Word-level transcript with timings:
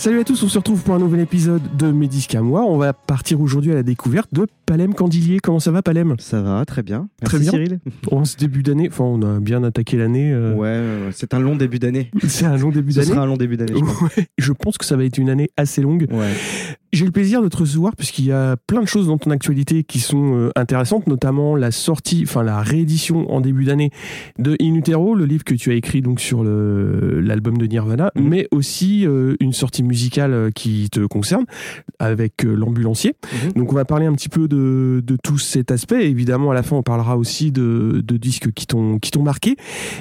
Salut 0.00 0.20
à 0.20 0.24
tous, 0.24 0.40
on 0.44 0.48
se 0.48 0.56
retrouve 0.58 0.80
pour 0.84 0.94
un 0.94 1.00
nouvel 1.00 1.18
épisode 1.18 1.60
de 1.76 1.90
Mes 1.90 2.06
disques 2.06 2.36
à 2.36 2.40
moi. 2.40 2.62
On 2.64 2.78
va 2.78 2.92
partir 2.92 3.40
aujourd'hui 3.40 3.72
à 3.72 3.74
la 3.74 3.82
découverte 3.82 4.32
de 4.32 4.46
Palem 4.64 4.94
Candilier. 4.94 5.40
Comment 5.42 5.58
ça 5.58 5.72
va 5.72 5.82
Palem? 5.82 6.14
Ça 6.20 6.40
va, 6.40 6.64
très 6.64 6.84
bien. 6.84 7.08
Merci 7.20 7.24
Très 7.34 7.38
bien. 7.40 7.50
Cyril. 7.50 7.78
En 8.12 8.24
ce 8.24 8.36
début 8.36 8.62
d'année, 8.62 8.88
enfin 8.92 9.02
on 9.04 9.20
a 9.22 9.40
bien 9.40 9.64
attaqué 9.64 9.96
l'année. 9.96 10.32
euh, 10.32 10.54
Ouais, 10.54 11.10
c'est 11.12 11.34
un 11.34 11.40
long 11.40 11.56
début 11.56 11.80
d'année. 11.80 12.10
C'est 12.28 12.44
un 12.44 12.56
long 12.56 12.70
début 12.70 12.92
Ce 12.92 13.00
d'année. 13.00 13.10
sera 13.10 13.22
un 13.22 13.26
long 13.26 13.36
début 13.36 13.56
d'année, 13.56 13.72
je. 13.74 13.84
Ouais, 14.04 14.26
je 14.38 14.52
pense 14.52 14.78
que 14.78 14.84
ça 14.84 14.96
va 14.96 15.04
être 15.04 15.18
une 15.18 15.30
année 15.30 15.50
assez 15.56 15.82
longue. 15.82 16.06
Ouais. 16.12 16.32
J'ai 16.92 17.04
le 17.04 17.10
plaisir 17.10 17.42
de 17.42 17.48
te 17.48 17.56
recevoir 17.58 17.94
puisqu'il 17.96 18.24
y 18.24 18.32
a 18.32 18.56
plein 18.66 18.80
de 18.80 18.86
choses 18.86 19.08
dans 19.08 19.18
ton 19.18 19.30
actualité 19.30 19.84
qui 19.84 19.98
sont 20.00 20.34
euh, 20.34 20.50
intéressantes, 20.56 21.06
notamment 21.06 21.54
la 21.56 21.70
sortie, 21.70 22.22
enfin 22.24 22.42
la 22.42 22.62
réédition 22.62 23.30
en 23.30 23.40
début 23.40 23.64
d'année 23.64 23.90
de 24.38 24.56
In 24.60 24.74
Utero, 24.74 25.14
le 25.14 25.24
livre 25.26 25.44
que 25.44 25.54
tu 25.54 25.70
as 25.70 25.74
écrit 25.74 26.00
donc 26.00 26.18
sur 26.20 26.42
l'album 26.44 27.58
de 27.58 27.66
Nirvana, 27.66 28.10
Mhm. 28.16 28.28
mais 28.28 28.48
aussi 28.52 29.06
euh, 29.06 29.36
une 29.40 29.52
sortie 29.52 29.82
musicale 29.82 30.32
euh, 30.32 30.50
qui 30.50 30.88
te 30.90 31.00
concerne 31.06 31.44
avec 31.98 32.44
euh, 32.44 32.54
l'ambulancier. 32.54 33.14
Mhm. 33.44 33.52
Donc 33.52 33.72
on 33.72 33.76
va 33.76 33.84
parler 33.84 34.06
un 34.06 34.14
petit 34.14 34.28
peu 34.30 34.48
de, 34.48 35.02
de 35.06 35.16
tout 35.22 35.38
cet 35.38 35.70
aspect. 35.70 36.08
Évidemment, 36.08 36.50
à 36.50 36.54
la 36.54 36.62
fin, 36.62 36.76
on 36.76 36.82
parlera 36.82 37.16
aussi 37.18 37.52
de, 37.52 38.02
de 38.04 38.16
disques 38.16 38.52
qui 38.52 38.66
t'ont 38.66 38.98
qui 38.98 39.10
t'ont 39.10 39.22
marqué. 39.22 39.56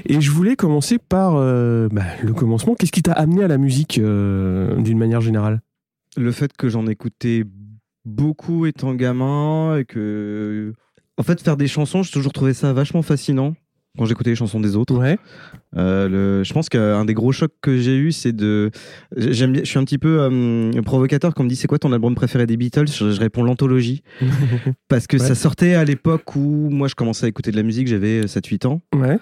Et 0.06 0.22
je 0.22 0.32
voulais 0.32 0.56
commencer 0.56 0.98
par 1.00 1.34
euh, 1.36 1.90
bah, 1.92 2.04
le 2.24 2.34
commencement. 2.34 2.76
Qu'est-ce 2.76 2.92
qui 2.92 3.02
t'a 3.04 3.12
amené 3.14 3.44
à 3.44 3.48
la 3.48 3.58
musique 3.58 4.00
d'une 4.00 4.98
manière 4.98 5.22
générale? 5.22 5.60
Le 6.16 6.32
fait 6.32 6.56
que 6.56 6.70
j'en 6.70 6.88
écoutais 6.88 7.44
beaucoup 8.06 8.66
étant 8.66 8.94
gamin 8.94 9.78
et 9.78 9.86
que. 9.86 10.74
En 11.18 11.24
fait, 11.24 11.42
faire 11.42 11.58
des 11.58 11.68
chansons, 11.68 12.04
j'ai 12.04 12.12
toujours 12.12 12.32
trouvé 12.34 12.54
ça 12.54 12.74
vachement 12.74 13.02
fascinant 13.02 13.56
quand 13.98 14.06
j'écoutais 14.06 14.30
les 14.30 14.36
chansons 14.36 14.60
des 14.60 14.76
autres. 14.76 14.96
Ouais. 14.96 15.18
Euh, 15.76 16.08
le, 16.08 16.44
je 16.44 16.54
pense 16.54 16.70
qu'un 16.70 17.04
des 17.06 17.16
gros 17.16 17.32
chocs 17.32 17.54
que 17.62 17.78
j'ai 17.80 17.98
eu, 17.98 18.12
c'est 18.12 18.32
de. 18.34 18.70
J'aime 19.16 19.56
je 19.56 19.64
suis 19.66 19.80
un 19.80 19.84
petit 19.84 19.98
peu 19.98 20.20
euh, 20.22 20.72
provocateur 20.84 21.34
quand 21.34 21.42
on 21.42 21.46
me 21.46 21.50
dit 21.50 21.56
c'est 21.56 21.68
quoi 21.68 21.80
ton 21.80 21.92
album 21.92 22.14
préféré 22.14 22.46
des 22.46 22.56
Beatles? 22.58 22.88
Je, 22.88 23.10
je 23.12 23.20
réponds 23.20 23.42
l'anthologie. 23.44 24.04
Parce 24.88 25.08
que 25.08 25.18
Ouais. 25.18 25.26
ça 25.28 25.34
sortait 25.34 25.74
à 25.74 25.84
l'époque 25.84 26.36
où 26.36 26.70
moi 26.70 26.88
je 26.88 26.94
commençais 26.94 27.26
à 27.26 27.30
écouter 27.30 27.50
de 27.50 27.58
la 27.58 27.64
musique, 27.64 27.88
j'avais 27.88 28.22
7-8 28.26 28.68
ans. 28.68 28.82
ouais. 28.96 29.18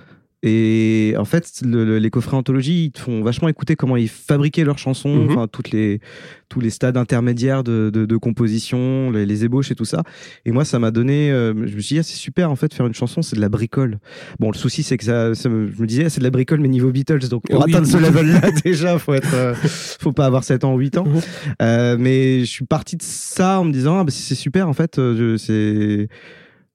Et 0.47 1.15
en 1.17 1.25
fait, 1.25 1.61
le- 1.65 1.83
le- 1.83 1.97
les 1.97 2.09
coffrets 2.11 2.37
anthologie, 2.37 2.85
ils 2.85 2.91
te 2.91 2.99
font 2.99 3.23
vachement 3.23 3.47
écouter 3.49 3.75
comment 3.75 3.97
ils 3.97 4.07
fabriquaient 4.07 4.63
leurs 4.63 4.77
chansons, 4.77 5.15
Mhm. 5.15 5.31
enfin 5.31 5.47
toutes 5.47 5.71
les 5.71 5.99
tous 6.47 6.59
les 6.59 6.69
stades 6.69 6.95
intermédiaires 6.95 7.63
de, 7.63 7.89
de, 7.91 8.05
de 8.05 8.17
composition, 8.17 9.09
les, 9.09 9.25
les 9.25 9.43
ébauches 9.45 9.71
et 9.71 9.75
tout 9.75 9.83
ça. 9.85 10.03
Et 10.45 10.51
moi, 10.51 10.63
ça 10.63 10.77
m'a 10.77 10.91
donné. 10.91 11.31
euh, 11.31 11.53
je 11.65 11.75
me 11.75 11.81
suis 11.81 11.95
dit, 11.95 11.99
ah, 11.99 12.03
c'est 12.03 12.15
super 12.15 12.51
en 12.51 12.55
fait, 12.55 12.71
faire 12.73 12.85
une 12.85 12.93
chanson, 12.93 13.23
c'est 13.23 13.35
de 13.35 13.41
la 13.41 13.49
bricole. 13.49 13.97
Bon, 14.39 14.51
le 14.51 14.55
souci, 14.57 14.83
c'est 14.83 14.97
que 14.97 15.03
ça, 15.03 15.33
je 15.33 15.49
me 15.49 15.85
disais, 15.87 16.05
ah, 16.05 16.09
c'est 16.11 16.19
de 16.19 16.23
la 16.23 16.29
bricole, 16.29 16.59
mais 16.59 16.67
niveau 16.67 16.91
Beatles. 16.91 17.27
Donc 17.29 17.41
pour 17.49 17.65
Oui. 17.65 17.71
atteindre 17.73 17.87
ce 17.87 17.97
level-là, 17.97 18.41
déjà, 18.63 18.99
faut 18.99 19.15
être, 19.15 19.33
euh, 19.33 19.55
faut 19.99 20.13
pas 20.13 20.27
avoir 20.27 20.43
7 20.43 20.63
ans 20.63 20.75
ou 20.75 20.77
8 20.77 20.97
ans. 20.99 21.05
Mhm. 21.07 21.21
Euh, 21.63 21.97
mais 21.99 22.41
je 22.41 22.45
suis 22.45 22.65
parti 22.65 22.95
de 22.95 23.01
ça 23.03 23.59
en 23.59 23.65
me 23.65 23.71
disant, 23.73 23.97
ah, 23.99 24.03
bah, 24.03 24.11
c'est 24.11 24.35
super 24.35 24.69
en 24.69 24.73
fait. 24.73 25.01
c'est, 25.39 26.07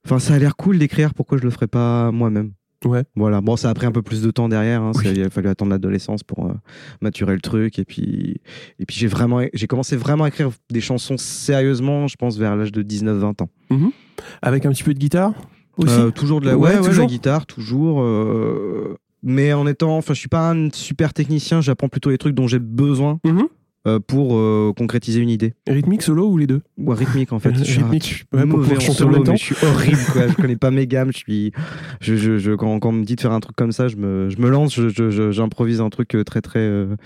enfin, 0.05 0.19
ça 0.19 0.35
a 0.35 0.39
l'air 0.41 0.57
cool 0.57 0.79
d'écrire. 0.79 1.15
Pourquoi 1.15 1.39
je 1.39 1.45
le 1.45 1.51
ferais 1.51 1.69
pas 1.69 2.11
moi-même? 2.11 2.51
Ouais. 2.85 3.05
Voilà. 3.15 3.41
Bon, 3.41 3.57
ça 3.57 3.69
a 3.71 3.75
pris 3.75 3.87
un 3.87 3.93
peu 3.93 4.03
plus 4.03 4.23
de 4.23 4.31
temps 4.31 4.49
derrière. 4.49 4.83
Hein, 4.83 4.93
Oui. 4.95 5.05
ça- 5.05 5.11
Il 5.13 5.23
a 5.23 5.31
fallu 5.31 5.49
attendre 5.49 5.71
l'adolescence 5.71 6.23
pour 6.23 6.47
euh, 6.47 6.53
maturer 7.01 7.35
le 7.35 7.41
truc. 7.41 7.79
Et 7.79 7.85
puis, 7.85 8.41
et 8.79 8.87
puis 8.87 8.97
j'ai 8.97 9.07
vraiment, 9.07 9.43
j'ai 9.53 9.67
commencé 9.67 9.97
vraiment 9.97 10.25
à 10.25 10.29
écrire 10.29 10.51
des 10.71 10.81
chansons 10.81 11.17
sérieusement, 11.19 12.07
je 12.09 12.17
pense, 12.17 12.39
vers 12.39 12.57
l'âge 12.57 12.73
de 12.73 12.83
19-20 12.83 13.43
ans. 13.43 13.49
Avec 14.43 14.67
un 14.67 14.71
petit 14.71 14.83
peu 14.83 14.95
de 14.95 14.99
guitare 14.99 15.33
aussi? 15.77 15.93
Euh, 15.99 16.11
toujours 16.11 16.41
de 16.41 16.47
la, 16.47 16.57
Ouais, 16.57 16.71
ouais, 16.71 16.79
ouais, 16.81 16.87
toujours. 16.89 17.05
la 17.05 17.11
guitare, 17.11 17.47
toujours. 17.47 18.03
euh, 18.03 18.97
Mais 19.23 19.53
en 19.53 19.67
étant, 19.67 19.99
enfin, 19.99 20.15
je 20.15 20.19
suis 20.19 20.29
pas 20.31 20.51
un 20.51 20.71
super 20.73 21.13
technicien. 21.13 21.61
J'apprends 21.61 21.89
plutôt 21.89 22.09
les 22.09 22.17
trucs 22.17 22.35
dont 22.35 22.47
j'ai 22.47 22.59
besoin 22.59 23.21
Mhm. 23.27 23.41
euh, 23.41 23.45
pour 24.07 24.37
euh, 24.37 24.73
concrétiser 24.77 25.21
une 25.21 25.31
idée. 25.31 25.55
Rythmique, 25.67 26.03
solo 26.03 26.29
ou 26.29 26.37
les 26.37 26.47
deux? 26.47 26.61
Ou 26.79 26.91
rythmique 26.91 27.33
en 27.33 27.39
fait. 27.39 27.55
Je 27.59 27.65
suis 27.65 27.83
Rythmique, 27.83 28.25
ouais, 28.33 28.47
pour 28.47 28.61
en 28.61 28.81
solo, 28.93 29.23
mais 29.27 29.37
je 29.37 29.43
suis 29.43 29.57
horrible 29.65 29.99
quoi. 30.13 30.29
je 30.29 30.35
connais 30.35 30.57
pas 30.57 30.71
mes 30.71 30.87
gammes. 30.87 31.13
Je 31.13 31.19
suis, 31.19 31.53
je, 32.01 32.15
je, 32.17 32.39
je- 32.39 32.53
quand, 32.53 32.79
quand 32.79 32.91
on 32.91 32.93
me 32.93 33.05
dit 33.05 33.17
de 33.17 33.21
faire 33.21 33.33
un 33.33 33.41
truc 33.41 33.57
comme 33.57 33.73
ça, 33.73 33.89
je 33.89 33.97
me, 33.97 34.29
je 34.29 34.39
me 34.39 34.49
lance. 34.51 34.79
J'improvise 35.31 35.81
un 35.81 35.89
truc 35.91 36.15
euh, 36.15 36.25
très 36.25 36.41
très 36.43 36.59
euh, 36.61 36.97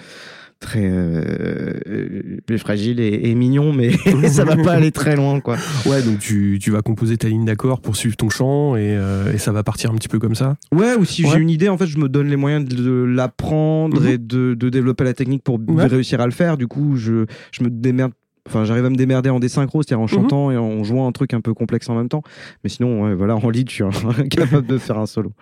très 0.60 0.84
euh, 0.84 1.72
euh, 1.88 2.58
fragile 2.58 3.00
et, 3.00 3.28
et 3.30 3.34
mignon, 3.34 3.72
mais 3.72 3.90
ça 4.28 4.44
va 4.44 4.56
pas 4.56 4.72
aller 4.72 4.92
très 4.92 5.16
loin 5.16 5.40
quoi. 5.40 5.56
Ouais, 5.86 6.02
donc 6.02 6.18
tu, 6.20 6.58
tu 6.60 6.70
vas 6.70 6.82
composer 6.82 7.16
ta 7.16 7.28
ligne 7.28 7.44
d'accord 7.44 7.80
pour 7.80 7.96
suivre 7.96 8.16
ton 8.16 8.30
chant 8.30 8.76
et, 8.76 8.96
euh, 8.96 9.32
et 9.32 9.38
ça 9.38 9.52
va 9.52 9.62
partir 9.62 9.90
un 9.90 9.94
petit 9.96 10.08
peu 10.08 10.18
comme 10.18 10.34
ça? 10.34 10.56
Ouais, 10.72 10.94
ou 10.94 11.04
si 11.04 11.24
Ouais. 11.24 11.30
j'ai 11.32 11.38
une 11.40 11.50
idée, 11.50 11.68
en 11.68 11.78
fait, 11.78 11.86
je 11.86 11.98
me 11.98 12.08
donne 12.08 12.28
les 12.28 12.36
moyens 12.36 12.64
de, 12.64 12.76
de 12.76 13.04
l'apprendre 13.04 14.00
Mhm. 14.00 14.08
et 14.08 14.18
de, 14.18 14.54
de 14.54 14.68
développer 14.68 15.04
la 15.04 15.14
technique 15.14 15.42
pour 15.42 15.58
Ouais. 15.68 15.86
réussir 15.86 16.20
à 16.20 16.26
le 16.26 16.32
faire. 16.32 16.56
Du 16.56 16.66
coup, 16.66 16.96
je, 16.96 17.26
je 17.52 17.62
me 17.64 17.70
démerde. 17.70 18.12
Enfin, 18.46 18.64
j'arrive 18.64 18.84
à 18.84 18.90
me 18.90 18.96
démerder 18.96 19.30
en 19.30 19.40
désynchro, 19.40 19.82
c'est-à-dire 19.82 20.00
en 20.00 20.02
Mhm. 20.04 20.08
chantant 20.08 20.50
et 20.50 20.56
en 20.58 20.84
jouant 20.84 21.06
un 21.08 21.12
truc 21.12 21.32
un 21.32 21.40
peu 21.40 21.54
complexe 21.54 21.88
en 21.88 21.94
même 21.94 22.08
temps. 22.10 22.22
Mais 22.62 22.68
sinon, 22.70 23.04
ouais, 23.04 23.14
voilà, 23.14 23.36
en 23.36 23.48
lead, 23.50 23.70
je 23.70 23.74
suis 23.74 23.84
incapable 24.60 24.66
de 24.66 24.76
faire 24.78 24.98
un 24.98 25.06
solo. 25.06 25.32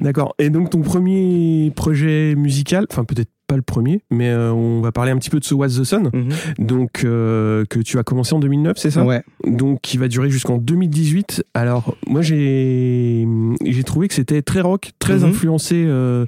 D'accord. 0.00 0.34
Et 0.38 0.48
donc 0.50 0.70
ton 0.70 0.80
premier 0.80 1.70
projet 1.76 2.34
musical, 2.36 2.86
enfin 2.90 3.04
peut-être 3.04 3.28
pas 3.46 3.56
le 3.56 3.62
premier, 3.62 4.02
mais 4.12 4.28
euh, 4.30 4.52
on 4.52 4.80
va 4.80 4.92
parler 4.92 5.10
un 5.10 5.16
petit 5.18 5.28
peu 5.28 5.40
de 5.40 5.44
ce 5.44 5.54
What's 5.54 5.76
the 5.76 5.82
Sun, 5.84 6.10
donc 6.58 7.02
euh, 7.04 7.64
que 7.68 7.80
tu 7.80 7.98
as 7.98 8.04
commencé 8.04 8.32
en 8.32 8.38
2009, 8.38 8.78
c'est 8.78 8.92
ça? 8.92 9.04
Ouais. 9.04 9.22
Donc 9.44 9.80
qui 9.82 9.98
va 9.98 10.06
durer 10.06 10.30
jusqu'en 10.30 10.56
2018. 10.56 11.44
Alors 11.52 11.96
moi 12.06 12.22
j'ai 12.22 13.26
j'ai 13.64 13.82
trouvé 13.82 14.06
que 14.06 14.14
c'était 14.14 14.42
très 14.42 14.60
rock, 14.60 14.92
très 15.00 15.18
Mhm. 15.18 15.24
influencé. 15.30 15.84
euh, 15.84 16.26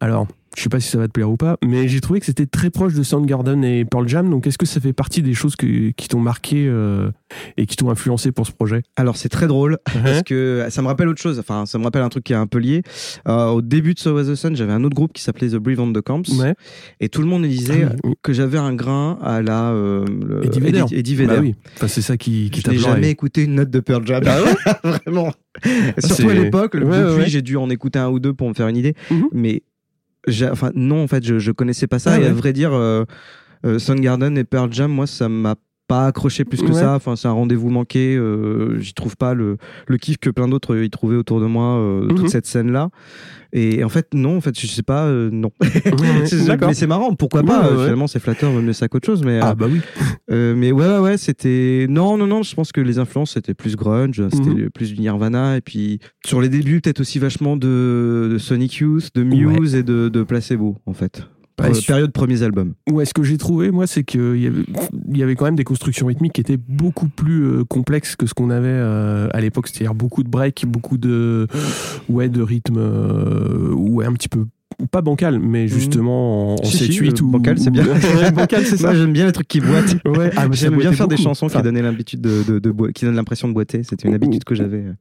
alors 0.00 0.26
je 0.56 0.62
sais 0.62 0.68
pas 0.68 0.80
si 0.80 0.88
ça 0.88 0.98
va 0.98 1.06
te 1.06 1.12
plaire 1.12 1.30
ou 1.30 1.36
pas, 1.36 1.56
mais 1.64 1.86
j'ai 1.88 2.00
trouvé 2.00 2.18
que 2.20 2.26
c'était 2.26 2.46
très 2.46 2.70
proche 2.70 2.94
de 2.94 3.02
Soundgarden 3.02 3.62
et 3.64 3.84
Pearl 3.84 4.08
Jam. 4.08 4.28
Donc 4.28 4.46
est-ce 4.46 4.58
que 4.58 4.66
ça 4.66 4.80
fait 4.80 4.92
partie 4.92 5.22
des 5.22 5.32
choses 5.34 5.54
que- 5.56 5.90
qui 5.90 6.08
t'ont 6.08 6.18
marqué 6.20 6.66
euh, 6.66 7.10
et 7.56 7.66
qui 7.66 7.76
t'ont 7.76 7.88
influencé 7.90 8.32
pour 8.32 8.46
ce 8.46 8.52
projet? 8.52 8.82
Alors, 8.96 9.16
c'est 9.16 9.28
très 9.28 9.46
drôle 9.46 9.78
parce 10.04 10.22
que 10.22 10.66
ça 10.70 10.82
me 10.82 10.88
rappelle 10.88 11.08
autre 11.08 11.22
chose. 11.22 11.38
Enfin, 11.38 11.66
ça 11.66 11.78
me 11.78 11.84
rappelle 11.84 12.02
un 12.02 12.08
truc 12.08 12.24
qui 12.24 12.32
est 12.32 12.36
un 12.36 12.46
peu 12.48 12.58
lié. 12.58 12.82
Euh, 13.28 13.46
au 13.48 13.62
début 13.62 13.94
de 13.94 14.00
So 14.00 14.14
Was 14.14 14.24
the 14.24 14.34
Sun, 14.34 14.56
j'avais 14.56 14.72
un 14.72 14.82
autre 14.82 14.96
groupe 14.96 15.12
qui 15.12 15.22
s'appelait 15.22 15.48
The 15.50 15.56
Brave 15.56 15.78
on 15.80 15.92
the 15.92 16.00
Camps. 16.00 16.22
Ouais. 16.38 16.54
Et 16.98 17.08
tout 17.08 17.20
le 17.22 17.28
monde 17.28 17.44
disait 17.46 17.86
Ah 17.88 17.94
oui. 18.04 18.14
que 18.22 18.32
j'avais 18.32 18.58
un 18.58 18.74
grain 18.74 19.18
à 19.22 19.42
la. 19.42 19.70
euh, 19.70 20.04
le- 20.06 20.44
Eddie 20.44 20.60
Vedder. 20.60 20.80
Eddie, 20.80 20.94
Eddie 20.96 21.14
Vedder. 21.14 21.34
Bah 21.34 21.40
oui. 21.40 21.54
Enfin, 21.76 21.86
c'est 21.88 22.02
ça 22.02 22.16
qui, 22.16 22.50
qui 22.50 22.58
Je 22.60 22.64
t'a 22.64 22.72
n'ai 22.72 22.78
jamais 22.78 23.10
écouté 23.10 23.44
une 23.44 23.54
note 23.54 23.70
de 23.70 23.80
Pearl 23.80 24.04
Jam. 24.06 24.22
Vraiment. 24.84 25.32
Surtout 25.98 26.28
à 26.28 26.34
l'époque. 26.34 26.74
Ouais, 26.74 26.80
Depuis, 26.80 26.92
ouais, 26.96 27.14
ouais. 27.18 27.24
j'ai 27.28 27.42
dû 27.42 27.56
en 27.56 27.70
écouter 27.70 27.98
un 27.98 28.08
ou 28.08 28.18
deux 28.20 28.32
pour 28.34 28.48
me 28.48 28.54
faire 28.54 28.68
une 28.68 28.76
idée. 28.76 28.94
Mhm. 29.10 29.28
Mais 29.32 29.62
enfin, 30.50 30.70
non, 30.74 31.02
en 31.04 31.08
fait, 31.08 31.24
je, 31.24 31.38
je 31.38 31.52
connaissais 31.52 31.86
pas 31.86 31.98
ça. 31.98 32.12
Ah 32.14 32.20
et 32.20 32.26
à 32.26 32.32
vrai 32.32 32.52
dire, 32.52 32.72
euh, 32.72 33.04
euh, 33.64 33.78
Soundgarden 33.78 34.36
et 34.38 34.44
Pearl 34.44 34.72
Jam, 34.72 34.90
moi, 34.90 35.06
ça 35.06 35.28
m'a 35.28 35.56
pas 35.90 36.06
accroché 36.06 36.44
plus 36.44 36.62
que 36.62 36.68
Ouais. 36.68 36.72
ça. 36.74 36.94
Enfin, 36.94 37.16
c'est 37.16 37.26
un 37.28 37.32
rendez-vous 37.32 37.68
manqué. 37.68 38.16
euh, 38.16 38.78
J'y 38.78 38.94
trouve 38.94 39.16
pas 39.16 39.34
le, 39.34 39.56
le 39.88 39.96
kiff 39.98 40.18
que 40.18 40.30
plein 40.30 40.46
d'autres 40.48 40.74
euh, 40.76 40.84
y 40.84 40.90
trouvaient 40.90 41.16
autour 41.16 41.40
de 41.40 41.46
moi, 41.46 41.76
euh, 41.78 42.02
Mhm. 42.06 42.14
toute 42.14 42.28
cette 42.30 42.46
scène-là. 42.46 42.90
Et 43.52 43.82
en 43.82 43.88
fait, 43.88 44.06
non, 44.14 44.36
en 44.36 44.40
fait, 44.40 44.56
je 44.58 44.64
sais 44.68 44.84
pas, 44.84 45.06
euh, 45.06 45.28
non. 45.32 45.50
Mais 46.00 46.74
c'est 46.74 46.86
marrant, 46.86 47.14
pourquoi 47.16 47.42
pas 47.42 47.62
ouais, 47.68 47.76
ouais. 47.76 47.82
Finalement, 47.84 48.06
c'est 48.06 48.20
flatteur, 48.20 48.52
mieux 48.52 48.72
ça 48.72 48.86
qu'autre 48.86 49.06
chose. 49.06 49.24
Mais, 49.24 49.40
Ah 49.42 49.56
bah 49.56 49.66
oui. 49.68 49.80
mais 50.28 50.70
ouais, 50.70 50.86
ouais, 50.86 50.98
ouais, 51.00 51.16
c'était. 51.16 51.86
Non, 51.90 52.16
non, 52.16 52.28
non, 52.28 52.42
je 52.44 52.54
pense 52.54 52.70
que 52.70 52.80
les 52.80 52.98
influences, 53.00 53.32
c'était 53.32 53.54
plus 53.54 53.74
grunge, 53.74 54.22
c'était 54.30 54.50
Mhm. 54.50 54.70
plus 54.70 54.94
du 54.94 55.00
Nirvana. 55.00 55.56
Et 55.56 55.60
puis, 55.60 55.98
sur 56.24 56.40
les 56.40 56.48
débuts, 56.48 56.80
peut-être 56.80 57.00
aussi 57.00 57.18
vachement 57.18 57.56
de, 57.56 58.28
de 58.30 58.38
Sonic 58.38 58.74
Youth, 58.76 59.10
de 59.16 59.24
Muse 59.24 59.74
et 59.74 59.82
de, 59.82 60.08
de 60.08 60.22
Placebo, 60.22 60.76
en 60.86 60.92
fait. 60.92 61.24
Ouais, 61.68 61.74
su- 61.74 61.86
période 61.86 62.12
premiers 62.12 62.42
albums. 62.42 62.74
Ouais, 62.90 63.04
ce 63.04 63.14
que 63.14 63.22
j'ai 63.22 63.38
trouvé, 63.38 63.70
moi, 63.70 63.86
c'est 63.86 64.04
qu'il 64.04 64.36
y 64.40 64.46
avait, 64.46 64.64
y 65.12 65.22
avait 65.22 65.34
quand 65.36 65.44
même 65.44 65.56
des 65.56 65.64
constructions 65.64 66.06
rythmiques 66.06 66.32
qui 66.34 66.40
étaient 66.40 66.56
beaucoup 66.58 67.08
plus 67.08 67.44
euh, 67.44 67.64
complexes 67.64 68.16
que 68.16 68.26
ce 68.26 68.34
qu'on 68.34 68.50
avait 68.50 68.68
euh, 68.68 69.28
à 69.32 69.40
l'époque. 69.40 69.68
C'est-à-dire 69.68 69.94
beaucoup 69.94 70.22
de 70.22 70.28
breaks, 70.28 70.64
beaucoup 70.66 70.98
de, 70.98 71.46
ouais, 72.08 72.28
de 72.28 72.42
rythmes, 72.42 72.78
euh, 72.78 73.72
ouais, 73.72 74.06
un 74.06 74.12
petit 74.12 74.28
peu 74.28 74.46
pas 74.86 75.00
bancal, 75.02 75.38
mais 75.38 75.68
justement 75.68 76.52
en, 76.52 76.54
en 76.54 76.64
Si, 76.64 76.92
si, 76.92 77.00
7-8 77.00 77.20
ou 77.22 77.28
bancal, 77.28 77.58
c'est 77.58 77.70
bien. 77.70 77.84
Bancal, 78.34 78.64
c'est 78.66 78.76
ça. 78.78 78.88
Moi, 78.88 78.96
j'aime 78.96 79.12
bien 79.12 79.26
les 79.26 79.32
trucs 79.32 79.48
qui 79.48 79.60
boitent. 79.60 79.96
Ouais, 80.06 80.30
ah, 80.36 80.46
J'aime 80.52 80.76
bien 80.76 80.92
faire 80.92 81.08
des 81.08 81.16
chansons 81.16 81.46
Enfin, 81.46 81.58
qui 81.60 81.64
donnaient 81.64 81.82
l'habitude 81.82 82.20
de, 82.20 82.42
de, 82.46 82.58
de 82.58 82.70
boi- 82.70 82.92
qui 82.92 83.04
donnent 83.04 83.14
l'impression 83.16 83.48
de 83.48 83.52
boiter. 83.54 83.82
C'était 83.82 84.08
une 84.08 84.14
habitude 84.14 84.44
que 84.44 84.54
j'avais, 84.54 84.78
euh, 84.78 84.92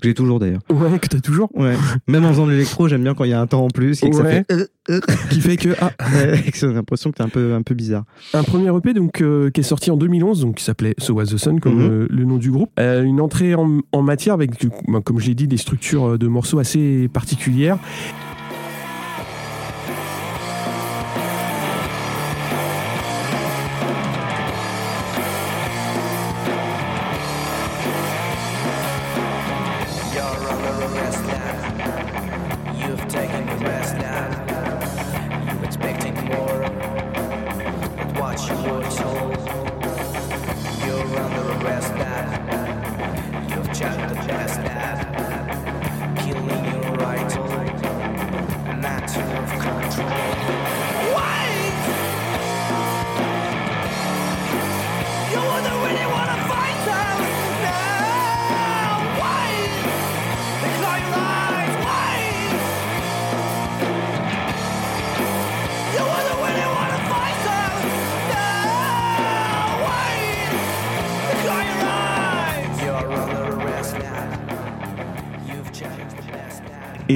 que 0.00 0.08
j'ai 0.08 0.14
toujours 0.14 0.38
d'ailleurs. 0.38 0.60
Ouais, 0.70 0.98
que 0.98 1.06
t'as 1.08 1.20
toujours. 1.20 1.50
Ouais. 1.54 1.74
Même 2.06 2.24
en 2.24 2.28
faisant 2.30 2.46
de 2.46 2.52
l'électro, 2.52 2.88
j'aime 2.88 3.02
bien 3.02 3.14
quand 3.14 3.24
il 3.24 3.30
y 3.30 3.34
a 3.34 3.40
un 3.40 3.46
temps 3.46 3.64
en 3.64 3.68
plus 3.68 4.02
et 4.02 4.10
que 4.10 4.16
Ouais. 4.16 4.22
ça 4.22 4.28
fait. 4.30 4.44
euh, 4.52 4.66
euh, 4.90 5.00
Qui 5.30 5.40
fait 5.40 5.56
que 5.56 5.70
ah, 5.80 5.90
que 5.98 6.66
l'impression 6.66 7.10
que 7.10 7.16
t'es 7.16 7.22
un 7.22 7.28
peu, 7.28 7.54
un 7.54 7.62
peu 7.62 7.74
bizarre. 7.74 8.04
un 8.34 8.42
premier 8.42 8.74
EP 8.76 8.94
donc 8.94 9.22
qui 9.52 9.60
est 9.60 9.64
sorti 9.64 9.90
en 9.90 9.96
2011, 9.96 10.40
donc 10.42 10.56
qui 10.56 10.64
s'appelait 10.64 10.94
So 10.98 11.14
Was 11.14 11.26
the 11.26 11.36
Sun 11.36 11.60
comme 11.60 11.78
Mhm. 11.78 12.06
le 12.10 12.24
nom 12.24 12.36
du 12.38 12.50
groupe. 12.50 12.70
Une 12.78 13.20
entrée 13.20 13.54
en, 13.54 13.80
en 13.92 14.02
matière 14.02 14.34
avec, 14.34 14.50
bah, 14.88 15.00
comme 15.04 15.18
je 15.20 15.28
l'ai 15.28 15.34
dit, 15.34 15.46
des 15.48 15.56
structures 15.58 16.18
de 16.18 16.26
morceaux 16.26 16.58
assez 16.58 17.08
particulières. 17.12 17.78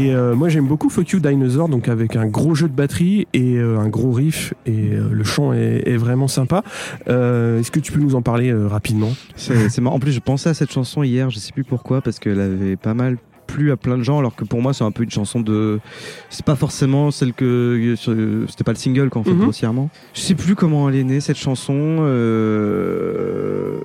Et 0.03 0.15
euh, 0.15 0.35
moi 0.35 0.49
j'aime 0.49 0.67
beaucoup 0.67 0.89
Fuck 0.89 1.11
You 1.11 1.21
Dinosaur, 1.21 1.69
donc 1.69 1.89
avec 1.89 2.17
un 2.17 2.27
gros 2.27 2.55
jeu 2.55 2.67
de 2.69 2.73
batterie 2.75 3.29
et 3.35 3.57
euh, 3.57 3.79
un 3.79 3.89
gros 3.89 4.11
riff, 4.13 4.53
et 4.67 4.95
euh, 4.95 5.09
le 5.13 5.23
chant 5.25 5.53
est, 5.53 5.83
est 5.87 5.97
vraiment 5.97 6.29
sympa. 6.29 6.63
Est-ce 7.07 7.71
que 7.71 7.79
tu 7.81 7.93
peux 7.93 8.01
nous 8.01 8.15
en 8.15 8.23
parler 8.23 8.53
rapidement? 8.53 9.11
C'est 9.37 9.79
marrant. 9.81 9.97
En 9.97 10.01
plus, 10.01 10.13
je 10.13 10.21
pensais 10.21 10.49
à 10.49 10.55
cette 10.55 10.73
chanson 10.73 11.03
hier, 11.03 11.31
je 11.31 11.39
sais 11.39 11.53
plus 11.53 11.65
pourquoi, 11.65 12.01
parce 12.01 12.19
qu'elle 12.19 12.41
avait 12.41 12.77
pas 12.77 12.95
mal 12.95 13.17
plu 13.47 13.71
à 13.71 13.77
plein 13.77 13.99
de 13.99 14.03
gens, 14.03 14.19
alors 14.19 14.35
que 14.35 14.45
pour 14.45 14.63
moi, 14.63 14.73
c'est 14.73 14.85
un 14.85 14.91
peu 14.93 15.03
une 15.05 15.11
chanson 15.11 15.41
de. 15.41 15.79
C'est 16.31 16.45
pas 16.45 16.57
forcément 16.57 17.11
celle 17.11 17.33
que. 17.35 17.95
C'était 18.49 18.65
pas 18.65 18.73
le 18.73 18.79
single, 18.79 19.11
qu'en 19.11 19.23
fait, 19.23 19.31
Mhm. 19.33 19.41
grossièrement. 19.43 19.91
Je 20.15 20.21
sais 20.21 20.35
plus 20.35 20.55
comment 20.55 20.89
elle 20.89 20.97
est 20.97 21.05
née, 21.05 21.21
cette 21.21 21.37
chanson. 21.37 21.75
euh, 22.01 23.79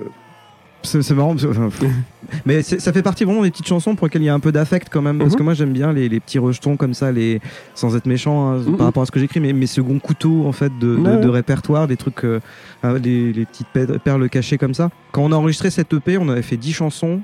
C'est 0.88 1.12
marrant, 1.14 1.36
parce 1.36 1.44
que- 1.46 1.86
mais 2.46 2.62
ça 2.62 2.92
fait 2.94 3.02
partie 3.04 3.24
vraiment 3.24 3.42
des 3.44 3.52
petites 3.52 3.68
chansons 3.68 3.96
pour 3.96 4.08
lesquelles 4.08 4.22
il 4.22 4.26
y 4.26 4.30
a 4.30 4.34
un 4.34 4.40
peu 4.40 4.52
d'affect 4.52 4.88
quand 4.92 5.02
même, 5.02 5.18
parce 5.20 5.32
Mhm. 5.32 5.38
que 5.38 5.44
moi 5.44 5.54
j'aime 5.54 5.74
bien 5.74 5.94
les, 5.94 6.10
les 6.10 6.20
petits 6.20 6.40
rejetons 6.40 6.78
comme 6.78 6.94
ça, 6.94 7.12
les 7.12 7.40
sans 7.76 7.96
être 7.96 8.06
méchant 8.06 8.52
hein, 8.54 8.58
Mhm. 8.66 8.78
par 8.78 8.86
rapport 8.88 9.04
à 9.04 9.06
ce 9.06 9.12
que 9.12 9.20
j'écris, 9.20 9.40
mais 9.40 9.54
mes 9.54 9.68
seconds 9.68 10.00
couteaux 10.00 10.46
en 10.46 10.52
fait 10.52 10.72
de, 10.80 11.28
répertoire, 11.28 11.88
des 11.88 11.98
trucs, 11.98 12.24
euh, 12.24 12.40
euh, 12.86 13.00
les, 13.00 13.34
les 13.34 13.46
petites 13.46 13.68
pe- 13.74 13.98
perles 14.00 14.30
cachées 14.30 14.58
comme 14.58 14.74
ça. 14.74 14.90
Quand 15.12 15.24
on 15.24 15.32
a 15.32 15.36
enregistré 15.36 15.70
cette 15.70 15.92
EP, 15.94 16.18
on 16.18 16.30
avait 16.30 16.42
fait 16.42 16.58
10 16.58 16.74
chansons. 16.74 17.22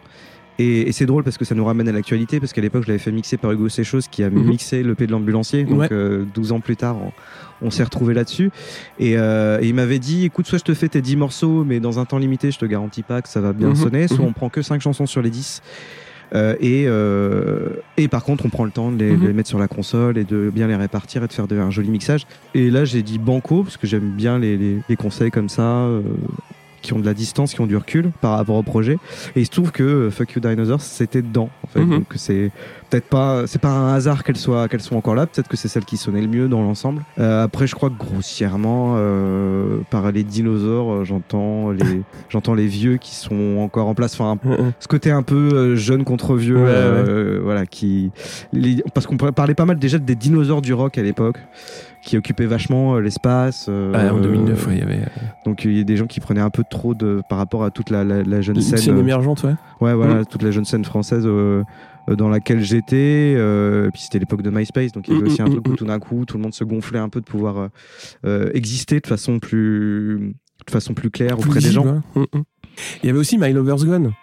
Et, 0.60 0.82
et 0.88 0.92
c'est 0.92 1.08
drôle 1.08 1.24
parce 1.24 1.38
que 1.40 1.46
ça 1.46 1.56
nous 1.56 1.66
ramène 1.66 1.88
à 1.88 1.92
l'actualité 1.92 2.40
parce 2.40 2.54
qu'à 2.54 2.62
l'époque 2.62 2.84
je 2.84 2.88
l'avais 2.90 3.00
fait 3.00 3.12
mixer 3.12 3.38
par 3.38 3.52
Hugo 3.52 3.70
Séchos 3.70 4.02
qui 4.12 4.24
a 4.24 4.30
Mhm. 4.30 4.44
mixé 4.48 4.84
l'EP 4.84 5.08
de 5.08 5.12
l'ambulancier 5.12 5.64
donc 5.64 5.80
Ouais. 5.80 5.88
euh, 5.92 6.26
12 6.34 6.52
ans 6.52 6.60
plus 6.60 6.76
tard 6.78 6.96
on, 6.98 7.12
on 7.66 7.72
s'est 7.72 7.84
retrouvé 7.84 8.14
là-dessus 8.14 8.52
et, 9.00 9.18
euh, 9.18 9.60
et 9.62 9.68
il 9.68 9.74
m'avait 9.74 9.98
dit 9.98 10.26
écoute 10.26 10.46
soit 10.46 10.60
je 10.60 10.64
te 10.64 10.74
fais 10.76 10.90
tes 10.90 11.02
10 11.02 11.16
morceaux 11.16 11.64
mais 11.64 11.80
dans 11.80 11.98
un 11.98 12.06
temps 12.06 12.20
limité 12.20 12.52
je 12.52 12.60
te 12.60 12.66
garantis 12.66 13.02
pas 13.02 13.24
que 13.24 13.30
ça 13.30 13.42
va 13.42 13.52
bien 13.54 13.70
Mhm. 13.70 13.76
sonner 13.76 14.08
soit 14.08 14.20
Mhm. 14.20 14.26
on 14.26 14.34
prend 14.34 14.50
que 14.50 14.62
5 14.62 14.80
chansons 14.80 15.08
sur 15.08 15.24
les 15.24 15.32
10 15.32 15.64
euh, 16.36 16.56
et, 16.60 16.84
euh, 16.88 17.70
et 17.98 18.08
par 18.08 18.24
contre 18.24 18.46
on 18.46 18.50
prend 18.50 18.66
le 18.66 18.72
temps 18.72 18.92
de 18.92 18.98
les, 19.04 19.18
de 19.18 19.26
les 19.26 19.34
mettre 19.34 19.50
sur 19.50 19.60
la 19.60 19.68
console 19.68 20.20
et 20.20 20.24
de 20.24 20.52
bien 20.54 20.68
les 20.68 20.76
répartir 20.76 21.24
et 21.24 21.28
de 21.28 21.34
faire 21.34 21.48
de- 21.48 21.58
un 21.58 21.72
joli 21.72 21.90
mixage 21.90 22.28
et 22.54 22.70
là 22.70 22.86
j'ai 22.86 23.02
dit 23.02 23.18
banco 23.18 23.64
parce 23.64 23.78
que 23.78 23.88
j'aime 23.88 24.12
bien 24.12 24.38
les, 24.38 24.56
les- 24.58 24.78
les 24.88 24.96
conseils 24.96 25.32
comme 25.32 25.50
ça 25.50 25.64
euh, 25.64 26.02
qui 26.84 26.94
ont 26.94 27.00
de 27.00 27.06
la 27.06 27.16
distance, 27.16 27.54
qui 27.56 27.62
ont 27.62 27.66
du 27.66 27.76
recul 27.78 28.12
par 28.22 28.38
rapport 28.38 28.56
au 28.58 28.62
projet. 28.64 29.00
Et 29.36 29.40
il 29.42 29.46
se 29.46 29.52
trouve 29.52 29.72
que 29.72 29.82
euh, 29.84 30.10
Fuck 30.12 30.34
You 30.34 30.42
Dinosaurs, 30.42 30.82
c'était 30.82 31.24
dedans. 31.24 31.50
En 31.64 31.68
fait. 31.68 31.80
Mhm. 31.80 31.90
Donc 31.90 32.06
c'est 32.16 32.52
peut-être 32.92 33.08
pas, 33.10 33.48
c'est 33.48 33.60
pas 33.62 33.70
un 33.72 33.94
hasard 33.96 34.24
qu'elle 34.24 34.38
soit, 34.38 34.68
qu'elle 34.68 34.82
soit 34.82 34.96
encore 34.98 35.16
là. 35.16 35.26
Peut-être 35.26 35.48
que 35.48 35.58
c'est 35.58 35.68
celle 35.68 35.86
qui 35.86 35.98
sonnait 35.98 36.22
le 36.22 36.28
mieux 36.28 36.48
dans 36.48 36.62
l'ensemble. 36.62 37.02
Euh, 37.20 37.44
après, 37.44 37.66
je 37.66 37.74
crois 37.74 37.90
que 37.90 37.98
grossièrement, 37.98 38.94
euh, 38.98 39.80
par 39.90 40.12
les 40.12 40.24
dinosaures, 40.24 40.92
euh, 40.94 41.04
j'entends 41.06 41.72
les, 41.72 42.02
j'entends 42.30 42.54
les 42.54 42.68
vieux 42.68 42.98
qui 42.98 43.16
sont 43.16 43.58
encore 43.60 43.88
en 43.88 43.96
place. 43.96 44.14
Enfin, 44.20 44.38
ce 44.80 44.88
côté 44.88 45.10
un 45.10 45.24
peu 45.24 45.36
euh, 45.54 45.76
jeune 45.76 46.04
contre 46.04 46.36
vieux, 46.36 46.58
Ouais, 46.58 46.66
euh, 46.68 47.40
voilà, 47.44 47.66
qui, 47.66 48.12
les- 48.52 48.84
parce 48.94 49.08
qu'on 49.08 49.18
parlait 49.18 49.54
pas 49.56 49.66
mal 49.66 49.80
déjà 49.80 49.98
des 49.98 50.16
dinosaures 50.16 50.62
du 50.62 50.74
rock 50.74 50.98
à 50.98 51.02
l'époque, 51.02 51.38
qui 52.04 52.18
occupaient 52.18 52.46
vachement 52.46 52.96
euh, 52.96 53.00
l'espace. 53.02 53.68
euh, 53.70 53.92
Ah, 53.96 54.14
en 54.14 54.20
2009, 54.20 54.68
ouais, 54.68 54.74
il 54.76 54.80
y 54.80 54.82
avait 54.82 55.00
donc 55.46 55.66
il 55.66 55.78
y 55.78 55.82
a 55.82 55.84
des 55.84 55.98
gens 55.98 56.06
qui 56.08 56.20
prenaient 56.20 56.42
un 56.42 56.50
peu 56.50 56.64
trop 56.70 56.94
de 56.94 57.22
par 57.30 57.38
rapport 57.38 57.64
à 57.64 57.72
toute 57.72 57.90
la, 57.90 58.04
la, 58.04 58.24
la 58.24 58.42
jeune 58.42 58.56
une 58.58 58.62
scène. 58.62 58.78
scène 58.78 58.98
euh, 58.98 59.02
émergente, 59.02 59.44
ouais. 59.44 59.56
ouais, 59.82 59.94
voilà, 59.94 60.22
Mm. 60.22 60.26
toute 60.26 60.44
la 60.44 60.52
jeune 60.52 60.66
scène 60.66 60.86
française 60.86 61.24
euh, 61.26 61.64
euh, 62.10 62.16
dans 62.16 62.30
laquelle 62.30 62.62
j'étais. 62.62 63.34
euh, 63.38 63.90
puis 63.92 64.02
c'était 64.02 64.20
l'époque 64.20 64.42
de 64.42 64.50
MySpace, 64.50 64.92
donc 64.92 65.08
il 65.08 65.14
y 65.14 65.18
avait 65.18 65.26
Mm, 65.26 65.32
aussi 65.32 65.42
un 65.42 65.46
mm, 65.46 65.52
truc 65.52 65.68
mm, 65.68 65.72
où 65.72 65.76
tout 65.76 65.86
d'un 65.86 66.00
coup 66.00 66.26
tout 66.26 66.38
le 66.38 66.44
monde 66.44 66.54
se 66.54 66.64
gonflait 66.64 67.00
un 67.00 67.10
peu 67.10 67.20
de 67.22 67.26
pouvoir 67.26 67.58
euh, 67.58 67.68
euh, 68.26 68.50
exister 68.54 69.00
de 69.00 69.08
façon 69.08 69.40
plus 69.40 70.34
de 70.66 70.72
façon 70.72 70.94
plus 70.94 71.10
claire 71.10 71.36
Plus 71.38 71.50
auprès 71.50 71.60
des 71.60 71.72
gens. 71.72 72.02
Il 73.04 73.08
y 73.08 73.10
avait 73.10 73.20
aussi 73.20 73.38
My 73.38 73.52
Lover's 73.54 73.86
Gone. 73.86 74.14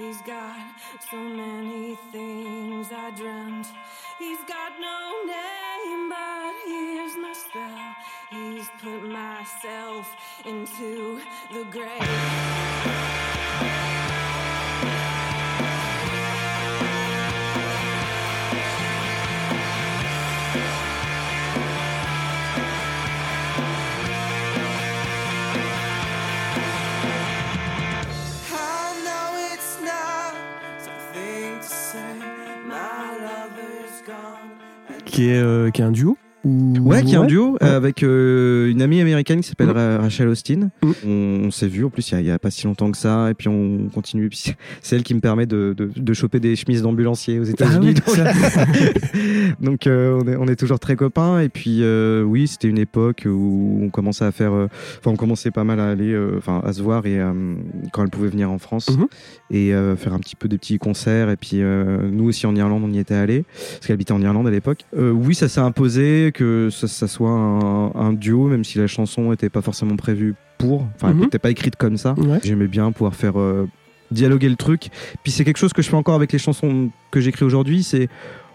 He's 0.00 0.22
got 0.22 0.56
so 1.10 1.18
many 1.18 1.94
things 2.10 2.88
I 2.90 3.10
dreamt. 3.10 3.66
He's 4.18 4.38
got 4.48 4.72
no 4.80 5.24
name, 5.26 6.08
but 6.08 6.54
here's 6.64 7.16
my 7.18 7.34
spell. 7.34 7.94
He's 8.30 8.70
put 8.82 9.02
myself 9.06 10.08
into 10.46 11.20
the 11.52 11.64
grave. 11.64 13.19
Qui 35.10 35.28
est, 35.28 35.42
euh, 35.42 35.70
qui 35.70 35.82
est 35.82 35.84
un 35.84 35.90
duo 35.90 36.16
Ouais, 36.44 37.02
qui 37.02 37.14
est 37.14 37.18
un 37.18 37.26
duo 37.26 37.52
Ouais. 37.52 37.58
euh, 37.62 37.76
avec 37.76 38.02
euh, 38.02 38.70
une 38.70 38.80
amie 38.82 39.00
américaine 39.00 39.40
qui 39.40 39.48
s'appelle 39.48 39.68
Mm. 39.68 39.72
Ra- 39.72 39.98
Rachel 39.98 40.28
Austin. 40.28 40.70
Mm. 40.82 40.90
On, 41.06 41.10
on 41.46 41.50
s'est 41.50 41.68
vu 41.68 41.84
en 41.84 41.90
plus 41.90 42.10
il 42.12 42.22
y 42.26 42.30
a- 42.30 42.38
pas 42.38 42.50
si 42.50 42.66
longtemps 42.66 42.90
que 42.90 42.96
ça, 42.96 43.30
et 43.30 43.34
puis 43.34 43.48
on 43.48 43.88
continue. 43.92 44.28
Puis 44.28 44.54
c'est- 44.82 44.96
elle 44.96 45.02
qui 45.02 45.14
me 45.14 45.20
permet 45.20 45.46
de, 45.46 45.74
de, 45.76 45.90
de 45.94 46.12
choper 46.14 46.40
des 46.40 46.56
chemises 46.56 46.82
d'ambulancier 46.82 47.38
aux 47.38 47.44
États-Unis. 47.44 47.94
Ah 48.06 48.10
ouais, 48.10 48.16
Donc, 48.18 49.60
donc, 49.60 49.86
euh, 49.86 50.18
on, 50.22 50.28
est, 50.28 50.36
on 50.36 50.46
est 50.46 50.56
toujours 50.56 50.78
très 50.78 50.96
copains. 50.96 51.40
Et 51.40 51.48
puis 51.48 51.78
euh, 51.82 52.22
oui, 52.22 52.46
c'était 52.48 52.68
une 52.68 52.78
époque 52.78 53.22
où 53.26 53.80
on 53.82 53.90
commençait 53.90 54.24
à 54.24 54.32
faire, 54.32 54.52
euh, 54.52 54.66
enfin 54.98 55.10
on 55.10 55.16
commençait 55.16 55.50
pas 55.50 55.64
mal 55.64 55.80
à 55.80 55.88
aller, 55.90 56.12
euh, 56.12 56.34
enfin 56.38 56.60
à 56.64 56.72
se 56.72 56.82
voir 56.82 57.06
et 57.06 57.20
euh, 57.20 57.32
quand 57.92 58.02
elle 58.02 58.10
pouvait 58.10 58.28
venir 58.28 58.50
en 58.50 58.58
France 58.58 58.88
Mhm. 58.90 59.06
et 59.50 59.74
euh, 59.74 59.96
faire 59.96 60.14
un 60.14 60.18
petit 60.18 60.36
peu 60.36 60.48
des 60.48 60.58
petits 60.58 60.78
concerts. 60.78 61.30
Et 61.30 61.36
puis 61.36 61.60
euh, 61.62 62.08
nous 62.10 62.24
aussi 62.24 62.46
en 62.46 62.54
Irlande, 62.56 62.82
on 62.84 62.90
y 62.92 62.98
était 62.98 63.14
allés 63.14 63.44
parce 63.74 63.86
qu'elle 63.86 63.94
habitait 63.94 64.12
en 64.12 64.22
Irlande 64.22 64.46
à 64.46 64.50
l'époque. 64.50 64.84
Euh, 64.96 65.10
oui, 65.10 65.34
ça 65.34 65.48
s'est 65.48 65.60
imposé 65.60 66.29
que 66.32 66.68
ça, 66.70 66.88
ça 66.88 67.06
soit 67.08 67.30
un, 67.30 67.92
un 67.94 68.12
duo, 68.12 68.46
même 68.48 68.64
si 68.64 68.78
la 68.78 68.86
chanson 68.86 69.30
n'était 69.30 69.48
pas 69.50 69.62
forcément 69.62 69.96
prévue 69.96 70.34
pour. 70.58 70.82
Enfin, 70.96 71.08
elle 71.10 71.14
Mhm. 71.16 71.20
n'était 71.22 71.38
pas 71.38 71.50
écrite 71.50 71.76
comme 71.76 71.96
ça. 71.96 72.14
Ouais. 72.18 72.38
J'aimais 72.42 72.68
bien 72.68 72.92
pouvoir 72.92 73.14
faire 73.14 73.38
euh, 73.38 73.68
dialoguer 74.10 74.48
le 74.48 74.56
truc. 74.56 74.88
Puis 75.22 75.32
c'est 75.32 75.44
quelque 75.44 75.56
chose 75.58 75.72
que 75.72 75.82
je 75.82 75.88
fais 75.88 75.96
encore 75.96 76.14
avec 76.16 76.32
les 76.32 76.38
chansons 76.38 76.90
que 77.10 77.20
j'écris 77.20 77.44
aujourd'hui. 77.44 77.82
C'est 77.82 78.08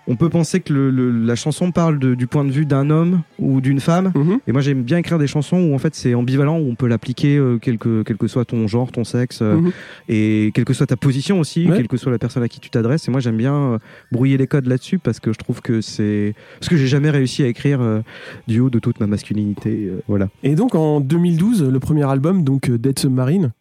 on 0.08 0.16
peut 0.16 0.30
penser 0.30 0.60
que 0.60 0.72
le- 0.74 0.90
le- 0.92 1.12
la 1.12 1.36
chanson 1.36 1.72
parle 1.72 1.98
de- 2.00 2.16
du 2.16 2.28
point 2.28 2.44
de 2.46 2.52
vue 2.52 2.66
d'un 2.66 2.90
homme 2.90 3.22
ou 3.40 3.62
d'une 3.62 3.80
femme. 3.80 4.12
Mhm. 4.16 4.40
Et 4.48 4.52
moi 4.52 4.62
j'aime 4.62 4.84
bien 4.84 4.98
écrire 4.98 5.18
des 5.18 5.28
chansons 5.28 5.58
où 5.58 5.74
en 5.74 5.78
fait 5.78 5.96
c'est 5.96 6.14
ambivalent, 6.14 6.60
où 6.60 6.70
on 6.70 6.76
peut 6.76 6.88
l'appliquer 6.88 7.38
euh, 7.38 7.58
quel, 7.62 7.78
que, 7.78 8.04
quel 8.04 8.18
que 8.18 8.28
soit 8.28 8.46
ton 8.46 8.68
genre, 8.68 8.92
ton 8.92 9.04
sexe, 9.04 9.40
euh, 9.42 9.56
Mhm. 9.58 9.72
et 10.10 10.52
quelle 10.54 10.66
que 10.66 10.74
soit 10.74 10.88
ta 10.88 10.96
position 10.98 11.40
aussi, 11.40 11.68
Ouais. 11.68 11.78
quelle 11.78 11.88
que 11.88 11.98
soit 11.98 12.12
la 12.12 12.20
personne 12.20 12.44
à 12.44 12.48
qui 12.48 12.60
tu 12.60 12.70
t'adresses. 12.70 13.08
Et 13.08 13.12
moi 13.12 13.20
j'aime 13.20 13.38
bien 13.38 13.56
euh, 13.56 13.78
brouiller 14.12 14.38
les 14.38 14.48
codes 14.48 14.68
là-dessus 14.68 15.00
parce 15.00 15.20
que 15.20 15.34
je 15.34 15.38
trouve 15.38 15.62
que 15.62 15.82
c'est... 15.82 16.34
Parce 16.60 16.70
que 16.70 16.78
j'ai 16.78 16.88
jamais 16.88 17.10
réussi 17.10 17.44
à 17.44 17.48
écrire 17.48 17.82
euh, 17.82 18.02
du 18.48 18.60
haut 18.60 18.70
de 18.70 18.80
toute 18.80 19.00
ma 19.00 19.08
masculinité. 19.08 19.88
euh, 19.90 20.02
voilà. 20.08 20.28
Et 20.44 20.56
donc 20.56 20.76
en 20.76 21.00
2012, 21.02 21.64
le 21.64 21.80
premier 21.80 22.04
album, 22.10 22.44
donc 22.44 22.70
Dead 22.70 22.98
Submarine, 23.00 23.52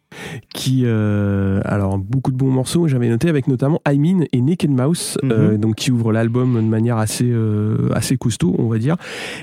qui, 0.53 0.83
euh, 0.85 1.59
alors 1.65 1.97
beaucoup 1.97 2.31
de 2.31 2.37
bons 2.37 2.51
morceaux, 2.51 2.87
j'avais 2.87 3.09
noté 3.09 3.29
avec 3.29 3.47
notamment 3.47 3.81
I 3.87 3.97
Mean 3.97 4.25
et 4.33 4.41
Naked 4.41 4.69
Mouse, 4.71 5.17
euh, 5.23 5.51
Mhm. 5.53 5.57
donc 5.57 5.75
qui 5.75 5.91
ouvre 5.91 6.11
l'album 6.11 6.55
de 6.55 6.61
manière 6.69 6.97
assez 6.97 7.29
euh, 7.29 7.89
assez 7.93 8.17
costaud, 8.17 8.55
on 8.57 8.67
va 8.67 8.77
dire. 8.77 8.95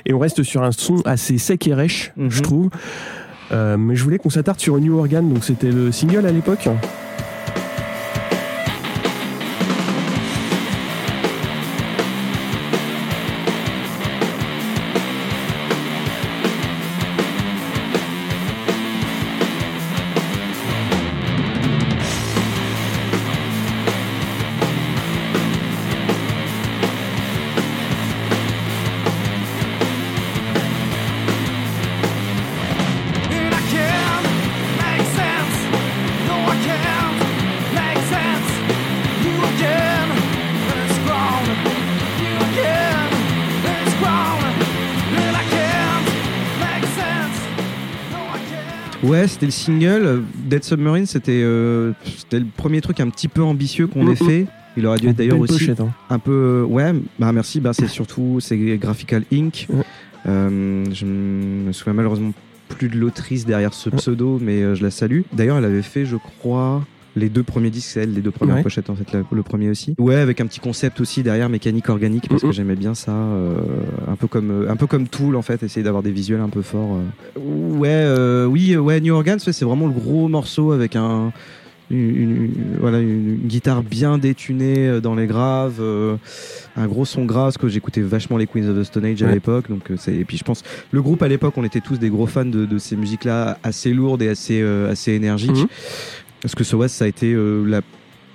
Et 0.07 0.13
on 0.15 0.19
reste 0.19 0.43
sur 0.43 0.63
un 0.63 0.73
son 0.73 0.97
assez 1.05 1.39
sec 1.39 1.67
et 1.67 1.75
rêche, 1.75 2.13
Mhm. 2.17 2.31
je 2.31 2.43
trouve. 2.43 2.71
Euh, 3.53 3.77
mais 3.77 3.97
je 3.97 4.03
voulais 4.05 4.19
qu'on 4.19 4.31
s'attarde 4.31 4.59
sur 4.61 4.79
New 4.81 4.97
Organ, 4.97 5.29
donc 5.29 5.45
c'était 5.45 5.71
le 5.71 5.93
single 5.93 6.25
à 6.27 6.33
l'époque. 6.33 6.69
Ouais, 49.03 49.27
c'était 49.27 49.47
le 49.47 49.53
single. 49.53 50.23
Dead 50.45 50.63
Submarine, 50.63 51.07
c'était 51.07 51.43
euh, 51.43 51.93
c'était 52.05 52.39
le 52.39 52.47
premier 52.57 52.81
truc 52.81 53.01
un 53.01 53.09
petit 53.11 53.29
peu 53.29 53.43
ambitieux 53.43 53.87
qu'on 53.87 54.11
ait 54.11 54.17
fait. 54.17 54.47
Il 54.77 54.87
aurait 54.87 54.99
dû 54.99 55.09
être 55.09 55.17
d'ailleurs 55.17 55.35
Belle 55.35 55.43
aussi 55.43 55.59
pochette, 55.59 55.81
hein. 55.81 55.91
un 56.09 56.19
peu 56.19 56.65
ouais 56.67 56.95
bah 57.19 57.31
merci 57.33 57.61
bah 57.61 57.73
c'est 57.75 57.89
surtout 57.89 58.39
c'est 58.41 58.57
Graphical 58.79 59.23
Inc 59.31 59.67
Ouais. 59.69 59.83
Euh, 60.27 60.85
je 60.93 61.05
me 61.05 61.73
souviens 61.73 61.93
malheureusement 61.93 62.33
plus 62.69 62.89
de 62.89 62.97
l'autrice 62.97 63.45
derrière 63.45 63.75
ce 63.75 63.91
pseudo 63.91 64.39
mais 64.41 64.63
euh, 64.63 64.75
je 64.75 64.83
la 64.83 64.91
salue 64.91 65.23
d'ailleurs 65.35 65.59
elle 65.59 65.65
avait 65.67 65.83
fait 65.83 66.07
je 66.07 66.17
crois 66.17 66.87
les 67.17 67.29
deux 67.29 67.43
premiers 67.43 67.71
disques 67.71 67.91
c'est 67.91 68.01
elle 68.01 68.15
les 68.15 68.23
deux 68.23 68.31
premières 68.31 68.57
Ouais. 68.57 68.63
pochettes 68.63 68.89
en 68.91 68.95
fait 68.95 69.13
la- 69.13 69.23
le 69.31 69.43
premier 69.43 69.69
aussi 69.69 69.95
ouais 69.99 70.17
avec 70.17 70.41
un 70.41 70.47
petit 70.47 70.61
concept 70.61 71.01
aussi 71.01 71.23
derrière 71.23 71.49
mécanique 71.49 71.89
organique 71.89 72.29
parce 72.29 72.43
que 72.43 72.53
j'aimais 72.53 72.75
bien 72.77 72.95
ça 72.95 73.13
euh, 73.13 73.55
un 74.09 74.17
peu 74.17 74.27
comme 74.29 74.51
euh, 74.51 74.71
un 74.71 74.77
peu 74.77 74.87
comme 74.87 75.07
Tool 75.09 75.37
en 75.37 75.43
fait 75.43 75.63
essayer 75.63 75.83
d'avoir 75.85 76.03
des 76.03 76.13
visuels 76.13 76.41
un 76.41 76.49
peu 76.49 76.63
forts 76.63 76.97
euh. 77.37 77.41
ouais 77.79 77.89
euh, 77.91 78.47
oui 78.47 78.77
ouais 78.77 79.01
New 79.01 79.15
Organs 79.15 79.37
ouais, 79.47 79.53
c'est 79.53 79.65
vraiment 79.65 79.87
le 79.87 79.93
gros 79.93 80.29
morceau 80.29 80.73
avec 80.73 80.97
un 80.97 81.33
une, 81.91 81.99
une- 82.17 82.51
voilà, 82.81 83.01
une, 83.01 83.29
une 83.29 83.37
guitare 83.49 83.83
bien 83.83 84.17
détunée 84.17 84.89
euh, 84.89 85.01
dans 85.03 85.15
les 85.15 85.27
graves, 85.27 85.77
euh, 85.81 86.17
un 86.75 86.87
gros 86.87 87.05
son 87.05 87.27
grave, 87.27 87.47
parce 87.49 87.59
que 87.59 87.69
j'écoutais 87.69 88.01
vachement 88.01 88.39
les 88.39 88.47
Queens 88.47 88.67
of 88.71 88.79
the 88.79 88.85
Stone 88.85 89.05
Age 89.05 89.23
à 89.23 89.27
Ouais. 89.27 89.35
l'époque. 89.35 89.69
Donc, 89.69 89.83
c'est- 89.99 90.15
et 90.15 90.25
puis 90.25 90.39
je 90.39 90.45
pense, 90.45 90.63
le 90.91 91.03
groupe 91.03 91.23
à 91.23 91.29
l'époque, 91.29 91.53
on 91.59 91.65
était 91.65 91.81
tous 91.83 91.99
des 91.99 92.09
gros 92.09 92.25
fans 92.27 92.47
de, 92.47 92.65
de 92.65 92.79
ces 92.79 92.97
musiques-là, 92.97 93.59
assez 93.63 93.93
lourdes 93.93 94.23
et 94.23 94.29
assez, 94.29 94.63
euh, 94.63 94.91
assez 94.91 95.13
énergiques. 95.13 95.51
Mhm. 95.51 95.67
Parce 96.43 96.55
que 96.55 96.65
SOAS, 96.65 96.89
ça 96.89 97.05
a 97.05 97.09
été 97.09 97.33
euh, 97.33 97.65
la 97.65 97.81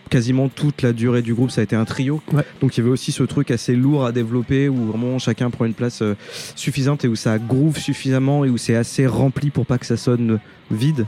quasiment 0.09 0.47
toute 0.47 0.83
la 0.83 0.93
durée 0.93 1.21
du 1.21 1.33
groupe, 1.33 1.51
ça 1.51 1.59
a 1.59 1.65
été 1.65 1.75
un 1.75 1.83
trio. 1.83 2.21
Ouais. 2.31 2.43
Donc 2.61 2.77
il 2.77 2.79
y 2.79 2.81
avait 2.81 2.89
aussi 2.91 3.11
ce 3.11 3.23
truc 3.23 3.51
assez 3.51 3.75
lourd 3.75 4.05
à 4.05 4.13
développer 4.13 4.69
où 4.69 4.85
vraiment 4.85 5.19
chacun 5.19 5.49
prend 5.49 5.65
une 5.65 5.73
place 5.73 6.01
euh, 6.01 6.15
suffisante 6.55 7.03
et 7.03 7.09
où 7.09 7.17
ça 7.17 7.37
groove 7.37 7.77
suffisamment 7.77 8.45
et 8.45 8.49
où 8.49 8.55
c'est 8.57 8.75
assez 8.77 9.05
rempli 9.05 9.49
pour 9.49 9.65
pas 9.65 9.77
que 9.77 9.85
ça 9.85 9.97
sonne 9.97 10.39
vide. 10.71 11.05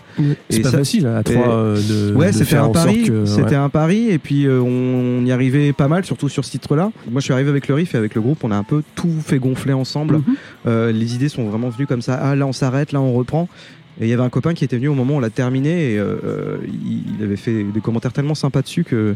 C'est 0.50 0.60
pas 0.62 0.72
ça- 0.72 0.78
facile 0.80 1.08
à 1.08 1.22
et- 1.22 1.24
trois 1.24 1.50
euh, 1.50 2.12
de, 2.12 2.14
Ouais, 2.14 2.34
c'était 2.34 2.58
un 2.58 2.68
pari. 2.70 3.10
C'était 3.26 3.42
ouais. 3.52 3.56
un 3.56 3.70
pari, 3.70 4.10
et 4.10 4.18
puis 4.18 4.46
euh, 4.46 4.60
on, 4.62 5.22
on 5.22 5.26
y 5.26 5.32
arrivait 5.32 5.72
pas 5.72 5.88
mal, 5.88 6.04
surtout 6.04 6.28
sur 6.28 6.44
ce 6.44 6.52
titre-là. 6.52 6.92
Moi, 7.10 7.22
je 7.22 7.24
suis 7.26 7.34
arrivé 7.34 7.50
avec 7.50 7.70
le 7.70 7.76
riff 7.76 7.96
et 7.96 7.98
avec 7.98 8.16
le 8.16 8.22
groupe, 8.22 8.44
on 8.44 8.52
a 8.52 8.56
un 8.58 8.64
peu 8.64 8.84
tout 8.96 9.10
fait 9.26 9.40
gonfler 9.40 9.72
ensemble. 9.74 10.22
Euh, 10.68 10.92
les 10.92 11.16
idées 11.16 11.30
sont 11.30 11.46
vraiment 11.50 11.70
venues 11.70 11.88
comme 11.88 12.02
ça. 12.02 12.16
Ah, 12.22 12.36
là, 12.36 12.46
on 12.46 12.54
s'arrête, 12.54 12.92
là, 12.92 13.00
on 13.00 13.14
reprend. 13.14 13.48
Et 14.00 14.06
il 14.06 14.10
y 14.10 14.14
avait 14.14 14.24
un 14.24 14.30
copain 14.30 14.54
qui 14.54 14.64
était 14.64 14.78
venu 14.78 14.88
au 14.88 14.94
moment 14.94 15.16
où 15.16 15.18
on 15.18 15.20
l'a 15.20 15.30
terminé 15.30 15.94
et 15.94 16.00
euh, 16.00 16.16
euh, 16.24 16.58
il 16.68 17.24
avait 17.24 17.36
fait 17.36 17.64
des 17.64 17.82
commentaires 17.82 18.14
tellement 18.14 18.36
sympas 18.36 18.62
dessus 18.62 18.84
que 18.84 19.16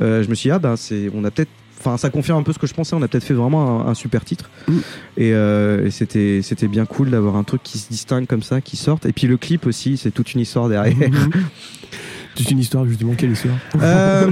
euh, 0.00 0.22
je 0.22 0.28
me 0.28 0.34
suis 0.34 0.48
dit, 0.48 0.52
ah 0.52 0.58
ben, 0.58 0.76
c'est, 0.76 1.10
on 1.14 1.24
a 1.24 1.30
peut-être. 1.30 1.50
Enfin, 1.84 1.96
ça 1.96 2.10
confirme 2.10 2.38
un 2.38 2.42
peu 2.44 2.52
ce 2.52 2.60
que 2.60 2.68
je 2.68 2.74
pensais. 2.74 2.94
On 2.94 3.02
a 3.02 3.08
peut-être 3.08 3.24
fait 3.24 3.34
vraiment 3.34 3.84
un, 3.84 3.90
un 3.90 3.94
super 3.94 4.24
titre. 4.24 4.48
Mm. 4.68 4.78
Et, 5.16 5.32
euh, 5.34 5.86
et 5.86 5.90
c'était, 5.90 6.40
c'était 6.40 6.68
bien 6.68 6.86
cool 6.86 7.10
d'avoir 7.10 7.34
un 7.34 7.42
truc 7.42 7.60
qui 7.64 7.78
se 7.78 7.88
distingue 7.88 8.26
comme 8.26 8.42
ça, 8.42 8.60
qui 8.60 8.76
sorte. 8.76 9.04
Et 9.04 9.12
puis 9.12 9.26
le 9.26 9.36
clip 9.36 9.66
aussi, 9.66 9.96
c'est 9.96 10.12
toute 10.12 10.32
une 10.34 10.40
histoire 10.40 10.68
derrière. 10.68 10.94
Mhm. 11.12 11.42
C'est 12.34 12.50
une 12.50 12.60
histoire 12.60 12.86
justement 12.86 13.12
quelle 13.12 13.32
histoire? 13.32 13.56
Euh, 13.82 14.26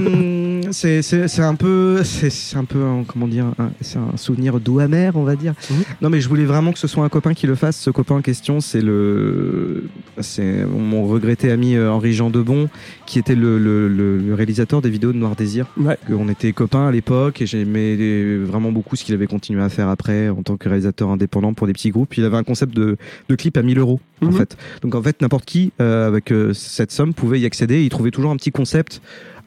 c'est 0.71 1.01
c'est 1.01 1.27
c'est 1.27 1.41
un 1.41 1.55
peu 1.55 2.03
c'est 2.03 2.29
c'est 2.29 2.57
un 2.57 2.65
peu 2.65 2.83
un- 2.83 3.03
comment 3.05 3.27
dire 3.27 3.45
c'est 3.81 3.97
un 3.97 4.15
souvenir 4.17 4.59
doux 4.59 4.79
amer 4.79 5.15
on 5.15 5.23
va 5.23 5.35
dire 5.35 5.53
Mhm. 5.69 5.83
non 6.01 6.09
mais 6.09 6.21
je 6.21 6.29
voulais 6.29 6.45
vraiment 6.45 6.71
que 6.71 6.79
ce 6.79 6.87
soit 6.87 7.03
un 7.03 7.09
copain 7.09 7.33
qui 7.33 7.47
le 7.47 7.55
fasse 7.55 7.77
ce 7.79 7.89
copain 7.89 8.15
en 8.15 8.21
question 8.21 8.59
c'est 8.61 8.81
le 8.81 9.85
c'est 10.19 10.65
mon 10.65 11.07
regretté 11.07 11.51
ami 11.51 11.75
euh, 11.75 11.91
Henri 11.91 12.13
Jean 12.13 12.29
Debon 12.29 12.69
qui 13.05 13.19
était 13.19 13.35
le, 13.35 13.57
le, 13.57 13.87
le- 13.87 14.17
le 14.17 14.33
réalisateur 14.33 14.81
des 14.81 14.89
vidéos 14.89 15.11
de 15.11 15.17
Noir 15.17 15.35
Désir 15.35 15.65
Ouais. 15.77 15.97
on 16.09 16.29
était 16.29 16.51
copains 16.53 16.87
à 16.87 16.91
l'époque 16.91 17.41
et 17.41 17.45
j'aimais 17.45 18.37
vraiment 18.37 18.71
beaucoup 18.71 18.95
ce 18.95 19.03
qu'il 19.03 19.13
avait 19.15 19.27
continué 19.27 19.61
à 19.63 19.69
faire 19.69 19.89
après 19.89 20.29
en 20.29 20.43
tant 20.43 20.57
que 20.57 20.67
réalisateur 20.69 21.09
indépendant 21.09 21.53
pour 21.53 21.67
des 21.67 21.73
petits 21.73 21.89
groupes 21.91 22.17
il 22.17 22.23
avait 22.25 22.37
un 22.37 22.43
concept 22.43 22.75
de, 22.75 22.97
de 23.29 23.35
clip 23.35 23.57
à 23.57 23.61
1000 23.63 23.79
euros 23.79 23.99
en 24.21 24.27
Mhm. 24.27 24.33
fait 24.33 24.57
donc 24.83 24.93
en 24.95 25.01
fait 25.01 25.21
n'importe 25.21 25.45
qui 25.45 25.71
euh, 25.81 26.07
avec 26.07 26.31
euh, 26.31 26.53
cette 26.53 26.91
somme 26.91 27.13
pouvait 27.13 27.39
y 27.39 27.45
accéder 27.45 27.83
il 27.83 27.89
trouvait 27.89 28.11
toujours 28.11 28.31
un 28.31 28.35
petit 28.37 28.51
concept 28.51 29.01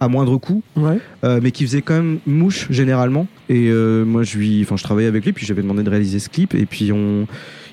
à 0.04 0.08
moindre 0.08 0.37
coût 0.38 0.62
Ouais. 0.76 0.99
euh, 1.25 1.40
mais 1.42 1.50
qui 1.50 1.64
faisait 1.64 1.82
quand 1.82 1.94
même 1.94 2.18
mouche 2.26 2.66
généralement. 2.70 3.26
Et 3.49 3.68
euh, 3.70 4.04
moi, 4.04 4.23
je 4.23 4.38
lui, 4.38 4.62
enfin, 4.62 4.76
je 4.76 4.84
travaillais 4.84 5.08
avec 5.08 5.25
lui, 5.25 5.32
puis 5.32 5.44
j'avais 5.46 5.62
demandé 5.62 5.82
de 5.82 5.90
réaliser 5.90 6.18
ce 6.18 6.28
clip, 6.28 6.54
et 6.54 6.66
puis 6.66 6.92
on, 6.92 7.26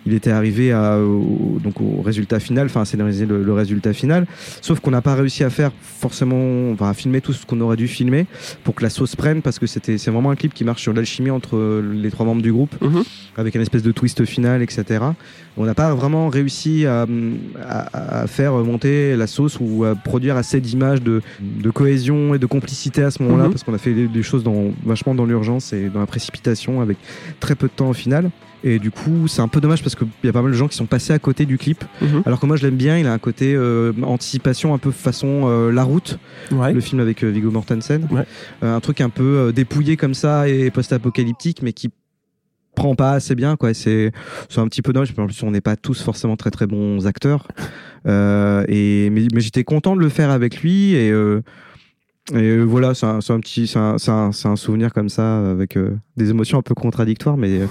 il 0.06 0.14
était 0.14 0.32
arrivé 0.32 0.72
à, 0.72 0.98
au, 1.00 1.60
donc 1.64 1.80
au 1.82 2.02
résultat 2.02 2.40
final, 2.40 2.66
enfin, 2.66 2.82
à 2.82 2.86
scénariser 2.86 3.26
le, 3.26 3.44
le 3.44 3.54
résultat 3.54 3.94
final. 3.94 4.26
Sauf 4.62 4.80
qu'on 4.80 4.92
n'a 4.92 5.02
pas 5.02 5.16
réussi 5.16 5.44
à 5.44 5.50
faire 5.50 5.72
forcément, 5.82 6.72
enfin, 6.72 6.90
à 6.90 6.94
filmer 6.94 7.22
tout 7.22 7.34
ce 7.34 7.46
qu'on 7.46 7.62
aurait 7.62 7.78
dû 7.78 7.88
filmer 7.88 8.26
pour 8.64 8.76
que 8.76 8.84
la 8.84 8.90
sauce 8.90 9.16
prenne, 9.16 9.42
parce 9.42 9.60
que 9.60 9.68
c'était, 9.68 9.98
c'est 9.98 10.12
vraiment 10.12 10.32
un 10.32 10.36
clip 10.36 10.54
qui 10.54 10.64
marche 10.64 10.82
sur 10.82 10.94
l'alchimie 10.94 11.30
entre 11.30 11.82
les 11.94 12.10
trois 12.12 12.26
membres 12.26 12.42
du 12.42 12.52
groupe, 12.52 12.76
Mhm. 12.82 13.04
avec 13.38 13.56
un 13.56 13.62
espèce 13.62 13.84
de 13.84 13.92
twist 13.92 14.26
final, 14.26 14.62
etc. 14.62 15.04
On 15.58 15.66
n'a 15.66 15.74
pas 15.76 15.94
vraiment 15.94 16.30
réussi 16.30 16.86
à, 16.86 17.06
à, 17.68 18.22
à 18.22 18.28
faire 18.28 18.54
monter 18.54 19.16
la 19.16 19.28
sauce 19.28 19.58
ou 19.60 19.84
à 19.86 19.96
produire 19.96 20.36
assez 20.38 20.60
d'images 20.62 21.02
de, 21.02 21.22
de 21.42 21.70
cohésion 21.70 22.34
et 22.34 22.40
de 22.40 22.46
complicité 22.46 23.04
à 23.04 23.12
ce 23.12 23.22
moment-là, 23.24 23.44
Mhm. 23.46 23.52
parce 23.52 23.64
qu'on 23.64 23.74
a 23.74 23.78
fait 23.78 23.94
des, 23.94 24.08
des 24.08 24.24
choses 24.24 24.44
dans, 24.44 24.72
vachement 24.86 25.14
dans 25.14 25.26
l'urgence 25.26 25.74
et 25.74 25.90
dans 25.90 26.00
la 26.00 26.06
précipitation 26.08 26.82
avec 26.82 26.98
très 27.40 27.56
peu 27.56 27.68
de 27.68 27.74
temps 27.74 27.90
au 27.90 27.94
final. 27.94 28.30
Et 28.64 28.78
du 28.80 28.92
coup, 28.92 29.28
c'est 29.28 29.42
un 29.42 29.48
peu 29.48 29.60
dommage 29.60 29.82
parce 29.82 29.96
qu'il 29.96 30.08
y 30.24 30.28
a 30.28 30.34
pas 30.34 30.42
mal 30.42 30.52
de 30.52 30.56
gens 30.58 30.68
qui 30.68 30.78
sont 30.78 30.86
passés 30.86 31.14
à 31.14 31.20
côté 31.20 31.46
du 31.46 31.58
clip. 31.58 31.84
Mhm. 32.02 32.24
Alors 32.26 32.40
que 32.40 32.46
moi, 32.46 32.58
je 32.58 32.64
l'aime 32.64 32.76
bien. 32.76 32.98
Il 32.98 33.08
a 33.08 33.14
un 33.14 33.18
côté 33.18 33.54
euh, 33.56 33.92
anticipation, 34.04 34.74
un 34.74 34.78
peu 34.78 34.92
façon 34.92 35.44
euh, 35.46 35.72
La 35.72 35.84
Route, 35.84 36.20
Ouais. 36.52 36.72
le 36.74 36.80
film 36.82 37.02
avec 37.02 37.24
euh, 37.24 37.30
Viggo 37.30 37.50
Mortensen. 37.52 38.08
Ouais. 38.12 38.24
Euh, 38.64 38.76
un 38.76 38.80
truc 38.80 39.02
un 39.02 39.10
peu 39.10 39.24
euh, 39.48 39.52
dépouillé 39.52 39.98
comme 39.98 40.14
ça 40.14 40.48
et 40.48 40.70
post-apocalyptique, 40.70 41.62
mais 41.64 41.74
qui 41.74 41.90
prend 42.76 42.96
pas 42.96 43.12
assez 43.14 43.36
bien. 43.36 43.56
quoi. 43.58 43.74
C'est 43.74 44.12
c'est 44.48 44.60
un 44.62 44.68
petit 44.68 44.82
peu 44.82 44.94
dommage. 44.94 45.12
En 45.18 45.26
plus, 45.26 45.42
on 45.44 45.52
n'est 45.52 45.60
pas 45.62 45.76
tous 45.76 46.02
forcément 46.04 46.38
très 46.38 46.52
très 46.52 46.68
bons 46.68 47.08
acteurs. 47.08 47.48
Euh, 48.08 48.64
et 48.68 49.10
mais, 49.12 49.28
mais 49.34 49.42
j'étais 49.42 49.64
content 49.64 49.96
de 49.96 50.02
le 50.02 50.10
faire 50.10 50.30
avec 50.32 50.62
lui 50.62 50.94
et 50.94 51.12
euh, 51.12 51.42
Et 52.34 52.38
euh, 52.38 52.64
voilà, 52.64 52.94
c'est 52.94 53.06
un, 53.06 53.20
petit, 53.40 53.68
c'est 53.68 53.78
un, 53.78 53.98
un- 54.06 54.56
souvenir 54.56 54.94
comme 54.94 55.10
ça 55.10 55.50
avec 55.52 55.76
euh, 55.76 55.98
des 56.18 56.30
émotions 56.30 56.58
un 56.60 56.62
peu 56.62 56.74
contradictoires, 56.76 57.36
mais 57.38 57.62
euh, 57.62 57.66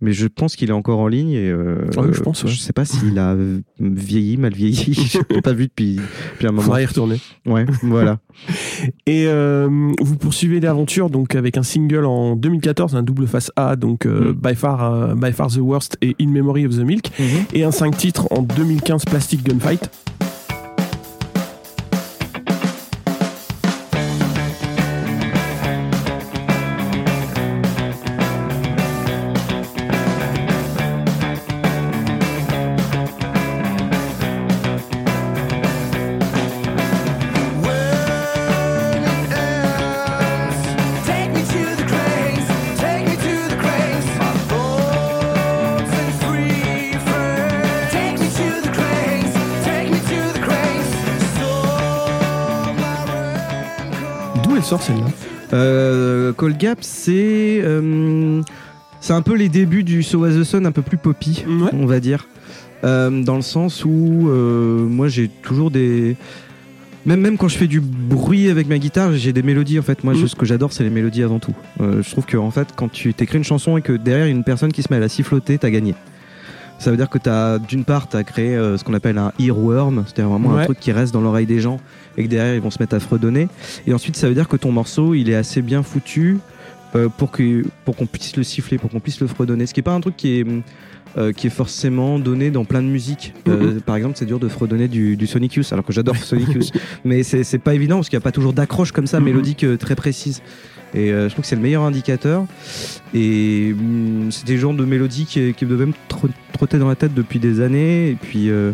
mais 0.00 0.12
je 0.12 0.26
pense 0.28 0.54
qu'il 0.56 0.70
est 0.70 0.74
encore 0.74 1.00
en 1.00 1.08
ligne 1.08 1.30
et 1.32 1.48
euh, 1.50 1.78
Ouais, 1.96 2.08
je 2.12 2.20
pense, 2.20 2.44
ouais. 2.44 2.50
je 2.50 2.58
sais 2.60 2.72
pas 2.72 2.84
s'il 2.84 3.18
a 3.18 3.36
vieilli, 3.80 4.36
mal 4.36 4.52
vieilli, 4.54 4.94
je 5.12 5.18
l'ai 5.34 5.42
pas 5.42 5.52
vu 5.52 5.64
depuis, 5.66 5.96
depuis 6.32 6.46
un 6.46 6.50
moment. 6.52 6.62
Faudra 6.62 6.82
y 6.82 6.86
retourner. 6.86 7.20
Ouais, 7.46 7.66
voilà. 7.82 8.18
Et 9.06 9.26
vous 9.26 10.16
poursuivez 10.18 10.60
l'aventure 10.60 11.10
donc 11.10 11.34
avec 11.34 11.56
un 11.56 11.62
single 11.62 12.04
en 12.04 12.36
2014, 12.36 12.94
un 12.96 13.02
double 13.02 13.26
face 13.26 13.50
A, 13.56 13.76
donc 13.76 14.06
Mm. 14.06 14.32
by, 14.32 14.54
far, 14.54 15.16
by 15.16 15.32
Far 15.32 15.48
the 15.48 15.56
Worst 15.58 15.96
et 16.02 16.14
In 16.20 16.28
Memory 16.28 16.66
of 16.66 16.76
the 16.76 16.80
Milk, 16.84 17.10
et 17.52 17.64
un 17.64 17.70
5 17.70 17.96
titres 17.96 18.26
en 18.30 18.42
2015, 18.42 19.04
Plastic 19.06 19.42
Gunfight. 19.42 19.90
Sort 54.78 54.82
celle-là 54.82 55.10
Euh, 55.52 56.32
Cold 56.32 56.56
Gap, 56.58 56.78
c'est 56.80 57.60
euh, 57.62 58.40
c'est 59.00 59.12
un 59.12 59.22
peu 59.22 59.34
les 59.34 59.48
débuts 59.48 59.84
du 59.84 60.02
So 60.02 60.24
As 60.24 60.30
the 60.32 60.42
Sun, 60.44 60.66
un 60.66 60.72
peu 60.72 60.82
plus 60.82 60.96
poppy, 60.96 61.44
Ouais. 61.46 61.70
on 61.72 61.86
va 61.86 62.00
dire, 62.00 62.26
Euh, 62.82 63.22
dans 63.22 63.36
le 63.36 63.42
sens 63.42 63.84
où 63.86 64.28
euh, 64.28 64.78
moi 64.86 65.08
j'ai 65.08 65.28
toujours 65.28 65.70
des 65.70 66.16
même 67.06 67.20
même 67.20 67.36
quand 67.38 67.48
je 67.48 67.56
fais 67.56 67.66
du 67.66 67.80
bruit 67.80 68.50
avec 68.50 68.66
ma 68.66 68.78
guitare, 68.78 69.12
j'ai 69.14 69.32
des 69.32 69.42
mélodies 69.42 69.78
en 69.78 69.82
fait. 69.82 70.02
Moi, 70.04 70.14
je- 70.14 70.22
Mhm. 70.22 70.28
ce 70.28 70.34
que 70.36 70.44
j'adore, 70.46 70.72
c'est 70.72 70.84
les 70.84 70.90
mélodies 70.90 71.22
avant 71.22 71.38
tout. 71.38 71.54
Euh, 71.80 72.02
je 72.02 72.10
trouve 72.10 72.24
que 72.26 72.36
en 72.36 72.50
fait, 72.50 72.68
quand 72.76 72.90
tu 72.90 73.14
t'écris 73.14 73.38
une 73.38 73.44
chanson 73.44 73.76
et 73.78 73.82
que 73.82 73.92
derrière 73.92 74.26
il 74.26 74.30
y 74.30 74.32
a 74.32 74.36
une 74.36 74.44
personne 74.44 74.72
qui 74.72 74.82
se 74.82 74.88
met 74.90 74.96
à 74.96 75.00
la 75.00 75.08
siffloter, 75.08 75.56
t'as 75.58 75.70
gagné. 75.70 75.94
Ça 76.78 76.90
veut 76.90 76.96
dire 76.96 77.08
que 77.08 77.18
t'as 77.18 77.58
d'une 77.58 77.84
part 77.84 78.08
t'as 78.08 78.24
créé 78.24 78.54
euh, 78.54 78.76
ce 78.76 78.84
qu'on 78.84 78.94
appelle 78.94 79.16
un 79.18 79.32
earworm, 79.38 80.04
c'est-à-dire 80.06 80.28
vraiment 80.30 80.54
Ouais. 80.54 80.62
un 80.62 80.64
truc 80.66 80.80
qui 80.80 80.92
reste 80.92 81.14
dans 81.14 81.20
l'oreille 81.22 81.46
des 81.46 81.60
gens 81.60 81.80
et 82.16 82.24
que 82.24 82.28
derrière 82.28 82.54
ils 82.54 82.60
vont 82.60 82.70
se 82.70 82.78
mettre 82.80 82.94
à 82.94 83.00
fredonner. 83.00 83.48
Et 83.86 83.94
ensuite, 83.94 84.16
ça 84.16 84.28
veut 84.28 84.34
dire 84.34 84.48
que 84.48 84.56
ton 84.56 84.70
morceau, 84.72 85.14
il 85.14 85.30
est 85.30 85.34
assez 85.34 85.62
bien 85.62 85.82
foutu 85.82 86.38
euh, 86.94 87.08
pour 87.08 87.30
que 87.30 87.64
pour 87.84 87.96
qu'on 87.96 88.06
puisse 88.06 88.36
le 88.36 88.42
siffler, 88.42 88.76
pour 88.78 88.90
qu'on 88.90 89.00
puisse 89.00 89.20
le 89.20 89.26
fredonner. 89.26 89.66
Ce 89.66 89.72
qui 89.74 89.80
est 89.80 89.84
pas 89.84 89.94
un 89.94 90.00
truc 90.00 90.16
qui 90.16 90.40
est 90.40 90.46
euh, 91.16 91.32
qui 91.32 91.46
est 91.46 91.50
forcément 91.50 92.18
donné 92.18 92.50
dans 92.50 92.64
plein 92.64 92.82
de 92.82 92.88
musiques. 92.88 93.34
Euh, 93.46 93.78
par 93.86 93.94
exemple, 93.94 94.16
c'est 94.18 94.26
dur 94.26 94.40
de 94.40 94.48
fredonner 94.48 94.88
du, 94.88 95.16
du 95.16 95.28
Sonic 95.28 95.54
Youth, 95.54 95.72
alors 95.72 95.84
que 95.84 95.92
j'adore 95.92 96.16
Sonic 96.16 96.48
Youth. 96.52 96.72
Mais 97.04 97.22
c'est 97.22 97.44
c'est 97.44 97.58
pas 97.58 97.72
évident 97.74 97.96
parce 97.96 98.08
qu'il 98.08 98.16
n'y 98.18 98.22
a 98.22 98.24
pas 98.24 98.32
toujours 98.32 98.52
d'accroche 98.52 98.90
comme 98.90 99.06
ça, 99.06 99.20
mélodique 99.20 99.62
euh, 99.62 99.76
très 99.76 99.94
précise. 99.94 100.42
Et 100.94 101.12
euh, 101.12 101.28
je 101.28 101.34
trouve 101.34 101.42
que 101.42 101.48
c'est 101.48 101.56
le 101.56 101.62
meilleur 101.62 101.82
indicateur. 101.82 102.46
Et 103.14 103.74
hum, 103.78 104.28
c'est 104.30 104.46
des 104.46 104.56
genres 104.58 104.74
de 104.74 104.84
mélodies 104.84 105.26
qui, 105.26 105.52
qui 105.54 105.66
devaient 105.66 105.86
me 105.86 105.92
tro- 106.08 106.28
trotter 106.52 106.78
dans 106.78 106.88
la 106.88 106.94
tête 106.96 107.14
depuis 107.14 107.38
des 107.38 107.60
années. 107.60 108.10
Et 108.10 108.14
puis. 108.20 108.50
euh, 108.50 108.72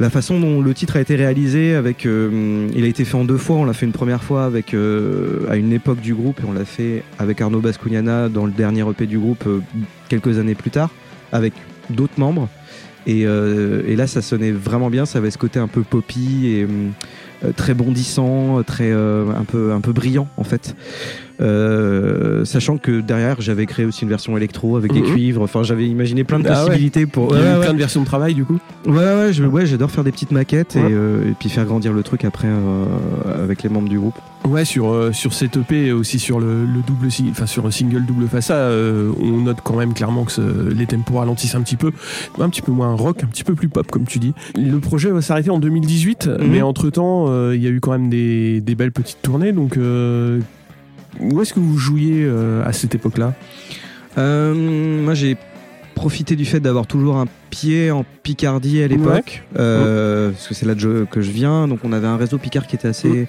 la 0.00 0.10
façon 0.10 0.40
dont 0.40 0.60
le 0.60 0.74
titre 0.74 0.96
a 0.96 1.00
été 1.00 1.14
réalisé, 1.14 1.76
avec, 1.76 2.04
euh, 2.04 2.66
il 2.74 2.82
a 2.82 2.88
été 2.88 3.04
fait 3.04 3.14
en 3.16 3.24
deux 3.24 3.36
fois. 3.36 3.54
On 3.58 3.64
l'a 3.64 3.72
fait 3.74 3.86
une 3.86 3.92
première 3.92 4.24
fois 4.24 4.44
avec 4.44 4.74
euh, 4.74 5.46
à 5.48 5.54
une 5.56 5.72
époque 5.72 6.00
du 6.00 6.14
groupe 6.14 6.40
et 6.40 6.44
on 6.48 6.52
l'a 6.52 6.64
fait 6.64 7.04
avec 7.20 7.40
Arnaud 7.40 7.60
Bascugnana 7.60 8.28
dans 8.28 8.44
le 8.44 8.50
dernier 8.50 8.80
EP 8.90 9.06
du 9.06 9.20
groupe 9.20 9.44
euh, 9.46 9.60
quelques 10.08 10.40
années 10.40 10.56
plus 10.56 10.72
tard, 10.72 10.90
avec 11.30 11.52
d'autres 11.90 12.18
membres. 12.18 12.48
Et, 13.06 13.24
euh, 13.24 13.82
et 13.86 13.94
là, 13.94 14.08
ça 14.08 14.20
sonnait 14.20 14.50
vraiment 14.50 14.90
bien. 14.90 15.06
Ça 15.06 15.18
avait 15.20 15.30
ce 15.30 15.38
côté 15.38 15.60
un 15.60 15.68
peu 15.68 15.82
poppy 15.82 16.48
et 16.48 16.64
hum, 16.64 16.90
très 17.52 17.74
bondissant, 17.74 18.62
très 18.62 18.90
euh, 18.90 19.30
un 19.30 19.44
peu 19.44 19.72
un 19.72 19.80
peu 19.80 19.92
brillant 19.92 20.28
en 20.36 20.44
fait. 20.44 20.74
Euh, 21.40 22.44
sachant 22.44 22.76
que 22.78 23.00
derrière, 23.00 23.40
j'avais 23.40 23.66
créé 23.66 23.84
aussi 23.84 24.02
une 24.04 24.08
version 24.08 24.36
électro 24.36 24.76
avec 24.76 24.92
des 24.92 25.00
Mhm. 25.00 25.06
cuivres. 25.12 25.42
Enfin, 25.42 25.62
j'avais 25.62 25.86
imaginé 25.86 26.24
plein 26.24 26.38
de 26.38 26.46
Ah 26.48 26.60
ouais. 26.62 26.66
possibilités 26.68 27.06
pour. 27.06 27.34
Il 27.34 27.38
y 27.38 27.40
a 27.40 27.44
Ouais, 27.44 27.50
eu 27.50 27.54
ouais. 27.58 27.64
plein 27.64 27.72
de 27.74 27.78
versions 27.78 28.00
de 28.00 28.06
travail 28.06 28.34
du 28.34 28.44
coup. 28.44 28.58
Ouais, 28.86 28.94
ouais, 28.94 29.32
je- 29.32 29.44
ouais, 29.44 29.66
j'adore 29.66 29.90
faire 29.90 30.04
des 30.04 30.12
petites 30.12 30.30
maquettes 30.30 30.76
et, 30.76 30.80
euh, 30.82 31.30
et 31.30 31.34
puis 31.38 31.48
faire 31.48 31.64
grandir 31.64 31.92
le 31.92 32.02
truc 32.02 32.24
après 32.24 32.48
euh, 32.48 32.84
avec 33.42 33.62
les 33.62 33.68
membres 33.68 33.88
du 33.88 33.98
groupe. 33.98 34.14
Ouais, 34.46 34.64
sur, 34.66 35.10
sur 35.12 35.32
cette 35.32 35.56
EP 35.56 35.86
et 35.86 35.92
aussi 35.92 36.18
sur 36.18 36.38
le, 36.38 36.66
le 36.66 36.80
double 36.86 37.08
enfin 37.30 37.46
sur 37.46 37.64
le 37.64 37.70
single 37.70 38.04
double 38.04 38.26
euh, 38.50 39.10
on 39.18 39.40
note 39.40 39.56
quand 39.64 39.76
même 39.76 39.94
clairement 39.94 40.24
que 40.24 40.32
ce- 40.32 40.68
les 40.70 40.84
tempos 40.86 41.16
ralentissent 41.16 41.54
un 41.54 41.62
petit 41.62 41.76
peu, 41.76 41.92
un 42.38 42.48
petit 42.50 42.60
peu 42.62 42.70
moins 42.72 42.92
rock, 42.94 43.24
un 43.24 43.26
petit 43.26 43.42
peu 43.44 43.54
plus 43.54 43.68
pop 43.68 43.90
comme 43.90 44.04
tu 44.04 44.18
dis. 44.18 44.34
Le 44.56 44.78
projet 44.80 45.10
va 45.10 45.22
s'arrêter 45.22 45.48
en 45.50 45.58
2018, 45.58 46.26
Mhm. 46.28 46.46
mais 46.50 46.60
entre 46.62 46.90
temps, 46.90 47.26
il 47.52 47.62
y 47.62 47.66
a 47.66 47.70
eu 47.70 47.80
quand 47.80 47.92
même 47.92 48.10
des, 48.10 48.60
des 48.60 48.74
belles 48.74 48.92
petites 48.92 49.22
tournées. 49.22 49.52
Donc, 49.52 49.78
où 51.20 51.40
est-ce 51.42 51.54
que 51.54 51.60
vous 51.60 51.76
jouiez 51.78 52.24
euh, 52.24 52.64
à 52.64 52.72
cette 52.72 52.94
époque-là? 52.94 53.34
Euh, 54.18 54.54
moi, 55.02 55.14
j'ai 55.14 55.36
profité 55.94 56.34
du 56.36 56.44
fait 56.44 56.60
d'avoir 56.60 56.86
toujours 56.86 57.16
un 57.16 57.26
pied 57.50 57.90
en 57.92 58.04
Picardie 58.24 58.82
à 58.82 58.88
l'époque, 58.88 59.44
euh, 59.58 60.30
parce 60.30 60.48
que 60.48 60.54
c'est 60.54 60.66
là 60.66 60.74
que 60.74 61.20
je, 61.22 61.30
viens. 61.30 61.68
Donc, 61.68 61.80
on 61.84 61.92
avait 61.92 62.06
un 62.06 62.16
réseau 62.16 62.36
Picard 62.38 62.66
qui 62.66 62.74
était 62.74 62.88
assez, 62.88 63.28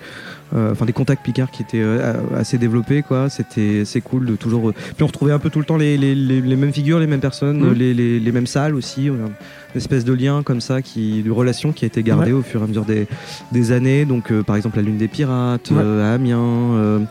euh, 0.56 0.72
enfin 0.72 0.86
des 0.86 0.94
contacts 0.94 1.24
Picard 1.24 1.52
qui 1.52 1.62
étaient 1.62 1.82
euh, 1.82 2.14
assez 2.36 2.58
développés, 2.58 3.04
quoi. 3.04 3.30
C'était 3.30 3.84
c'est 3.86 4.02
cool 4.02 4.26
de 4.26 4.36
toujours. 4.36 4.74
Puis 4.74 5.04
on 5.04 5.08
retrouvait 5.08 5.32
un 5.32 5.40
peu 5.40 5.50
tout 5.52 5.60
le 5.60 5.66
temps 5.66 5.78
les, 5.78 5.96
les, 5.98 6.16
les, 6.16 6.42
les 6.42 6.56
mêmes 6.56 6.74
figures, 6.74 7.00
les 7.00 7.08
mêmes 7.08 7.20
personnes, 7.20 7.60
Mhm. 7.60 7.74
les, 7.74 8.32
mêmes 8.32 8.48
salles 8.48 8.74
aussi. 8.74 9.10
On 9.12 9.14
a 9.14 9.28
Une 9.28 9.78
espèce 9.78 10.04
de 10.04 10.14
lien 10.14 10.42
comme 10.44 10.60
ça, 10.62 10.82
qui, 10.82 11.22
de 11.22 11.32
relation 11.32 11.72
qui 11.72 11.86
a 11.86 11.88
été 11.88 12.02
gardée 12.04 12.32
au 12.32 12.42
fur 12.42 12.62
et 12.62 12.64
à 12.64 12.68
mesure 12.68 12.86
des, 12.86 13.08
des 13.52 13.72
années. 13.74 14.06
Donc, 14.06 14.34
par 14.42 14.56
exemple, 14.56 14.78
la 14.78 14.84
Lune 14.84 14.98
des 14.98 15.08
Pirates, 15.08 15.70
Ouais. 15.72 16.02
à 16.02 16.14
Amiens. 16.14 17.06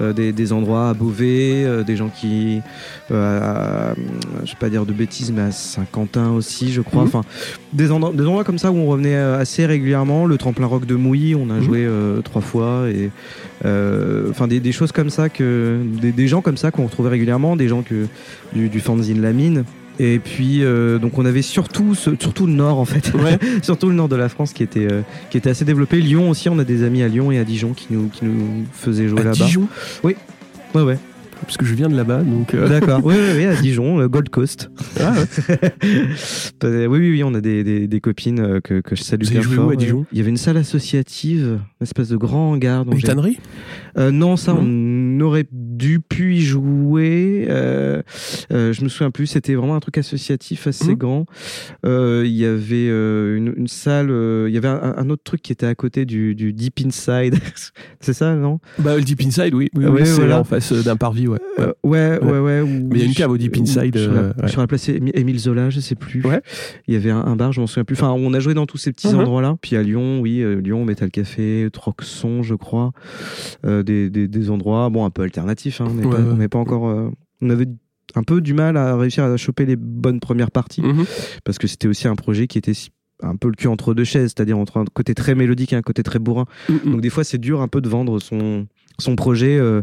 Euh, 0.00 0.12
des, 0.12 0.32
des 0.32 0.52
endroits 0.52 0.88
à 0.90 0.94
Beauvais, 0.94 1.64
euh, 1.64 1.82
des 1.84 1.96
gens 1.96 2.08
qui, 2.08 2.60
euh, 3.10 3.40
à- 3.92 3.94
je 4.44 4.50
vais 4.52 4.58
pas 4.58 4.68
dire 4.68 4.84
de 4.86 4.92
bêtises, 4.92 5.32
mais 5.32 5.42
à 5.42 5.50
Saint-Quentin 5.52 6.30
aussi, 6.32 6.72
je 6.72 6.80
crois. 6.80 7.02
Mhm. 7.02 7.08
Enfin, 7.08 7.20
des, 7.72 7.90
endroits, 7.90 8.12
des 8.12 8.22
endroits 8.24 8.44
comme 8.44 8.58
ça 8.58 8.70
où 8.72 8.76
on 8.76 8.86
revenait 8.86 9.16
assez 9.16 9.66
régulièrement. 9.66 10.26
Le 10.26 10.36
tremplin 10.36 10.66
rock 10.66 10.86
de 10.86 10.94
Mouilly, 10.94 11.34
on 11.34 11.50
a 11.50 11.54
Mhm. 11.54 11.62
joué 11.62 11.88
trois 12.24 12.42
fois. 12.42 12.86
Et 12.90 13.10
enfin, 14.30 14.48
des, 14.48 14.60
des 14.60 14.72
choses 14.72 14.92
comme 14.92 15.10
ça 15.10 15.28
que 15.28 15.78
des, 16.00 16.12
des 16.12 16.28
gens 16.28 16.40
comme 16.42 16.56
ça 16.56 16.70
qu'on 16.70 16.84
retrouvait 16.86 17.10
régulièrement, 17.10 17.56
des 17.56 17.68
gens 17.68 17.82
que 17.82 18.06
du, 18.52 18.68
du 18.68 18.80
fanzine 18.80 19.20
La 19.22 19.32
Mine. 19.32 19.64
Et 20.00 20.18
puis, 20.18 20.64
euh, 20.64 20.98
donc, 20.98 21.18
on 21.18 21.24
avait 21.24 21.42
surtout, 21.42 21.94
ce- 21.94 22.10
surtout 22.18 22.46
le 22.46 22.52
nord 22.52 22.78
en 22.78 22.84
fait, 22.84 23.12
Ouais. 23.14 23.38
surtout 23.62 23.88
le 23.88 23.94
nord 23.94 24.08
de 24.08 24.16
la 24.16 24.28
France 24.28 24.52
qui 24.52 24.62
était, 24.62 24.90
euh, 24.90 25.02
qui 25.30 25.36
était 25.38 25.50
assez 25.50 25.64
développé. 25.64 26.00
Lyon 26.00 26.30
aussi, 26.30 26.48
on 26.48 26.58
a 26.58 26.64
des 26.64 26.82
amis 26.82 27.02
à 27.02 27.08
Lyon 27.08 27.30
et 27.30 27.38
à 27.38 27.44
Dijon 27.44 27.72
qui 27.74 27.86
nous, 27.90 28.08
qui 28.08 28.24
nous 28.24 28.64
faisaient 28.72 29.06
jouer 29.08 29.20
À 29.20 29.24
là-bas. 29.24 29.44
Dijon 29.44 29.68
Ouais, 30.02 30.16
ouais. 30.74 30.98
Parce 31.42 31.56
que 31.58 31.66
je 31.66 31.74
viens 31.74 31.88
de 31.90 31.96
là-bas, 31.96 32.22
donc. 32.22 32.54
euh, 32.54 32.68
D'accord. 32.68 33.00
oui, 33.04 33.14
oui, 33.18 33.32
oui, 33.36 33.44
à 33.44 33.54
Dijon, 33.60 33.98
le 33.98 34.08
Gold 34.08 34.30
Coast. 34.30 34.70
ah 35.00 35.12
ouais. 35.12 35.58
Oui, 36.64 36.86
oui, 36.98 37.10
oui, 37.10 37.22
on 37.24 37.34
a 37.34 37.40
des, 37.40 37.62
des, 37.62 37.86
des 37.86 38.00
copines 38.00 38.60
que, 38.62 38.80
que 38.80 38.96
je 38.96 39.02
salue 39.02 39.26
bien 39.28 39.42
fort. 39.42 39.66
où 39.66 39.70
à 39.70 39.76
Dijon? 39.76 40.06
Il 40.12 40.18
y 40.18 40.20
avait 40.22 40.30
une 40.30 40.36
salle 40.38 40.56
associative, 40.56 41.58
une 41.80 41.84
espèce 41.84 42.08
de 42.08 42.16
grand 42.16 42.52
hangar. 42.52 42.84
Une 42.90 43.00
tannerie? 43.00 43.38
Euh, 43.96 44.10
non, 44.10 44.36
ça, 44.36 44.54
on 44.58 45.20
aurait 45.20 45.46
dû 45.52 46.00
pu 46.00 46.34
y 46.36 46.40
jouer. 46.40 47.46
Euh, 47.48 48.02
euh, 48.52 48.72
je 48.72 48.82
me 48.82 48.88
souviens 48.88 49.10
plus. 49.10 49.26
C'était 49.26 49.54
vraiment 49.54 49.76
un 49.76 49.80
truc 49.80 49.98
associatif 49.98 50.66
assez 50.66 50.90
Mhm. 50.92 50.94
grand. 50.94 51.26
Euh, 51.86 52.22
Il 52.26 52.32
y 52.32 52.44
avait 52.44 52.88
euh, 52.88 53.36
une, 53.36 53.54
une 53.56 53.68
salle. 53.68 54.08
Il 54.48 54.52
y 54.52 54.56
avait 54.56 54.68
un, 54.68 54.94
un 54.96 55.10
autre 55.10 55.22
truc 55.24 55.42
qui 55.42 55.52
était 55.52 55.66
à 55.66 55.74
côté 55.74 56.04
du, 56.06 56.34
du 56.34 56.52
Deep 56.52 56.80
Inside. 56.84 57.36
C'est 58.00 58.12
ça, 58.12 58.34
non? 58.34 58.58
Bah, 58.78 58.96
le 58.96 59.02
Deep 59.02 59.20
Inside, 59.22 59.54
oui. 59.54 59.70
oui, 59.74 59.84
c'est 60.04 60.12
voilà. 60.16 60.40
en 60.40 60.44
face 60.44 60.72
d'un 60.72 60.96
parvis, 60.96 61.26
ouais. 61.28 61.38
Ouais. 61.58 61.72
Ouais, 61.84 62.18
ouais, 62.22 62.38
ouais. 62.38 62.60
ou- 62.60 62.88
Mais 62.90 62.98
il 62.98 62.98
y 62.98 63.02
a 63.02 63.06
une 63.06 63.14
cave 63.14 63.30
au 63.30 63.38
Deep 63.38 63.56
Inside, 63.56 63.96
Sur 63.96 64.12
la, 64.12 64.22
ouais. 64.22 64.48
sur 64.48 64.60
la 64.60 64.66
place 64.66 64.88
Émi- 64.88 65.12
Émile 65.14 65.38
Zola, 65.38 65.70
je 65.70 65.80
sais 65.80 65.94
plus. 65.94 66.22
Ouais. 66.24 66.40
Il 66.88 66.94
y 66.94 66.96
avait 66.96 67.10
un, 67.10 67.20
un 67.20 67.36
bar, 67.36 67.52
je 67.52 67.60
m'en 67.60 67.66
souviens 67.66 67.84
plus. 67.84 67.94
Enfin, 67.94 68.10
on 68.10 68.34
a 68.34 68.40
joué 68.40 68.54
dans 68.54 68.66
tous 68.66 68.78
ces 68.78 68.92
petits 68.92 69.08
Mhm. 69.08 69.20
endroits-là. 69.20 69.56
Puis 69.62 69.76
à 69.76 69.82
Lyon, 69.82 70.20
oui, 70.20 70.44
Lyon, 70.62 70.84
Metal 70.84 71.10
Café, 71.10 71.68
Troxon, 71.72 72.42
je 72.42 72.54
crois. 72.54 72.92
Euh, 73.64 73.82
des, 73.84 74.10
des, 74.10 74.26
des 74.28 74.50
endroits, 74.50 74.88
bon, 74.90 75.04
un 75.04 75.10
peu 75.10 75.22
alternatifs. 75.22 75.80
Hein. 75.80 75.86
On 75.90 75.94
n'est 75.94 76.04
Ouais, 76.06 76.48
pas, 76.48 76.58
ouais. 76.58 76.62
encore. 76.62 76.88
euh, 76.88 77.10
on 77.40 77.50
avait 77.50 77.66
un 78.16 78.22
peu 78.22 78.40
du 78.40 78.54
mal 78.54 78.76
à 78.76 78.96
réussir 78.96 79.24
à 79.24 79.36
choper 79.36 79.66
les 79.66 79.76
bonnes 79.76 80.20
premières 80.20 80.50
parties 80.50 80.82
Mhm. 80.82 81.04
parce 81.44 81.58
que 81.58 81.66
c'était 81.66 81.88
aussi 81.88 82.06
un 82.08 82.14
projet 82.16 82.46
qui 82.46 82.58
était 82.58 82.72
un 83.22 83.36
peu 83.36 83.48
le 83.48 83.54
cul 83.54 83.68
entre 83.68 83.94
deux 83.94 84.04
chaises, 84.04 84.32
c'est-à-dire 84.36 84.58
entre 84.58 84.78
un 84.78 84.84
côté 84.92 85.14
très 85.14 85.34
mélodique 85.34 85.72
et 85.72 85.76
un 85.76 85.82
côté 85.82 86.02
très 86.02 86.18
bourrin. 86.18 86.46
Mhm. 86.68 86.92
Donc 86.92 87.00
des 87.00 87.10
fois, 87.10 87.24
c'est 87.24 87.38
dur 87.38 87.60
un 87.60 87.68
peu 87.68 87.80
de 87.80 87.88
vendre 87.88 88.18
son 88.20 88.66
son 88.98 89.16
projet 89.16 89.56
euh, 89.58 89.82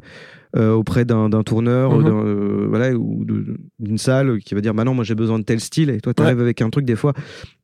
auprès 0.58 1.06
d'un 1.06 1.30
tourneur, 1.44 1.98
Mhm. 1.98 2.06
euh, 2.08 2.66
voilà, 2.70 2.94
ou 2.94 3.26
d'une 3.80 3.98
salle 3.98 4.40
qui 4.40 4.54
va 4.56 4.62
dire 4.62 4.74
maintenant 4.74 4.94
moi 4.94 5.04
j'ai 5.04 5.16
besoin 5.16 5.40
de 5.40 5.44
tel 5.44 5.60
style 5.60 5.90
et 5.90 6.02
toi 6.02 6.14
tu 6.14 6.22
arrives 6.24 6.42
avec 6.42 6.62
un 6.62 6.70
truc 6.70 6.86
des 6.86 6.96
fois 6.96 7.14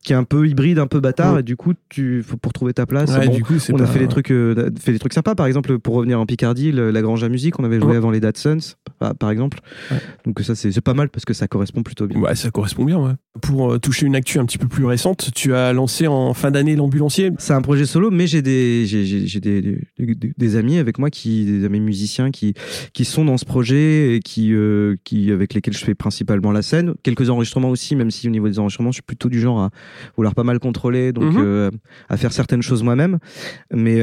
qui 0.04 0.12
est 0.12 0.16
un 0.16 0.24
peu 0.24 0.46
hybride, 0.48 0.78
un 0.78 0.86
peu 0.86 1.00
bâtard 1.00 1.34
Mhm. 1.34 1.40
et 1.40 1.42
du 1.42 1.56
coup 1.56 1.74
tu 1.88 2.22
faut 2.22 2.36
pour 2.36 2.52
trouver 2.52 2.72
ta 2.72 2.86
place. 2.86 3.10
Ouais, 3.16 3.26
bon, 3.26 3.34
du 3.34 3.42
coup, 3.44 3.58
c'est 3.58 3.72
on 3.74 3.78
a 3.78 3.86
fait 3.86 3.98
des 3.98 4.08
trucs, 4.08 4.30
euh, 4.30 4.70
fait 4.80 4.92
des 4.92 4.98
trucs 4.98 5.12
sympas. 5.12 5.34
Par 5.34 5.46
exemple, 5.46 5.78
pour 5.78 5.94
revenir 5.96 6.18
en 6.20 6.26
Picardie, 6.26 6.72
le- 6.72 6.90
la 6.90 7.02
Grange 7.02 7.22
à 7.24 7.28
musique, 7.28 7.58
on 7.58 7.64
avait 7.64 7.80
joué 7.80 7.96
avant 7.96 8.10
les 8.10 8.20
Dad 8.20 8.36
Sons, 8.36 8.74
par, 8.98 9.30
exemple. 9.30 9.60
Ouais. 9.90 9.98
Donc 10.24 10.40
ça 10.40 10.54
c'est 10.54 10.80
pas 10.80 10.94
mal 10.94 11.08
parce 11.08 11.24
que 11.24 11.34
ça 11.34 11.48
correspond 11.48 11.82
plutôt 11.82 12.06
bien. 12.06 12.18
Ouais, 12.20 12.34
ça 12.34 12.50
correspond 12.50 12.84
bien. 12.84 12.98
Ouais. 12.98 13.12
Pour 13.40 13.72
euh, 13.72 13.78
toucher 13.78 14.06
une 14.06 14.16
actu 14.16 14.38
un 14.38 14.44
petit 14.46 14.58
peu 14.58 14.68
plus 14.68 14.84
récente, 14.84 15.30
tu 15.34 15.54
as 15.54 15.72
lancé 15.72 16.06
en 16.06 16.34
fin 16.34 16.50
d'année 16.50 16.76
l'ambulancier. 16.76 17.30
C'est 17.38 17.52
un 17.52 17.62
projet 17.62 17.86
solo, 17.86 18.10
mais 18.10 18.26
j'ai 18.26 18.42
des, 18.42 18.84
j'ai, 18.86 19.40
des, 19.40 19.78
des, 19.98 20.56
amis 20.56 20.78
avec 20.78 20.98
moi, 20.98 21.10
qui, 21.10 21.44
des 21.44 21.64
amis 21.64 21.80
musiciens 21.80 22.30
qui, 22.30 22.54
qui 22.92 23.04
sont 23.04 23.24
dans 23.24 23.36
ce 23.36 23.44
projet 23.44 24.16
et 24.16 24.20
qui, 24.20 24.52
euh, 24.52 24.96
qui, 25.04 25.30
avec 25.30 25.54
lesquels 25.54 25.74
je 25.76 25.84
fais 25.84 25.94
principalement 25.94 26.50
la 26.52 26.62
scène. 26.62 26.94
Quelques 27.02 27.30
enregistrements 27.30 27.70
aussi, 27.70 27.94
même 27.94 28.10
si 28.10 28.26
au 28.26 28.30
niveau 28.30 28.48
des 28.48 28.58
enregistrements, 28.58 28.90
je 28.90 28.96
suis 28.96 29.02
plutôt 29.02 29.28
du 29.28 29.40
genre 29.40 29.60
à 29.60 29.70
vouloir 30.16 30.34
pas 30.34 30.44
mal 30.44 30.58
contrôler, 30.58 31.12
donc 31.12 31.34
Mhm. 31.34 31.42
euh, 31.44 31.70
à 32.08 32.16
faire 32.16 32.32
certaines 32.32 32.62
choses 32.62 32.82
moi-même. 32.82 33.18
Mais 33.72 34.00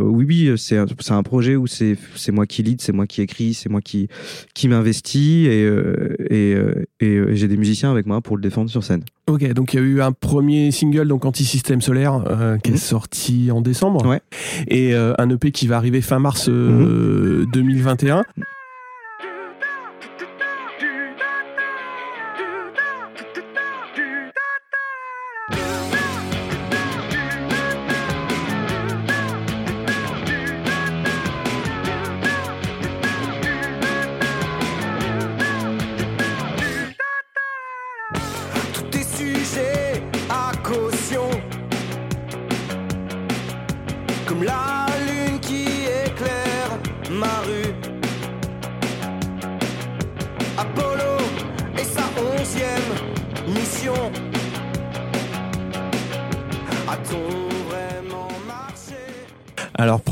oui, 0.00 0.24
oui, 0.28 0.58
c'est 0.58 0.76
un, 0.76 0.86
c'est 1.00 1.12
un 1.12 1.22
projet 1.22 1.56
où 1.56 1.66
c'est, 1.66 1.96
c'est 2.14 2.32
moi 2.32 2.46
qui 2.46 2.62
lead, 2.62 2.80
c'est 2.80 2.92
moi 2.92 3.06
qui 3.06 3.22
écris, 3.22 3.54
c'est 3.54 3.68
moi 3.68 3.79
qui, 3.80 4.08
qui 4.54 4.68
m'investis 4.68 5.46
et, 5.46 5.64
euh, 5.64 6.14
et, 6.30 6.54
euh, 6.54 6.84
et, 7.00 7.16
euh, 7.16 7.34
j'ai 7.34 7.48
des 7.48 7.56
musiciens 7.56 7.90
avec 7.90 8.06
moi 8.06 8.20
pour 8.20 8.36
le 8.36 8.42
défendre 8.42 8.70
sur 8.70 8.82
scène. 8.84 9.02
Ok, 9.26 9.44
donc 9.52 9.74
il 9.74 9.76
y 9.76 9.82
a 9.82 9.86
eu 9.86 10.00
un 10.02 10.12
premier 10.12 10.70
single, 10.72 11.06
donc 11.06 11.24
Anti-Système 11.24 11.80
Solaire, 11.80 12.24
euh, 12.28 12.58
qui 12.58 12.70
Mhm. 12.70 12.76
est 12.76 12.80
sorti 12.80 13.50
en 13.52 13.60
décembre. 13.60 14.04
Ouais. 14.06 14.20
Et 14.68 14.92
euh, 14.94 15.12
un 15.18 15.30
EP 15.30 15.52
qui 15.52 15.66
va 15.66 15.76
arriver 15.76 16.00
fin 16.00 16.18
mars 16.18 16.48
euh, 16.48 17.44
2021. 17.52 18.24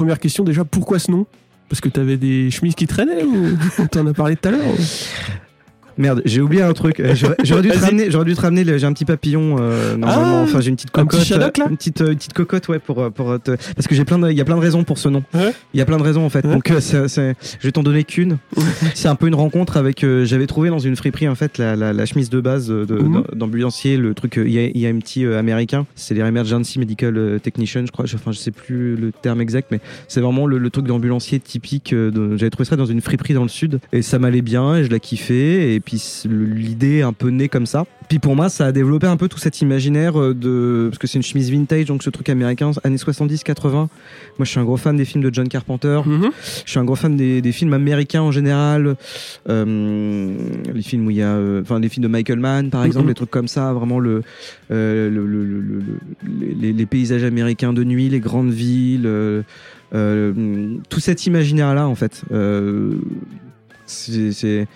Première 0.09 0.21
question 0.21 0.42
déjà, 0.42 0.64
pourquoi 0.64 0.99
ce 0.99 1.11
nom? 1.11 1.27
Parce 1.68 1.83
que 1.83 1.90
t'avais 1.90 2.16
des 2.16 2.51
chemises 2.51 2.75
qui 2.75 2.87
traînaient 2.87 3.25
ou 3.25 3.87
t'en 3.90 4.07
as 4.07 4.14
parlé 4.14 4.37
tout 4.37 4.49
à 4.49 4.53
l'heure 4.53 4.64
Merde, 5.98 6.22
j'ai 6.24 6.40
oublié 6.40 6.62
un 6.62 6.72
truc. 6.72 7.00
Euh, 7.00 7.14
J'aurais 7.44 7.62
dû 7.62 7.68
te 7.70 7.78
ramener, 7.78 8.11
j'aurais 8.11 8.24
dû 8.24 8.34
te 8.34 8.40
ramener. 8.40 8.64
J'ai 8.78 8.87
un 8.87 8.92
petit 8.92 9.04
papillon 9.04 9.56
euh, 9.61 9.96
normalement. 9.96 10.38
Ah, 10.40 10.42
enfin, 10.44 10.61
j'ai 10.61 10.70
une 10.70 10.76
petite 10.76 10.90
un 10.94 11.02
cocotte, 11.02 11.20
petit 11.20 11.28
Shadok, 11.28 11.58
là 11.58 11.66
une 11.68 11.76
petite, 11.76 12.00
euh, 12.00 12.11
une 12.12 12.16
petite 12.16 12.32
cocotte, 12.32 12.68
ouais, 12.68 12.78
pour 12.78 13.00
euh, 13.02 13.11
pour 13.11 13.30
euh, 13.32 13.38
te- 13.38 13.56
parce 13.74 13.87
que 13.88 13.94
j'ai 13.94 14.04
plein 14.04 14.18
de, 14.18 14.30
il 14.30 14.37
y 14.37 14.40
a 14.40 14.44
plein 14.44 14.56
de 14.56 14.61
raisons 14.61 14.84
pour 14.84 14.98
ce 14.98 15.08
nom. 15.08 15.22
Ouais. 15.34 15.52
Il 15.74 15.78
y 15.78 15.80
a 15.80 15.84
plein 15.87 15.96
de 15.98 16.02
raisons 16.02 16.24
en 16.24 16.28
fait. 16.28 16.44
Ouais. 16.46 16.54
Donc, 16.54 16.70
euh, 16.70 16.80
je 16.80 17.34
vais 17.66 17.72
t'en 17.72 17.82
donner 17.82 18.04
qu'une. 18.04 18.38
c'est 18.94 19.08
un 19.08 19.14
peu 19.16 19.26
une 19.26 19.34
rencontre 19.34 19.76
avec. 19.76 20.04
euh, 20.04 20.24
J'avais 20.24 20.46
trouvé 20.46 20.70
dans 20.70 20.78
une 20.78 20.96
friperie 20.96 21.28
en 21.28 21.34
fait 21.34 21.58
la, 21.58 21.74
la, 21.76 21.92
la 21.92 22.06
chemise 22.06 22.30
de 22.30 22.40
base 22.40 22.70
Mhm. 22.70 23.24
d'ambulancier, 23.34 23.96
le 23.96 24.14
truc 24.14 24.38
euh, 24.38 24.48
IMT 24.48 25.18
euh, 25.24 25.38
américain. 25.38 25.87
C'est 25.94 26.14
les 26.14 26.20
Emergency 26.20 26.78
Medical 26.78 27.16
euh, 27.16 27.38
Technician, 27.38 27.82
je 27.87 27.90
crois. 27.92 28.04
Enfin, 28.14 28.32
je 28.32 28.38
sais 28.38 28.50
plus 28.50 28.96
le 28.96 29.11
terme 29.12 29.40
exact, 29.40 29.68
mais 29.70 29.80
c'est 30.06 30.20
vraiment 30.20 30.46
le, 30.46 30.58
le 30.58 30.70
truc 30.70 30.87
d'ambulancier 30.87 31.40
typique. 31.40 31.92
euh, 31.92 32.11
de- 32.11 32.37
J'avais 32.37 32.50
trouvé 32.50 32.68
ça 32.68 32.76
dans 32.76 32.87
une 32.87 33.00
friperie 33.00 33.34
dans 33.34 33.42
le 33.42 33.48
sud 33.48 33.80
et 33.92 34.02
ça 34.02 34.18
m'allait 34.18 34.42
bien 34.42 34.76
et 34.76 34.84
je 34.84 34.90
la 34.90 34.98
kiffais. 34.98 35.74
Et 35.74 35.80
puis 35.88 36.03
l'idée 36.29 36.96
est 36.98 37.03
un 37.03 37.14
peu 37.14 37.29
née 37.31 37.48
comme 37.48 37.64
ça. 37.64 37.87
Puis 38.11 38.18
pour 38.18 38.37
moi, 38.37 38.51
ça 38.51 38.66
a 38.66 38.72
développé 38.72 39.07
un 39.07 39.16
peu 39.16 39.27
tout 39.27 39.38
cet 39.38 39.62
imaginaire 39.62 40.20
euh, 40.20 40.35
de 40.35 40.88
parce 40.90 40.98
que 40.98 41.07
c'est 41.07 41.16
une 41.18 41.22
chemise 41.22 41.51
vintage, 41.51 41.87
donc 41.87 42.03
ce 42.03 42.11
truc 42.11 42.29
américain, 42.29 42.70
années 42.85 42.96
70-80. 42.96 43.70
Moi, 43.72 43.88
je 44.40 44.44
suis 44.44 44.61
un 44.61 44.64
gros 44.64 44.77
fan 44.77 44.96
des 44.98 45.07
films 45.07 45.24
de 45.24 45.33
John 45.33 45.48
Carpenter. 45.48 46.01
Mhm. 46.05 46.31
Je 46.66 46.70
suis 46.70 46.79
un 46.79 46.85
gros 46.85 46.94
fan 46.94 47.16
des, 47.16 47.40
des 47.40 47.53
films 47.53 47.72
américains 47.72 48.20
en 48.20 48.31
général, 48.33 48.96
euh, 49.48 50.37
les 50.74 50.83
films 50.83 51.07
où 51.07 51.11
il 51.11 51.16
y 51.16 51.22
a, 51.22 51.33
euh, 51.33 51.62
enfin 51.62 51.81
les 51.81 51.88
films 51.88 52.03
de 52.03 52.09
Michael 52.09 52.38
Mann 52.38 52.68
par 52.68 52.85
exemple, 52.85 53.05
Mhm. 53.07 53.11
des 53.12 53.14
trucs 53.14 53.31
comme 53.31 53.48
ça, 53.48 53.72
vraiment 53.72 53.98
le, 53.98 54.22
euh, 54.70 55.09
le- 55.09 55.27
le- 55.27 55.44
le- 55.46 55.61
le- 55.61 55.79
le- 55.81 56.55
les, 56.61 56.72
les 56.74 56.87
paysages 56.87 57.24
américains 57.24 57.72
de 57.72 57.83
nuit, 57.83 58.11
les 58.11 58.20
grandes 58.20 58.51
villes, 58.53 59.07
euh, 59.07 59.42
tout 60.90 61.01
cet 61.01 61.24
imaginaire 61.27 61.74
là 61.74 61.88
en 61.88 61.94
fait. 61.94 62.22
C'est- 63.87 64.66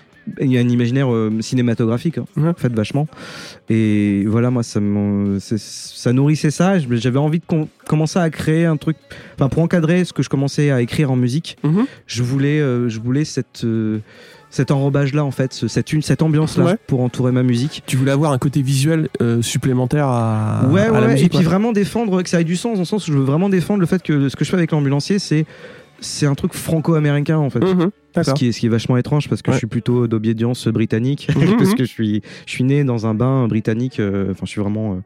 il 0.41 0.53
y 0.53 0.57
a 0.59 0.61
un 0.61 0.69
imaginaire 0.69 1.13
euh, 1.13 1.31
cinématographique 1.41 2.19
hein, 2.19 2.25
Ouais. 2.37 2.49
en 2.49 2.55
fait 2.55 2.73
vachement 2.73 3.09
et 3.69 4.25
voilà 4.27 4.51
moi 4.51 4.63
ça 4.63 4.81
nourrissait 6.13 6.51
ça 6.51 6.79
j'avais 6.79 7.19
envie 7.19 7.39
de 7.41 7.45
com- 7.47 7.67
commencer 7.87 8.19
à 8.19 8.31
créer 8.31 8.65
un 8.67 8.77
truc 8.77 8.97
enfin 9.35 9.49
pour 9.49 9.63
encadrer 9.63 10.05
ce 10.05 10.13
que 10.13 10.23
je 10.23 10.29
commençais 10.29 10.71
à 10.71 10.81
écrire 10.81 11.11
en 11.11 11.17
musique 11.17 11.57
Mhm. 11.65 11.85
je 12.07 12.23
voulais 12.23 12.61
euh, 12.61 12.89
je 12.89 13.01
voulais 13.01 13.25
cette 13.25 13.65
euh, 13.65 13.99
cet 14.51 14.71
enrobage 14.71 15.15
là 15.15 15.25
en 15.25 15.31
fait 15.31 15.53
ce- 15.53 15.67
cette 15.69 15.93
une 15.93 16.03
cette 16.03 16.23
ambiance 16.23 16.57
là 16.59 16.65
Ouais. 16.65 16.77
pour 16.87 17.01
entourer 17.01 17.33
ma 17.33 17.43
musique 17.43 17.83
Tu 17.87 17.97
voulais 17.97 18.13
avoir 18.13 18.33
un 18.33 18.39
côté 18.39 18.63
visuel 18.63 19.09
supplémentaire 19.41 20.07
à, 20.07 20.67
ouais, 20.71 20.83
à 20.83 20.93
ouais, 20.93 21.01
la 21.01 21.09
musique. 21.09 21.35
et 21.35 21.39
puis 21.39 21.45
vraiment 21.45 21.73
défendre 21.73 22.23
que 22.23 22.29
ça 22.29 22.41
ait 22.41 22.45
du 22.45 22.57
sens 22.57 22.75
dans 22.75 22.81
le 22.81 22.85
sens 22.85 23.09
où 23.09 23.13
je 23.13 23.19
veux 23.19 23.25
vraiment 23.25 23.49
défendre 23.49 23.81
le 23.81 23.87
fait 23.87 24.03
que 24.03 24.29
ce 24.29 24.37
que 24.37 24.45
je 24.45 24.51
fais 24.51 24.57
avec 24.57 24.71
l'ambulancier 24.73 25.19
c'est 25.19 25.47
c'est 26.01 26.27
un 26.27 26.35
truc 26.35 26.53
franco-américain 26.53 27.39
en 27.39 27.49
fait 27.51 27.61
Mhm. 27.61 27.91
Ce 28.23 28.33
qui, 28.35 28.47
est, 28.49 28.53
ce 28.53 28.61
qui 28.61 28.67
est 28.67 28.69
vachement 28.69 28.97
étrange 28.97 29.29
parce 29.29 29.43
que 29.43 29.51
Ouais. 29.51 29.55
je 29.55 29.59
suis 29.59 29.67
plutôt 29.67 30.07
d'obédience 30.07 30.69
britannique 30.69 31.29
Mhm, 31.35 31.57
parce 31.59 31.75
que 31.75 31.85
je 31.85 31.89
suis 31.91 32.23
je 32.47 32.53
suis 32.53 32.65
né 32.65 32.85
dans 32.85 33.07
un 33.07 33.15
bain 33.15 33.47
britannique 33.49 33.99
euh, 34.01 34.31
enfin 34.33 34.43
je 34.45 34.51
suis 34.51 34.61
vraiment 34.61 34.93
euh, 34.93 34.97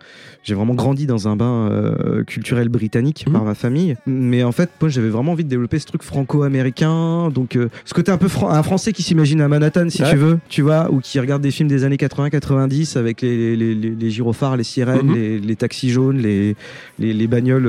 j'ai 0.45 0.55
vraiment 0.55 0.75
grandi 0.75 1.07
dans 1.07 1.29
un 1.29 1.37
bain 1.37 1.69
euh, 1.71 2.25
culturel 2.25 2.69
britannique 2.69 3.25
Mhm. 3.27 3.33
par 3.33 3.45
ma 3.45 3.55
famille 3.55 3.97
mais 4.07 4.43
en 4.45 4.53
fait 4.53 4.71
moi 4.81 4.89
j'avais 4.91 5.09
vraiment 5.09 5.33
envie 5.33 5.45
de 5.45 5.49
développer 5.49 5.79
ce 5.79 5.87
truc 5.87 6.03
franco-américain 6.03 7.31
donc 7.31 7.57
euh, 7.57 7.69
ce 7.85 7.95
côté 7.95 8.11
un 8.13 8.19
peu 8.19 8.29
fran- 8.29 8.51
un 8.51 8.63
français 8.63 8.93
qui 8.93 9.03
s'imagine 9.03 9.41
à 9.41 9.49
Manhattan 9.49 9.89
si 9.91 10.03
Ouais. 10.03 10.11
tu 10.11 10.17
veux 10.17 10.39
tu 10.49 10.63
vois 10.63 10.91
ou 10.93 11.01
qui 11.01 11.19
regarde 11.21 11.43
des 11.43 11.51
films 11.51 11.69
des 11.69 11.85
années 11.85 11.97
80-90 11.97 12.97
avec 12.99 13.23
les, 13.23 13.57
les, 13.57 13.75
les, 13.75 13.91
les 13.91 14.11
gyrophares 14.11 14.57
les 14.57 14.65
sirènes 14.65 15.07
Mhm. 15.07 15.15
les, 15.15 15.39
les 15.41 15.57
taxis 15.57 15.91
jaunes 15.91 16.19
les, 16.19 16.57
les, 16.99 17.13
les 17.13 17.27
bagnoles 17.27 17.65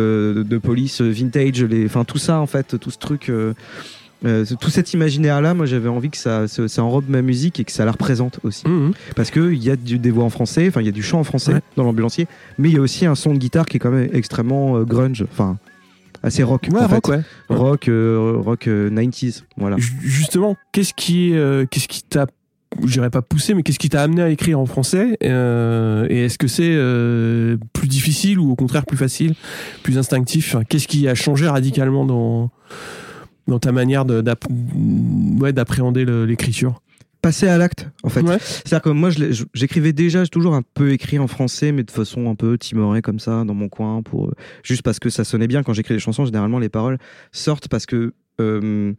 de 0.47 0.57
police 0.57 1.01
vintage 1.01 1.63
les 1.63 1.85
enfin 1.85 2.03
tout 2.03 2.17
ça 2.17 2.39
en 2.39 2.47
fait 2.47 2.77
tout 2.79 2.91
ce 2.91 2.97
truc 2.97 3.31
euh, 4.25 4.45
tout 4.59 4.69
cet 4.69 4.93
imaginaire-là, 4.93 5.53
moi 5.53 5.65
j'avais 5.65 5.89
envie 5.89 6.09
que 6.09 6.17
ça, 6.17 6.47
ça, 6.47 6.67
ça 6.67 6.83
enrobe 6.83 7.05
ma 7.09 7.21
musique 7.21 7.59
et 7.59 7.63
que 7.63 7.71
ça 7.71 7.85
la 7.85 7.91
représente 7.91 8.39
aussi. 8.43 8.67
Mhm. 8.67 8.93
Parce 9.15 9.29
qu'il 9.31 9.55
y 9.63 9.69
a 9.69 9.75
du, 9.75 9.99
des 9.99 10.09
voix 10.11 10.23
en 10.23 10.29
français, 10.29 10.67
enfin 10.67 10.81
il 10.81 10.85
y 10.85 10.89
a 10.89 10.93
du 10.93 11.03
chant 11.03 11.19
en 11.19 11.23
français 11.23 11.53
Ouais. 11.53 11.61
dans 11.75 11.83
l'ambulancier, 11.83 12.27
mais 12.57 12.69
il 12.69 12.75
y 12.75 12.77
a 12.77 12.81
aussi 12.81 13.05
un 13.05 13.15
son 13.15 13.33
de 13.33 13.37
guitare 13.37 13.65
qui 13.65 13.77
est 13.77 13.79
quand 13.79 13.91
même 13.91 14.09
extrêmement 14.13 14.77
euh, 14.77 14.83
grunge, 14.85 15.23
enfin 15.31 15.57
assez 16.23 16.41
rock. 16.41 16.67
Ouais, 16.71 16.79
en 16.81 16.87
rock, 16.87 17.05
fait. 17.07 17.11
ouais. 17.13 17.21
Rock, 17.49 17.87
euh, 17.89 18.33
rock 18.37 18.67
euh, 18.67 18.89
90s, 18.89 19.43
voilà. 19.55 19.77
Ju- 19.77 19.93
Justement, 20.01 20.55
qu'est-ce 20.71 20.93
qui, 20.95 21.33
qu'est-ce 21.69 21.87
qui 21.87 22.01
t'a, 22.01 22.25
je 22.83 22.91
dirais 22.93 23.11
pas 23.11 23.21
poussé, 23.21 23.53
mais 23.53 23.61
qu'est-ce 23.61 23.77
qui 23.79 23.87
t'a 23.89 24.01
amené 24.01 24.23
à 24.23 24.29
écrire 24.29 24.59
en 24.59 24.65
français 24.65 25.17
euh, 25.23 26.07
Et 26.09 26.25
est-ce 26.25 26.39
que 26.39 26.47
c'est 26.47 26.63
euh, 26.73 27.57
plus 27.71 27.87
difficile 27.87 28.39
ou 28.39 28.51
au 28.51 28.55
contraire 28.55 28.85
plus 28.87 28.97
facile, 28.97 29.35
plus 29.83 29.99
instinctif? 29.99 30.55
Qu'est-ce 30.67 30.87
qui 30.87 31.07
a 31.07 31.13
changé 31.13 31.47
radicalement 31.47 32.03
dans 32.03 32.49
dans 33.47 33.59
ta 33.59 33.71
manière 33.71 34.05
ouais, 35.39 35.53
d'appréhender 35.53 36.05
l'écriture 36.25 36.81
Passer 37.19 37.47
à 37.47 37.57
l'acte, 37.57 37.89
en 38.03 38.09
fait. 38.09 38.21
Ouais. 38.21 38.37
C'est-à-dire 38.39 38.81
que 38.83 38.89
moi, 38.89 39.09
j'écrivais 39.55 39.91
déjà, 39.91 40.23
j'ai 40.23 40.29
toujours 40.29 40.53
un 40.53 40.61
peu 40.61 40.91
écrit 40.91 41.17
en 41.17 41.25
français, 41.27 41.71
mais 41.71 41.83
de 41.83 41.89
façon 41.89 42.29
un 42.29 42.35
peu 42.35 42.59
timorée 42.59 43.01
comme 43.01 43.19
ça, 43.19 43.43
dans 43.43 43.55
mon 43.55 43.69
coin, 43.69 44.03
pour 44.03 44.27
euh, 44.27 44.31
juste 44.63 44.83
parce 44.83 44.99
que 44.99 45.09
ça 45.09 45.23
sonnait 45.23 45.47
bien. 45.47 45.63
Quand 45.63 45.73
j'écris 45.73 45.95
les 45.95 45.99
chansons, 45.99 46.25
généralement, 46.25 46.59
les 46.59 46.69
paroles 46.69 46.99
sortent 47.31 47.69
parce 47.69 47.87
que, 47.87 48.13
euh, 48.39 48.93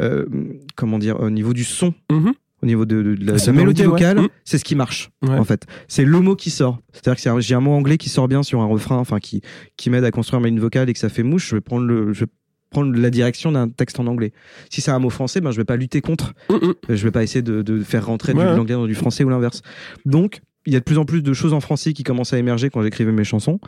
euh, 0.00 0.26
comment 0.74 0.98
dire, 0.98 1.20
au 1.20 1.30
niveau 1.30 1.52
du 1.54 1.62
son, 1.62 1.94
Mhm. 2.10 2.32
au 2.62 2.66
niveau 2.66 2.84
de, 2.86 3.02
de- 3.02 3.14
de 3.14 3.24
la, 3.24 3.36
la 3.36 3.52
mélodie 3.52 3.82
ouais. 3.82 3.88
vocale, 3.88 4.18
Mhm. 4.18 4.28
c'est 4.44 4.58
ce 4.58 4.64
qui 4.64 4.74
marche, 4.74 5.10
Ouais. 5.22 5.38
en 5.38 5.44
fait. 5.44 5.64
C'est 5.86 6.04
le 6.04 6.18
mot 6.20 6.34
qui 6.34 6.50
sort. 6.50 6.80
C'est-à-dire 6.92 7.14
que 7.14 7.20
c'est 7.22 7.40
j'ai 7.40 7.54
un 7.54 7.60
mot 7.60 7.72
anglais 7.72 7.98
qui 7.98 8.08
sort 8.08 8.26
bien 8.26 8.42
sur 8.42 8.60
un 8.60 8.66
refrain, 8.66 8.96
enfin, 8.98 9.20
qui, 9.20 9.42
qui 9.76 9.90
m'aide 9.90 10.04
à 10.04 10.10
construire 10.10 10.40
ma 10.40 10.48
ligne 10.48 10.58
vocale 10.58 10.90
et 10.90 10.92
que 10.92 10.98
ça 10.98 11.08
fait 11.08 11.22
mouche, 11.22 11.48
je 11.50 11.54
vais 11.54 11.60
prendre 11.60 11.86
le, 11.86 12.12
je 12.12 12.24
vais 12.24 12.30
prendre 12.70 12.96
la 12.96 13.10
direction 13.10 13.52
d'un 13.52 13.68
texte 13.68 13.98
en 14.00 14.06
anglais. 14.06 14.32
Si 14.70 14.80
c'est 14.80 14.90
un 14.92 14.98
mot 14.98 15.10
français, 15.10 15.40
ben, 15.40 15.50
je 15.50 15.56
vais 15.56 15.64
pas 15.64 15.76
lutter 15.76 16.00
contre. 16.00 16.34
Mhm. 16.50 16.58
Euh, 16.62 16.72
Je 16.96 17.04
vais 17.04 17.10
pas 17.10 17.22
essayer 17.22 17.42
de, 17.42 17.62
de 17.62 17.82
faire 17.82 18.06
rentrer 18.06 18.32
Ouais, 18.32 18.44
de 18.50 18.56
l'anglais 18.56 18.74
dans 18.74 18.86
du 18.86 18.94
français 18.94 19.24
ou 19.24 19.28
l'inverse. 19.28 19.62
Donc, 20.06 20.40
il 20.66 20.72
y 20.72 20.76
a 20.76 20.78
de 20.78 20.84
plus 20.84 20.98
en 20.98 21.04
plus 21.04 21.22
de 21.22 21.32
choses 21.32 21.52
en 21.52 21.60
français 21.60 21.92
qui 21.92 22.02
commencent 22.04 22.32
à 22.32 22.38
émerger 22.38 22.70
quand 22.70 22.82
j'écrivais 22.82 23.12
mes 23.12 23.24
chansons. 23.24 23.58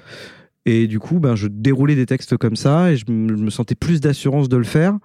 Et 0.66 0.86
du 0.86 1.00
coup, 1.00 1.18
ben, 1.18 1.34
je 1.34 1.48
déroulais 1.48 1.96
des 1.96 2.06
textes 2.06 2.36
comme 2.36 2.54
ça 2.54 2.92
et 2.92 2.96
je 2.96 3.04
me, 3.10 3.50
sentais 3.50 3.74
plus 3.74 4.00
d'assurance 4.00 4.48
de 4.48 4.56
le 4.56 4.64
faire. 4.64 4.96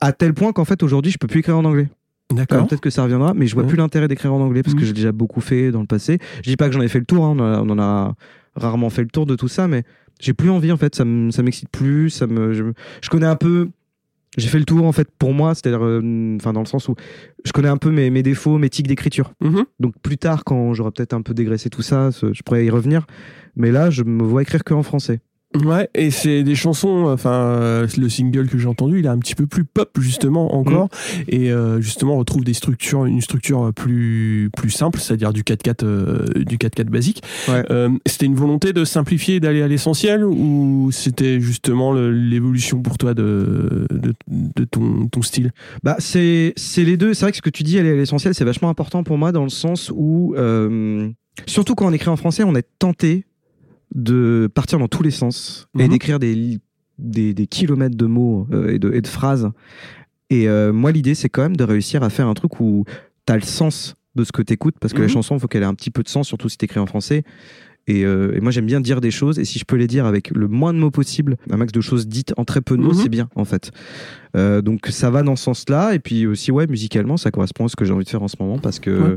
À 0.00 0.12
tel 0.12 0.32
point 0.32 0.52
qu'en 0.52 0.64
fait, 0.64 0.82
aujourd'hui, 0.82 1.10
je 1.12 1.18
peux 1.18 1.26
plus 1.26 1.40
écrire 1.40 1.58
en 1.58 1.64
anglais. 1.64 1.88
D'accord. 2.32 2.66
Peut-être 2.68 2.80
que 2.80 2.90
ça 2.90 3.02
reviendra, 3.02 3.34
mais 3.34 3.48
je 3.48 3.54
vois 3.54 3.64
Ouais. 3.64 3.68
plus 3.68 3.76
l'intérêt 3.76 4.06
d'écrire 4.06 4.32
en 4.32 4.40
anglais 4.40 4.62
parce 4.62 4.74
que 4.74 4.80
Mhm. 4.82 4.86
j'ai 4.86 4.92
déjà 4.92 5.12
beaucoup 5.12 5.40
fait 5.40 5.72
dans 5.72 5.80
le 5.80 5.86
passé. 5.86 6.18
Je 6.44 6.48
dis 6.50 6.56
pas 6.56 6.68
que 6.68 6.72
j'en 6.74 6.80
ai 6.80 6.86
fait 6.88 7.00
le 7.00 7.04
tour, 7.04 7.24
hein, 7.24 7.34
on, 7.36 7.40
en 7.40 7.44
a, 7.52 7.60
on 7.62 7.70
en 7.70 7.78
a 7.80 8.14
rarement 8.54 8.88
fait 8.90 9.02
le 9.02 9.08
tour 9.08 9.26
de 9.26 9.34
tout 9.34 9.48
ça, 9.48 9.66
mais 9.66 9.82
j'ai 10.20 10.32
plus 10.34 10.50
envie 10.50 10.70
en 10.72 10.76
fait, 10.76 10.94
ça 10.94 11.04
me- 11.04 11.30
ça 11.30 11.42
m'excite 11.42 11.68
plus, 11.70 12.10
ça 12.10 12.26
me, 12.26 12.52
je, 12.52 12.64
je 13.02 13.08
connais 13.10 13.26
un 13.26 13.36
peu. 13.36 13.68
J'ai 14.38 14.46
fait 14.48 14.60
le 14.60 14.64
tour 14.64 14.86
en 14.86 14.92
fait 14.92 15.08
pour 15.18 15.34
moi, 15.34 15.54
c'est-à-dire, 15.56 15.84
euh, 15.84 16.36
enfin 16.36 16.52
dans 16.52 16.60
le 16.60 16.66
sens 16.66 16.88
où 16.88 16.94
je 17.44 17.50
connais 17.50 17.68
un 17.68 17.76
peu 17.78 17.90
mes, 17.90 18.10
mes 18.10 18.22
défauts, 18.22 18.58
mes 18.58 18.68
tics 18.70 18.86
d'écriture. 18.86 19.32
Mhm. 19.40 19.64
Donc 19.80 19.94
plus 20.02 20.18
tard, 20.18 20.44
quand 20.44 20.72
j'aurai 20.72 20.92
peut-être 20.92 21.14
un 21.14 21.22
peu 21.22 21.34
dégraissé 21.34 21.68
tout 21.68 21.82
ça, 21.82 22.10
je 22.10 22.42
pourrais 22.44 22.64
y 22.64 22.70
revenir. 22.70 23.06
Mais 23.56 23.72
là, 23.72 23.90
je 23.90 24.04
me 24.04 24.22
vois 24.22 24.42
écrire 24.42 24.62
que 24.62 24.72
en 24.72 24.84
français. 24.84 25.18
Ouais, 25.54 25.88
et 25.94 26.12
c'est 26.12 26.44
des 26.44 26.54
chansons, 26.54 27.06
enfin, 27.08 27.32
euh, 27.32 27.86
le 27.98 28.08
single 28.08 28.48
que 28.48 28.56
j'ai 28.56 28.68
entendu, 28.68 29.00
il 29.00 29.06
est 29.06 29.08
un 29.08 29.18
petit 29.18 29.34
peu 29.34 29.46
plus 29.46 29.64
pop, 29.64 29.90
justement, 29.98 30.54
encore. 30.54 30.84
Mm. 30.84 31.22
Et 31.28 31.50
euh, 31.50 31.80
justement, 31.80 32.14
on 32.14 32.18
retrouve 32.18 32.44
des 32.44 32.54
structures, 32.54 33.04
une 33.04 33.20
structure 33.20 33.72
plus, 33.74 34.50
plus 34.56 34.70
simple, 34.70 35.00
c'est-à-dire 35.00 35.32
du 35.32 35.42
4-4, 35.42 35.84
euh, 35.84 36.24
du 36.36 36.56
4-4 36.56 36.84
basique. 36.84 37.22
Ouais. 37.48 37.64
Euh, 37.70 37.88
c'était 38.06 38.26
une 38.26 38.36
volonté 38.36 38.72
de 38.72 38.84
simplifier 38.84 39.40
d'aller 39.40 39.62
à 39.62 39.66
l'essentiel, 39.68 40.24
ou 40.24 40.90
c'était 40.92 41.40
justement 41.40 41.92
l'évolution 41.92 42.80
pour 42.80 42.96
toi 42.96 43.14
de, 43.14 43.88
de, 43.90 44.14
de 44.28 44.64
ton, 44.64 45.08
ton 45.08 45.22
style? 45.22 45.50
Bah, 45.82 45.96
c'est 45.98 46.52
c'est 46.56 46.84
les 46.84 46.96
deux. 46.96 47.14
C'est 47.14 47.24
vrai 47.24 47.32
que 47.32 47.36
ce 47.36 47.42
que 47.42 47.50
tu 47.50 47.62
dis, 47.62 47.76
elle 47.76 47.86
est 47.86 47.96
l'essentiel, 47.96 48.34
c'est 48.34 48.44
vachement 48.44 48.68
important 48.68 49.02
pour 49.02 49.18
moi 49.18 49.32
dans 49.32 49.42
le 49.42 49.50
sens 49.50 49.90
où, 49.94 50.34
euh, 50.36 51.08
surtout 51.46 51.74
quand 51.74 51.86
on 51.86 51.92
écrit 51.92 52.10
en 52.10 52.16
français, 52.16 52.44
on 52.44 52.54
est 52.54 52.66
tenté 52.78 53.24
de 53.94 54.48
partir 54.54 54.78
dans 54.78 54.88
tous 54.88 55.02
les 55.02 55.10
sens 55.10 55.66
et 55.78 55.84
Mhm. 55.84 55.88
d'écrire 55.88 56.18
des, 56.18 56.58
des, 56.98 57.34
des 57.34 57.46
kilomètres 57.46 57.96
de 57.96 58.06
mots 58.06 58.46
euh, 58.52 58.72
et, 58.74 58.78
de, 58.78 58.92
et 58.92 59.00
de 59.00 59.06
phrases. 59.08 59.50
Et 60.30 60.48
euh, 60.48 60.72
moi, 60.72 60.92
l'idée, 60.92 61.14
c'est 61.14 61.28
quand 61.28 61.42
même 61.42 61.56
de 61.56 61.64
réussir 61.64 62.02
à 62.02 62.10
faire 62.10 62.28
un 62.28 62.34
truc 62.34 62.60
où 62.60 62.84
tu 63.26 63.32
as 63.32 63.36
le 63.36 63.42
sens 63.42 63.94
de 64.14 64.24
ce 64.24 64.32
que 64.32 64.42
tu 64.42 64.52
écoutes, 64.52 64.76
parce 64.80 64.92
que 64.92 64.98
la 65.00 65.06
Mhm. 65.06 65.12
chanson, 65.12 65.36
il 65.36 65.40
faut 65.40 65.48
qu'elle 65.48 65.62
ait 65.62 65.66
un 65.66 65.74
petit 65.74 65.90
peu 65.90 66.02
de 66.02 66.08
sens, 66.08 66.26
surtout 66.28 66.48
si 66.48 66.56
tu 66.58 66.64
écris 66.64 66.80
en 66.80 66.86
français. 66.86 67.22
Et, 67.86 68.04
euh, 68.04 68.36
et 68.36 68.40
moi, 68.40 68.52
j'aime 68.52 68.66
bien 68.66 68.80
dire 68.80 69.00
des 69.00 69.10
choses, 69.10 69.38
et 69.38 69.44
si 69.44 69.58
je 69.58 69.64
peux 69.64 69.76
les 69.76 69.86
dire 69.86 70.04
avec 70.06 70.30
le 70.30 70.46
moins 70.46 70.72
de 70.72 70.78
mots 70.78 70.90
possible, 70.90 71.36
un 71.50 71.56
max 71.56 71.72
de 71.72 71.80
choses 71.80 72.06
dites 72.06 72.32
en 72.36 72.44
très 72.44 72.60
peu 72.60 72.76
de 72.76 72.82
mots, 72.82 72.90
Mhm. 72.90 72.94
c'est 72.94 73.08
bien, 73.08 73.28
en 73.34 73.44
fait. 73.44 73.70
Euh, 74.36 74.62
donc, 74.62 74.86
ça 74.88 75.10
va 75.10 75.22
dans 75.22 75.34
ce 75.34 75.44
sens-là, 75.44 75.94
et 75.94 75.98
puis 75.98 76.26
aussi, 76.26 76.52
ouais, 76.52 76.66
musicalement, 76.68 77.16
ça 77.16 77.30
correspond 77.30 77.64
à 77.64 77.68
ce 77.68 77.76
que 77.76 77.84
j'ai 77.84 77.92
envie 77.92 78.04
de 78.04 78.08
faire 78.10 78.22
en 78.22 78.28
ce 78.28 78.36
moment, 78.38 78.58
parce 78.58 78.78
que. 78.78 78.90
Ouais. 79.12 79.16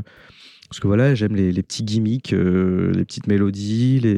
Parce 0.70 0.80
que 0.80 0.86
voilà, 0.88 1.14
j'aime 1.14 1.36
les, 1.36 1.52
les 1.52 1.62
petits 1.62 1.84
gimmicks, 1.84 2.32
euh, 2.32 2.90
les 2.94 3.04
petites 3.04 3.28
mélodies, 3.28 4.00
les, 4.02 4.14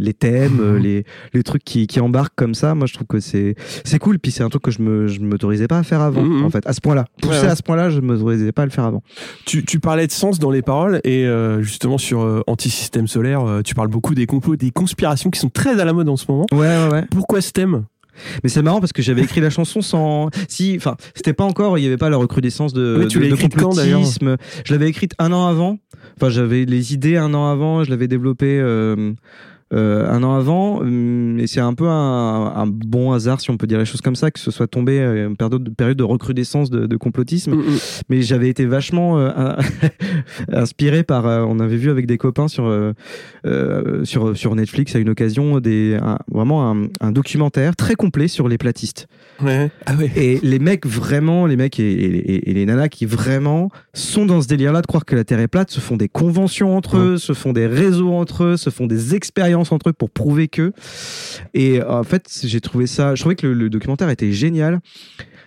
les 0.00 0.14
thèmes, 0.14 0.58
Mhm. 0.74 0.76
les, 0.76 1.04
les 1.34 1.42
trucs 1.42 1.64
qui, 1.64 1.86
qui 1.88 1.98
embarquent 1.98 2.34
comme 2.36 2.54
ça. 2.54 2.74
Moi, 2.76 2.86
je 2.86 2.94
trouve 2.94 3.06
que 3.08 3.18
c'est 3.18 3.56
c'est 3.84 3.98
cool. 3.98 4.18
Puis 4.20 4.30
c'est 4.30 4.44
un 4.44 4.48
truc 4.48 4.62
que 4.62 4.70
je 4.70 4.82
me 4.82 5.08
je 5.08 5.20
m'autorisais 5.20 5.66
pas 5.66 5.78
à 5.78 5.82
faire 5.82 6.00
avant, 6.00 6.22
Mhm. 6.22 6.44
en 6.44 6.50
fait. 6.50 6.64
À 6.66 6.72
ce 6.72 6.80
point-là, 6.80 7.06
Ouais, 7.24 7.30
ouais. 7.30 7.36
à 7.48 7.56
ce 7.56 7.62
point-là, 7.62 7.90
je 7.90 8.00
m'autorisais 8.00 8.52
pas 8.52 8.62
à 8.62 8.66
le 8.66 8.70
faire 8.70 8.84
avant. 8.84 9.02
tu, 9.46 9.64
tu 9.64 9.80
parlais 9.80 10.06
de 10.06 10.12
sens 10.12 10.38
dans 10.38 10.50
les 10.50 10.62
paroles, 10.62 11.00
et 11.02 11.26
euh, 11.26 11.60
justement 11.62 11.98
sur 11.98 12.20
euh, 12.20 12.40
Anti-Système 12.46 13.08
Solaire, 13.08 13.42
euh, 13.44 13.62
tu 13.62 13.74
parles 13.74 13.88
beaucoup 13.88 14.14
des 14.14 14.26
complots, 14.26 14.54
des 14.56 14.70
conspirations 14.70 15.30
qui 15.30 15.40
sont 15.40 15.48
très 15.50 15.80
à 15.80 15.84
la 15.84 15.92
mode 15.92 16.08
en 16.08 16.16
ce 16.16 16.26
moment. 16.28 16.46
Ouais, 16.52 16.58
ouais, 16.58 16.88
ouais. 16.92 17.04
Pourquoi 17.10 17.40
ce 17.40 17.50
thème? 17.50 17.84
Mais 18.42 18.48
c'est 18.48 18.62
marrant 18.62 18.80
parce 18.80 18.94
que 18.94 19.02
j'avais 19.02 19.20
écrit 19.20 19.42
la 19.42 19.50
chanson 19.50 19.82
sans. 19.82 20.30
Si, 20.48 20.72
enfin, 20.78 20.96
c'était 21.14 21.34
pas 21.34 21.44
encore. 21.44 21.76
Il 21.76 21.84
y 21.84 21.86
avait 21.86 21.98
pas 21.98 22.08
la 22.08 22.16
recrudescence 22.16 22.72
de. 22.72 22.96
Oui, 23.00 23.08
tu 23.08 23.18
de- 23.18 23.24
écrite 23.26 23.54
quand, 23.54 23.68
complotisme. 23.74 24.36
Je 24.64 24.72
l'avais 24.72 24.88
écrite 24.88 25.12
un 25.18 25.32
an 25.32 25.46
avant. 25.46 25.76
Enfin, 26.16 26.30
j'avais 26.30 26.64
les 26.64 26.94
idées 26.94 27.16
un 27.16 27.34
an 27.34 27.50
avant. 27.50 27.84
Je 27.84 27.90
l'avais 27.90 28.08
développé. 28.08 28.60
Euh, 29.72 30.08
un 30.08 30.22
an 30.22 30.34
avant, 30.36 30.78
hum, 30.78 31.38
et 31.40 31.46
c'est 31.46 31.60
un 31.60 31.74
peu 31.74 31.88
un, 31.88 32.52
un 32.54 32.66
bon 32.68 33.12
hasard, 33.12 33.40
si 33.40 33.50
on 33.50 33.56
peut 33.56 33.66
dire 33.66 33.78
les 33.78 33.84
choses 33.84 34.00
comme 34.00 34.14
ça, 34.16 34.30
que 34.30 34.38
ce 34.38 34.50
soit 34.50 34.68
tombé 34.68 35.00
euh, 35.00 35.26
une 35.28 35.36
période 35.36 35.62
de, 35.64 35.70
période 35.70 35.96
de 35.96 36.04
recrudescence 36.04 36.70
de, 36.70 36.86
de 36.86 36.96
complotisme. 36.96 37.54
mais 38.08 38.22
j'avais 38.22 38.48
été 38.48 38.64
vachement 38.66 39.18
euh, 39.18 39.56
inspiré 40.52 41.02
par 41.02 41.26
euh, 41.26 41.44
on 41.48 41.58
avait 41.60 41.76
vu 41.76 41.90
avec 41.90 42.06
des 42.06 42.18
copains 42.18 42.48
sur 42.48 42.66
euh, 42.66 44.04
sur 44.04 44.36
sur 44.36 44.54
Netflix 44.54 44.94
à 44.96 44.98
une 44.98 45.08
occasion 45.08 45.60
des 45.60 45.98
un- 46.00 46.18
vraiment 46.30 46.70
un, 46.70 46.84
un 47.00 47.12
documentaire 47.12 47.76
très 47.76 47.94
complet 47.94 48.28
sur 48.28 48.48
les 48.48 48.58
platistes 48.58 49.06
Ouais. 49.42 49.70
Ah 49.84 49.94
ouais. 49.96 50.10
et 50.16 50.38
les 50.42 50.58
mecs 50.58 50.86
vraiment 50.86 51.44
les 51.46 51.56
mecs 51.56 51.78
et, 51.78 51.92
et- 51.92 52.50
et 52.50 52.54
les 52.54 52.64
nanas 52.66 52.88
qui 52.88 53.04
vraiment 53.04 53.70
sont 53.92 54.24
dans 54.24 54.40
ce 54.40 54.48
délire 54.48 54.72
là 54.72 54.80
de 54.80 54.86
croire 54.86 55.04
que 55.04 55.14
la 55.14 55.24
terre 55.24 55.40
est 55.40 55.48
plate 55.48 55.70
se 55.70 55.80
font 55.80 55.96
des 55.96 56.08
conventions 56.08 56.74
entre 56.76 56.96
eux 56.96 57.18
se 57.18 57.32
font 57.34 57.52
des 57.52 57.66
réseaux 57.66 58.12
entre 58.14 58.44
eux 58.44 58.56
se 58.56 58.70
font 58.70 58.86
des 58.86 59.14
expériences 59.14 59.55
entre 59.56 59.88
eux 59.90 59.92
pour 59.92 60.10
prouver 60.10 60.48
que. 60.48 60.72
Et 61.54 61.82
en 61.82 62.02
fait 62.04 62.40
j'ai 62.44 62.60
trouvé 62.60 62.86
ça 62.86 63.14
je 63.14 63.20
trouvais 63.22 63.36
que 63.36 63.46
le, 63.46 63.54
le 63.54 63.70
documentaire 63.70 64.08
était 64.10 64.32
génial 64.32 64.80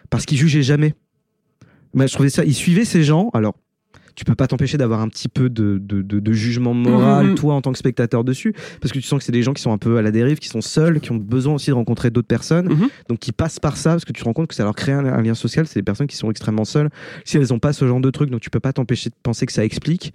parce 0.09 0.25
qu'il 0.25 0.37
jugeait 0.37 0.63
jamais. 0.63 0.93
Mais 1.93 2.07
je 2.07 2.13
trouvais 2.13 2.29
ça 2.29 2.43
il 2.45 2.53
suivait 2.53 2.85
ces 2.85 3.03
gens. 3.03 3.29
Alors 3.33 3.55
tu 4.15 4.25
peux 4.25 4.35
pas 4.35 4.47
t'empêcher 4.47 4.77
d'avoir 4.77 4.99
un 4.99 5.07
petit 5.07 5.29
peu 5.29 5.49
de, 5.49 5.77
de, 5.81 6.01
de- 6.01 6.19
de 6.19 6.31
jugement 6.33 6.73
moral, 6.73 7.27
Mhm. 7.27 7.35
toi, 7.35 7.53
en 7.53 7.61
tant 7.61 7.71
que 7.71 7.77
spectateur 7.77 8.25
dessus, 8.25 8.53
parce 8.81 8.91
que 8.91 8.99
tu 8.99 9.05
sens 9.05 9.19
que 9.19 9.23
c'est 9.23 9.31
des 9.31 9.43
gens 9.43 9.53
qui 9.53 9.61
sont 9.61 9.71
un 9.71 9.77
peu 9.77 9.95
à 9.97 10.01
la 10.01 10.11
dérive, 10.11 10.39
qui 10.39 10.49
sont 10.49 10.59
seuls, 10.59 10.99
qui 10.99 11.13
ont 11.13 11.15
besoin 11.15 11.53
aussi 11.53 11.69
de 11.69 11.75
rencontrer 11.75 12.09
d'autres 12.09 12.27
personnes, 12.27 12.67
Mhm. 12.67 12.89
donc 13.07 13.19
qui 13.19 13.31
passent 13.31 13.59
par 13.61 13.77
ça, 13.77 13.91
parce 13.91 14.03
que 14.03 14.11
tu 14.11 14.19
te 14.19 14.25
rends 14.25 14.33
compte 14.33 14.47
que 14.47 14.55
ça 14.55 14.65
leur 14.65 14.75
crée 14.75 14.91
un, 14.91 15.05
un 15.05 15.21
lien 15.21 15.35
social, 15.35 15.67
c'est 15.67 15.79
des 15.79 15.83
personnes 15.85 16.07
qui 16.07 16.17
sont 16.17 16.29
extrêmement 16.29 16.65
seules, 16.65 16.89
si 17.23 17.37
elles 17.37 17.53
ont 17.53 17.59
pas 17.59 17.71
ce 17.71 17.87
genre 17.87 18.01
de 18.01 18.09
truc, 18.11 18.29
donc 18.29 18.41
tu 18.41 18.49
peux 18.49 18.59
pas 18.59 18.73
t'empêcher 18.73 19.09
de 19.09 19.15
penser 19.23 19.45
que 19.45 19.53
ça 19.53 19.63
explique, 19.63 20.13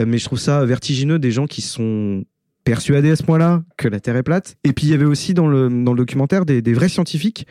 Euh, 0.00 0.04
mais 0.04 0.18
je 0.18 0.24
trouve 0.24 0.40
ça 0.40 0.64
vertigineux, 0.64 1.20
des 1.20 1.30
gens 1.30 1.46
qui 1.46 1.62
sont 1.62 2.24
persuadés 2.68 3.10
à 3.12 3.16
ce 3.16 3.22
point-là 3.22 3.62
que 3.78 3.88
la 3.88 3.98
Terre 3.98 4.16
est 4.16 4.22
plate, 4.22 4.56
et 4.62 4.74
puis 4.74 4.88
il 4.88 4.90
y 4.90 4.94
avait 4.94 5.06
aussi 5.06 5.32
dans 5.32 5.48
le, 5.48 5.70
dans 5.70 5.94
le 5.94 5.98
documentaire 5.98 6.44
des 6.44 6.60
vrais 6.74 6.90
scientifiques, 6.90 7.46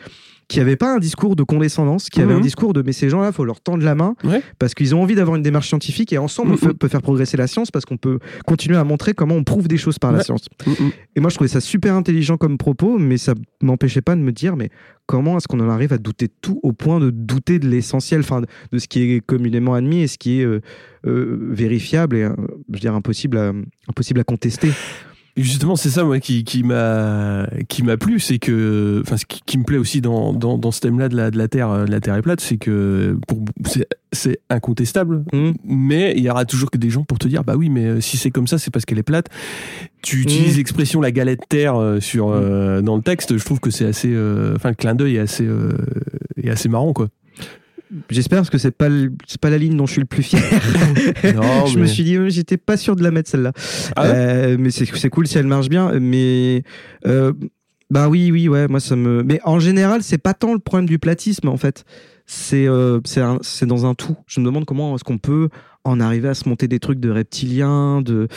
qui 0.49 0.59
n'avaient 0.59 0.77
pas 0.77 0.95
un 0.95 0.99
discours 0.99 1.35
de 1.35 1.43
condescendance, 1.43 2.09
qui 2.09 2.21
avaient 2.21 2.31
Mhm. 2.33 2.39
un 2.39 2.41
discours 2.43 2.71
de 2.71 2.81
mais 2.81 2.93
ces 2.93 3.09
gens-là, 3.09 3.33
faut 3.33 3.43
leur 3.43 3.59
tendre 3.59 3.83
la 3.83 3.95
main 3.95 4.15
Ouais. 4.23 4.41
parce 4.59 4.73
qu'ils 4.73 4.95
ont 4.95 5.01
envie 5.01 5.15
d'avoir 5.15 5.35
une 5.35 5.41
démarche 5.43 5.67
scientifique 5.67 6.13
et 6.13 6.17
ensemble 6.17 6.51
on 6.61 6.67
Mhm. 6.67 6.73
peut 6.75 6.87
faire 6.87 7.01
progresser 7.01 7.35
la 7.35 7.47
science 7.47 7.69
parce 7.69 7.83
qu'on 7.83 7.97
peut 7.97 8.19
continuer 8.45 8.77
à 8.77 8.83
montrer 8.85 9.13
comment 9.13 9.35
on 9.35 9.43
prouve 9.43 9.67
des 9.67 9.75
choses 9.77 9.99
par 9.99 10.13
la 10.13 10.23
science. 10.23 10.45
Mm. 10.65 10.71
Et 11.17 11.19
moi 11.19 11.29
je 11.29 11.35
trouvais 11.35 11.49
ça 11.49 11.59
super 11.59 11.95
intelligent 11.95 12.37
comme 12.37 12.57
propos, 12.57 12.97
mais 12.97 13.17
ça 13.17 13.33
m'empêchait 13.61 14.01
pas 14.01 14.15
de 14.15 14.21
me 14.21 14.31
dire 14.31 14.55
mais 14.55 14.69
comment 15.05 15.37
est-ce 15.37 15.49
qu'on 15.49 15.59
en 15.59 15.69
arrive 15.69 15.91
à 15.91 15.97
douter 15.97 16.27
de 16.27 16.33
tout 16.41 16.61
au 16.63 16.71
point 16.71 16.99
de 17.01 17.09
douter 17.09 17.59
de 17.59 17.67
l'essentiel, 17.67 18.21
enfin 18.21 18.39
de, 18.41 18.47
de 18.71 18.77
ce 18.79 18.87
qui 18.87 19.01
est 19.01 19.19
communément 19.25 19.73
admis 19.73 19.99
et 20.03 20.07
ce 20.07 20.17
qui 20.17 20.39
est 20.39 20.45
euh, 20.45 20.61
euh, 21.05 21.37
vérifiable 21.51 22.15
et 22.15 22.23
euh, 22.23 22.31
je 22.69 22.73
veux 22.75 22.79
dire 22.79 22.95
impossible 22.95 23.37
à, 23.37 23.51
impossible 23.89 24.21
à 24.21 24.23
contester? 24.23 24.71
Justement, 25.37 25.75
c'est 25.75 25.91
ça 25.91 26.03
moi 26.03 26.19
qui, 26.19 26.43
qui 26.43 26.63
m'a 26.63 27.47
qui 27.69 27.83
m'a 27.83 27.95
plu, 27.95 28.19
c'est 28.19 28.39
que 28.39 29.01
enfin 29.05 29.17
ce 29.17 29.25
qui, 29.25 29.41
qui 29.45 29.59
me 29.59 29.63
plaît 29.63 29.77
aussi 29.77 30.01
dans, 30.01 30.33
dans, 30.33 30.57
dans 30.57 30.71
ce 30.71 30.79
thème-là 30.79 31.09
de 31.09 31.15
la 31.15 31.29
de 31.29 31.37
la 31.37 31.47
terre 31.47 31.69
euh, 31.69 31.85
de 31.85 31.91
la 31.91 31.99
terre 31.99 32.15
est 32.15 32.23
plate, 32.23 32.41
c'est 32.41 32.57
que 32.57 33.17
pour 33.27 33.45
c'est 34.11 34.39
incontestable, 34.49 35.23
Mhm. 35.33 35.53
mais 35.63 36.13
il 36.17 36.23
y 36.23 36.29
aura 36.31 36.45
toujours 36.45 36.71
que 36.71 36.77
des 36.79 36.89
gens 36.89 37.03
pour 37.03 37.19
te 37.19 37.27
dire 37.27 37.43
bah 37.43 37.53
oui 37.55 37.69
mais 37.69 37.85
euh, 37.85 38.01
si 38.01 38.17
c'est 38.17 38.31
comme 38.31 38.47
ça 38.47 38.57
c'est 38.57 38.71
parce 38.71 38.85
qu'elle 38.85 38.97
est 38.97 39.03
plate. 39.03 39.27
Tu 40.01 40.21
utilises 40.21 40.53
Mhm. 40.53 40.57
l'expression 40.57 41.01
la 41.01 41.11
galette 41.11 41.41
terre 41.49 41.75
euh, 41.79 41.99
sur 41.99 42.29
euh, 42.29 42.81
dans 42.81 42.95
le 42.95 43.03
texte, 43.03 43.37
je 43.37 43.45
trouve 43.45 43.59
que 43.59 43.69
c'est 43.69 43.85
assez 43.85 44.09
euh, 44.11 44.55
enfin 44.55 44.69
le 44.69 44.75
clin 44.75 44.95
d'œil 44.95 45.17
est 45.17 45.19
assez 45.19 45.45
euh, 45.45 45.71
est 46.41 46.49
assez 46.49 46.67
marrant 46.67 46.93
quoi. 46.93 47.09
J'espère 48.09 48.39
parce 48.39 48.49
que 48.49 48.57
c'est 48.57 48.71
pas 48.71 48.89
c'est 49.27 49.39
pas 49.39 49.49
la 49.49 49.57
ligne 49.57 49.77
dont 49.77 49.85
je 49.85 49.93
suis 49.93 50.01
le 50.01 50.07
plus 50.07 50.23
fier. 50.23 50.41
Non, 51.35 51.65
je 51.67 51.79
me 51.79 51.85
suis 51.85 52.03
dit 52.03 52.15
euh, 52.17 52.29
j'étais 52.29 52.57
pas 52.57 52.77
sûr 52.77 52.95
de 52.95 53.03
la 53.03 53.11
mettre 53.11 53.29
celle-là. 53.29 53.53
Ah 53.95 54.03
ouais 54.03 54.09
Euh, 54.13 54.57
mais 54.59 54.71
c'est 54.71 54.85
c'est 54.95 55.09
cool 55.09 55.27
si 55.27 55.37
elle 55.37 55.47
marche 55.47 55.69
bien. 55.69 55.97
Mais 55.99 56.63
euh, 57.05 57.33
bah 57.89 58.09
oui, 58.09 58.31
oui, 58.31 58.47
ouais, 58.49 58.67
moi 58.67 58.79
ça 58.79 58.95
me. 58.95 59.23
Mais 59.23 59.39
en 59.45 59.59
général, 59.59 60.03
c'est 60.03 60.17
pas 60.17 60.33
tant 60.33 60.53
le 60.53 60.59
problème 60.59 60.87
du 60.87 60.99
platisme 60.99 61.47
en 61.47 61.57
fait. 61.57 61.85
C'est 62.25 62.67
euh, 62.67 62.99
c'est 63.41 63.65
dans 63.65 63.85
un 63.85 63.93
tout. 63.95 64.17
Je 64.27 64.41
me 64.41 64.45
demande 64.45 64.65
comment 64.65 64.93
est-ce 64.95 65.03
qu'on 65.05 65.17
peut 65.17 65.47
en 65.85 65.99
arriver 66.01 66.27
à 66.27 66.33
se 66.33 66.49
monter 66.49 66.67
des 66.67 66.79
trucs 66.79 66.99
de 66.99 67.09
reptiliens, 67.09 68.01
de. 68.01 68.27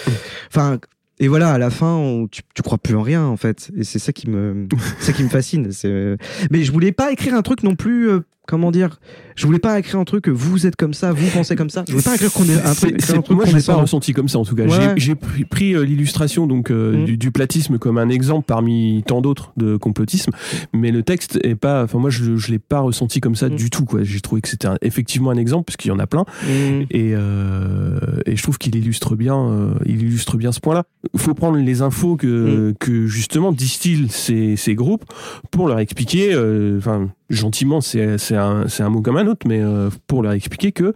Enfin. 0.49 0.79
Et 1.23 1.29
voilà, 1.29 1.53
à 1.53 1.59
la 1.59 1.69
fin, 1.69 1.93
on- 1.97 2.29
tu, 2.29 2.41
tu 2.55 2.63
crois 2.63 2.79
plus 2.79 2.95
en 2.97 3.03
rien, 3.03 3.23
en 3.27 3.37
fait. 3.37 3.71
Et 3.77 3.85
c'est 3.85 3.99
ça 3.99 4.11
qui 4.11 4.31
me, 4.31 4.67
ça 5.01 5.13
qui 5.13 5.23
me 5.23 5.29
fascine. 5.29 5.69
Mais 6.51 6.63
je 6.63 6.73
voulais 6.73 6.93
pas 6.93 7.13
écrire 7.13 7.35
un 7.35 7.43
truc 7.43 7.63
non 7.63 7.75
plus, 7.75 8.09
comment 8.47 8.71
dire, 8.71 9.01
je 9.41 9.47
voulais 9.47 9.59
pas 9.59 9.79
écrire 9.79 9.99
un 9.99 10.05
truc, 10.05 10.29
euh, 10.29 10.33
vous 10.33 10.67
êtes 10.67 10.77
comme 10.77 10.93
ça, 10.95 11.13
vous 11.13 11.27
pensez 11.31 11.57
comme 11.57 11.71
ça. 11.71 11.85
Je 11.89 11.93
voulais 11.93 12.05
pas 12.05 12.15
écrire 12.15 12.33
qu'on 12.33 12.45
est 12.45 12.55
un 12.63 12.75
truc, 12.75 13.11
un 13.31 13.35
moi, 13.35 13.45
je 13.47 13.57
l'ai 13.57 13.63
pas 13.63 13.75
ressenti 13.75 14.13
comme 14.13 14.29
ça 14.29 14.39
en 14.39 14.45
tout 14.45 14.55
cas. 14.55 14.65
Ouais. 14.67 14.95
J'ai- 14.97 15.15
pris, 15.15 15.45
pris, 15.45 15.75
euh, 15.75 15.83
l'illustration 15.85 16.47
donc 16.47 16.71
euh, 16.71 17.03
Mm. 17.03 17.05
du, 17.05 17.17
du 17.17 17.31
platisme 17.31 17.79
comme 17.79 17.99
un 17.99 18.09
exemple 18.09 18.45
parmi 18.47 19.03
tant 19.07 19.21
d'autres 19.21 19.53
de 19.57 19.77
complotisme, 19.77 20.33
mais 20.75 20.91
le 20.91 21.03
texte 21.03 21.39
est 21.43 21.55
pas. 21.55 21.85
Enfin, 21.85 21.99
moi, 21.99 22.11
je, 22.11 22.37
je 22.37 22.51
l'ai 22.51 22.59
pas 22.59 22.81
ressenti 22.81 23.21
comme 23.21 23.35
ça 23.35 23.49
Mm. 23.49 23.55
du 23.57 23.71
tout. 23.71 23.85
Quoi. 23.85 24.03
J'ai 24.03 24.21
trouvé 24.21 24.41
que 24.43 24.49
c'était 24.49 24.69
effectivement 24.83 25.31
un 25.31 25.37
exemple 25.37 25.65
parce 25.67 25.77
qu'il 25.79 25.89
y 25.91 25.93
en 25.93 25.99
a 25.99 26.07
plein, 26.07 26.25
Mmh. 26.45 26.83
et, 26.91 27.13
euh, 27.15 27.99
et 28.27 28.37
je 28.37 28.43
trouve 28.43 28.59
qu'il 28.59 28.75
illustre 28.77 29.17
bien, 29.17 29.37
euh, 29.39 29.75
il 29.87 30.03
illustre 30.03 30.37
bien 30.37 30.53
ce 30.53 30.61
point-là. 30.61 30.85
Il 31.15 31.21
faut 31.21 31.35
prendre 31.35 31.57
les 31.59 31.83
infos 31.83 32.17
que, 32.17 32.75
que 32.79 33.07
justement 33.07 33.53
distillent 33.53 34.09
ces, 34.11 34.57
ces 34.57 34.75
groupes 34.75 35.05
pour 35.51 35.69
leur 35.69 35.79
expliquer. 35.79 36.37
Enfin, 36.77 37.09
gentiment, 37.31 37.81
c'est 37.81 38.19
c'est 38.19 38.35
un, 38.37 38.89
mot 38.91 39.01
comme 39.03 39.17
un 39.17 39.27
autre, 39.27 39.30
mais 39.47 39.61
euh, 39.61 39.91
pour 40.07 40.23
leur 40.23 40.33
expliquer 40.33 40.73
que 40.73 40.93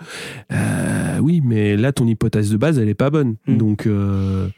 euh, 0.52 1.18
oui, 1.20 1.40
mais 1.44 1.76
là 1.76 1.92
ton 1.92 2.06
hypothèse 2.06 2.50
de 2.50 2.56
base 2.56 2.78
elle 2.78 2.88
est 2.88 2.94
pas 2.94 3.10
bonne. 3.10 3.36
Mm. 3.46 3.56
Donc 3.56 3.86
euh, 3.86 4.48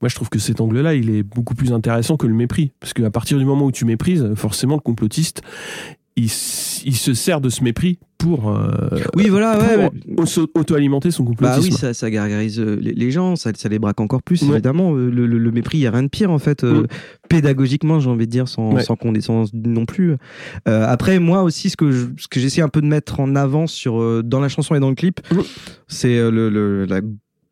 Moi, 0.00 0.08
je 0.08 0.14
trouve 0.14 0.28
que 0.28 0.38
cet 0.38 0.60
angle-là, 0.60 0.94
il 0.94 1.10
est 1.10 1.22
beaucoup 1.22 1.54
plus 1.54 1.72
intéressant 1.72 2.16
que 2.16 2.26
le 2.26 2.34
mépris. 2.34 2.72
Parce 2.80 2.92
qu'à 2.92 3.10
partir 3.10 3.38
du 3.38 3.44
moment 3.44 3.64
où 3.66 3.72
tu 3.72 3.84
méprises, 3.84 4.34
forcément, 4.34 4.74
le 4.74 4.80
complotiste, 4.80 5.42
il, 6.16 6.30
se 6.30 7.12
sert 7.14 7.40
de 7.42 7.48
ce 7.50 7.62
mépris 7.62 7.98
pour, 8.16 8.48
euh, 8.50 8.70
Oui, 9.14 9.28
voilà, 9.28 9.58
ouais. 9.58 9.90
pour 10.14 10.24
auto- 10.24 10.50
auto-alimenter 10.54 11.10
son 11.10 11.24
Bah 11.24 11.28
complotisme. 11.30 11.68
oui, 11.70 11.72
ça, 11.72 11.92
ça 11.92 12.10
gargarise 12.10 12.58
euh, 12.58 12.78
les, 12.80 12.94
les 12.94 13.10
gens, 13.10 13.36
ça, 13.36 13.50
ça 13.54 13.68
les 13.68 13.78
braque 13.78 14.00
encore 14.00 14.22
plus, 14.22 14.40
Ouais. 14.42 14.52
évidemment. 14.54 14.94
Euh, 14.96 15.10
Le, 15.10 15.26
le- 15.26 15.36
le 15.38 15.50
mépris, 15.50 15.76
il 15.78 15.80
n'y 15.82 15.86
a 15.86 15.90
rien 15.90 16.02
de 16.02 16.08
pire, 16.08 16.30
en 16.30 16.38
fait, 16.38 16.64
euh, 16.64 16.86
pédagogiquement, 17.28 18.00
j'ai 18.00 18.08
envie 18.08 18.26
de 18.26 18.30
dire, 18.30 18.48
sans, 18.48 18.72
Ouais. 18.72 18.82
sans 18.82 18.96
condescendance 18.96 19.50
non 19.52 19.84
plus. 19.84 20.16
Euh, 20.68 20.86
après, 20.88 21.18
moi 21.18 21.42
aussi, 21.42 21.68
ce 21.68 21.76
que, 21.76 21.90
je- 21.90 22.06
ce 22.16 22.28
que 22.28 22.40
j'essaie 22.40 22.62
un 22.62 22.68
peu 22.70 22.80
de 22.80 22.86
mettre 22.86 23.20
en 23.20 23.36
avant 23.36 23.66
sur, 23.66 24.22
dans 24.24 24.40
la 24.40 24.48
chanson 24.48 24.74
et 24.74 24.80
dans 24.80 24.88
le 24.88 24.94
clip, 24.94 25.20
c'est 25.88 26.16
le- 26.30 26.84
la 26.86 27.00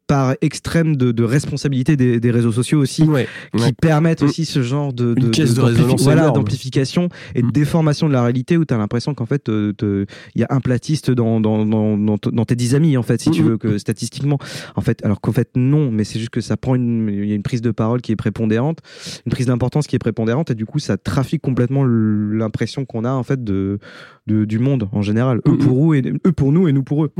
part 0.07 0.35
extrême 0.43 0.97
de, 0.97 1.13
de 1.13 1.25
responsabilité 1.25 1.97
des, 1.97 2.21
des 2.21 2.31
réseaux 2.31 2.53
sociaux 2.53 2.79
aussi. 2.81 3.03
Ouais, 3.05 3.27
qui 3.57 3.63
ouais. 3.65 3.73
permettent 3.73 4.23
Mm. 4.23 4.27
aussi 4.27 4.45
ce 4.45 4.63
genre 4.63 4.93
de, 4.93 5.15
de 5.15 5.31
résonance 5.35 6.03
voilà, 6.03 6.31
d'amplification 6.31 7.09
et 7.35 7.43
de 7.43 7.47
Mm. 7.47 7.53
déformation 7.53 8.09
de 8.09 8.13
la 8.13 8.23
réalité 8.23 8.57
où 8.57 8.65
tu 8.65 8.75
as 8.75 8.79
l'impression 8.79 9.15
qu'en 9.15 9.27
fait 9.27 9.49
euh, 9.49 9.73
il 10.35 10.41
y 10.41 10.45
a 10.45 10.49
un 10.51 10.61
platiste 10.61 11.11
dans, 11.11 11.41
dans, 11.41 11.65
dans, 11.67 12.45
tes 12.45 12.55
10 12.57 12.75
amis 12.75 12.97
en 12.97 13.03
fait 13.03 13.21
si 13.21 13.31
tu 13.31 13.43
Mm. 13.43 13.47
veux 13.47 13.57
que 13.59 13.79
statistiquement 13.79 14.39
en 14.77 14.81
fait 14.81 15.05
alors 15.05 15.21
qu'en 15.21 15.33
fait 15.33 15.51
non 15.57 15.91
mais 15.91 16.05
c'est 16.05 16.19
juste 16.19 16.31
que 16.31 16.41
ça 16.41 16.57
prend 16.57 16.75
une 16.75 17.09
il 17.11 17.27
y 17.29 17.33
a 17.33 17.35
une 17.35 17.43
prise 17.43 17.63
de 17.63 17.71
parole 17.71 18.01
qui 18.03 18.13
est 18.13 18.17
prépondérante 18.17 18.79
une 19.27 19.33
prise 19.33 19.47
d'importance 19.47 19.87
qui 19.87 19.97
est 19.97 19.99
prépondérante 19.99 20.51
et 20.51 20.55
du 20.55 20.67
coup 20.67 20.79
ça 20.79 20.97
trafique 20.97 21.43
complètement 21.43 21.85
l'impression 21.85 22.85
qu'on 22.85 23.05
a 23.05 23.11
en 23.13 23.23
fait 23.23 23.43
de, 23.43 23.79
de 24.27 24.45
du 24.45 24.59
monde 24.59 24.89
en 24.93 25.03
général 25.03 25.41
eux 25.49 25.53
Mm. 25.53 25.59
pour 25.59 25.93
eux 25.93 25.97
et 25.97 26.03
eux 26.27 26.33
pour 26.33 26.53
nous 26.53 26.69
et 26.69 26.73
nous 26.73 26.83
pour 26.83 27.05
eux 27.05 27.13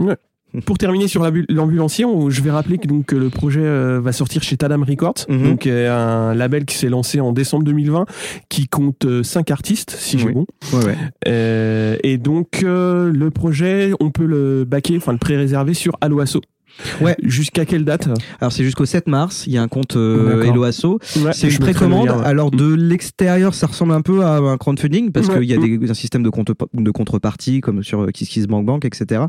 Pour 0.67 0.79
terminer 0.79 1.09
sur 1.09 1.23
l'ambu- 1.23 1.47
l'ambulancier, 1.49 2.05
je 2.29 2.41
vais 2.43 2.51
rappeler 2.51 2.79
que, 2.79 2.87
donc, 2.87 3.07
que 3.07 3.17
le 3.17 3.29
projet 3.31 3.61
euh, 3.63 4.01
va 4.01 4.13
sortir 4.13 4.43
chez 4.43 4.57
Tadam 4.57 4.83
Records, 4.83 5.27
Mhm. 5.29 5.43
donc 5.43 5.67
euh, 5.67 5.91
un 6.31 6.35
label 6.35 6.65
qui 6.65 6.77
s'est 6.77 6.89
lancé 6.89 7.21
en 7.21 7.33
décembre 7.33 7.65
2020, 7.65 8.07
qui 8.49 8.69
compte 8.69 9.07
5 9.23 9.51
artistes, 9.51 9.91
si 9.99 10.19
j'ai 10.19 10.31
bon. 10.31 10.47
ouais 10.73 10.85
ouais 10.85 10.97
Euh, 11.29 11.97
et 12.03 12.19
donc 12.19 12.63
euh, 12.63 13.11
le 13.13 13.31
projet, 13.31 13.93
on 14.01 14.11
peut 14.11 14.27
le 14.27 14.65
baquer, 14.65 14.97
enfin 14.97 15.13
le 15.13 15.19
pré-réserver 15.19 15.75
sur 15.75 15.97
Aloasso. 16.01 16.41
Ouais. 17.01 17.17
Jusqu'à 17.23 17.65
quelle 17.65 17.85
date 17.85 18.09
alors 18.41 18.53
c'est 18.53 18.65
jusqu'au 18.65 18.85
7 18.85 19.07
mars 19.07 19.45
il 19.47 19.53
y 19.53 19.59
a 19.59 19.63
un 19.63 19.69
compte 19.69 19.97
euh. 19.97 20.43
Hello 20.43 20.65
Asso 20.65 20.99
Ouais, 21.17 21.33
C'est 21.33 21.49
une 21.49 21.59
précommande. 21.59 22.09
ouais. 22.09 22.25
Alors 22.25 22.51
de 22.51 22.75
l'extérieur, 22.75 23.55
ça 23.55 23.67
ressemble 23.67 23.93
un 23.93 24.01
peu 24.01 24.23
à 24.23 24.37
un 24.39 24.57
crowdfunding 24.57 25.13
parce 25.13 25.29
qu'il 25.29 25.45
y 25.45 25.55
a 25.55 25.59
des, 25.59 25.91
un 25.91 25.95
système 25.95 26.23
de, 26.23 26.31
contre, 26.31 26.55
de 26.73 26.91
contrepartie 26.91 27.61
comme 27.61 27.83
sur 27.83 28.07
KissKissBankBank, 28.13 28.85
etc. 28.85 29.23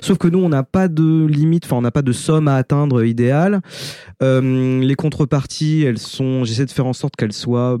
Sauf 0.00 0.18
que 0.18 0.28
nous, 0.28 0.38
on 0.38 0.48
n'a 0.48 0.62
pas 0.62 0.88
de 0.88 1.26
limite, 1.26 1.64
enfin 1.64 1.76
on 1.76 1.82
n'a 1.82 1.90
pas 1.90 2.02
de 2.02 2.12
somme 2.12 2.48
à 2.48 2.56
atteindre 2.56 3.04
idéale. 3.04 3.60
Euh, 4.22 4.80
les 4.80 4.94
contreparties, 4.94 5.82
elles 5.82 5.98
sont, 5.98 6.44
j'essaie 6.44 6.66
de 6.66 6.70
faire 6.70 6.86
en 6.86 6.92
sorte 6.92 7.16
qu'elles 7.16 7.32
soient 7.32 7.78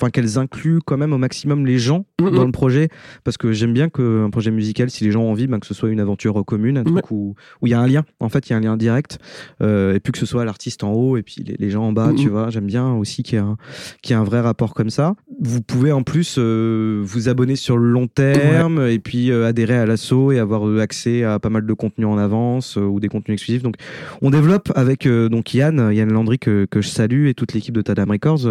Enfin, 0.00 0.10
qu'elles 0.10 0.38
incluent 0.38 0.80
quand 0.84 0.96
même 0.96 1.12
au 1.12 1.18
maximum 1.18 1.66
les 1.66 1.78
gens 1.78 2.06
Mhm. 2.22 2.30
dans 2.34 2.44
le 2.44 2.52
projet, 2.52 2.88
parce 3.24 3.36
que 3.36 3.52
j'aime 3.52 3.72
bien 3.72 3.88
qu'un 3.88 4.30
projet 4.30 4.50
musical, 4.50 4.90
si 4.90 5.04
les 5.04 5.10
gens 5.10 5.22
ont 5.22 5.30
envie, 5.30 5.46
ben, 5.46 5.58
que 5.58 5.66
ce 5.66 5.74
soit 5.74 5.90
une 5.90 6.00
aventure 6.00 6.42
commune, 6.46 6.78
un 6.78 6.84
truc 6.84 7.10
où 7.10 7.34
où 7.62 7.66
il 7.66 7.70
y 7.70 7.74
a 7.74 7.80
un 7.80 7.86
lien. 7.86 8.04
En 8.20 8.28
fait, 8.28 8.48
il 8.48 8.52
y 8.52 8.54
a 8.54 8.58
un 8.58 8.60
lien 8.60 8.76
direct, 8.76 9.18
euh, 9.62 9.94
et 9.94 10.00
puis 10.00 10.12
que 10.12 10.18
ce 10.18 10.26
soit 10.26 10.44
l'artiste 10.44 10.84
en 10.84 10.92
haut 10.92 11.16
et 11.16 11.22
puis 11.22 11.42
les, 11.46 11.56
les 11.58 11.70
gens 11.70 11.84
en 11.84 11.92
bas. 11.92 12.08
Mhm. 12.08 12.14
Tu 12.16 12.28
vois, 12.28 12.50
j'aime 12.50 12.66
bien 12.66 12.92
aussi 12.94 13.22
qu'il 13.22 13.34
y 13.34 13.42
ait 13.42 13.44
un 13.44 13.56
qu'il 14.02 14.14
y 14.14 14.18
ait 14.18 14.20
un 14.20 14.24
vrai 14.24 14.40
rapport 14.40 14.74
comme 14.74 14.90
ça. 14.90 15.14
Vous 15.40 15.60
pouvez 15.62 15.92
en 15.92 16.02
plus 16.02 16.36
euh, 16.38 17.00
vous 17.04 17.28
abonner 17.28 17.56
sur 17.56 17.76
le 17.78 17.90
long 17.90 18.06
terme 18.06 18.86
et 18.86 18.98
puis 18.98 19.30
euh, 19.30 19.46
adhérer 19.46 19.76
à 19.76 19.86
l'assaut 19.86 20.32
et 20.32 20.38
avoir 20.38 20.62
accès 20.78 21.24
à 21.24 21.38
pas 21.38 21.50
mal 21.50 21.66
de 21.66 21.72
contenus 21.72 22.08
en 22.08 22.18
avance 22.18 22.76
ou 22.76 23.00
des 23.00 23.08
contenus 23.08 23.34
exclusifs. 23.36 23.62
Donc, 23.62 23.74
on 24.22 24.30
développe 24.30 24.70
avec 24.74 25.06
donc 25.08 25.52
Yann, 25.54 25.90
Yann 25.92 26.12
Landry 26.12 26.38
que, 26.38 26.66
que 26.70 26.80
je 26.80 26.88
salue 26.88 27.26
et 27.26 27.34
toute 27.34 27.52
l'équipe 27.54 27.74
de 27.74 27.82
Tadam 27.82 28.10
Records. 28.10 28.46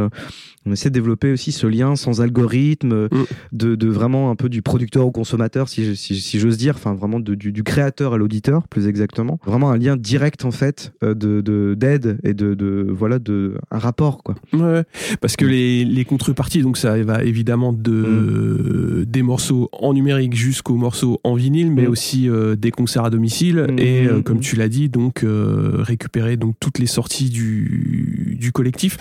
on 0.65 0.71
essaie 0.71 0.89
de 0.89 0.93
développer 0.95 1.31
aussi 1.39 1.53
ce 1.53 1.67
lien 1.67 1.95
sans 1.95 2.19
algorithme, 2.19 3.07
Mm. 3.11 3.23
de, 3.53 3.75
de 3.75 3.87
vraiment 3.87 4.29
un 4.29 4.35
peu 4.35 4.49
du 4.49 4.61
producteur 4.61 5.05
au 5.05 5.11
consommateur, 5.11 5.69
si, 5.69 5.85
je- 5.85 5.93
si, 5.93 6.19
si 6.19 6.37
j'ose 6.37 6.57
dire, 6.57 6.73
enfin 6.75 6.93
vraiment 6.93 7.21
de- 7.21 7.33
du, 7.35 7.53
du 7.53 7.63
créateur 7.63 8.13
à 8.13 8.17
l'auditeur, 8.17 8.67
plus 8.67 8.87
exactement. 8.87 9.39
Vraiment 9.45 9.71
un 9.71 9.77
lien 9.77 9.95
direct 9.95 10.43
en 10.43 10.51
fait 10.51 10.91
euh, 11.01 11.13
de 11.13 11.39
de- 11.39 11.75
d'aide 11.77 12.19
et 12.23 12.33
de, 12.33 12.55
de 12.55 12.85
voilà 12.89 13.19
de 13.19 13.55
un 13.71 13.77
rapport 13.79 14.21
quoi. 14.23 14.35
Ouais, 14.51 14.83
parce 15.21 15.37
que 15.37 15.45
les, 15.45 15.85
les 15.85 16.03
contreparties, 16.03 16.61
donc 16.61 16.75
ça 16.77 17.01
va 17.03 17.23
évidemment 17.23 17.71
de 17.71 19.05
des 19.07 19.21
morceaux 19.21 19.69
en 19.71 19.93
numérique 19.93 20.35
jusqu'aux 20.35 20.75
morceaux 20.75 21.21
en 21.23 21.35
vinyle, 21.35 21.71
mais 21.71 21.87
Mm. 21.87 21.91
aussi 21.91 22.29
euh, 22.29 22.55
des 22.57 22.71
concerts 22.71 23.05
à 23.05 23.09
domicile 23.09 23.67
Mm. 23.69 23.79
et 23.79 24.05
euh, 24.07 24.21
comme 24.21 24.37
Mm. 24.37 24.41
tu 24.41 24.55
l'as 24.57 24.67
dit, 24.69 24.89
donc 24.89 25.23
récupérer 25.23 26.35
donc 26.35 26.55
toutes 26.59 26.79
les 26.79 26.87
sorties 26.87 27.29
du 27.29 28.08
du 28.39 28.51
collectif 28.51 28.97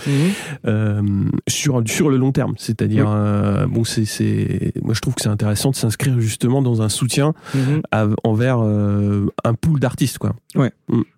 euh, 0.65 1.01
sur 1.47 1.81
sur 1.87 2.09
le 2.09 2.17
long 2.17 2.31
terme. 2.31 2.53
C'est-à-dire, 2.57 3.05
Oui. 3.05 3.13
euh, 3.15 3.65
bon, 3.67 3.83
c'est 3.83 4.05
c'est 4.05 4.73
moi 4.83 4.93
je 4.93 5.01
trouve 5.01 5.15
que 5.15 5.21
c'est 5.21 5.29
intéressant 5.29 5.71
de 5.71 5.75
s'inscrire 5.75 6.19
justement 6.19 6.61
dans 6.61 6.81
un 6.81 6.89
soutien 6.89 7.33
à- 7.91 8.07
envers 8.23 8.59
euh, 8.61 9.27
un 9.43 9.53
pool 9.53 9.79
d'artistes, 9.79 10.17
quoi. 10.17 10.35
Oui, 10.55 10.67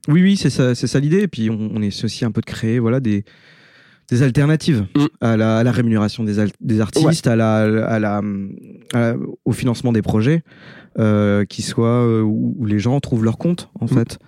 oui, 0.08 0.38
c'est 0.38 0.50
ça, 0.50 0.76
c'est 0.76 0.88
ça 0.88 1.00
l'idée. 1.00 1.22
Et 1.22 1.28
puis 1.28 1.50
on, 1.50 1.72
on 1.76 1.82
essaie 1.82 2.06
aussi 2.06 2.26
un 2.26 2.32
peu 2.32 2.42
de 2.42 2.46
créer, 2.46 2.80
voilà, 2.80 3.00
des 3.00 3.24
des 4.12 4.22
alternatives 4.24 4.86
Mm. 4.96 5.06
à, 5.22 5.38
la, 5.38 5.58
à 5.58 5.64
la 5.64 5.72
rémunération 5.72 6.24
des, 6.24 6.38
artistes, 6.82 7.26
à 7.28 7.36
la, 7.36 7.56
à 7.58 7.98
la, 8.00 8.22
à 8.94 9.00
la- 9.00 9.16
au 9.46 9.52
financement 9.54 9.92
des 9.94 10.02
projets, 10.02 10.44
euh, 11.00 11.46
qui 11.46 11.62
soient 11.62 12.06
euh, 12.06 12.22
où, 12.22 12.54
où 12.60 12.66
les 12.66 12.78
gens 12.80 13.00
trouvent 13.00 13.24
leur 13.24 13.38
compte, 13.38 13.70
en 13.80 13.86
Mm. 13.86 13.88
fait. 13.90 14.20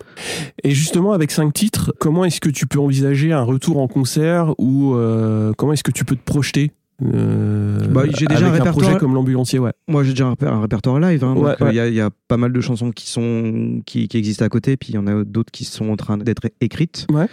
Et 0.64 0.70
justement, 0.70 1.12
avec 1.12 1.30
cinq 1.30 1.52
titres, 1.52 1.92
comment 2.00 2.24
est-ce 2.24 2.40
que 2.40 2.48
tu 2.48 2.66
peux 2.66 2.78
envisager 2.80 3.32
un 3.32 3.42
retour 3.42 3.78
en 3.78 3.86
concert 3.88 4.54
ou 4.58 4.94
euh, 4.94 5.52
comment 5.56 5.74
est-ce 5.74 5.84
que 5.84 5.92
tu 5.92 6.04
peux 6.04 6.16
te 6.16 6.24
projeter 6.24 6.72
euh, 7.02 7.78
Bah, 7.88 8.02
j'ai 8.06 8.26
déjà 8.26 8.46
avec 8.48 8.60
un 8.60 8.66
un 8.66 8.70
projet 8.70 8.86
répertoire- 8.86 8.98
comme 9.00 9.14
l'ambulancier, 9.14 9.58
ouais. 9.58 9.72
Moi, 9.88 10.04
j'ai 10.04 10.10
déjà 10.10 10.26
un, 10.26 10.34
un 10.46 10.60
répertoire 10.60 11.00
live. 11.00 11.24
hein, 11.24 11.34
Ouais, 11.34 11.52
donc, 11.52 11.62
euh, 11.62 11.64
il 11.64 11.64
ouais. 11.66 11.74
y, 11.74 11.80
a, 11.80 11.88
il 11.88 11.94
y 11.94 12.00
a 12.00 12.10
pas 12.28 12.36
mal 12.36 12.52
de 12.52 12.60
chansons 12.60 12.90
qui 12.92 13.08
sont 13.10 13.82
qui, 13.86 14.08
qui 14.08 14.16
existent 14.16 14.44
à 14.44 14.48
côté, 14.48 14.76
puis 14.76 14.90
il 14.90 14.94
y 14.94 14.98
en 14.98 15.06
a 15.06 15.24
d'autres 15.24 15.50
qui 15.52 15.64
sont 15.64 15.88
en 15.90 15.96
train 15.96 16.16
d'être 16.18 16.48
écrites. 16.60 17.06
Ouais. 17.12 17.26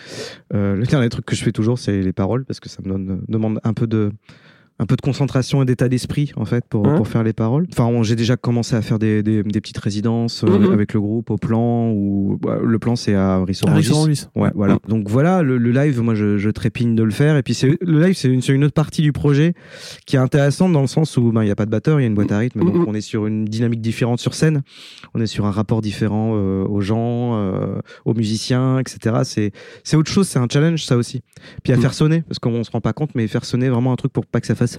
Euh, 0.54 0.76
le 0.76 0.86
dernier 0.86 1.10
truc 1.10 1.26
que 1.26 1.36
je 1.36 1.44
fais 1.44 1.52
toujours, 1.52 1.78
c'est 1.80 2.02
les 2.02 2.14
paroles, 2.14 2.46
parce 2.46 2.60
que 2.60 2.70
ça 2.70 2.80
me 2.84 2.90
donne, 2.90 3.22
demande 3.28 3.60
un 3.64 3.74
peu 3.74 3.88
de 3.88 4.12
un 4.82 4.86
peu 4.88 4.96
de 4.96 5.02
concentration 5.02 5.62
et 5.62 5.66
d'état 5.66 5.88
d'esprit 5.88 6.32
en 6.36 6.44
fait 6.46 6.66
pour, 6.68 6.86
Ouais. 6.86 6.96
pour 6.98 7.08
faire 7.08 7.24
les 7.24 7.34
paroles. 7.34 7.68
Enfin, 7.72 7.90
j'ai 8.02 8.16
déjà 8.16 8.36
commencé 8.36 8.76
à 8.76 8.82
faire 8.82 8.98
des, 9.00 9.22
des, 9.22 9.44
des 9.44 9.62
petites 9.62 9.78
résidences 9.78 10.44
euh, 10.44 10.48
Mhm. 10.60 10.74
avec 10.74 10.94
le 10.94 11.00
groupe 11.00 11.30
au 11.30 11.38
plan 11.38 11.92
ou 11.92 12.38
bah, 12.42 12.58
le 12.62 12.80
plan 12.80 12.96
c'est 12.96 13.14
à. 13.14 13.44
Rissorangis. 13.44 14.26
Ouais, 14.36 14.50
voilà. 14.56 14.80
Donc 14.88 15.08
voilà, 15.08 15.44
le, 15.44 15.58
le 15.60 15.72
live, 15.72 16.02
moi 16.02 16.16
je, 16.16 16.38
je 16.40 16.50
trépigne 16.50 16.96
de 16.96 17.04
le 17.04 17.12
faire. 17.12 17.38
Et 17.38 17.44
puis 17.44 17.54
c'est 17.54 17.78
le 17.80 18.02
live, 18.02 18.16
c'est 18.18 18.28
une, 18.28 18.42
une 18.50 18.64
autre 18.64 18.74
partie 18.74 19.02
du 19.04 19.12
projet 19.14 19.54
qui 20.08 20.16
est 20.16 20.20
intéressante 20.20 20.72
dans 20.74 20.82
le 20.82 20.88
sens 20.88 21.16
où 21.16 21.32
ben 21.32 21.44
il 21.44 21.48
y 21.48 21.52
a 21.52 21.56
pas 21.56 21.66
de 21.68 21.72
batteur, 21.72 22.00
il 22.00 22.04
y 22.04 22.06
a 22.06 22.08
une 22.08 22.16
boîte 22.16 22.32
à 22.32 22.40
rythme, 22.40 22.60
donc 22.62 22.74
Mhm. 22.76 22.86
on 22.88 22.94
est 22.96 23.02
sur 23.02 23.28
une 23.28 23.46
dynamique 23.46 23.82
différente 23.82 24.20
sur 24.20 24.34
scène. 24.34 24.64
On 25.14 25.22
est 25.22 25.28
sur 25.28 25.46
un 25.46 25.52
rapport 25.52 25.82
différent 25.82 26.32
euh, 26.36 26.66
aux 26.66 26.82
gens, 26.82 27.36
euh, 27.36 27.80
aux 28.06 28.14
musiciens, 28.16 28.80
etc. 28.80 29.18
C'est 29.26 29.52
c'est 29.84 29.96
autre 29.96 30.10
chose, 30.12 30.28
c'est 30.28 30.40
un 30.40 30.48
challenge 30.52 30.84
ça 30.86 30.98
aussi. 30.98 31.22
Puis 31.64 31.72
à 31.72 31.76
Mhm. 31.76 31.82
faire 31.84 31.94
sonner, 31.94 32.22
parce 32.22 32.40
qu'on 32.40 32.64
se 32.64 32.72
rend 32.72 32.82
pas 32.82 32.94
compte, 32.94 33.12
mais 33.14 33.28
faire 33.28 33.46
sonner 33.46 33.70
vraiment 33.70 33.92
un 33.94 33.96
truc 33.96 34.12
pour 34.12 34.26
pas 34.26 34.42
que 34.42 34.48
ça 34.48 34.56
fasse 34.56 34.71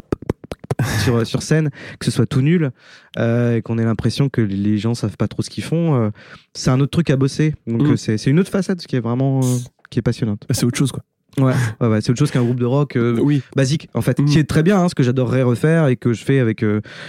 sur, 1.04 1.26
sur 1.26 1.42
scène, 1.42 1.70
que 1.98 2.04
ce 2.06 2.10
soit 2.10 2.26
tout 2.26 2.40
nul, 2.40 2.70
euh, 3.18 3.56
et 3.56 3.62
qu'on 3.62 3.78
ait 3.78 3.84
l'impression 3.84 4.28
que 4.28 4.40
les 4.40 4.78
gens 4.78 4.94
savent 4.94 5.16
pas 5.16 5.28
trop 5.28 5.42
ce 5.42 5.50
qu'ils 5.50 5.62
font. 5.64 5.94
euh, 5.94 6.10
c'est 6.54 6.70
un 6.70 6.80
autre 6.80 6.90
truc 6.90 7.10
à 7.10 7.16
bosser. 7.16 7.54
Donc 7.66 7.82
Mhm. 7.82 7.92
euh, 7.92 7.96
c'est 7.96 8.26
une 8.26 8.40
autre 8.40 8.50
facette 8.50 8.84
qui 8.86 8.96
est 8.96 9.00
vraiment 9.00 9.40
euh, 9.44 9.56
qui 9.90 9.98
est 9.98 10.02
passionnante. 10.02 10.46
C'est 10.50 10.64
autre 10.64 10.78
chose, 10.78 10.90
quoi. 10.92 11.02
Ouais, 11.38 11.54
ouais, 11.80 11.88
ouais, 11.88 12.00
c'est 12.02 12.10
autre 12.10 12.18
chose 12.18 12.30
qu'un 12.30 12.42
groupe 12.42 12.60
de 12.60 12.66
rock 12.66 12.98
Oui. 12.98 13.40
basique 13.56 13.88
en 13.94 14.02
fait, 14.02 14.18
Mhm. 14.18 14.26
qui 14.26 14.38
est 14.38 14.44
très 14.44 14.62
bien, 14.62 14.78
hein, 14.82 14.88
ce 14.90 14.94
que 14.94 15.02
j'adorerais 15.02 15.42
refaire 15.42 15.86
et 15.86 15.96
que 15.96 16.12
je 16.12 16.22
fais 16.24 16.38
avec 16.40 16.62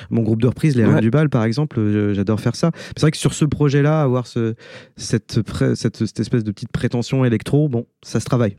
mon 0.09 0.21
groupe 0.21 0.41
de 0.41 0.47
reprise, 0.47 0.75
les 0.77 0.83
Reines 0.85 0.95
Ouais. 0.95 1.01
du 1.01 1.09
Bal 1.09 1.29
par 1.29 1.43
exemple. 1.43 2.13
J'adore 2.13 2.39
faire 2.39 2.55
ça. 2.55 2.71
C'est 2.95 3.01
vrai 3.01 3.11
que 3.11 3.17
sur 3.17 3.33
ce 3.33 3.43
projet-là, 3.43 4.01
avoir 4.01 4.27
ce, 4.27 4.53
cette, 4.95 5.39
cette 5.75 6.01
espèce 6.19 6.43
de 6.45 6.51
petite 6.51 6.71
prétention 6.71 7.25
électro, 7.25 7.67
bon, 7.67 7.85
ça 8.01 8.19
se 8.21 8.25
travaille. 8.25 8.55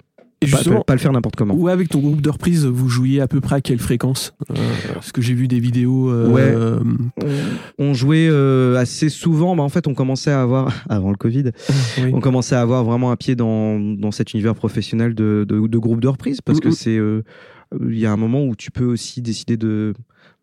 Et 0.46 0.50
Pas, 0.50 0.56
justement, 0.58 0.80
pas 0.82 0.94
le 0.94 0.98
faire 1.00 1.12
n'importe 1.12 1.36
comment. 1.36 1.54
où 1.54 1.68
avec 1.68 1.88
ton 1.88 1.98
groupe 2.00 2.20
de 2.20 2.30
reprise, 2.30 2.66
vous 2.66 2.88
jouiez 2.88 3.20
à 3.20 3.28
peu 3.28 3.40
près 3.40 3.56
à 3.56 3.60
quelle 3.60 3.78
fréquence 3.78 4.34
euh, 4.50 4.54
Parce 4.94 5.12
que 5.12 5.22
j'ai 5.22 5.34
vu 5.34 5.48
des 5.48 5.60
vidéos. 5.60 6.10
euh, 6.10 6.28
Ouais. 6.28 6.54
On, 7.78 7.90
on 7.90 7.94
jouait 7.94 8.28
euh, 8.30 8.76
assez 8.76 9.08
souvent. 9.08 9.56
Bah, 9.56 9.62
en 9.62 9.68
fait, 9.68 9.86
on 9.86 9.94
commençait 9.94 10.30
à 10.30 10.42
avoir 10.42 10.84
avant 10.88 11.10
le 11.10 11.16
Covid, 11.16 11.44
oui. 11.98 12.10
on 12.12 12.20
commençait 12.20 12.54
à 12.56 12.60
avoir 12.60 12.84
vraiment 12.84 13.10
un 13.10 13.16
pied 13.16 13.36
dans, 13.36 13.78
dans 13.80 14.10
cet 14.10 14.32
univers 14.34 14.54
professionnel 14.54 15.14
de, 15.14 15.44
de, 15.48 15.66
de 15.66 15.78
groupe 15.78 16.00
de 16.00 16.08
reprise 16.08 16.40
parce 16.40 16.60
que 16.60 16.68
Mhm. 16.68 16.74
c'est 16.74 16.96
euh, 16.96 17.22
il 17.88 17.98
y 17.98 18.06
a 18.06 18.12
un 18.12 18.16
moment 18.16 18.44
où 18.44 18.54
tu 18.54 18.70
peux 18.70 18.84
aussi 18.84 19.20
décider 19.22 19.56
de 19.56 19.94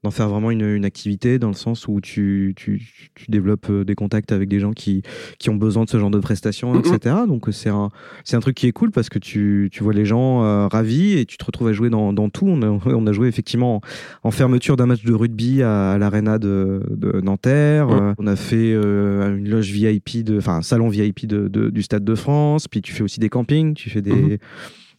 d'en 0.03 0.09
faire 0.11 0.29
vraiment 0.29 0.49
une, 0.49 0.61
une 0.65 0.85
activité 0.85 1.37
dans 1.37 1.49
le 1.49 1.53
sens 1.53 1.87
où 1.87 2.01
tu, 2.01 2.53
tu, 2.55 2.81
tu 3.13 3.25
développes 3.29 3.67
euh, 3.69 3.83
des 3.83 3.93
contacts 3.93 4.31
avec 4.31 4.49
des 4.49 4.59
gens 4.59 4.71
qui, 4.71 5.03
qui 5.37 5.51
ont 5.51 5.55
besoin 5.55 5.83
de 5.83 5.89
ce 5.89 5.99
genre 5.99 6.09
de 6.09 6.17
prestations, 6.19 6.73
etc. 6.95 7.15
Donc 7.27 7.47
euh, 7.47 7.51
c'est 7.51 7.69
un, 7.69 7.91
c'est 8.23 8.35
un 8.35 8.39
truc 8.39 8.55
qui 8.55 8.65
est 8.65 8.71
cool 8.71 8.89
parce 8.89 9.09
que 9.09 9.19
tu, 9.19 9.69
tu 9.71 9.83
vois 9.83 9.93
les 9.93 10.05
gens 10.05 10.43
euh, 10.43 10.67
ravis 10.67 11.19
et 11.19 11.25
tu 11.25 11.37
te 11.37 11.45
retrouves 11.45 11.67
à 11.67 11.73
jouer 11.73 11.91
dans, 11.91 12.13
dans 12.13 12.29
tout. 12.29 12.47
On 12.47 12.61
a, 12.63 12.67
on 12.85 13.05
a 13.05 13.11
joué 13.13 13.27
effectivement 13.27 13.75
en, 13.75 13.81
en 14.23 14.31
fermeture 14.31 14.75
d'un 14.75 14.87
match 14.87 15.03
de 15.03 15.13
rugby 15.13 15.61
à, 15.61 15.91
à 15.91 15.97
l'aréna 15.99 16.39
de, 16.39 16.81
de 16.89 17.21
Nanterre. 17.21 17.89
On 18.17 18.25
a 18.25 18.35
fait 18.35 18.73
euh, 18.73 19.37
une 19.37 19.49
loge 19.49 19.71
VIP, 19.71 20.27
enfin 20.37 20.55
un 20.57 20.61
salon 20.63 20.89
VIP 20.89 21.27
de, 21.27 21.47
de- 21.47 21.69
du 21.69 21.83
Stade 21.83 22.03
de 22.03 22.15
France. 22.15 22.67
Puis 22.67 22.81
tu 22.81 22.91
fais 22.91 23.03
aussi 23.03 23.19
des 23.19 23.29
campings, 23.29 23.75
tu 23.75 23.89
fais 23.91 24.01
des... 24.01 24.11
Mhm. 24.13 24.37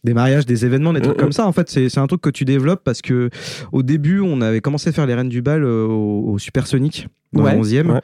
Des 0.03 0.13
mariages, 0.13 0.45
des 0.45 0.65
événements, 0.65 0.93
des 0.93 1.01
trucs 1.01 1.15
Mhm. 1.17 1.21
comme 1.21 1.31
ça. 1.31 1.45
En 1.47 1.51
fait, 1.53 1.69
c'est 1.69 1.89
c'est 1.89 1.99
un 1.99 2.07
truc 2.07 2.21
que 2.21 2.29
tu 2.29 2.45
développes 2.45 2.83
parce 2.83 3.01
que 3.01 3.29
au 3.71 3.83
début, 3.83 4.19
on 4.19 4.41
avait 4.41 4.61
commencé 4.61 4.89
à 4.89 4.91
faire 4.93 5.05
les 5.05 5.13
reines 5.13 5.29
du 5.29 5.41
bal 5.41 5.63
euh, 5.63 5.85
au, 5.85 6.31
au 6.33 6.39
Supersonic 6.39 7.07
dans 7.31 7.43
Ouais, 7.43 7.55
le 7.55 7.61
11e 7.61 7.89
ouais. 7.91 8.01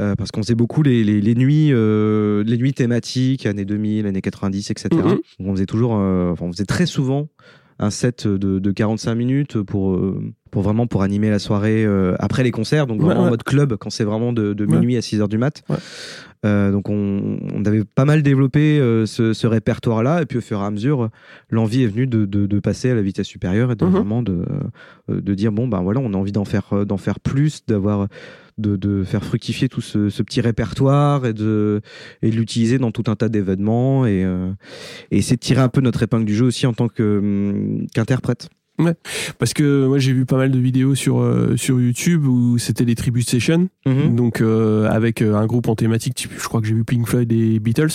euh, 0.00 0.14
parce 0.16 0.30
qu'on 0.32 0.42
faisait 0.42 0.54
beaucoup 0.56 0.82
les, 0.82 1.04
les, 1.04 1.20
les 1.20 1.34
nuits 1.34 1.68
euh, 1.72 2.42
les 2.44 2.56
nuits 2.56 2.72
thématiques 2.74 3.46
années 3.46 3.64
2000, 3.64 4.06
années 4.06 4.20
90, 4.22 4.70
etc. 4.70 4.88
Donc, 4.90 5.20
on 5.38 5.52
faisait 5.52 5.66
toujours 5.66 5.96
euh, 5.96 6.30
enfin, 6.32 6.46
on 6.46 6.52
faisait 6.52 6.64
très 6.64 6.86
souvent 6.86 7.28
un 7.80 7.90
set 7.90 8.26
de, 8.28 8.58
de 8.60 8.70
45 8.70 9.14
minutes 9.16 9.60
pour 9.60 9.94
euh, 9.94 10.20
pour 10.52 10.62
vraiment 10.62 10.86
pour 10.86 11.02
animer 11.02 11.28
la 11.28 11.40
soirée 11.40 11.84
euh, 11.84 12.14
après 12.20 12.44
les 12.44 12.52
concerts 12.52 12.86
donc 12.86 13.00
Ouais, 13.00 13.06
vraiment 13.06 13.24
en 13.24 13.30
mode 13.30 13.42
club 13.42 13.74
quand 13.76 13.90
c'est 13.90 14.04
vraiment 14.04 14.32
de, 14.32 14.52
de 14.54 14.64
minuit 14.66 14.96
à 14.96 15.02
6 15.02 15.20
heures 15.20 15.28
du 15.28 15.38
mat 15.38 15.62
Ouais. 15.68 15.76
Euh, 16.44 16.70
donc 16.72 16.90
on, 16.90 17.38
on 17.54 17.64
avait 17.64 17.84
pas 17.84 18.04
mal 18.04 18.22
développé 18.22 18.78
euh, 18.78 19.06
ce, 19.06 19.32
ce 19.32 19.46
répertoire 19.46 20.02
là 20.02 20.20
et 20.20 20.26
puis 20.26 20.38
au 20.38 20.40
fur 20.42 20.60
et 20.60 20.64
à 20.64 20.70
mesure 20.70 21.08
l'envie 21.48 21.82
est 21.84 21.86
venue 21.86 22.06
de, 22.06 22.26
de, 22.26 22.46
de 22.46 22.60
passer 22.60 22.90
à 22.90 22.94
la 22.94 23.02
vitesse 23.02 23.26
supérieure 23.28 23.72
et 23.72 23.76
de 23.76 23.84
Mhm. 23.84 23.90
vraiment 23.92 24.22
de, 24.22 24.44
euh, 25.10 25.20
de 25.20 25.34
dire 25.34 25.52
bon 25.52 25.68
ben 25.68 25.80
voilà 25.82 26.00
on 26.00 26.12
a 26.12 26.16
envie 26.16 26.32
d'en 26.32 26.44
faire 26.44 26.72
euh, 26.72 26.84
d'en 26.84 26.96
faire 26.98 27.18
plus 27.20 27.64
d'avoir 27.66 28.08
de, 28.58 28.76
de 28.76 29.04
faire 29.04 29.24
fructifier 29.24 29.68
tout 29.68 29.80
ce, 29.80 30.10
ce 30.10 30.22
petit 30.22 30.40
répertoire 30.40 31.24
et 31.26 31.32
de 31.32 31.80
et 32.22 32.30
de 32.30 32.36
l'utiliser 32.36 32.78
dans 32.78 32.90
tout 32.90 33.04
un 33.10 33.16
tas 33.16 33.28
d'événements 33.28 34.04
et, 34.06 34.22
euh, 34.24 34.50
et 35.10 35.18
essayer 35.18 35.36
de 35.36 35.40
tirer 35.40 35.60
un 35.62 35.68
peu 35.68 35.80
notre 35.80 36.02
épingle 36.02 36.24
du 36.24 36.34
jeu 36.34 36.44
aussi 36.46 36.66
en 36.66 36.72
tant 36.74 36.88
que 36.88 37.18
hum, 37.18 37.86
qu'interprète 38.76 39.34
Parce 39.38 39.54
que 39.54 39.86
moi 39.86 39.98
j'ai 39.98 40.12
vu 40.12 40.26
pas 40.26 40.36
mal 40.36 40.50
de 40.50 40.58
vidéos 40.58 40.94
sur 40.94 41.18
euh, 41.20 41.56
sur 41.56 41.80
YouTube 41.80 42.26
où 42.26 42.58
c'était 42.58 42.84
des 42.84 42.94
tribute 42.94 43.28
sessions, 43.28 43.68
Mhm. 43.86 44.16
donc 44.16 44.40
euh, 44.40 44.88
avec 44.88 45.20
euh, 45.22 45.34
un 45.36 45.46
groupe 45.46 45.68
en 45.68 45.74
thématique, 45.74 46.14
type, 46.14 46.30
je 46.38 46.44
crois 46.44 46.60
que 46.60 46.66
j'ai 46.66 46.74
vu 46.74 46.84
Pink 46.84 47.06
Floyd 47.06 47.30
et 47.32 47.58
Beatles, 47.60 47.92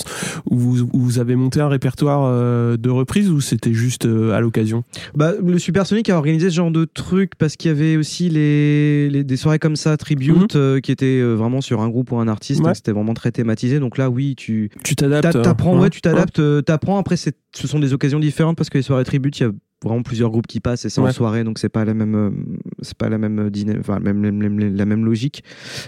où 0.49 0.57
vous, 0.57 0.81
où 0.93 0.99
vous 0.99 1.19
avez 1.19 1.35
monté 1.35 1.59
un 1.61 1.67
répertoire 1.69 2.21
euh, 2.25 2.77
de 2.77 2.89
reprises 2.89 3.29
ou 3.29 3.41
c'était 3.41 3.73
juste 3.73 4.05
à 4.05 4.39
l'occasion? 4.39 4.83
Bah, 5.15 5.33
le 5.45 5.57
Supersonic 5.59 6.09
a 6.09 6.17
organisé 6.17 6.49
ce 6.49 6.55
genre 6.55 6.71
de 6.71 6.85
truc 6.85 7.31
parce 7.37 7.55
qu'il 7.55 7.69
y 7.69 7.71
avait 7.71 7.97
aussi 7.97 8.29
les, 8.29 9.09
les- 9.09 9.23
des 9.23 9.37
soirées 9.37 9.59
comme 9.59 9.75
ça, 9.75 9.97
tribute, 9.97 10.55
euh, 10.55 10.79
qui 10.79 10.91
étaient 10.91 11.21
vraiment 11.21 11.61
sur 11.61 11.81
un 11.81 11.89
groupe 11.89 12.11
ou 12.11 12.17
un 12.17 12.27
artiste. 12.27 12.61
Ouais. 12.63 12.73
C'était 12.75 12.91
vraiment 12.91 13.13
très 13.13 13.31
thématisé. 13.31 13.79
Donc 13.79 13.97
là, 13.97 14.09
oui, 14.09 14.35
tu 14.37 14.69
Tu 14.83 14.95
t'adaptes 14.95 15.23
t'a- 15.33 15.41
t'apprends, 15.41 15.77
euh, 15.77 15.81
ouais, 15.81 15.89
tu 15.89 16.01
t'adaptes, 16.01 16.41
t'apprends. 16.65 16.97
Après, 16.97 17.17
c'est- 17.17 17.35
ce 17.55 17.67
sont 17.67 17.79
des 17.79 17.93
occasions 17.93 18.19
différentes 18.19 18.57
parce 18.57 18.69
que 18.69 18.77
les 18.77 18.81
soirées 18.83 19.03
tribute, 19.03 19.37
il 19.39 19.43
y 19.43 19.45
a 19.47 19.51
vraiment 19.83 20.03
plusieurs 20.03 20.29
groupes 20.29 20.47
qui 20.47 20.59
passent 20.59 20.83
et 20.85 20.89
c'est 20.89 20.99
en 20.99 21.05
soirée, 21.13 21.43
donc 21.43 21.57
c'est 21.59 21.69
pas 21.69 21.85
la 21.85 21.93
même, 21.93 22.15
euh, 22.15 22.29
c'est 22.81 22.97
pas 22.97 23.07
la 23.09 23.17
même 23.17 23.49
dîner, 23.49 23.77
enfin 23.79 23.99
même, 23.99 24.19
même- 24.19 24.35
même- 24.37 24.75
la 24.75 24.85
même 24.85 25.05
logique 25.05 25.43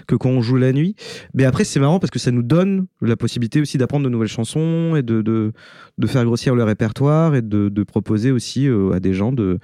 que 0.08 0.16
quand 0.16 0.30
on 0.30 0.42
joue 0.42 0.56
la 0.58 0.72
nuit. 0.72 0.96
Mais 1.34 1.44
après, 1.46 1.64
c'est 1.66 1.80
marrant 1.80 2.00
parce 2.00 2.12
que 2.12 2.20
ça 2.20 2.32
nous 2.32 2.44
donne 2.44 2.86
la 3.02 3.18
possibilité 3.18 3.60
aussi 3.60 3.78
d'apprendre 3.78 4.06
de 4.06 4.10
nouvelles 4.10 4.28
chansons 4.30 4.96
et 4.96 5.04
de, 5.04 5.22
de, 5.22 5.52
de 5.98 6.08
faire 6.08 6.24
grossir 6.26 6.56
le 6.56 6.64
répertoire 6.64 7.36
et 7.36 7.42
de, 7.42 7.70
de 7.70 7.84
proposer 7.84 8.32
aussi 8.32 8.68
euh, 8.68 8.92
à 8.94 9.00
des 9.00 9.14
gens 9.14 9.32
de, 9.34 9.60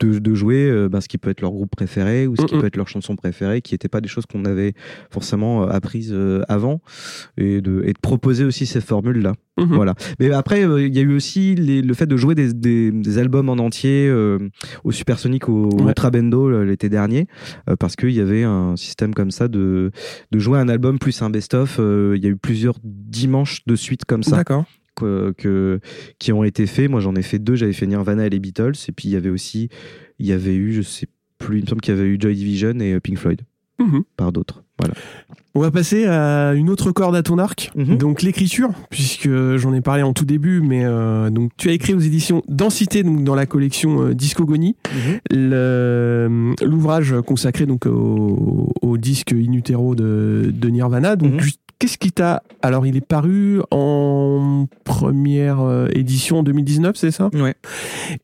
de, 0.00 0.18
de 0.18 0.34
jouer 0.34 0.68
euh, 0.70 0.88
ben, 0.88 1.00
ce 1.00 1.08
qui 1.08 1.18
peut 1.18 1.30
être 1.30 1.40
leur 1.40 1.50
groupe 1.50 1.70
préféré 1.74 2.26
ou 2.26 2.36
ce 2.36 2.42
qui 2.46 2.56
peut 2.58 2.66
être 2.66 2.76
leur 2.76 2.88
chanson 2.88 3.16
préférée, 3.16 3.60
qui 3.62 3.74
n'étaient 3.74 3.88
pas 3.88 4.00
des 4.00 4.08
choses 4.08 4.26
qu'on 4.26 4.44
avait 4.44 4.74
forcément 5.10 5.64
euh, 5.64 5.68
apprises 5.70 6.10
euh, 6.12 6.42
avant, 6.48 6.80
et 7.36 7.60
de, 7.60 7.82
et 7.84 7.92
de 7.92 7.98
proposer 8.00 8.44
aussi 8.44 8.66
ces 8.66 8.80
formules-là. 8.80 9.34
Mhm. 9.58 9.74
Voilà. 9.74 9.94
Mais 10.20 10.30
après, 10.30 10.64
euh, 10.64 10.86
il 10.86 10.94
y 10.94 10.98
a 11.00 11.02
eu 11.02 11.14
aussi 11.16 11.54
les- 11.56 11.82
le 11.82 11.94
fait 11.94 12.06
de 12.06 12.16
jouer 12.16 12.34
des, 12.36 12.52
des, 12.52 12.92
des 12.92 13.18
albums 13.18 13.48
en 13.48 13.54
entier 13.58 14.06
euh, 14.08 14.38
au 14.84 14.92
Supersonic, 14.92 15.48
au 15.48 15.68
Ouais. 15.78 15.88
Ultra 15.88 16.10
Bendo 16.10 16.48
euh, 16.48 16.64
l'été 16.64 16.88
dernier, 16.88 17.26
euh, 17.68 17.74
parce 17.76 17.96
qu'il 17.96 18.10
y 18.12 18.20
avait 18.20 18.44
un 18.44 18.76
système 18.76 19.14
comme 19.14 19.30
ça 19.32 19.48
de, 19.48 19.90
de 20.30 20.38
jouer 20.38 20.58
un 20.60 20.68
album 20.68 20.98
plus 20.98 21.20
un 21.22 21.30
best-of. 21.30 21.78
Il 21.80 22.22
y 22.22 22.26
a 22.26 22.30
eu 22.30 22.36
plusieurs 22.36 22.76
dimanches 22.84 23.62
de 23.66 23.74
suite 23.76 24.04
comme 24.04 24.22
ça 24.22 24.36
D'accord. 24.36 24.64
Que, 24.98 25.32
que- 25.36 25.80
qui 26.18 26.32
ont 26.32 26.44
été 26.44 26.66
faits. 26.66 26.90
Moi, 26.90 27.00
j'en 27.00 27.14
ai 27.14 27.22
fait 27.22 27.38
deux. 27.38 27.54
J'avais 27.54 27.72
fait 27.72 27.86
Nirvana 27.86 28.26
et 28.26 28.30
les 28.30 28.38
Beatles. 28.40 28.72
Et 28.88 28.92
puis, 28.92 29.08
il 29.08 29.12
y 29.12 29.16
avait 29.16 29.30
aussi, 29.30 29.68
il 30.18 30.26
y 30.26 30.32
avait 30.32 30.54
eu, 30.54 30.72
je 30.72 30.82
sais 30.82 31.06
plus, 31.38 31.58
il 31.58 31.62
me 31.64 31.68
semble 31.68 31.80
qu'il 31.80 31.94
y 31.94 31.98
avait 31.98 32.08
eu 32.08 32.18
Joy 32.20 32.34
Division 32.34 32.78
et 32.80 32.92
euh, 32.94 33.00
Pink 33.00 33.18
Floyd 33.18 33.42
Mhm. 33.80 34.02
par 34.16 34.32
d'autres. 34.32 34.64
Voilà. 34.80 34.94
On 35.54 35.60
va 35.60 35.70
passer 35.70 36.04
à 36.06 36.52
une 36.54 36.68
autre 36.70 36.90
corde 36.92 37.14
à 37.16 37.22
ton 37.22 37.38
arc, 37.38 37.70
Mhm. 37.76 37.96
donc 37.96 38.22
l'écriture, 38.22 38.70
puisque 38.90 39.28
j'en 39.56 39.72
ai 39.72 39.80
parlé 39.80 40.02
en 40.02 40.12
tout 40.12 40.24
début, 40.24 40.60
mais 40.60 40.84
euh, 40.84 41.30
donc 41.30 41.50
tu 41.56 41.68
as 41.68 41.72
écrit 41.72 41.94
aux 41.94 41.98
éditions 42.00 42.42
Densité, 42.48 43.02
donc 43.04 43.22
dans 43.24 43.34
la 43.36 43.46
collection 43.46 44.02
euh, 44.08 44.14
Discogonie, 44.14 44.76
le- 45.30 46.54
l'ouvrage 46.64 47.14
consacré 47.26 47.66
donc 47.66 47.86
au, 47.86 48.72
au 48.82 48.96
disque 48.98 49.32
In 49.32 49.52
Utero 49.52 49.94
de, 49.94 50.50
de 50.52 50.68
Nirvana. 50.68 51.16
Donc 51.16 51.34
Mhm. 51.34 51.48
Qu'est-ce 51.78 51.98
qui 51.98 52.12
t'a 52.12 52.42
alors 52.62 52.86
il 52.86 52.96
est 52.96 53.06
paru 53.06 53.60
en 53.70 54.66
première 54.84 55.60
euh, 55.60 55.88
édition 55.92 56.40
en 56.40 56.42
2019, 56.42 56.96
c'est 56.96 57.10
ça? 57.10 57.30
Ouais. 57.34 57.54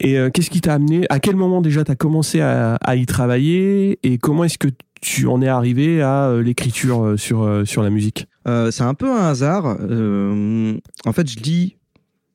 Et 0.01 0.19
euh, 0.19 0.31
qu'est-ce 0.31 0.51
qui 0.51 0.61
t'a 0.61 0.75
amené 0.75 1.07
À 1.11 1.21
quel 1.21 1.37
moment 1.37 1.61
déjà 1.61 1.85
t'as 1.85 1.95
commencé 1.95 2.41
à, 2.41 2.75
à 2.77 2.97
y 2.97 3.07
travailler? 3.07 3.99
Et 4.03 4.19
comment 4.19 4.45
est-ce 4.45 4.59
que 4.59 4.69
tu 5.01 5.27
en 5.27 5.41
es 5.43 5.49
arrivé 5.49 6.01
à 6.03 6.29
euh, 6.29 6.43
l'écriture 6.43 7.15
sur 7.17 7.63
sur 7.67 7.83
la 7.83 7.91
musique? 7.91 8.27
Euh, 8.49 8.71
c'est 8.71 8.83
un 8.85 8.95
peu 8.95 9.11
un 9.11 9.25
hasard. 9.29 9.77
Euh, 9.81 10.77
en 11.07 11.13
fait, 11.13 11.31
je 11.31 11.39
lis 11.41 11.77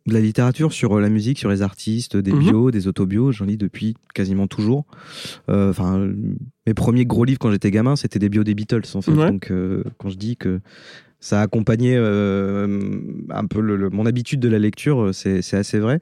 de 0.08 0.14
la 0.16 0.22
littérature 0.22 0.74
sur 0.74 1.00
la 1.00 1.10
musique, 1.10 1.38
sur 1.38 1.50
les 1.52 1.62
artistes, 1.62 2.18
des 2.18 2.32
Mhm. 2.32 2.40
bios, 2.40 2.72
des 2.72 2.88
autobios. 2.88 3.32
J'en 3.32 3.46
lis 3.46 3.58
depuis 3.58 3.96
quasiment 4.16 4.48
toujours. 4.48 4.86
Euh, 5.50 5.70
Enfin, 5.70 6.10
mes 6.66 6.74
premiers 6.74 7.06
gros 7.06 7.26
livres 7.26 7.38
quand 7.40 7.52
j'étais 7.52 7.70
gamin, 7.70 7.96
c'était 7.96 8.18
des 8.18 8.30
bios 8.30 8.44
des 8.44 8.56
Beatles 8.56 8.82
en 8.96 9.02
fait. 9.02 9.12
Ouais. 9.12 9.30
Donc, 9.30 9.52
quand 10.00 10.10
je 10.10 10.18
dis 10.18 10.36
que 10.38 10.62
ça 11.20 11.40
a 11.40 11.44
accompagné 11.44 11.96
euh, 11.98 13.02
un 13.30 13.46
peu 13.46 13.60
le- 13.62 13.76
le- 13.76 13.90
mon 13.90 14.06
habitude 14.06 14.40
de 14.40 14.48
la 14.50 14.60
lecture, 14.60 15.02
euh, 15.08 15.14
c'est 15.14 15.42
assez 15.54 15.80
vrai. 15.80 16.00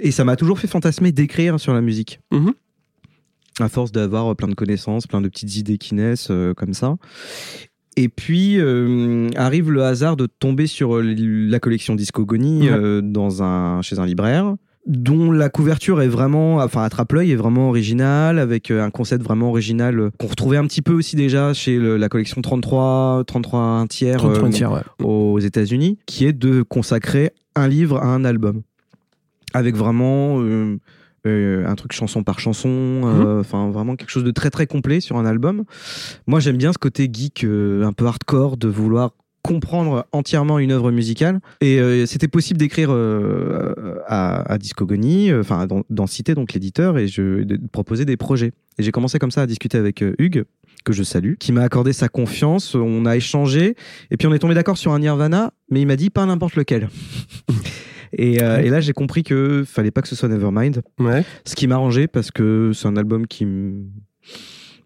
Et 0.00 0.10
ça 0.10 0.24
m'a 0.24 0.36
toujours 0.36 0.58
fait 0.58 0.66
fantasmer 0.68 1.12
d'écrire 1.12 1.58
sur 1.58 1.72
la 1.74 1.80
musique. 1.80 2.20
Mhm. 2.32 2.52
À 3.60 3.68
force 3.68 3.92
d'avoir 3.92 4.34
plein 4.36 4.48
de 4.48 4.54
connaissances, 4.54 5.06
plein 5.06 5.20
de 5.20 5.28
petites 5.28 5.56
idées 5.56 5.78
qui 5.78 5.94
naissent 5.94 6.28
euh, 6.30 6.54
comme 6.54 6.74
ça. 6.74 6.96
Et 7.96 8.08
puis 8.08 8.58
euh, 8.58 9.30
arrive 9.36 9.70
le 9.70 9.84
hasard 9.84 10.16
de 10.16 10.26
tomber 10.26 10.66
sur 10.66 10.96
euh, 10.96 11.02
la 11.16 11.60
collection 11.60 11.94
Discogonie 11.94 12.62
Ouais. 12.68 12.76
euh, 12.76 13.00
dans 13.00 13.42
un 13.44 13.80
chez 13.82 13.98
un 14.00 14.06
libraire 14.06 14.56
dont 14.86 15.30
la 15.32 15.48
couverture 15.48 16.02
est 16.02 16.08
vraiment 16.08 16.56
enfin 16.56 16.82
attrape 16.82 17.12
l'œil 17.12 17.32
est 17.32 17.36
vraiment 17.36 17.68
originale 17.70 18.38
avec 18.38 18.70
euh, 18.70 18.82
un 18.84 18.90
concept 18.90 19.24
vraiment 19.24 19.48
original 19.48 19.98
euh, 19.98 20.10
qu'on 20.18 20.26
retrouvait 20.26 20.58
un 20.58 20.66
petit 20.66 20.82
peu 20.82 20.92
aussi 20.92 21.16
déjà 21.16 21.54
chez 21.54 21.78
le- 21.78 21.96
la 21.96 22.08
collection 22.10 22.42
33 22.42 23.24
33 23.26 23.60
un 23.60 23.86
tiers 23.86 24.18
33 24.18 24.48
euh, 24.48 24.50
tiers, 24.50 24.72
ouais. 24.72 24.82
aux 25.02 25.38
États-Unis, 25.38 25.98
qui 26.06 26.26
est 26.26 26.34
de 26.34 26.62
consacrer 26.62 27.32
un 27.56 27.66
livre 27.68 27.98
à 27.98 28.06
un 28.06 28.24
album, 28.26 28.60
avec 29.54 29.74
vraiment 29.76 30.40
euh, 30.40 30.76
euh, 31.26 31.66
un 31.66 31.74
truc 31.76 31.92
chanson 31.92 32.22
par 32.22 32.38
chanson, 32.40 32.68
euh, 33.04 33.40
enfin 33.40 33.70
vraiment 33.70 33.96
quelque 33.96 34.10
chose 34.10 34.24
de 34.24 34.32
très 34.32 34.50
très 34.50 34.66
complet 34.66 35.00
sur 35.00 35.16
un 35.16 35.24
album. 35.24 35.64
Moi, 36.26 36.40
j'aime 36.40 36.58
bien 36.58 36.72
ce 36.72 36.78
côté 36.78 37.08
geek, 37.10 37.44
un 37.44 37.92
peu 37.92 38.06
hardcore, 38.06 38.56
de 38.58 38.68
vouloir 38.68 39.12
comprendre 39.44 40.06
entièrement 40.12 40.58
une 40.58 40.72
œuvre 40.72 40.90
musicale. 40.90 41.38
Et 41.60 41.78
euh, 41.78 42.06
c'était 42.06 42.28
possible 42.28 42.58
d'écrire 42.58 42.88
euh, 42.90 43.74
à, 44.06 44.50
à 44.50 44.56
Discogonie 44.58 45.30
euh, 45.30 45.40
enfin 45.40 45.68
dans 45.90 46.06
Cité 46.06 46.34
donc 46.34 46.54
l'éditeur 46.54 46.96
et 46.98 47.06
je 47.06 47.42
de 47.44 47.58
proposer 47.70 48.04
des 48.06 48.16
projets. 48.16 48.52
Et 48.78 48.82
j'ai 48.82 48.90
commencé 48.90 49.18
comme 49.18 49.30
ça 49.30 49.42
à 49.42 49.46
discuter 49.46 49.76
avec 49.78 50.02
Hugues 50.18 50.44
que 50.84 50.92
je 50.94 51.02
salue 51.02 51.34
qui 51.38 51.52
m'a 51.52 51.62
accordé 51.62 51.92
sa 51.92 52.08
confiance. 52.08 52.74
On 52.74 53.04
a 53.06 53.16
échangé 53.16 53.76
et 54.10 54.16
puis 54.16 54.26
on 54.26 54.32
est 54.34 54.38
tombé 54.38 54.54
d'accord 54.54 54.78
sur 54.78 54.92
un 54.92 54.98
Nirvana 54.98 55.52
mais 55.70 55.80
il 55.82 55.86
m'a 55.86 55.96
dit 55.96 56.08
pas 56.10 56.24
n'importe 56.26 56.56
lequel. 56.56 56.88
Et, 58.16 58.40
euh, 58.42 58.60
et 58.60 58.68
là 58.70 58.80
j'ai 58.80 58.92
compris 58.92 59.24
que 59.24 59.64
fallait 59.66 59.90
pas 59.90 60.00
que 60.00 60.06
ce 60.06 60.14
soit 60.14 60.28
Nevermind. 60.28 60.82
Ouais. 61.00 61.24
ce 61.44 61.56
qui 61.56 61.66
m'arrangeait 61.66 62.06
parce 62.06 62.30
que 62.30 62.70
c'est 62.72 62.86
un 62.86 62.96
album 62.96 63.26
qui 63.26 63.42
m- 63.42 63.86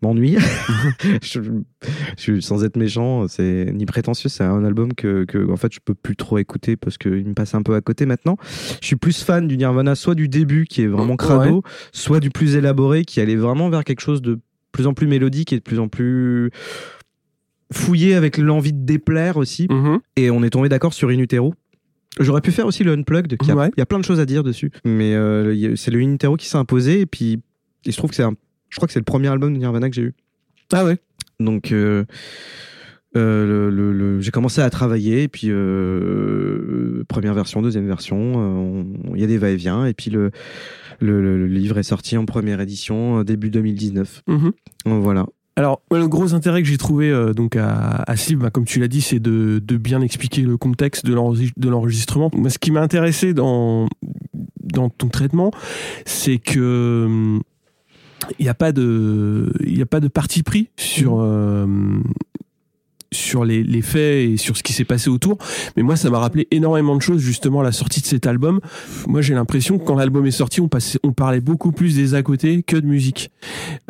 m'ennuie. 0.03 0.37
je, 1.23 2.41
sans 2.41 2.65
être 2.65 2.77
méchant, 2.77 3.27
c'est 3.29 3.71
ni 3.73 3.87
prétentieux, 3.87 4.29
c'est 4.29 4.45
un 4.45 4.65
album 4.65 4.95
que, 4.95 5.25
que 5.25 5.51
en 5.51 5.57
fait 5.57 5.73
je 5.73 5.81
peux 5.85 5.95
plus 5.95 6.17
trop 6.17 6.39
écouter 6.39 6.77
parce 6.77 6.99
qu'il 6.99 7.27
me 7.27 7.35
passe 7.35 7.55
un 7.55 7.63
peu 7.63 7.75
à 7.75 7.81
côté 7.81 8.07
maintenant. 8.07 8.37
Je 8.81 8.87
suis 8.87 8.97
plus 8.97 9.23
fan 9.23 9.47
du 9.49 9.57
Nirvana, 9.57 9.95
soit 9.95 10.15
du 10.15 10.29
début 10.29 10.65
qui 10.67 10.83
est 10.83 10.87
vraiment 10.87 11.17
crado, 11.17 11.63
soit 11.93 12.21
du 12.21 12.31
plus 12.31 12.57
élaboré 12.57 13.05
qui 13.05 13.21
allait 13.21 13.37
vraiment 13.37 13.71
vers 13.71 13.85
quelque 13.85 14.01
chose 14.01 14.23
de 14.23 14.39
plus 14.73 14.87
en 14.87 14.95
plus 14.95 15.07
mélodique 15.07 15.53
et 15.53 15.57
de 15.57 15.63
plus 15.63 15.79
en 15.79 15.89
plus 15.89 16.51
fouillé 17.73 18.15
avec 18.15 18.39
l'envie 18.39 18.73
de 18.73 18.85
déplaire 18.85 19.37
aussi. 19.37 19.67
Mhm. 19.71 19.99
Et 20.17 20.31
on 20.31 20.43
est 20.43 20.51
tombé 20.51 20.69
d'accord 20.69 20.93
sur 20.95 21.09
In 21.11 21.19
Utero. 21.19 21.55
J'aurais 22.21 22.41
pu 22.41 22.51
faire 22.51 22.67
aussi 22.67 22.83
le 22.83 22.93
Unplugged, 22.93 23.37
il 23.41 23.53
Ouais. 23.55 23.71
y 23.77 23.81
a 23.81 23.87
plein 23.87 23.99
de 23.99 24.05
choses 24.05 24.19
à 24.19 24.27
dire 24.27 24.43
dessus. 24.43 24.71
Mais 24.85 25.15
euh, 25.15 25.77
c'est 25.77 25.91
le 25.91 26.01
In 26.01 26.13
Utero 26.15 26.37
qui 26.37 26.49
s'est 26.49 26.57
imposé, 26.57 27.01
et 27.01 27.07
puis 27.07 27.41
il 27.85 27.93
se 27.93 27.99
trouve 27.99 28.11
que 28.11 28.17
c'est 28.17 28.23
un, 28.25 28.35
je 28.69 28.77
crois 28.77 28.87
que 28.87 28.93
c'est 28.93 29.01
le 29.01 29.05
premier 29.05 29.29
album 29.29 29.53
de 29.55 29.59
Nirvana 29.59 29.89
que 29.89 29.95
j'ai 29.95 30.03
eu. 30.03 30.15
Ah 30.73 30.85
ouais. 30.85 30.99
Donc 31.41 31.73
euh, 31.73 32.05
euh, 33.17 33.47
le- 33.47 33.71
le- 33.71 33.93
le- 33.93 34.21
j'ai 34.21 34.31
commencé 34.31 34.61
à 34.61 34.69
travailler, 34.71 35.23
et 35.25 35.29
puis 35.29 35.49
euh, 35.51 37.05
première 37.09 37.35
version, 37.35 37.63
deuxième 37.63 37.87
version, 37.87 38.17
on- 38.37 39.15
il 39.15 39.21
y 39.21 39.25
a 39.25 39.27
des 39.27 39.39
va-et-vient, 39.39 39.87
et 39.87 39.95
puis 39.95 40.11
le, 40.11 40.31
livre 41.47 41.79
est 41.79 41.83
sorti 41.85 42.17
en 42.17 42.25
première 42.27 42.61
édition 42.61 43.23
début 43.25 43.51
2019. 43.51 44.23
Mhm. 44.27 44.53
Voilà. 44.85 45.27
Alors, 45.57 45.83
le 45.91 46.07
gros 46.07 46.35
intérêt 46.35 46.63
que 46.63 46.69
j'ai 46.69 46.77
trouvé 46.79 47.11
euh, 47.11 47.33
donc 47.33 47.57
à, 47.57 48.05
à 48.07 48.15
bah, 48.37 48.51
comme 48.51 48.65
tu 48.65 48.79
l'as 48.79 48.87
dit, 48.87 49.01
c'est 49.01 49.19
de, 49.19 49.61
de 49.65 49.77
bien 49.77 50.01
expliquer 50.03 50.43
le 50.43 50.57
contexte 50.57 51.05
de 51.05 51.15
l'enregis- 51.15 51.53
de 51.57 51.69
l'enregistrement. 51.69 52.31
Moi, 52.33 52.49
ce 52.51 52.59
qui 52.59 52.71
m'a 52.71 52.81
intéressé 52.81 53.35
dans, 53.35 53.89
dans 54.63 54.89
ton 54.89 55.09
traitement, 55.09 55.51
c'est 56.05 56.39
que 56.39 57.05
hum, 57.07 57.43
il 58.39 58.45
n'y 58.45 58.49
a 58.49 58.55
pas 58.55 58.73
de 58.73 59.53
il 59.65 59.79
y 59.79 59.83
a 59.83 59.87
pas 59.87 60.01
de 60.01 60.09
parti 60.09 60.43
pris 60.43 60.71
sur 60.77 61.21
euh, 61.21 61.67
sur 63.11 63.45
les, 63.45 63.63
les 63.63 63.81
faits 63.81 64.29
et 64.29 64.37
sur 64.37 64.57
ce 64.57 64.63
qui 64.63 64.73
s'est 64.75 64.85
passé 64.85 65.09
autour. 65.09 65.39
Mais 65.77 65.83
moi 65.83 65.97
ça 65.97 66.11
m'a 66.11 66.19
rappelé 66.19 66.47
énormément 66.51 66.95
de 66.95 67.01
choses 67.01 67.23
justement 67.23 67.61
à 67.61 67.65
la 67.65 67.73
sortie 67.73 68.01
de 68.01 68.07
cet 68.07 68.27
album. 68.27 68.61
Moi 69.07 69.23
j'ai 69.23 69.35
l'impression 69.35 69.79
que 69.79 69.85
quand 69.85 69.95
l'album 69.97 70.27
est 70.27 70.31
sorti 70.31 70.61
on 70.61 70.69
passait 70.69 70.99
on 71.03 71.13
parlait 71.13 71.41
beaucoup 71.41 71.73
plus 71.73 71.97
des 71.97 72.15
à 72.15 72.23
côté 72.23 72.63
que 72.63 72.77
de 72.77 72.87
musique. 72.87 73.31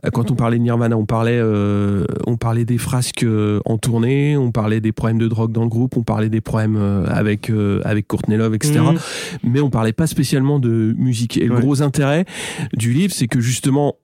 Euh, 0.05 0.11
quand 0.11 0.31
on 0.31 0.35
parlait 0.35 0.59
de 0.59 0.63
Nirvana 0.63 0.97
on 0.97 1.05
parlait 1.07 1.39
euh, 1.41 2.05
on 2.27 2.37
parlait 2.37 2.65
des 2.65 2.79
frasques 2.79 3.25
euh, 3.25 3.61
en 3.65 3.77
tournée 3.79 4.37
on 4.37 4.53
parlait 4.53 4.81
des 4.81 4.93
problèmes 4.93 5.19
de 5.19 5.27
drogue 5.27 5.51
dans 5.51 5.63
le 5.63 5.69
groupe 5.69 5.97
on 5.97 6.05
parlait 6.05 6.29
des 6.29 6.41
problèmes 6.41 6.77
euh, 6.77 7.05
avec 7.09 7.51
euh, 7.51 7.81
avec 7.85 8.07
Courtney 8.07 8.37
Love 8.37 8.55
etc 8.55 8.79
Mhm. 8.79 8.99
mais 9.43 9.61
on 9.61 9.71
parlait 9.71 9.93
pas 9.93 10.07
spécialement 10.07 10.59
de 10.61 10.95
musique. 10.97 11.37
Et 11.37 11.47
le 11.47 11.59
gros 11.59 11.83
intérêt 11.83 12.25
du 12.75 12.93
livre, 12.93 13.13
c'est 13.13 13.27
que 13.27 13.41
justement, 13.41 13.97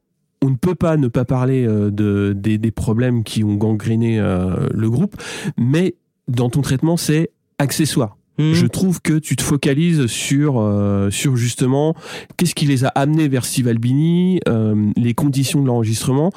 on 0.44 0.50
ne 0.50 0.56
peut 0.56 0.74
pas 0.74 0.96
ne 0.96 1.08
pas 1.08 1.24
parler 1.24 1.66
euh, 1.66 1.90
de, 1.90 2.34
des, 2.36 2.58
des 2.58 2.70
problèmes 2.70 3.24
qui 3.24 3.42
ont 3.42 3.54
gangréné 3.54 4.20
euh, 4.20 4.68
le 4.72 4.90
groupe, 4.90 5.16
mais 5.56 5.94
dans 6.28 6.50
ton 6.50 6.60
traitement, 6.60 6.96
c'est 6.96 7.30
accessoire. 7.58 8.18
Mhm. 8.38 8.52
Je 8.54 8.66
trouve 8.66 9.00
que 9.00 9.18
tu 9.18 9.36
te 9.36 9.42
focalises 9.42 10.06
sur 10.06 10.58
euh, 10.58 11.08
sur 11.10 11.36
justement 11.36 11.94
qu'est-ce 12.36 12.54
qui 12.54 12.66
les 12.66 12.84
a 12.84 12.88
amenés 12.88 13.28
vers 13.28 13.44
Steve 13.44 13.68
Albini, 13.68 14.40
euh, 14.48 14.74
les 14.96 15.14
conditions 15.14 15.60
de 15.62 15.66
l'enregistrement, 15.68 16.32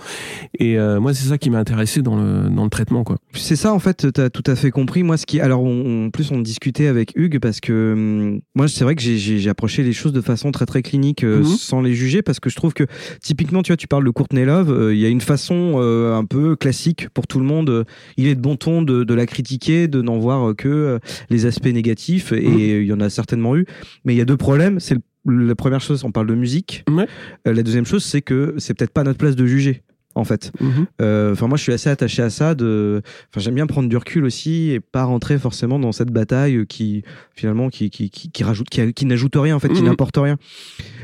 et 0.59 0.77
euh, 0.77 0.99
moi 0.99 1.13
c'est 1.15 1.27
ça 1.27 1.37
qui 1.39 1.49
m'a 1.49 1.57
intéressé 1.59 2.01
dans 2.03 2.15
le 2.15 2.49
dans 2.49 2.63
le 2.63 2.69
traitement 2.69 3.03
quoi. 3.03 3.17
C'est 3.33 3.55
ça 3.55 3.73
en 3.73 3.79
fait, 3.79 4.11
tu 4.13 4.21
as 4.21 4.29
tout 4.29 4.43
à 4.45 4.55
fait 4.55 4.69
compris. 4.69 5.01
Moi, 5.01 5.17
ce 5.17 5.25
qui, 5.25 5.39
alors 5.39 5.63
on- 5.63 6.05
en 6.05 6.09
plus 6.11 6.31
on 6.31 6.39
discutait 6.39 6.87
avec 6.87 7.13
Hugues 7.15 7.39
parce 7.39 7.59
que 7.59 7.93
hum, 7.93 8.41
moi 8.55 8.67
c'est 8.67 8.83
vrai 8.83 8.95
que 8.95 9.01
j'ai- 9.01 9.47
approché 9.49 9.81
les 9.81 9.93
choses 9.93 10.11
de 10.13 10.21
façon 10.21 10.51
très 10.51 10.65
très 10.65 10.81
clinique 10.83 11.23
euh, 11.23 11.39
Mhm. 11.39 11.45
sans 11.45 11.81
les 11.81 11.93
juger 11.95 12.21
parce 12.21 12.39
que 12.39 12.49
je 12.49 12.55
trouve 12.57 12.73
que 12.73 12.83
typiquement 13.23 13.63
tu 13.63 13.71
vois 13.71 13.77
tu 13.77 13.87
parles 13.87 14.03
de 14.05 14.09
Courtney 14.11 14.45
Love, 14.45 14.71
euh, 14.71 14.93
il 14.93 14.99
y 14.99 15.05
a 15.05 15.09
une 15.09 15.21
façon 15.21 15.75
euh, 15.77 16.15
un 16.15 16.25
peu 16.25 16.55
classique 16.55 17.07
pour 17.13 17.25
tout 17.27 17.39
le 17.39 17.45
monde. 17.45 17.85
il 18.17 18.27
est 18.27 18.35
de 18.35 18.41
bon 18.41 18.55
ton 18.55 18.81
de, 18.83 19.03
de 19.03 19.13
la 19.13 19.25
critiquer, 19.25 19.87
de 19.87 20.01
n'en 20.01 20.19
voir 20.19 20.55
que 20.55 20.67
euh, 20.67 20.99
les 21.29 21.45
aspects 21.45 21.65
négatifs 21.65 21.86
et 22.33 22.73
euh, 22.73 22.81
il 22.81 22.87
y 22.87 22.93
en 22.93 22.99
a 22.99 23.09
certainement 23.09 23.55
eu. 23.55 23.65
Mais 24.05 24.13
il 24.13 24.17
y 24.17 24.21
a 24.21 24.25
deux 24.25 24.37
problèmes. 24.37 24.79
C'est 24.79 24.97
la 25.25 25.55
première 25.55 25.81
chose, 25.81 26.03
on 26.03 26.11
parle 26.11 26.27
de 26.27 26.35
musique. 26.35 26.83
Ouais. 26.89 27.07
Euh, 27.47 27.53
la 27.53 27.63
deuxième 27.63 27.85
chose, 27.85 28.03
c'est 28.03 28.21
que 28.21 28.55
c'est 28.57 28.73
peut-être 28.73 28.93
pas 28.93 29.03
notre 29.03 29.17
place 29.17 29.35
de 29.35 29.45
juger 29.45 29.83
en 30.17 30.23
fait. 30.23 30.51
Euh, 31.01 31.31
Enfin, 31.33 31.47
moi, 31.47 31.57
je 31.57 31.63
suis 31.63 31.73
assez 31.73 31.89
attaché 31.89 32.21
à 32.23 32.29
ça. 32.29 32.55
De, 32.55 33.01
enfin, 33.31 33.39
j'aime 33.41 33.55
bien 33.55 33.67
prendre 33.67 33.87
du 33.89 33.97
recul 33.97 34.25
aussi 34.25 34.71
et 34.71 34.79
pas 34.79 35.03
rentrer 35.03 35.37
forcément 35.37 35.77
dans 35.79 35.91
cette 35.91 36.11
bataille 36.11 36.65
qui, 36.67 37.03
finalement, 37.35 37.69
qui, 37.69 37.89
qui, 37.89 38.09
qui, 38.09 38.29
qui 38.31 38.43
rajoute, 38.43 38.69
qui, 38.69 38.93
qui 38.93 39.05
n'ajoute 39.05 39.35
rien 39.35 39.55
en 39.55 39.59
fait, 39.59 39.69
qui 39.69 39.81
Mhm. 39.81 39.87
n'apporte 39.89 40.17
rien. 40.17 40.37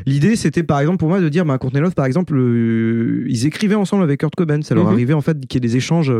L'idée, 0.06 0.36
c'était 0.36 0.64
par 0.64 0.80
exemple 0.80 0.98
pour 0.98 1.10
moi 1.10 1.22
de 1.22 1.30
dire, 1.30 1.46
bah, 1.46 1.58
Courtney 1.58 1.82
Love, 1.82 1.94
par 1.94 2.06
exemple, 2.06 2.36
euh, 2.36 3.26
ils 3.28 3.46
écrivaient 3.46 3.76
ensemble 3.76 4.04
avec 4.04 4.20
Kurt 4.20 4.36
Cobain. 4.36 4.62
Ça 4.62 4.76
leur 4.76 4.86
Mhm. 4.86 4.92
arrivait 4.94 5.14
en 5.14 5.22
fait 5.22 5.40
qu'il 5.46 5.64
y 5.64 5.66
ait 5.66 5.70
des 5.70 5.78
échanges, 5.78 6.12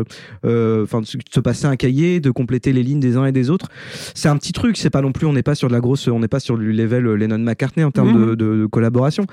euh, 0.44 0.82
enfin, 0.84 1.00
de 1.00 1.06
se 1.06 1.40
passer 1.40 1.66
un 1.66 1.76
cahier, 1.76 2.20
de 2.20 2.30
compléter 2.30 2.72
les 2.72 2.82
lignes 2.82 3.00
des 3.00 3.16
uns 3.16 3.26
et 3.26 3.32
des 3.32 3.50
autres. 3.50 3.68
C'est 4.14 4.28
un 4.28 4.36
petit 4.36 4.52
truc. 4.52 4.76
C'est 4.76 4.90
pas 4.90 5.00
non 5.02 5.12
plus, 5.12 5.26
on 5.26 5.32
n'est 5.32 5.42
pas 5.42 5.54
sur 5.54 5.68
de 5.68 5.72
la 5.74 5.80
grosse, 5.80 6.08
on 6.08 6.20
n'est 6.20 6.28
pas 6.28 6.40
sur 6.40 6.56
du 6.58 6.72
level 6.72 7.04
Lennon 7.14 7.38
McCartney 7.38 7.84
en 7.84 7.90
termes 7.90 8.12
Mhm. 8.18 8.26
de, 8.30 8.34
de, 8.34 8.56
de 8.62 8.66
collaboration. 8.66 9.26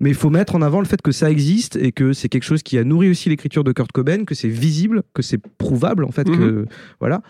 Mais 0.00 0.10
il 0.10 0.14
faut 0.14 0.30
mettre 0.30 0.54
en 0.54 0.62
avant 0.62 0.80
le 0.80 0.86
fait 0.86 1.02
que 1.02 1.12
ça 1.12 1.30
existe 1.30 1.76
et 1.76 1.92
que 1.92 2.12
c'est 2.12 2.28
quelque 2.28 2.44
chose 2.44 2.62
qui 2.62 2.78
a 2.78 2.84
nourri 2.84 3.07
aussi 3.10 3.28
l'écriture 3.28 3.64
de 3.64 3.72
Kurt 3.72 3.92
Cobain, 3.92 4.24
que 4.24 4.34
c'est 4.34 4.48
visible, 4.48 5.02
que 5.14 5.22
c'est 5.22 5.38
prouvable 5.58 6.04
en 6.04 6.10
fait, 6.10 6.24
que 6.24 6.66
voilà, 7.00 7.22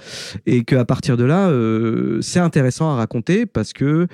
et 0.47 0.65
qu'à 0.65 0.85
partir 0.85 1.17
de 1.17 1.25
là, 1.25 1.49
euh, 1.49 2.21
c'est 2.21 2.41
intéressant 2.41 2.91
à 2.91 2.97
raconter 2.97 3.47
parce 3.47 3.73
que 3.73 4.07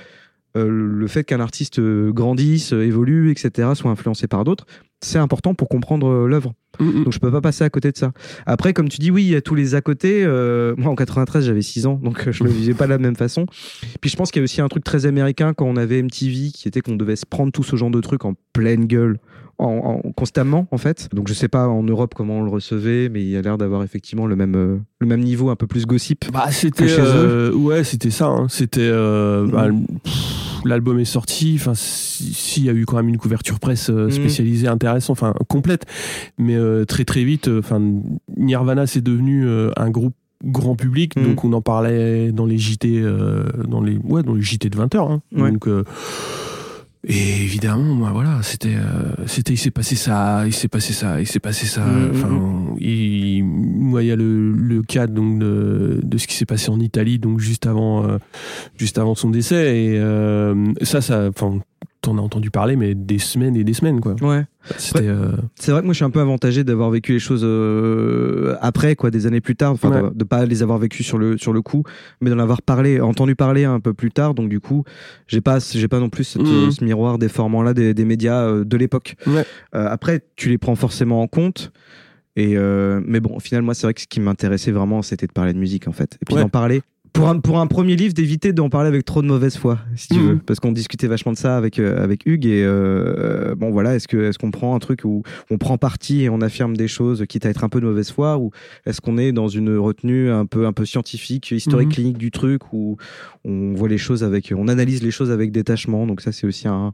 euh, 0.56 0.68
le 0.68 1.06
fait 1.08 1.24
qu'un 1.24 1.40
artiste 1.40 1.80
euh, 1.80 2.12
grandisse, 2.12 2.72
évolue, 2.72 3.30
etc., 3.30 3.70
soit 3.74 3.90
influencé 3.90 4.28
par 4.28 4.44
d'autres, 4.44 4.66
c'est 5.00 5.18
important 5.18 5.54
pour 5.54 5.68
comprendre 5.68 6.26
l'œuvre. 6.26 6.54
Mhm. 6.80 7.04
Donc 7.04 7.12
je 7.12 7.18
peux 7.18 7.30
pas 7.30 7.40
passer 7.40 7.64
à 7.64 7.70
côté 7.70 7.90
de 7.90 7.96
ça. 7.96 8.12
Après, 8.46 8.72
comme 8.72 8.88
tu 8.88 8.98
dis, 8.98 9.10
oui, 9.10 9.24
il 9.24 9.30
y 9.30 9.36
a 9.36 9.40
tous 9.40 9.54
les 9.54 9.74
à 9.74 9.80
côté. 9.80 10.24
euh, 10.24 10.74
moi, 10.76 10.92
en 10.92 10.94
93, 10.94 11.44
j'avais 11.44 11.62
6 11.62 11.86
ans, 11.86 12.00
donc 12.02 12.30
je 12.30 12.44
le 12.44 12.50
vivais 12.50 12.74
pas 12.74 12.84
de 12.84 12.90
la 12.90 12.98
même 12.98 13.16
façon. 13.16 13.46
Puis 14.00 14.10
je 14.10 14.16
pense 14.16 14.30
qu'il 14.30 14.40
y 14.40 14.42
a 14.42 14.44
aussi 14.44 14.60
un 14.60 14.68
truc 14.68 14.84
très 14.84 15.06
américain 15.06 15.54
quand 15.54 15.66
on 15.66 15.76
avait 15.76 16.00
MTV, 16.00 16.50
qui 16.52 16.68
était 16.68 16.80
qu'on 16.80 16.96
devait 16.96 17.16
se 17.16 17.26
prendre 17.26 17.52
tout 17.52 17.64
ce 17.64 17.76
genre 17.76 17.90
de 17.90 18.00
trucs 18.00 18.24
en 18.24 18.34
pleine 18.52 18.86
gueule. 18.86 19.18
En, 19.58 20.00
en- 20.04 20.12
constamment 20.12 20.66
en 20.72 20.78
fait 20.78 21.08
donc 21.14 21.28
je 21.28 21.34
sais 21.34 21.48
pas 21.48 21.68
en 21.68 21.82
Europe 21.82 22.14
comment 22.16 22.38
on 22.38 22.42
le 22.42 22.50
recevait 22.50 23.08
mais 23.08 23.22
il 23.22 23.28
y 23.28 23.36
a 23.36 23.42
l'air 23.42 23.56
d'avoir 23.56 23.82
effectivement 23.84 24.26
le 24.26 24.34
même 24.36 24.54
euh, 24.56 24.78
le 25.00 25.06
même 25.06 25.20
niveau 25.20 25.50
un 25.50 25.56
peu 25.56 25.66
plus 25.66 25.86
gossip 25.86 26.24
Bah 26.32 26.50
c'était 26.50 26.84
que 26.84 26.88
chez 26.88 26.96
euh, 27.00 27.52
ouais 27.54 27.84
c'était 27.84 28.10
ça 28.10 28.26
hein. 28.26 28.46
c'était 28.48 28.80
euh, 28.82 29.44
Mhm. 29.44 29.50
bah, 29.50 29.68
l'album 30.64 30.98
est 30.98 31.04
sorti 31.04 31.54
enfin 31.58 31.74
si- 31.74 32.32
s'il 32.34 32.64
y 32.64 32.68
a 32.68 32.72
eu 32.72 32.84
quand 32.84 32.96
même 32.96 33.08
une 33.08 33.18
couverture 33.18 33.60
presse 33.60 33.90
Mhm. 33.90 34.10
spécialisée 34.10 34.66
intéressante 34.66 35.16
enfin 35.18 35.34
complète 35.48 35.84
mais 36.38 36.56
très 36.86 37.04
très 37.04 37.22
vite 37.24 37.48
enfin 37.48 37.80
Nirvana 38.36 38.86
c'est 38.86 39.02
devenu 39.02 39.46
un 39.76 39.90
groupe 39.90 40.14
grand 40.44 40.74
public 40.74 41.16
Mhm. 41.16 41.24
donc 41.24 41.44
on 41.44 41.52
en 41.52 41.60
parlait 41.62 42.32
dans 42.32 42.44
les 42.46 42.58
JT 42.58 43.00
euh, 43.02 43.44
dans 43.68 43.80
les 43.80 43.96
ouais 43.98 44.22
dans 44.22 44.34
les 44.34 44.42
JT 44.42 44.68
de 44.68 44.76
20 44.76 44.94
heures 44.94 45.10
hein. 45.10 45.22
Ouais. 45.36 45.50
donc 45.52 45.68
euh, 45.68 45.84
et 47.06 47.42
évidemment, 47.42 47.94
moi, 47.94 48.10
voilà, 48.12 48.40
c'était, 48.42 48.74
euh, 48.76 49.24
c'était, 49.26 49.52
il 49.52 49.58
s'est 49.58 49.70
passé 49.70 49.94
ça, 49.94 50.44
il 50.46 50.54
s'est 50.54 50.68
passé 50.68 50.92
ça, 50.92 51.20
il 51.20 51.26
s'est 51.26 51.40
passé 51.40 51.66
ça. 51.66 51.84
Mhm, 51.84 52.10
Enfin, 52.12 52.76
il- 52.80 53.44
moi, 53.44 54.02
il 54.02 54.06
y 54.06 54.12
a 54.12 54.16
le, 54.16 54.52
le 54.52 54.82
cas 54.82 55.06
donc 55.06 55.38
de, 55.38 56.00
de 56.02 56.18
ce 56.18 56.26
qui 56.26 56.34
s'est 56.34 56.46
passé 56.46 56.70
en 56.70 56.80
Italie, 56.80 57.18
donc 57.18 57.40
juste 57.40 57.66
avant, 57.66 58.04
euh, 58.08 58.18
juste 58.78 58.98
avant 58.98 59.14
son 59.14 59.30
décès. 59.30 59.76
Et 59.76 59.98
euh, 59.98 60.72
ça, 60.82 61.00
ça, 61.00 61.28
enfin, 61.28 61.58
t'en 62.04 62.18
as 62.18 62.20
entendu 62.20 62.50
parler, 62.50 62.76
mais 62.76 62.94
des 62.94 63.18
semaines 63.18 63.56
et 63.56 63.64
des 63.64 63.72
semaines, 63.74 64.00
quoi. 64.00 64.14
ouais 64.22 64.44
C'était, 64.78 65.08
euh, 65.08 65.32
C'est 65.54 65.72
vrai 65.72 65.80
que 65.80 65.86
moi 65.86 65.92
je 65.92 65.96
suis 65.96 66.04
un 66.04 66.10
peu 66.10 66.20
avantagé 66.20 66.64
d'avoir 66.64 66.90
vécu 66.90 67.12
les 67.12 67.18
choses 67.18 67.42
euh, 67.44 68.56
après, 68.60 68.96
quoi, 68.96 69.10
des 69.10 69.26
années 69.26 69.40
plus 69.40 69.56
tard, 69.56 69.72
enfin 69.72 69.90
Ouais. 69.90 70.02
de, 70.10 70.14
de 70.14 70.24
pas 70.24 70.46
les 70.46 70.62
avoir 70.62 70.78
vécues 70.78 71.02
sur 71.02 71.18
le 71.18 71.36
sur 71.38 71.52
le 71.52 71.62
coup, 71.62 71.82
mais 72.20 72.30
d'en 72.30 72.38
avoir 72.38 72.62
parlé, 72.62 73.00
entendu 73.00 73.34
parler 73.36 73.64
un 73.64 73.80
peu 73.80 73.94
plus 73.94 74.10
tard. 74.10 74.34
Donc 74.34 74.48
du 74.48 74.60
coup, 74.60 74.84
j'ai 75.26 75.40
pas 75.40 75.58
j'ai 75.58 75.88
pas 75.88 76.00
non 76.00 76.08
plus 76.10 76.24
cette, 76.24 76.42
euh, 76.42 76.70
ce 76.70 76.84
miroir 76.84 77.18
déformant 77.18 77.62
là 77.62 77.74
des, 77.74 77.94
des 77.94 78.04
médias 78.04 78.42
euh, 78.42 78.64
de 78.64 78.76
l'époque. 78.76 79.16
Ouais. 79.26 79.44
Après, 79.72 80.20
tu 80.36 80.48
les 80.48 80.58
prends 80.58 80.76
forcément 80.76 81.20
en 81.22 81.26
compte. 81.26 81.72
Et 82.36 82.56
euh, 82.56 83.00
mais 83.06 83.20
bon, 83.20 83.36
au 83.36 83.40
final, 83.40 83.62
moi, 83.62 83.74
c'est 83.74 83.86
vrai 83.86 83.94
que 83.94 84.00
ce 84.00 84.08
qui 84.08 84.18
m'intéressait 84.20 84.72
vraiment, 84.72 85.02
c'était 85.02 85.28
de 85.28 85.32
parler 85.32 85.52
de 85.52 85.58
musique, 85.58 85.86
en 85.86 85.92
fait. 85.92 86.18
Et 86.20 86.24
puis 86.26 86.34
Ouais. 86.34 86.42
d'en 86.42 86.48
parler. 86.48 86.82
Pour 87.14 87.28
un, 87.28 87.38
pour 87.38 87.60
un 87.60 87.68
premier 87.68 87.94
livre, 87.94 88.12
d'éviter 88.12 88.52
d'en 88.52 88.68
parler 88.68 88.88
avec 88.88 89.04
trop 89.04 89.22
de 89.22 89.28
mauvaise 89.28 89.56
foi, 89.56 89.78
si 89.94 90.08
tu 90.08 90.14
Mhm. 90.18 90.26
veux. 90.30 90.38
Parce 90.44 90.58
qu'on 90.58 90.72
discutait 90.72 91.06
vachement 91.06 91.30
de 91.30 91.36
ça 91.36 91.56
avec, 91.56 91.78
euh, 91.78 92.02
avec 92.02 92.26
Hugues. 92.26 92.44
Et 92.46 92.64
euh, 92.64 93.54
bon, 93.54 93.70
voilà, 93.70 93.94
est-ce 93.94 94.08
que 94.08 94.16
est-ce 94.16 94.36
qu'on 94.36 94.50
prend 94.50 94.74
un 94.74 94.80
truc 94.80 95.02
où 95.04 95.22
on 95.48 95.56
prend 95.56 95.78
parti 95.78 96.22
et 96.24 96.28
on 96.28 96.40
affirme 96.40 96.76
des 96.76 96.88
choses, 96.88 97.24
quitte 97.28 97.46
à 97.46 97.50
être 97.50 97.62
un 97.62 97.68
peu 97.68 97.80
de 97.80 97.86
mauvaise 97.86 98.10
foi, 98.10 98.36
ou 98.38 98.50
est-ce 98.84 99.00
qu'on 99.00 99.16
est 99.16 99.30
dans 99.30 99.46
une 99.46 99.76
retenue 99.78 100.28
un 100.28 100.44
peu, 100.44 100.66
un 100.66 100.72
peu 100.72 100.84
scientifique, 100.84 101.52
historique, 101.52 101.86
Mhm. 101.90 101.94
clinique 101.94 102.18
du 102.18 102.32
truc, 102.32 102.72
où 102.72 102.96
on 103.44 103.74
voit 103.74 103.88
les 103.88 103.98
choses 103.98 104.24
avec, 104.24 104.52
on 104.54 104.66
analyse 104.66 105.00
les 105.00 105.12
choses 105.12 105.30
avec 105.30 105.52
détachement. 105.52 106.08
Donc 106.08 106.20
ça, 106.20 106.32
c'est 106.32 106.48
aussi 106.48 106.66
un, 106.66 106.92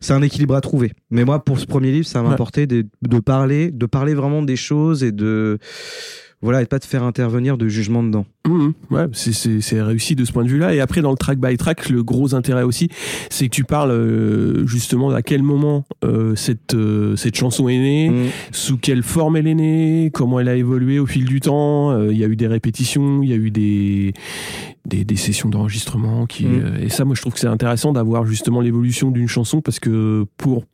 c'est 0.00 0.14
un 0.14 0.22
équilibre 0.22 0.56
à 0.56 0.60
trouver. 0.60 0.94
Mais 1.12 1.24
moi, 1.24 1.44
pour 1.44 1.60
ce 1.60 1.66
premier 1.66 1.92
livre, 1.92 2.06
ça 2.08 2.22
m'a 2.22 2.28
Ouais. 2.30 2.34
apporté 2.34 2.66
de, 2.66 2.84
de 3.02 3.20
parler, 3.20 3.70
de 3.70 3.86
parler 3.86 4.14
vraiment 4.14 4.42
des 4.42 4.56
choses 4.56 5.04
et 5.04 5.12
de, 5.12 5.58
voilà, 6.42 6.60
et 6.62 6.66
pas 6.66 6.78
de 6.78 6.84
faire 6.84 7.02
intervenir 7.04 7.56
de 7.56 7.68
jugement 7.68 8.02
dedans. 8.02 8.26
Mhm. 8.48 8.72
ouais, 8.90 9.04
c'est- 9.12 9.80
réussi 9.82 10.16
de 10.16 10.24
ce 10.24 10.32
point 10.32 10.42
de 10.44 10.48
vue-là. 10.48 10.74
Et 10.74 10.80
après, 10.80 11.00
dans 11.00 11.12
le 11.12 11.16
track 11.16 11.38
by 11.38 11.56
track, 11.56 11.88
le 11.88 12.02
gros 12.02 12.34
intérêt 12.34 12.64
aussi, 12.64 12.88
c'est 13.30 13.46
que 13.48 13.54
tu 13.54 13.62
parles 13.64 13.92
euh, 13.92 14.66
justement 14.66 15.10
à 15.10 15.22
quel 15.22 15.42
moment 15.44 15.84
euh, 16.04 16.34
cette 16.34 16.74
euh, 16.74 17.14
cette 17.16 17.36
chanson 17.36 17.68
est 17.68 17.78
née, 17.78 18.10
Mm. 18.10 18.26
sous 18.50 18.76
quelle 18.78 19.02
forme 19.04 19.36
elle 19.36 19.46
est 19.46 19.54
née, 19.54 20.10
comment 20.12 20.40
elle 20.40 20.48
a 20.48 20.56
évolué 20.56 20.98
au 20.98 21.06
fil 21.06 21.24
du 21.24 21.40
temps. 21.40 21.92
Euh, 21.92 22.08
Il 22.12 22.18
y 22.18 22.24
a 22.24 22.26
eu 22.26 22.34
des 22.36 22.48
répétitions, 22.48 23.22
il 23.22 23.30
y 23.30 23.32
a 23.32 23.36
eu 23.36 23.50
des 23.52 24.12
des, 24.84 25.04
des 25.04 25.16
sessions 25.16 25.48
d'enregistrement 25.48 26.26
qui 26.26 26.44
Mhm. 26.46 26.60
euh, 26.64 26.78
et 26.84 26.88
ça, 26.88 27.04
moi, 27.04 27.14
je 27.14 27.20
trouve 27.20 27.32
que 27.34 27.38
c'est 27.38 27.46
intéressant 27.46 27.92
d'avoir 27.92 28.24
justement 28.26 28.60
l'évolution 28.60 29.10
d'une 29.10 29.28
chanson 29.28 29.60
parce 29.60 29.78
que 29.78 30.26
pour 30.36 30.64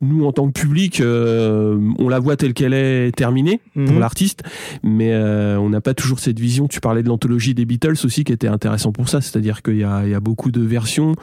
nous 0.00 0.24
en 0.24 0.32
tant 0.32 0.46
que 0.46 0.52
public, 0.52 1.00
euh, 1.00 1.78
on 1.98 2.08
la 2.08 2.20
voit 2.20 2.36
telle 2.36 2.54
qu'elle 2.54 2.72
est 2.74 3.10
terminée 3.14 3.60
pour 3.74 3.82
Mhm. 3.94 3.98
l'artiste, 3.98 4.42
mais 4.82 5.12
euh, 5.12 5.58
on 5.58 5.68
n'a 5.68 5.80
pas 5.80 5.94
toujours 5.94 6.20
cette 6.20 6.38
vision. 6.38 6.68
Tu 6.68 6.80
parlais 6.80 7.02
de 7.02 7.08
l'anthologie 7.08 7.54
des 7.54 7.64
Beatles 7.64 7.96
aussi, 8.04 8.24
qui 8.24 8.32
était 8.32 8.48
intéressant 8.48 8.92
pour 8.92 9.08
ça, 9.08 9.20
c'est-à-dire 9.20 9.62
qu'il 9.62 9.76
y 9.78 9.84
a, 9.84 10.04
il 10.04 10.10
y 10.10 10.14
a 10.14 10.20
beaucoup 10.20 10.50
de 10.52 10.60
versions 10.62 11.14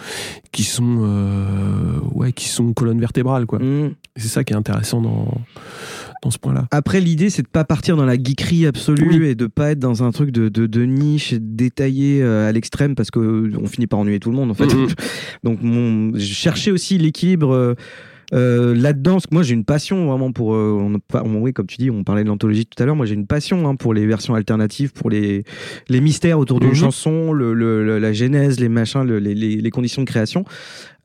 qui 0.51 0.63
sont, 0.63 0.97
euh, 1.01 1.99
ouais, 2.13 2.33
qui 2.33 2.49
sont 2.49 2.73
colonne 2.73 2.99
vertébrale, 2.99 3.45
quoi. 3.45 3.59
Mm. 3.59 3.91
C'est 4.17 4.27
ça 4.27 4.43
qui 4.43 4.53
est 4.53 4.57
intéressant 4.57 5.01
dans 5.01 5.31
dans 6.23 6.31
ce 6.31 6.39
point-là. 6.39 6.67
Après, 6.71 6.99
l'idée, 6.99 7.29
c'est 7.29 7.43
de 7.43 7.47
pas 7.47 7.63
partir 7.63 7.95
dans 7.95 8.05
la 8.05 8.15
geekerie 8.15 8.65
absolue 8.65 9.19
Oui. 9.21 9.27
et 9.27 9.35
de 9.35 9.45
pas 9.45 9.71
être 9.71 9.79
dans 9.79 10.03
un 10.03 10.11
truc 10.11 10.31
de, 10.31 10.49
de, 10.49 10.65
de 10.65 10.83
niche 10.83 11.35
détaillé 11.39 12.23
euh, 12.23 12.49
à 12.49 12.51
l'extrême 12.51 12.95
parce 12.95 13.11
que 13.11 13.19
euh, 13.19 13.51
on 13.61 13.67
finit 13.67 13.85
par 13.85 13.99
ennuyer 13.99 14.19
tout 14.19 14.31
le 14.31 14.35
monde 14.35 14.49
en 14.49 14.55
fait. 14.55 14.65
Mhm. 14.73 14.87
Donc, 15.43 15.59
mon, 15.61 16.13
je 16.17 16.25
cherchais 16.33 16.71
aussi 16.71 16.97
l'équilibre. 16.97 17.75
euh, 18.33 18.75
Là-dedans, 18.75 19.19
moi 19.31 19.43
j'ai 19.43 19.53
une 19.53 19.63
passion 19.63 20.07
vraiment 20.07 20.31
pour. 20.31 20.55
euh, 20.55 20.75
on, 20.81 20.99
on- 21.19 21.39
oui, 21.41 21.53
comme 21.53 21.67
tu 21.67 21.77
dis, 21.77 21.91
on 21.91 22.03
parlait 22.03 22.23
de 22.23 22.27
l'anthologie 22.29 22.65
tout 22.65 22.81
à 22.81 22.85
l'heure. 22.87 22.95
Moi 22.95 23.05
j'ai 23.05 23.13
une 23.13 23.27
passion 23.27 23.69
hein, 23.69 23.75
pour 23.75 23.93
les 23.93 24.05
versions 24.07 24.33
alternatives, 24.33 24.91
pour 24.93 25.09
les, 25.11 25.43
les 25.87 26.01
mystères 26.01 26.39
autour 26.39 26.59
d'une 26.59 26.69
Mhm. 26.71 26.75
chanson, 26.75 27.31
le, 27.31 27.53
le- 27.53 27.85
le- 27.85 27.99
la 27.99 28.11
genèse, 28.11 28.59
les 28.59 28.69
machins, 28.69 29.03
le- 29.03 29.19
les, 29.19 29.35
les- 29.35 29.57
les 29.57 29.69
conditions 29.69 30.01
de 30.01 30.07
création. 30.07 30.43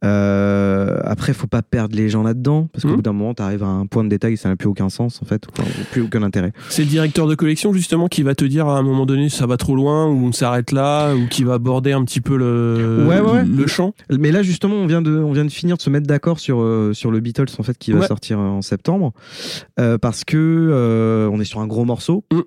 Euh, 0.05 0.99
après, 1.05 1.33
faut 1.33 1.47
pas 1.47 1.63
perdre 1.63 1.95
les 1.97 2.09
gens 2.09 2.23
là-dedans, 2.23 2.69
parce 2.73 2.83
qu'au 2.83 2.91
Mhm. 2.91 2.97
bout 2.97 3.03
d'un 3.03 3.13
moment, 3.13 3.35
tu 3.35 3.43
arrives 3.43 3.63
à 3.63 3.67
un 3.69 3.87
point 3.87 4.03
de 4.05 4.09
détail, 4.09 4.37
ça 4.37 4.49
n'a 4.49 4.57
plus 4.57 4.69
aucun 4.69 4.89
sens 4.89 5.21
en 5.23 5.25
fait, 5.27 5.47
enfin, 5.53 5.69
plus 5.93 6.03
aucun 6.03 6.23
intérêt. 6.23 6.53
C'est 6.71 6.83
le 6.83 6.89
directeur 6.89 7.27
de 7.29 7.35
collection 7.35 7.73
justement 7.73 8.09
qui 8.09 8.23
va 8.23 8.35
te 8.35 8.45
dire 8.45 8.67
à 8.69 8.79
un 8.79 8.83
moment 8.83 9.07
donné 9.07 9.29
ça 9.29 9.47
va 9.47 9.57
trop 9.57 9.77
loin 9.77 10.07
ou 10.09 10.27
on 10.27 10.33
s'arrête 10.33 10.73
là 10.73 11.15
ou 11.15 11.27
qui 11.29 11.45
va 11.45 11.55
aborder 11.55 11.93
un 11.93 12.05
petit 12.05 12.21
peu 12.21 12.37
le, 12.37 13.07
Ouais, 13.09 13.21
ouais, 13.21 13.31
ouais. 13.33 13.45
le 13.45 13.67
champ. 13.67 13.95
Mais 14.11 14.33
là, 14.33 14.43
justement, 14.43 14.75
on 14.77 14.87
vient 14.87 15.03
de, 15.03 15.17
on 15.17 15.33
vient 15.33 15.45
de 15.45 15.51
finir 15.53 15.77
de 15.77 15.83
se 15.83 15.91
mettre 15.91 16.07
d'accord 16.07 16.41
sur, 16.41 16.61
euh, 16.61 16.93
sur 16.95 17.11
le 17.11 17.21
Beatles, 17.21 17.47
en 17.59 17.63
fait, 17.63 17.79
qui 17.79 17.93
va 17.93 18.07
sortir 18.07 18.39
en 18.39 18.63
septembre. 18.63 19.13
Euh, 19.79 19.99
parce 19.99 20.25
que 20.25 20.37
euh, 20.37 21.29
on 21.33 21.41
est 21.41 21.45
sur 21.45 21.61
un 21.61 21.67
gros 21.67 21.85
morceau. 21.85 22.25
Mm. 22.33 22.41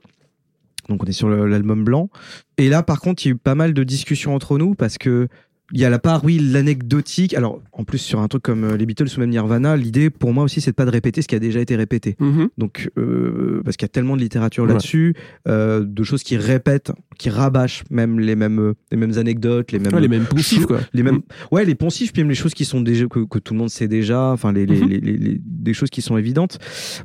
Donc, 0.90 1.04
on 1.04 1.06
est 1.08 1.12
sur 1.14 1.30
l'album 1.30 1.84
blanc. 1.84 2.10
Et 2.58 2.70
là, 2.70 2.84
par 2.84 3.00
contre, 3.02 3.26
il 3.26 3.30
y 3.30 3.32
a 3.32 3.34
eu 3.34 3.38
pas 3.38 3.56
mal 3.56 3.74
de 3.74 3.84
discussions 3.84 4.36
entre 4.36 4.58
nous 4.58 4.76
parce 4.76 4.98
que. 4.98 5.28
Il 5.74 5.80
y 5.80 5.86
a 5.86 5.90
la 5.90 5.98
part, 5.98 6.24
oui, 6.24 6.38
l'anecdotique. 6.40 7.34
Alors, 7.34 7.60
en 7.72 7.84
plus, 7.84 7.98
sur 7.98 8.20
un 8.20 8.28
truc 8.28 8.44
comme 8.44 8.64
euh, 8.64 8.78
les 8.78 8.86
Beatles 8.86 9.08
ou 9.18 9.20
même 9.20 9.32
Nirvana, 9.32 9.76
l'idée, 9.76 10.12
pour 10.12 10.32
moi 10.32 10.44
aussi, 10.44 10.62
c'est 10.62 10.72
de 10.72 10.76
pas 10.76 10.86
de 10.86 10.92
répéter 10.92 11.24
ce 11.24 11.28
qui 11.28 11.34
a 11.36 11.40
déjà 11.40 11.60
été 11.60 11.76
répété. 11.76 12.16
Mhm. 12.20 12.50
Donc, 12.60 12.92
euh, 13.00 13.62
parce 13.66 13.76
qu'il 13.76 13.86
y 13.86 13.90
a 13.90 13.90
tellement 13.90 14.16
de 14.16 14.22
littérature 14.22 14.64
Ouais. 14.66 14.70
là-dessus, 14.74 15.16
euh, 15.48 15.84
de 15.84 16.04
choses 16.04 16.22
qui 16.22 16.38
répètent, 16.38 16.92
qui 17.18 17.30
rabâchent 17.32 17.84
même 17.90 18.20
les 18.20 18.36
mêmes, 18.36 18.74
les 18.92 18.98
mêmes 18.98 19.18
anecdotes, 19.18 19.72
les 19.72 19.80
mêmes, 19.80 19.94
Ouais, 19.94 20.02
les 20.02 20.08
mêmes 20.08 20.26
poncifs 20.26 20.66
quoi. 20.66 20.82
les 20.94 21.02
mêmes 21.02 21.16
Mm. 21.16 21.22
ouais 21.52 21.64
les 21.66 21.76
poncifs 21.76 22.12
puis 22.12 22.22
même 22.24 22.30
les 22.30 22.36
choses 22.36 22.54
qui 22.54 22.66
sont 22.66 22.82
déjà 22.82 23.06
que, 23.08 23.20
que 23.26 23.40
tout 23.40 23.54
le 23.54 23.60
monde 23.60 23.70
sait 23.70 23.88
déjà 23.88 24.32
enfin 24.32 24.52
les, 24.52 24.66
les, 24.66 24.82
Mhm. 24.82 24.90
les- 24.90 25.00
les- 25.00 25.18
les- 25.18 25.42
des 25.42 25.74
choses 25.74 25.90
qui 25.90 26.02
sont 26.02 26.18
évidentes 26.18 26.60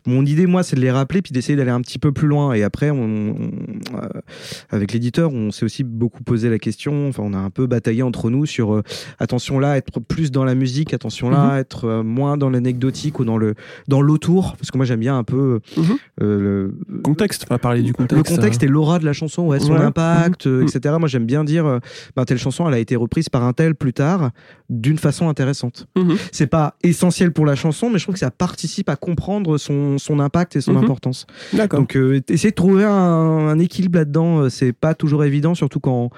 mon 0.06 0.26
idée 0.26 0.46
moi 0.46 0.64
c'est 0.64 0.74
de 0.74 0.80
les 0.80 0.90
rappeler 0.90 1.22
puis 1.22 1.30
d'essayer 1.32 1.54
d'aller 1.56 1.70
un 1.70 1.80
petit 1.80 2.00
peu 2.00 2.10
plus 2.10 2.26
loin 2.26 2.52
et 2.54 2.64
après 2.64 2.90
on, 2.90 2.96
on- 3.04 3.50
euh, 3.96 4.08
avec 4.70 4.92
l'éditeur 4.92 5.32
on 5.32 5.52
s'est 5.52 5.64
aussi 5.64 5.84
beaucoup 5.84 6.24
posé 6.24 6.50
la 6.50 6.58
question 6.58 7.06
enfin 7.08 7.22
on 7.24 7.32
a 7.32 7.38
un 7.38 7.50
peu 7.50 7.68
bataillé 7.68 8.02
entre 8.02 8.30
nous 8.30 8.46
sur 8.50 8.74
euh, 8.74 8.82
attention 9.18 9.58
là 9.58 9.76
être 9.76 10.00
plus 10.00 10.30
dans 10.30 10.44
la 10.44 10.54
musique 10.54 10.92
attention 10.94 11.30
là 11.30 11.54
Mhm. 11.54 11.58
être 11.60 11.84
euh, 11.86 12.02
moins 12.02 12.36
dans 12.36 12.50
l'anecdotique 12.50 13.18
ou 13.20 13.24
dans 13.24 13.38
le 13.38 13.54
dans 13.88 14.02
l'autour 14.02 14.56
parce 14.58 14.70
que 14.70 14.76
moi 14.76 14.84
j'aime 14.84 15.00
bien 15.00 15.16
un 15.16 15.24
peu 15.24 15.60
Mhm. 15.76 15.84
euh, 16.22 16.70
le 16.88 16.98
Contexte, 17.02 17.46
on 17.48 17.54
va 17.54 17.58
parler 17.58 17.82
du 17.82 17.92
contexte. 17.92 18.16
le 18.30 18.36
contexte 18.36 18.62
et 18.62 18.66
l'aura 18.68 18.98
de 18.98 19.04
la 19.04 19.12
chanson, 19.12 19.46
ouais, 19.46 19.58
son 19.60 19.72
Ouais. 19.72 19.78
impact, 19.78 20.46
Mhm. 20.46 20.62
etc. 20.66 20.96
Moi, 20.98 21.08
j'aime 21.08 21.24
bien 21.26 21.44
dire, 21.44 21.64
euh, 21.66 21.78
ben, 22.16 22.24
telle 22.24 22.38
chanson, 22.38 22.66
elle 22.68 22.74
a 22.74 22.78
été 22.78 22.96
reprise 22.96 23.28
par 23.28 23.42
un 23.44 23.52
tel 23.52 23.74
plus 23.74 23.92
tard, 23.92 24.30
d'une 24.68 24.98
façon 24.98 25.28
intéressante. 25.28 25.86
C'est 26.32 26.46
pas 26.46 26.74
essentiel 26.82 27.32
pour 27.32 27.46
la 27.46 27.54
chanson, 27.54 27.88
mais 27.90 27.98
je 27.98 28.04
trouve 28.04 28.14
que 28.14 28.18
ça 28.20 28.30
participe 28.30 28.88
à 28.88 28.96
comprendre 28.96 29.56
son, 29.58 29.98
son 29.98 30.18
impact 30.20 30.56
et 30.56 30.60
son 30.60 30.76
importance. 30.76 31.26
D'accord. 31.52 31.80
Donc, 31.80 31.96
euh, 31.96 32.20
essayer 32.28 32.50
de 32.50 32.54
trouver 32.54 32.84
un, 32.84 32.90
un 32.92 33.58
équilibre 33.58 33.98
là-dedans, 33.98 34.40
euh, 34.40 34.48
c'est 34.48 34.72
pas 34.72 34.94
toujours 34.94 35.24
évident, 35.24 35.54
surtout 35.54 35.80
quand. 35.80 36.10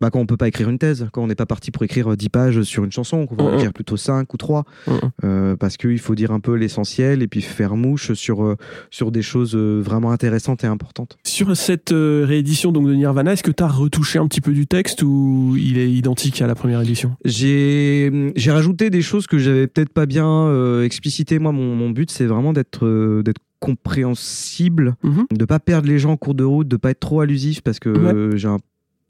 Bah, 0.00 0.10
quand 0.10 0.20
on 0.20 0.26
peut 0.26 0.36
pas 0.36 0.48
écrire 0.48 0.68
une 0.68 0.78
thèse, 0.78 1.08
quand 1.12 1.22
on 1.22 1.26
n'est 1.26 1.34
pas 1.34 1.46
parti 1.46 1.70
pour 1.70 1.82
écrire 1.82 2.12
euh, 2.12 2.16
10 2.16 2.28
pages 2.28 2.62
sur 2.62 2.84
une 2.84 2.92
chanson, 2.92 3.26
qu'on 3.26 3.34
va 3.36 3.44
en 3.44 3.48
Mhm. 3.48 3.54
écrire 3.56 3.72
plutôt 3.72 3.96
5 3.96 4.32
ou 4.32 4.36
3, 4.36 4.64
Mhm. 4.86 4.94
euh, 5.24 5.56
parce 5.56 5.76
qu'il 5.76 5.98
faut 5.98 6.14
dire 6.14 6.30
un 6.32 6.40
peu 6.40 6.54
l'essentiel 6.54 7.22
et 7.22 7.28
puis 7.28 7.42
faire 7.42 7.76
mouche 7.76 8.12
sur, 8.12 8.44
euh, 8.44 8.56
sur 8.90 9.10
des 9.10 9.22
choses 9.22 9.54
euh, 9.56 9.80
vraiment 9.82 10.10
intéressantes 10.12 10.62
et 10.64 10.66
importantes. 10.68 11.18
Sur 11.24 11.56
cette 11.56 11.92
euh, 11.92 12.24
réédition 12.26 12.72
donc 12.72 12.86
de 12.86 12.94
Nirvana, 12.94 13.32
est-ce 13.32 13.42
que 13.42 13.50
tu 13.50 13.62
as 13.62 13.68
retouché 13.68 14.18
un 14.18 14.26
petit 14.28 14.40
peu 14.40 14.52
du 14.52 14.66
texte 14.66 15.02
ou 15.02 15.54
il 15.58 15.78
est 15.78 15.90
identique 15.90 16.40
à 16.42 16.46
la 16.46 16.54
première 16.54 16.80
édition? 16.80 17.16
J'ai 17.24 18.10
rajouté 18.50 18.90
des 18.90 19.02
choses 19.02 19.26
que 19.26 19.38
j'avais 19.38 19.66
peut-être 19.66 19.92
pas 19.92 20.06
bien 20.06 20.28
euh, 20.28 20.84
explicité. 20.84 21.38
Moi, 21.38 21.52
mon, 21.52 21.74
mon 21.74 21.90
but, 21.90 22.10
c'est 22.10 22.26
vraiment 22.26 22.52
d'être 22.52 22.86
euh, 22.86 23.22
d'être 23.22 23.40
compréhensible, 23.60 24.94
Mhm. 25.02 25.26
de 25.36 25.44
pas 25.44 25.58
perdre 25.58 25.88
les 25.88 25.98
gens 25.98 26.12
en 26.12 26.16
cours 26.16 26.34
de 26.34 26.44
route, 26.44 26.68
de 26.68 26.76
pas 26.76 26.90
être 26.90 27.00
trop 27.00 27.20
allusif 27.20 27.60
parce 27.62 27.78
que 27.80 27.88
Ouais. 27.88 28.14
euh, 28.14 28.36
j'ai 28.36 28.48
un 28.48 28.58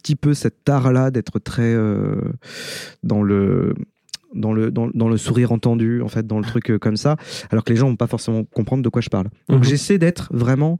petit 0.02 0.16
peu 0.16 0.34
cet 0.34 0.68
art-là 0.68 1.10
d'être 1.10 1.38
très 1.38 1.74
euh, 1.74 2.16
dans 3.02 3.22
le 3.22 3.74
dans 4.34 4.52
le, 4.52 4.70
dans, 4.70 4.90
dans 4.92 5.08
le 5.08 5.16
sourire 5.16 5.52
entendu, 5.52 6.02
en 6.02 6.08
fait, 6.08 6.26
dans 6.26 6.36
le 6.38 6.44
truc 6.44 6.70
euh, 6.70 6.78
comme 6.78 6.98
ça, 6.98 7.16
alors 7.50 7.64
que 7.64 7.72
les 7.72 7.78
gens 7.78 7.88
vont 7.88 7.96
pas 7.96 8.06
forcément 8.06 8.44
comprendre 8.44 8.82
de 8.82 8.88
quoi 8.90 9.00
je 9.00 9.08
parle. 9.08 9.28
Donc 9.48 9.60
Mhm. 9.60 9.64
j'essaie 9.64 9.96
d'être 9.96 10.28
vraiment 10.32 10.78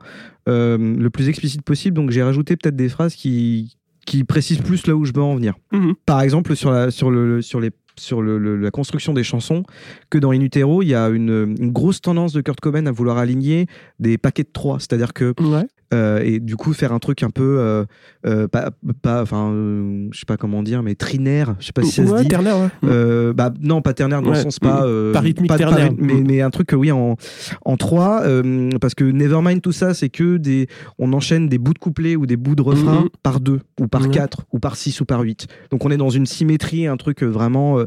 euh, 0.51 0.77
le 0.79 1.09
plus 1.09 1.31
explicite 1.31 1.63
possible, 1.63 1.97
donc 1.97 2.11
j'ai 2.11 2.23
rajouté 2.23 2.57
peut-être 2.57 2.77
des 2.77 2.91
phrases 2.91 3.15
qui, 3.15 3.79
qui 4.05 4.23
précisent 4.25 4.61
plus 4.61 4.87
là 4.87 4.95
où 4.95 5.07
je 5.07 5.13
veux 5.15 5.23
en 5.23 5.35
venir 5.35 5.55
Mhm. 5.73 5.95
par 6.05 6.21
exemple 6.21 6.55
sur 6.57 6.71
la 6.71 6.91
sur 6.91 7.11
le 7.11 7.41
sur 7.41 7.59
les 7.61 7.71
sur 7.97 8.21
le, 8.23 8.39
le- 8.39 8.57
la 8.59 8.71
construction 8.71 9.13
des 9.15 9.25
chansons 9.25 9.65
que 10.11 10.19
dans 10.19 10.31
In 10.31 10.41
Utero 10.41 10.83
il 10.83 10.89
y 10.89 10.95
a 10.95 11.09
une, 11.09 11.57
une 11.59 11.73
grosse 11.73 12.01
tendance 12.03 12.33
de 12.35 12.41
Kurt 12.43 12.61
Cobain 12.61 12.85
à 12.87 12.93
vouloir 12.93 13.17
aligner 13.19 13.67
des 13.99 14.19
paquets 14.19 14.45
de 14.45 14.51
trois 14.53 14.79
c'est-à-dire 14.79 15.13
que 15.15 15.35
Ouais. 15.41 15.67
Euh, 15.95 16.21
et 16.23 16.39
du 16.41 16.57
coup 16.57 16.73
faire 16.75 16.93
un 16.93 16.99
truc 16.99 17.23
un 17.23 17.31
peu 17.31 17.57
euh, 17.61 17.85
euh, 18.27 18.47
pas 18.47 18.71
pas 19.03 19.23
enfin 19.23 19.51
euh, 19.53 20.09
je 20.13 20.19
sais 20.19 20.27
pas 20.27 20.37
comment 20.37 20.63
dire 20.63 20.83
mais 20.83 20.95
trinaire 20.95 21.55
je 21.61 21.67
sais 21.67 21.73
pas 21.73 21.83
si 21.83 21.93
ça 21.93 22.03
Ouais, 22.03 22.19
se 22.19 22.23
dit 22.25 22.29
ternaire, 22.29 22.59
ouais. 22.59 22.69
euh, 22.85 23.33
bah 23.33 23.53
non 23.63 23.81
pas 23.81 23.95
ternaire 23.95 24.21
dans 24.21 24.31
Ouais, 24.31 24.37
le 24.37 24.43
sens 24.43 24.59
pas 24.59 24.85
pas 25.13 25.21
rythmique 25.21 25.51
de- 25.51 25.57
ternaire. 25.57 25.91
mais, 25.97 26.23
mais 26.27 26.41
un 26.43 26.51
truc 26.51 26.71
oui 26.77 26.93
en 26.93 27.17
en 27.65 27.77
trois 27.79 28.23
euh, 28.25 28.69
parce 28.81 28.95
que 28.95 29.05
Nevermind 29.05 29.63
tout 29.63 29.73
ça 29.73 29.95
c'est 29.95 30.11
que 30.11 30.37
des 30.37 30.67
on 30.99 31.13
enchaîne 31.15 31.49
des 31.49 31.59
bouts 31.59 31.73
de 31.75 31.79
couplets 31.79 32.17
ou 32.17 32.27
des 32.27 32.37
bouts 32.37 32.55
de 32.55 32.63
refrain 32.63 33.03
Mhm. 33.03 33.09
par 33.23 33.41
deux 33.41 33.61
ou 33.81 33.87
par 33.89 34.11
quatre 34.11 34.43
ou 34.53 34.59
par 34.59 34.77
six 34.77 35.01
ou 35.01 35.05
par 35.07 35.21
huit 35.23 35.47
donc 35.71 35.85
on 35.87 35.91
est 35.91 35.97
dans 35.97 36.11
une 36.11 36.27
symétrie 36.27 36.87
un 36.87 36.97
truc 36.99 37.23
vraiment 37.23 37.79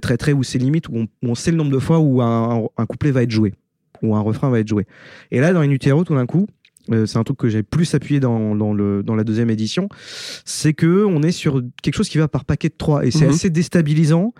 très 0.00 0.16
très 0.16 0.32
où 0.32 0.42
c'est 0.42 0.58
limite 0.58 0.88
où 0.88 0.92
on, 0.96 1.02
où 1.04 1.30
on 1.30 1.34
sait 1.34 1.50
le 1.50 1.56
nombre 1.56 1.70
de 1.72 1.78
fois 1.78 1.98
où 1.98 2.22
un, 2.22 2.66
un 2.76 2.86
couplet 2.86 3.10
va 3.10 3.22
être 3.24 3.30
joué 3.30 3.54
ou 4.02 4.14
un 4.16 4.20
refrain 4.20 4.48
va 4.50 4.60
être 4.60 4.68
joué 4.68 4.86
et 5.30 5.40
là 5.40 5.52
dans 5.52 5.60
In 5.60 5.70
Utero 5.70 6.04
tout 6.04 6.14
d'un 6.14 6.26
coup 6.26 6.46
euh, 6.90 7.06
c'est 7.06 7.18
un 7.18 7.22
truc 7.24 7.38
que 7.38 7.48
j'ai 7.48 7.62
plus 7.62 7.94
appuyé 7.94 8.20
dans, 8.20 8.54
dans, 8.54 8.72
le, 8.72 9.02
dans 9.02 9.14
la 9.14 9.24
deuxième 9.24 9.50
édition, 9.50 9.88
c'est 10.44 10.72
que 10.74 11.04
on 11.04 11.22
est 11.22 11.32
sur 11.32 11.62
quelque 11.82 11.94
chose 11.94 12.08
qui 12.08 12.18
va 12.18 12.28
par 12.28 12.44
paquet 12.44 12.68
de 12.68 12.74
trois 12.76 13.04
et 13.06 13.10
c'est 13.10 13.26
Mhm. 13.26 13.30
assez 13.32 13.50
déstabilisant. 13.50 14.34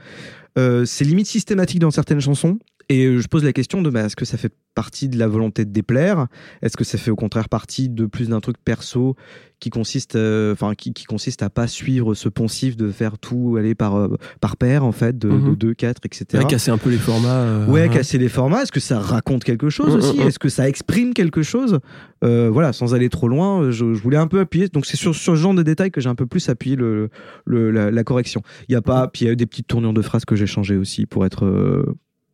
Euh, 0.58 0.84
c'est 0.84 1.04
limite 1.06 1.26
systématique 1.26 1.78
dans 1.78 1.90
certaines 1.90 2.20
chansons. 2.20 2.58
Et 2.92 3.06
euh, 3.06 3.20
je 3.20 3.28
pose 3.28 3.42
la 3.44 3.52
question 3.52 3.80
de 3.80 3.88
bah, 3.90 4.02
est-ce 4.04 4.16
que 4.16 4.24
ça 4.24 4.36
fait 4.36 4.52
partie 4.74 5.08
de 5.08 5.18
la 5.18 5.26
volonté 5.28 5.64
de 5.64 5.70
déplaire? 5.70 6.26
Est-ce 6.62 6.76
que 6.76 6.84
ça 6.84 6.98
fait 6.98 7.10
au 7.10 7.16
contraire 7.16 7.48
partie 7.48 7.88
de 7.88 8.06
plus 8.06 8.28
d'un 8.28 8.40
truc 8.40 8.56
perso 8.62 9.16
qui 9.60 9.70
consiste, 9.70 10.16
euh, 10.16 10.52
enfin 10.52 10.74
qui, 10.74 10.92
qui 10.92 11.04
consiste 11.04 11.42
à 11.42 11.48
pas 11.50 11.66
suivre 11.68 12.14
ce 12.14 12.28
poncif 12.28 12.76
de 12.76 12.90
faire 12.90 13.18
tout 13.18 13.56
aller 13.58 13.74
par 13.74 13.96
euh, 13.96 14.08
par 14.40 14.56
paire 14.56 14.84
en 14.84 14.92
fait, 14.92 15.16
de, 15.18 15.28
Mhm. 15.28 15.50
de 15.50 15.54
2, 15.54 15.74
4, 15.74 16.00
etc. 16.04 16.26
Ouais, 16.42 16.46
casser 16.50 16.70
un 16.70 16.78
peu 16.78 16.90
les 16.90 16.98
formats. 16.98 17.42
euh, 17.42 17.66
Ouais, 17.68 17.88
casser 17.88 18.18
les 18.18 18.28
formats. 18.28 18.62
Est-ce 18.62 18.72
que 18.72 18.80
ça 18.80 18.98
raconte 18.98 19.44
quelque 19.44 19.70
chose 19.70 19.94
Mm, 19.94 19.98
aussi? 19.98 20.18
mm, 20.18 20.24
mm. 20.24 20.26
Est-ce 20.28 20.38
que 20.38 20.48
ça 20.48 20.68
exprime 20.68 21.14
quelque 21.14 21.42
chose? 21.42 21.78
Euh, 22.24 22.50
Voilà, 22.52 22.72
sans 22.72 22.94
aller 22.94 23.08
trop 23.08 23.28
loin, 23.28 23.70
je, 23.70 23.94
je 23.94 24.02
voulais 24.02 24.16
un 24.18 24.26
peu 24.26 24.40
appuyer. 24.40 24.68
Donc 24.68 24.84
c'est 24.86 24.96
sur, 24.96 25.14
sur 25.14 25.36
ce 25.36 25.40
genre 25.40 25.54
de 25.54 25.62
détails 25.62 25.90
que 25.90 26.00
j'ai 26.00 26.08
un 26.10 26.14
peu 26.16 26.26
plus 26.26 26.48
appuyé 26.48 26.76
le, 26.76 27.08
le- 27.46 27.70
la, 27.70 27.90
la 27.90 28.04
correction. 28.04 28.42
Il 28.68 28.72
y 28.72 28.76
a 28.76 28.82
pas, 28.82 29.06
puis 29.08 29.24
il 29.24 29.26
y 29.26 29.30
a 29.30 29.32
eu 29.32 29.36
des 29.36 29.46
petites 29.46 29.66
tournures 29.68 29.94
de 29.94 30.02
phrases 30.02 30.24
que 30.24 30.34
j'ai 30.36 30.46
changées 30.46 30.76
aussi 30.76 31.06
pour 31.06 31.24
être, 31.24 31.44
euh, 31.46 31.84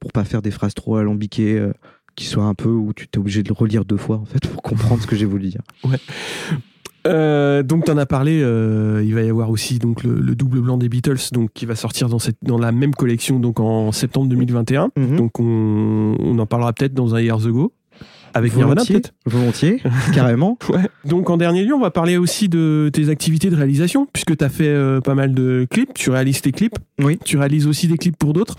pour 0.01 0.12
pas 0.12 0.24
faire 0.24 0.42
des 0.42 0.51
phrases 0.51 0.74
trop 0.74 0.96
alambiquées. 0.96 1.59
euh, 1.59 1.72
qui 2.16 2.24
soient 2.24 2.46
un 2.46 2.55
peu 2.55 2.68
où 2.68 2.92
tu 2.92 3.07
t'es 3.07 3.18
obligé 3.18 3.44
de 3.44 3.49
le 3.49 3.55
relire 3.55 3.84
deux 3.84 3.96
fois 3.96 4.16
en 4.16 4.24
fait 4.24 4.44
pour 4.49 4.61
comprendre 4.61 5.01
ce 5.01 5.07
que 5.07 5.14
j'ai 5.14 5.24
voulu 5.24 5.51
dire. 5.51 5.61
Euh, 7.07 7.62
donc 7.62 7.84
t'en 7.84 7.96
as 7.96 8.07
parlé, 8.07 8.40
euh, 8.42 9.03
il 9.05 9.14
va 9.14 9.22
y 9.22 9.30
avoir 9.30 9.51
aussi 9.51 9.78
donc 9.78 10.03
le, 10.03 10.14
le 10.18 10.34
double 10.34 10.61
blanc 10.61 10.76
des 10.78 10.88
Beatles, 10.88 11.30
donc 11.32 11.51
qui 11.55 11.64
va 11.64 11.76
sortir 11.76 12.09
dans 12.09 12.18
cette 12.18 12.36
dans 12.42 12.59
la 12.59 12.72
même 12.72 12.92
collection 12.92 13.38
donc 13.38 13.61
en 13.61 13.92
septembre 13.92 14.28
2021. 14.28 14.90
Mhm. 14.96 15.16
Donc 15.16 15.38
on, 15.38 16.16
on 16.18 16.38
en 16.40 16.46
parlera 16.46 16.72
peut-être 16.72 16.92
dans 16.92 17.14
un 17.14 17.20
Years 17.20 17.46
Ago 17.46 17.72
avec 18.34 18.55
Nirvana 18.57 18.84
peut-être. 18.84 19.14
volontiers, 19.24 19.80
carrément. 20.12 20.59
Ouais. 20.68 20.88
Donc 21.05 21.30
en 21.30 21.36
dernier 21.36 21.64
lieu, 21.64 21.72
on 21.74 21.80
va 21.80 21.90
parler 21.92 22.16
aussi 22.18 22.49
de 22.49 22.90
tes 22.92 23.09
activités 23.11 23.49
de 23.49 23.57
réalisation 23.57 24.07
puisque 24.12 24.36
tu 24.36 24.44
as 24.44 24.49
fait 24.51 24.66
euh, 24.68 25.01
pas 25.01 25.14
mal 25.14 25.32
de 25.34 25.66
clips, 25.70 25.94
tu 25.94 26.11
réalises 26.11 26.42
tes 26.42 26.53
clips. 26.53 26.76
Oui. 27.01 27.18
Tu 27.24 27.38
réalises 27.38 27.66
aussi 27.68 27.86
des 27.86 27.96
clips 27.96 28.16
pour 28.16 28.32
d'autres 28.34 28.57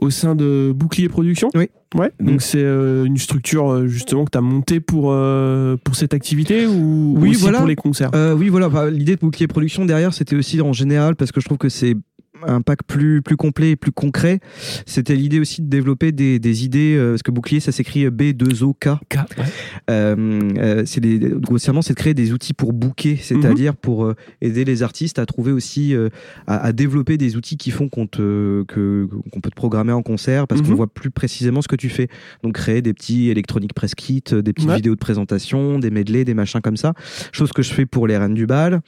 au 0.00 0.10
sein 0.10 0.34
de 0.34 0.72
Bouclier 0.74 1.08
Productions. 1.08 1.50
Oui. 1.54 1.68
Ouais. 1.94 2.10
Donc 2.20 2.36
Mm. 2.36 2.40
c'est 2.40 2.62
euh, 2.62 3.04
une 3.04 3.16
structure 3.16 3.70
euh, 3.72 3.86
justement 3.86 4.24
que 4.24 4.30
tu 4.30 4.38
as 4.38 4.42
montée 4.42 4.80
pour 4.80 5.10
euh, 5.12 5.76
pour 5.82 5.96
cette 5.96 6.12
activité 6.14 6.66
ou 6.66 7.14
Oui, 7.18 7.30
aussi 7.30 7.40
voilà. 7.40 7.58
pour 7.58 7.66
les 7.66 7.76
concerts. 7.76 8.10
Euh, 8.14 8.34
oui, 8.34 8.48
voilà. 8.48 8.90
L'idée 8.90 9.14
de 9.16 9.20
Bouclier 9.20 9.46
Production 9.46 9.86
derrière, 9.86 10.12
c'était 10.12 10.36
aussi 10.36 10.60
en 10.60 10.72
général 10.72 11.16
parce 11.16 11.32
que 11.32 11.40
je 11.40 11.46
trouve 11.46 11.58
que 11.58 11.68
c'est 11.70 11.94
un 12.46 12.60
pack 12.60 12.82
plus 12.86 13.22
plus 13.22 13.36
complet 13.36 13.70
et 13.72 13.76
plus 13.76 13.92
concret. 13.92 14.40
C'était 14.86 15.14
l'idée 15.14 15.40
aussi 15.40 15.62
de 15.62 15.68
développer 15.68 16.12
des, 16.12 16.38
des 16.38 16.64
idées 16.64 16.96
euh, 16.96 17.10
parce 17.12 17.22
que 17.22 17.30
Bouclier, 17.30 17.60
ça 17.60 17.72
s'écrit 17.72 18.06
B2OK. 18.08 18.74
K, 18.78 18.88
ouais. 19.16 19.44
Euh, 19.90 20.40
euh, 20.58 20.82
c'est 20.86 21.00
des, 21.00 21.18
grossièrement, 21.18 21.82
c'est 21.82 21.94
de 21.94 21.98
créer 21.98 22.14
des 22.14 22.32
outils 22.32 22.52
pour 22.54 22.72
booker, 22.72 23.16
c'est-à-dire 23.20 23.76
pour 23.76 24.04
euh, 24.04 24.14
aider 24.40 24.64
les 24.64 24.82
artistes 24.82 25.18
à 25.18 25.26
trouver 25.26 25.52
aussi, 25.52 25.94
euh, 25.94 26.08
à, 26.46 26.56
à 26.58 26.72
développer 26.72 27.16
des 27.16 27.36
outils 27.36 27.56
qui 27.56 27.70
font 27.70 27.88
qu'on 27.88 28.06
te, 28.06 28.64
que, 28.64 29.08
qu'on 29.32 29.40
peut 29.40 29.50
te 29.50 29.54
programmer 29.56 29.92
en 29.92 30.02
concert 30.02 30.46
parce 30.46 30.60
Mhm. 30.62 30.68
qu'on 30.68 30.74
voit 30.74 30.86
plus 30.92 31.10
précisément 31.10 31.62
ce 31.62 31.68
que 31.68 31.76
tu 31.76 31.88
fais. 31.88 32.08
Donc 32.42 32.54
créer 32.54 32.82
des 32.82 32.92
petits 32.94 33.28
électroniques 33.30 33.74
press 33.74 33.94
kits, 33.94 34.22
des 34.30 34.52
petites 34.52 34.68
Ouais. 34.68 34.76
vidéos 34.76 34.94
de 34.94 35.00
présentation, 35.00 35.78
des 35.78 35.90
medleys, 35.90 36.24
des 36.24 36.34
machins 36.34 36.60
comme 36.60 36.76
ça. 36.76 36.92
Chose 37.32 37.52
que 37.52 37.62
je 37.62 37.72
fais 37.72 37.86
pour 37.86 38.06
les 38.06 38.16
Reines 38.16 38.34
du 38.34 38.46
Bal, 38.46 38.80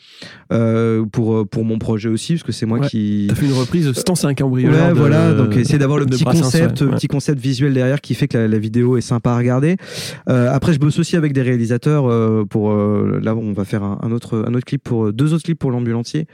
pour, 1.13 1.47
pour 1.49 1.65
mon 1.65 1.79
projet 1.79 2.09
aussi, 2.09 2.35
parce 2.35 2.43
que 2.45 2.53
c'est 2.53 2.67
moi 2.67 2.79
Ouais. 2.81 2.89
qui. 2.89 3.29
Fait 3.39 3.47
une 3.47 3.53
reprise. 3.53 3.93
Stan, 3.93 4.15
c'est 4.15 4.27
un 4.27 4.35
cambrioleur. 4.35 4.89
Ouais, 4.89 4.89
de- 4.95 4.99
voilà. 4.99 5.33
Donc, 5.33 5.57
essayer 5.57 5.79
d'avoir 5.79 5.99
le 5.99 6.07
petit 6.07 6.25
concept, 6.43 6.81
ouais. 6.81 6.95
Petit 6.97 7.09
concept 7.09 7.41
visuel 7.41 7.73
derrière 7.75 8.01
qui 8.01 8.15
fait 8.15 8.29
que 8.29 8.37
la, 8.39 8.49
la 8.49 8.59
vidéo 8.59 8.97
est 8.97 9.01
sympa 9.03 9.31
à 9.33 9.37
regarder. 9.39 9.77
Euh, 10.29 10.51
après, 10.53 10.73
je 10.73 10.79
bosse 10.79 10.99
aussi 10.99 11.17
avec 11.17 11.33
des 11.33 11.43
réalisateurs 11.43 12.07
euh, 12.11 12.45
pour. 12.45 12.73
euh, 12.73 13.21
là, 13.23 13.35
on 13.37 13.53
va 13.53 13.65
faire 13.65 13.83
un, 13.83 13.99
un 14.03 14.13
autre, 14.13 14.45
un 14.47 14.55
autre 14.55 14.65
clip 14.65 14.83
pour 14.83 15.07
euh, 15.07 15.13
deux 15.13 15.33
autres 15.35 15.45
clips 15.45 15.59
pour 15.59 15.71
l'ambulancier 15.71 16.27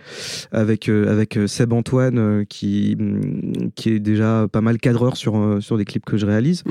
avec 0.53 0.89
euh, 0.89 1.11
avec 1.13 1.37
euh, 1.37 1.47
Seb 1.47 1.73
Antoine 1.73 2.45
qui 2.49 2.97
hum, 2.99 3.71
qui 3.75 3.91
est 3.91 3.99
déjà 4.01 4.47
pas 4.51 4.61
mal 4.61 4.79
cadreur 4.79 5.17
sur 5.17 5.37
euh, 5.37 5.61
sur 5.61 5.77
des 5.77 5.85
clips 5.85 6.05
que 6.05 6.17
je 6.17 6.27
réalise. 6.27 6.63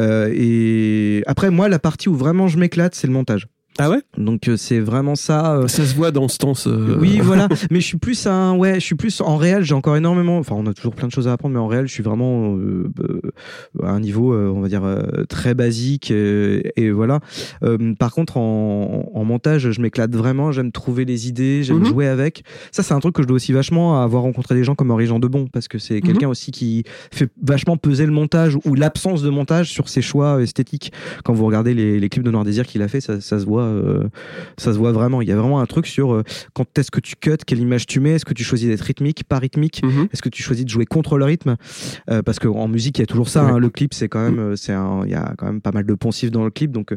Euh, 0.00 0.28
et 0.32 1.22
après, 1.26 1.50
moi, 1.50 1.68
la 1.68 1.78
partie 1.78 2.08
où 2.08 2.14
vraiment 2.14 2.48
je 2.48 2.58
m'éclate, 2.58 2.94
c'est 2.94 3.06
le 3.06 3.12
montage. 3.12 3.46
Ah 3.78 3.88
ouais? 3.88 4.00
Donc, 4.18 4.48
euh, 4.48 4.56
c'est 4.58 4.80
vraiment 4.80 5.14
ça. 5.14 5.54
euh, 5.56 5.66
Ça 5.68 5.84
se 5.86 5.94
voit 5.94 6.10
dans 6.10 6.28
ce- 6.28 6.98
oui, 6.98 7.18
voilà. 7.22 7.48
Mais 7.70 7.80
je 7.80 7.86
suis 7.86 7.96
plus 7.96 8.26
un, 8.26 8.54
ouais, 8.54 8.74
je 8.74 8.80
suis 8.84 8.94
plus 8.94 9.20
en 9.22 9.36
réel. 9.38 9.64
J'ai 9.64 9.74
encore 9.74 9.96
énormément. 9.96 10.36
Enfin, 10.38 10.54
on 10.58 10.66
a 10.66 10.74
toujours 10.74 10.94
plein 10.94 11.08
de 11.08 11.12
choses 11.12 11.26
à 11.26 11.32
apprendre, 11.32 11.54
mais 11.54 11.60
en 11.60 11.66
réel, 11.68 11.86
je 11.88 11.92
suis 11.92 12.02
vraiment 12.02 12.54
euh, 12.56 12.90
euh, 13.00 13.20
à 13.82 13.90
un 13.90 14.00
niveau, 14.00 14.34
euh, 14.34 14.52
on 14.54 14.60
va 14.60 14.68
dire, 14.68 14.84
euh, 14.84 15.24
très 15.28 15.54
basique. 15.54 16.10
euh, 16.10 16.60
et 16.76 16.90
voilà. 16.90 17.20
Euh, 17.64 17.94
par 17.98 18.12
contre, 18.12 18.36
en, 18.36 19.10
en 19.14 19.24
montage, 19.24 19.70
je 19.70 19.80
m'éclate 19.80 20.14
vraiment. 20.14 20.52
J'aime 20.52 20.70
trouver 20.70 21.04
les 21.06 21.28
idées. 21.28 21.62
J'aime 21.62 21.78
Mhm. 21.78 21.86
jouer 21.86 22.08
avec. 22.08 22.44
Ça, 22.72 22.82
c'est 22.82 22.92
un 22.92 23.00
truc 23.00 23.14
que 23.14 23.22
je 23.22 23.26
dois 23.26 23.36
aussi 23.36 23.52
vachement 23.52 24.00
à 24.00 24.04
avoir 24.04 24.22
rencontré 24.22 24.54
des 24.54 24.64
gens 24.64 24.74
comme 24.74 24.90
Henri 24.90 25.06
Jean 25.06 25.18
Debon, 25.18 25.46
parce 25.50 25.68
que 25.68 25.78
c'est 25.78 26.02
quelqu'un 26.02 26.28
aussi 26.28 26.50
qui 26.50 26.84
fait 27.10 27.30
vachement 27.42 27.78
peser 27.78 28.04
le 28.04 28.12
montage 28.12 28.56
ou 28.66 28.74
l'absence 28.74 29.22
de 29.22 29.30
montage 29.30 29.70
sur 29.70 29.88
ses 29.88 30.02
choix 30.02 30.42
esthétiques. 30.42 30.92
Quand 31.24 31.32
vous 31.32 31.46
regardez 31.46 31.72
les, 31.72 31.98
les 31.98 32.08
clips 32.10 32.22
de 32.24 32.30
Noir 32.30 32.44
Désir 32.44 32.66
qu'il 32.66 32.82
a 32.82 32.88
fait, 32.88 33.00
ça, 33.00 33.20
ça 33.20 33.38
se 33.38 33.44
voit, 33.46 33.61
euh, 33.62 34.08
ça 34.58 34.72
se 34.72 34.78
voit 34.78 34.92
vraiment. 34.92 35.22
Il 35.22 35.28
y 35.28 35.32
a 35.32 35.36
vraiment 35.36 35.60
un 35.60 35.66
truc 35.66 35.86
sur 35.86 36.12
euh, 36.14 36.22
quand 36.54 36.78
est-ce 36.78 36.90
que 36.90 37.00
tu 37.00 37.14
cut, 37.16 37.36
quelle 37.46 37.58
image 37.60 37.86
tu 37.86 38.00
mets, 38.00 38.10
est-ce 38.10 38.24
que 38.24 38.34
tu 38.34 38.44
choisis 38.44 38.68
d'être 38.68 38.82
rythmique, 38.82 39.24
pas 39.24 39.38
rythmique, 39.38 39.82
Mhm. 39.84 40.08
est-ce 40.12 40.22
que 40.22 40.28
tu 40.28 40.42
choisis 40.42 40.64
de 40.64 40.70
jouer 40.70 40.86
contre 40.86 41.18
le 41.18 41.24
rythme 41.24 41.56
Euh, 42.10 42.22
Parce 42.22 42.38
qu'en 42.38 42.68
musique, 42.68 42.98
il 42.98 43.02
y 43.02 43.04
a 43.04 43.06
toujours 43.06 43.28
ça. 43.28 43.44
Ouais. 43.44 43.50
hein. 43.52 43.58
le 43.58 43.68
clip, 43.70 43.94
c'est 43.94 44.08
quand 44.08 44.22
même, 44.22 44.38
euh, 44.38 44.56
c'est 44.56 44.72
un, 44.72 45.02
il 45.04 45.10
y 45.10 45.14
a 45.14 45.34
quand 45.38 45.46
même 45.46 45.60
pas 45.60 45.72
mal 45.72 45.84
de 45.86 45.94
poncifs 45.94 46.30
dans 46.30 46.44
le 46.44 46.50
clip, 46.50 46.70
donc. 46.72 46.94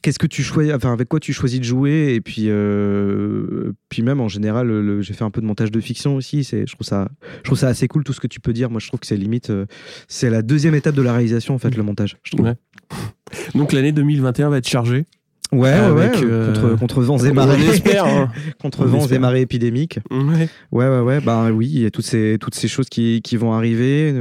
Qu'est-ce 0.00 0.20
que 0.20 0.28
tu 0.28 0.44
choisis, 0.44 0.72
enfin 0.72 0.92
avec 0.92 1.08
quoi 1.08 1.18
tu 1.18 1.32
choisis 1.32 1.58
de 1.58 1.64
jouer 1.64 2.14
et 2.14 2.20
puis 2.20 2.44
euh, 2.50 3.72
puis 3.88 4.02
même 4.02 4.20
en 4.20 4.28
général, 4.28 4.98
j'ai 5.00 5.12
fait 5.12 5.24
un 5.24 5.30
peu 5.32 5.40
de 5.40 5.46
montage 5.46 5.72
de 5.72 5.80
fiction 5.80 6.14
aussi. 6.14 6.44
C'est, 6.44 6.68
je 6.68 6.72
trouve 6.74 6.86
ça, 6.86 7.08
je 7.38 7.42
trouve 7.42 7.58
ça 7.58 7.66
assez 7.66 7.88
cool 7.88 8.04
tout 8.04 8.12
ce 8.12 8.20
que 8.20 8.28
tu 8.28 8.38
peux 8.38 8.52
dire. 8.52 8.70
Moi, 8.70 8.78
je 8.78 8.86
trouve 8.86 9.00
que 9.00 9.06
c'est 9.08 9.16
limite, 9.16 9.50
euh, 9.50 9.66
c'est 10.06 10.30
la 10.30 10.42
deuxième 10.42 10.76
étape 10.76 10.94
de 10.94 11.02
la 11.02 11.12
réalisation 11.12 11.54
en 11.54 11.58
fait, 11.58 11.76
le 11.76 11.82
montage. 11.82 12.16
Je 12.22 12.30
trouve. 12.30 12.46
Ouais. 12.46 12.54
Donc 13.56 13.72
l'année 13.72 13.90
2021 13.90 14.50
va 14.50 14.58
être 14.58 14.68
chargée. 14.68 15.04
Ouais, 15.52 15.60
ouais, 15.60 15.70
Avec, 15.70 16.14
ouais, 16.16 16.20
euh, 16.24 16.52
contre 16.52 16.78
contre 16.78 17.02
vents 17.02 17.18
et 17.18 17.30
On 17.30 17.34
marées, 17.34 17.66
espère. 17.68 18.04
hein. 18.04 18.30
contre 18.60 18.80
on 18.82 18.86
vents 18.86 19.06
et 19.06 19.18
marées 19.18 19.40
épidémiques. 19.40 19.98
Ouais. 20.10 20.48
Ouais, 20.72 20.88
ouais, 20.88 21.00
ouais. 21.00 21.20
Bah 21.20 21.48
oui, 21.52 21.70
il 21.72 21.80
y 21.82 21.86
a 21.86 21.90
toutes 21.90 22.04
ces, 22.04 22.36
toutes 22.40 22.54
ces 22.54 22.68
choses 22.68 22.88
qui, 22.88 23.22
qui 23.22 23.36
vont 23.36 23.52
arriver. 23.52 24.14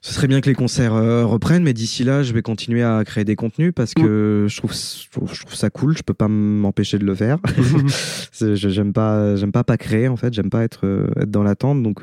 Ce 0.00 0.14
serait 0.14 0.28
bien 0.28 0.40
que 0.40 0.48
les 0.48 0.54
concerts 0.54 0.94
euh, 0.94 1.24
reprennent, 1.26 1.64
mais 1.64 1.72
d'ici 1.72 2.04
là, 2.04 2.22
je 2.22 2.32
vais 2.32 2.40
continuer 2.40 2.84
à 2.84 3.02
créer 3.04 3.24
des 3.24 3.34
contenus 3.34 3.72
parce 3.74 3.94
que 3.94 4.46
je, 4.48 4.56
trouve, 4.56 4.72
je 4.72 5.40
trouve 5.44 5.54
ça 5.54 5.70
cool. 5.70 5.96
Je 5.98 6.04
peux 6.04 6.14
pas 6.14 6.28
m'empêcher 6.28 6.98
de 7.00 7.04
le 7.04 7.16
faire. 7.16 7.38
J'aime 8.40 8.92
pas, 8.92 9.34
j'aime 9.34 9.50
pas 9.50 9.64
pas 9.64 9.76
créer 9.76 10.06
en 10.06 10.16
fait. 10.16 10.32
J'aime 10.32 10.50
pas 10.50 10.62
être, 10.62 10.86
euh, 10.86 11.08
être 11.20 11.30
dans 11.32 11.42
l'attente. 11.42 11.82
Donc 11.82 12.02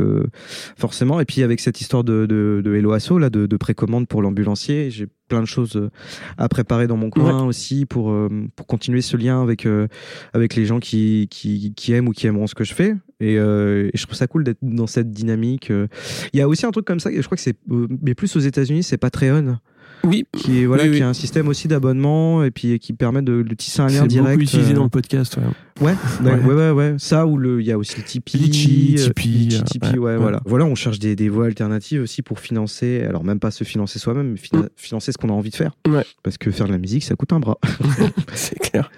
forcément. 0.78 1.22
Et 1.22 1.26
puis 1.26 1.42
avec 1.42 1.62
cette 1.62 1.80
histoire 1.80 2.04
de, 2.04 2.26
de, 2.26 2.62
de 2.64 2.76
Hello 2.76 2.92
Asso, 2.92 3.18
là, 3.18 3.30
de, 3.30 3.46
de 3.46 3.58
précommande 3.58 4.10
pour 4.10 4.22
l'ambulancier, 4.22 4.92
j'ai 4.92 5.08
plein 5.28 5.42
de 5.42 5.48
choses 5.48 5.76
euh, 5.76 5.90
à 6.38 6.48
préparer 6.50 6.88
dans 6.88 6.98
mon 6.98 7.10
coin 7.10 7.46
aussi 7.46 7.86
pour 7.86 8.12
euh, 8.12 8.30
pour 8.56 8.68
continuer 8.68 9.02
ce 9.02 9.18
lien 9.18 9.42
avec 9.42 9.66
euh, 9.66 9.88
avec 10.34 10.56
les 10.56 10.66
gens 10.66 10.80
qui, 10.80 11.28
qui 11.30 11.74
qui 11.76 11.94
aiment 11.94 12.08
ou 12.08 12.12
qui 12.12 12.28
aimeront 12.28 12.48
ce 12.48 12.56
que 12.56 12.64
je 12.64 12.74
fais. 12.74 12.96
Et, 13.20 13.38
euh, 13.38 13.90
et 13.94 13.98
je 13.98 14.04
trouve 14.04 14.16
ça 14.16 14.28
cool 14.28 14.44
d'être 14.44 14.60
dans 14.62 14.88
cette 14.88 15.12
dynamique. 15.12 15.70
Il 15.70 16.40
y 16.40 16.42
a 16.42 16.48
aussi 16.48 16.66
un 16.66 16.72
truc 16.72 16.86
comme 16.86 17.00
ça. 17.00 17.10
Je 17.14 17.22
crois 17.22 17.38
que 17.38 17.44
c'est 17.44 17.58
mais 17.68 18.14
plus 18.14 18.36
aux 18.36 18.40
États-Unis, 18.40 18.84
c'est 18.84 18.98
Patreon 18.98 19.58
Oui. 20.04 20.26
qui 20.36 20.62
est 20.62 20.66
voilà 20.66 20.84
Oui, 20.84 20.92
qui 20.92 20.98
est 20.98 21.02
un 21.04 21.14
système 21.14 21.48
aussi 21.48 21.68
d'abonnement 21.68 22.44
et 22.44 22.52
puis 22.52 22.78
qui 22.80 22.94
permet 22.94 23.22
de, 23.22 23.42
de 23.42 23.54
tisser 23.56 23.82
un 23.82 23.88
lien 23.88 24.02
C'est 24.02 24.08
direct. 24.08 24.32
beaucoup 24.32 24.42
utilisé 24.44 24.72
euh, 24.72 24.76
dans 24.76 24.84
le 24.84 24.90
podcast. 24.90 25.38
ouais. 25.38 25.44
Ouais, 25.82 25.92
ouais, 26.24 26.32
Ouais. 26.32 26.40
ouais, 26.40 26.54
ouais, 26.54 26.70
ouais. 26.72 26.96
Ça 27.00 27.28
ou 27.28 27.38
le, 27.38 27.60
il 27.60 27.68
y 27.68 27.72
a 27.74 27.78
aussi 27.78 27.98
le 27.98 28.04
Tipeee, 28.04 28.38
Litchi, 28.38 28.96
euh, 28.98 29.08
Tipeee, 29.08 29.28
Litchi, 29.28 29.58
euh, 29.58 29.62
Tipeee, 29.64 29.98
ouais, 30.00 30.16
voilà. 30.16 30.40
Voilà, 30.46 30.64
on 30.64 30.76
cherche 30.76 31.00
des, 31.00 31.18
des 31.18 31.28
voies 31.28 31.48
alternatives 31.48 32.02
aussi 32.02 32.22
pour 32.22 32.40
financer. 32.40 33.04
Alors 33.08 33.26
même 33.26 33.40
pas 33.40 33.52
se 33.52 33.66
financer 33.66 34.00
soi-même, 34.00 34.32
mais 34.32 34.38
fina- 34.38 34.70
financer 34.78 35.12
ce 35.12 35.18
qu'on 35.18 35.28
a 35.30 35.34
envie 35.34 35.50
de 35.50 35.56
faire. 35.56 35.72
Mm. 35.86 35.96
Ouais. 35.96 36.06
Parce 36.24 36.38
que 36.38 36.50
faire 36.50 36.68
de 36.68 36.72
la 36.72 36.78
musique, 36.78 37.04
ça 37.04 37.16
coûte 37.16 37.34
un 37.34 37.42
bras. 37.42 37.58
C'est 38.36 38.58
clair. 38.60 38.90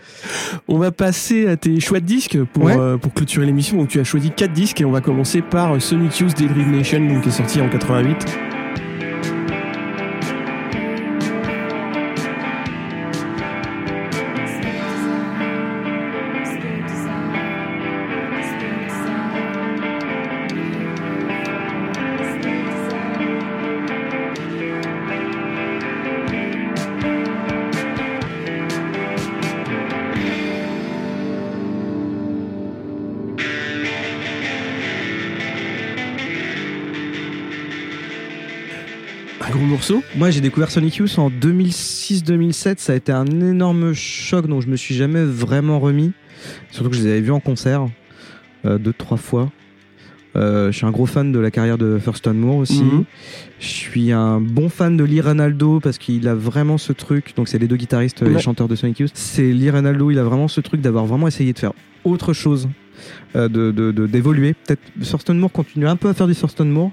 On 0.68 0.78
va 0.78 0.92
passer 0.92 1.48
à 1.48 1.58
tes 1.58 1.80
choix 1.80 2.00
de 2.00 2.06
disques 2.06 2.38
pour, 2.54 2.68
euh, 2.70 2.98
clôturer 3.16 3.48
l'émission. 3.48 3.78
Donc 3.78 3.88
tu 3.88 4.00
as 4.00 4.04
choisi 4.04 4.30
quatre 4.30 4.54
disques 4.54 4.80
et 4.80 4.86
on 4.86 4.92
va 4.92 5.02
commencer 5.02 5.42
par 5.42 5.82
Sonic 5.82 6.20
Youth 6.20 6.40
Nation 6.40 7.00
donc, 7.08 7.24
qui 7.24 7.30
est 7.30 7.32
sorti 7.32 7.60
en 7.60 7.70
88. 7.70 8.57
Moi, 40.18 40.32
j'ai 40.32 40.42
découvert 40.42 40.72
Sonic 40.72 40.96
Youth 40.96 41.20
en 41.20 41.30
2006-2007. 41.30 42.76
Ça 42.80 42.94
a 42.94 42.96
été 42.96 43.12
un 43.12 43.26
énorme 43.26 43.94
choc 43.94 44.48
dont 44.48 44.62
je 44.62 44.68
me 44.68 44.76
suis 44.76 44.96
jamais 44.96 45.24
vraiment 45.24 45.80
remis. 45.80 46.12
Surtout 46.72 46.90
que 46.90 46.96
je 46.96 47.04
les 47.04 47.10
avais 47.12 47.22
vus 47.22 47.32
en 47.32 47.40
concert 47.40 47.88
euh, 48.66 48.80
deux, 48.80 48.94
trois 48.94 49.18
fois. 49.18 49.52
Euh, 50.36 50.72
je 50.72 50.78
suis 50.78 50.86
un 50.86 50.92
gros 50.92 51.06
fan 51.06 51.32
de 51.32 51.40
la 51.40 51.52
carrière 51.52 51.78
de 51.78 52.00
Thurston 52.04 52.34
Moore 52.34 52.58
aussi. 52.58 52.84
Mhm. 52.84 53.04
Je 53.60 53.68
suis 53.68 54.12
un 54.12 54.40
bon 54.42 54.70
fan 54.70 54.98
de 54.98 55.04
Lee 55.04 55.22
Ranaldo 55.22 55.80
parce 55.80 55.98
qu'il 56.00 56.28
a 56.28 56.34
vraiment 56.36 56.78
ce 56.80 56.94
truc. 56.94 57.34
Donc, 57.36 57.48
c'est 57.48 57.60
les 57.60 57.68
deux 57.68 57.76
guitaristes 57.78 58.24
et 58.24 58.26
Ouais. 58.26 58.40
chanteurs 58.40 58.68
de 58.68 58.76
Sonic 58.76 59.00
Youth. 59.00 59.12
C'est 59.14 59.52
Lee 59.52 59.70
Ranaldo, 59.70 60.10
il 60.10 60.18
a 60.20 60.24
vraiment 60.24 60.48
ce 60.48 60.62
truc 60.62 60.82
d'avoir 60.82 61.06
vraiment 61.06 61.28
essayé 61.28 61.54
de 61.54 61.60
faire 61.60 61.74
autre 62.04 62.34
chose. 62.34 62.68
Euh, 63.36 63.48
de 63.50 63.72
de- 63.72 63.92
de- 63.92 64.08
d'évoluer 64.08 64.54
peut-être 64.54 64.82
Thurston 65.04 65.34
Moore 65.36 65.52
continue 65.52 65.88
un 65.88 65.96
peu 65.96 66.10
à 66.10 66.14
faire 66.14 66.28
du 66.28 66.36
Thurston 66.36 66.66
Moore 66.66 66.92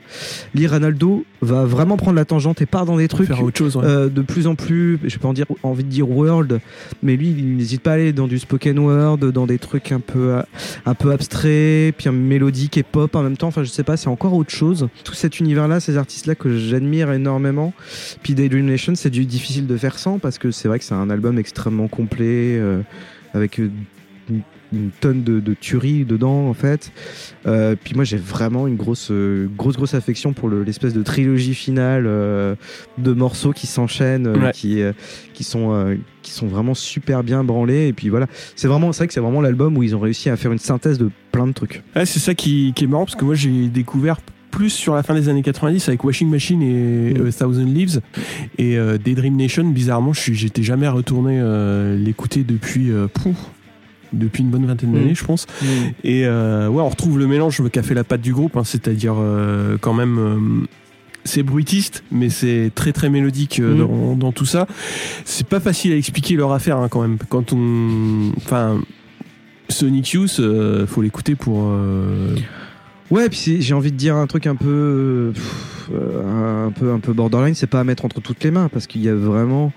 Lee 0.55 0.66
Ranaldo 0.66 1.24
va 1.40 1.64
vraiment 1.64 1.96
prendre 1.96 2.16
la 2.16 2.24
tangente 2.24 2.62
et 2.62 2.66
part 2.66 2.86
dans 2.86 2.96
des 2.96 3.09
trucs 3.09 3.26
Faire 3.28 3.42
autre 3.42 3.59
chose. 3.59 3.76
ouais. 3.76 3.84
euh, 3.84 4.09
de 4.09 4.22
plus 4.22 4.46
en 4.46 4.55
plus, 4.55 4.98
je 5.05 5.18
peux 5.18 5.26
en 5.28 5.32
dire, 5.34 5.44
envie 5.62 5.84
de 5.84 5.88
dire 5.90 6.09
world, 6.11 6.61
mais 7.02 7.16
lui, 7.16 7.28
il 7.36 7.57
n'hésite 7.57 7.82
pas 7.82 7.90
à 7.92 7.94
aller 7.94 8.12
dans 8.14 8.26
du 8.26 8.38
spoken 8.38 8.78
word, 8.78 9.18
dans 9.18 9.46
des 9.46 9.59
trucs 9.59 9.92
un 9.92 10.00
peu, 10.00 10.34
euh, 10.36 10.42
un 10.86 10.94
peu 10.94 11.12
abstraits, 11.12 11.94
puis 11.96 12.09
un 12.09 12.12
mélodique 12.12 12.78
et 12.78 12.82
pop 12.82 13.14
en 13.14 13.22
même 13.22 13.36
temps. 13.36 13.48
Enfin, 13.48 13.62
je 13.62 13.68
sais 13.68 13.82
pas, 13.84 13.96
c'est 13.98 14.09
encore 14.09 14.32
autre 14.32 14.50
chose. 14.50 14.88
Tout 15.05 15.12
cet 15.14 15.38
univers-là, 15.40 15.80
ces 15.80 15.96
artistes-là 15.98 16.34
que 16.34 16.57
j'admire 16.57 17.12
énormément. 17.12 17.74
Puis 18.22 18.34
Daydream 18.34 18.64
Nation, 18.66 18.94
c'est 18.94 19.11
difficile 19.11 19.66
de 19.66 19.76
faire 19.76 19.98
sans 19.98 20.18
parce 20.18 20.38
que 20.38 20.50
c'est 20.50 20.68
vrai 20.68 20.78
que 20.78 20.84
c'est 20.84 20.94
un 20.94 21.11
album 21.11 21.38
extrêmement 21.38 21.88
complet, 21.88 22.57
euh, 22.59 22.80
avec 23.34 23.59
une, 23.59 23.70
une 24.75 24.91
tonne 25.01 25.22
de, 25.22 25.41
de 25.41 25.55
tueries 25.55 26.05
dedans 26.05 26.49
en 26.49 26.55
fait. 26.55 26.93
Euh, 27.47 27.75
puis 27.83 27.95
moi 27.95 28.05
j'ai 28.05 28.16
vraiment 28.16 28.66
une 28.66 28.77
grosse, 28.77 29.09
euh, 29.11 29.49
grosse, 29.57 29.77
grosse 29.77 29.95
affection 29.95 30.33
pour 30.33 30.49
le- 30.49 30.62
l'espèce 30.62 30.93
de 30.95 31.03
trilogie 31.03 31.55
finale 31.55 32.05
euh, 32.07 32.55
de 32.99 33.12
morceaux 33.12 33.53
qui 33.53 33.66
s'enchaînent, 33.66 34.27
Ouais. 34.29 34.53
qui, 34.53 34.81
qui 35.33 35.45
sont, 35.45 35.97
qui 36.22 36.31
sont 36.33 36.47
vraiment 36.47 36.75
super 36.75 37.22
bien 37.22 37.45
branlés. 37.45 37.89
Et 37.89 37.93
puis 37.93 38.09
voilà, 38.09 38.27
c'est 38.57 38.68
vraiment, 38.68 38.93
c'est 38.93 38.99
vrai 38.99 39.07
que 39.09 39.14
c'est 39.14 39.20
vraiment 39.20 39.41
l'album 39.41 39.77
où 39.77 39.83
ils 39.83 39.95
ont 39.95 40.01
réussi 40.01 40.31
à 40.31 40.37
faire 40.37 40.53
une 40.53 40.59
synthèse 40.59 40.99
de 40.99 41.11
plein 41.33 41.47
de 41.47 41.53
trucs. 41.53 41.83
Ouais, 41.97 42.07
c'est 42.07 42.18
ça 42.20 42.35
qui, 42.35 42.72
qui 42.75 42.85
est 42.85 42.87
marrant 42.87 43.05
parce 43.05 43.16
que 43.16 43.25
moi 43.25 43.35
j'ai 43.35 43.68
découvert 43.68 44.18
plus 44.51 44.70
sur 44.70 44.95
la 44.95 45.03
fin 45.03 45.14
des 45.14 45.29
années 45.29 45.43
90 45.43 45.89
avec 45.89 46.05
Washing 46.05 46.31
Machine 46.31 46.62
et 46.62 47.14
Mm. 47.18 47.31
Thousand 47.33 47.64
Leaves 47.64 48.01
et 48.57 48.79
euh, 48.79 48.99
Daydream 48.99 49.37
Nation 49.37 49.64
bizarrement 49.68 50.12
j'étais 50.12 50.62
jamais 50.62 50.87
retourné 50.87 51.39
euh, 51.41 51.97
l'écouter 51.99 52.45
depuis 52.45 52.93
euh, 52.93 53.09
pouf, 53.09 53.37
depuis 54.15 54.43
une 54.43 54.51
bonne 54.51 54.67
vingtaine 54.67 54.93
d'années 54.93 55.12
Mm. 55.12 55.17
je 55.17 55.25
pense 55.25 55.47
et 56.05 56.27
euh, 56.27 56.69
ouais 56.69 56.83
on 56.83 56.89
retrouve 56.89 57.19
le 57.19 57.27
mélange 57.27 57.62
qu'a 57.71 57.83
fait 57.83 57.95
la 57.95 58.05
patte 58.05 58.21
du 58.23 58.33
groupe 58.33 58.57
hein, 58.57 58.65
c'est-à-dire 58.65 59.15
euh, 59.19 59.77
quand 59.81 59.95
même 59.95 60.19
euh, 60.19 60.67
c'est 61.27 61.43
bruitiste, 61.43 62.05
mais 62.12 62.29
c'est 62.29 62.71
très 62.75 62.93
très 62.93 63.09
mélodique 63.09 63.59
euh, 63.61 63.75
Mm. 63.75 63.79
dans, 63.79 64.17
dans 64.17 64.33
tout 64.33 64.45
ça. 64.45 64.67
C'est 65.25 65.47
pas 65.47 65.59
facile 65.61 65.93
à 65.93 65.97
expliquer 65.97 66.35
leur 66.37 66.53
affaire 66.53 66.77
hein, 66.77 66.89
quand 66.91 67.01
même. 67.01 67.17
Quand 67.31 67.55
on, 67.55 68.31
enfin, 68.37 68.79
Sonic 69.71 70.11
Youth, 70.12 70.37
euh, 70.41 70.87
faut 70.87 71.01
l'écouter 71.01 71.35
pour. 71.35 71.69
euh, 71.71 72.35
Ouais, 73.11 73.29
puis 73.31 73.62
j'ai 73.62 73.75
envie 73.75 73.91
de 73.93 73.97
dire 73.97 74.17
un 74.17 74.27
truc 74.27 74.47
un 74.47 74.55
peu, 74.57 75.31
pff, 75.35 75.91
un 75.95 76.71
peu, 76.79 76.93
un 76.93 76.99
peu 77.01 77.12
borderline, 77.12 77.55
c'est 77.55 77.67
pas 77.67 77.81
à 77.81 77.85
mettre 77.85 78.05
entre 78.05 78.21
toutes 78.21 78.43
les 78.45 78.51
mains 78.51 78.69
parce 78.73 78.87
qu'il 78.87 79.03
y 79.03 79.09
a 79.09 79.15
vraiment 79.15 79.73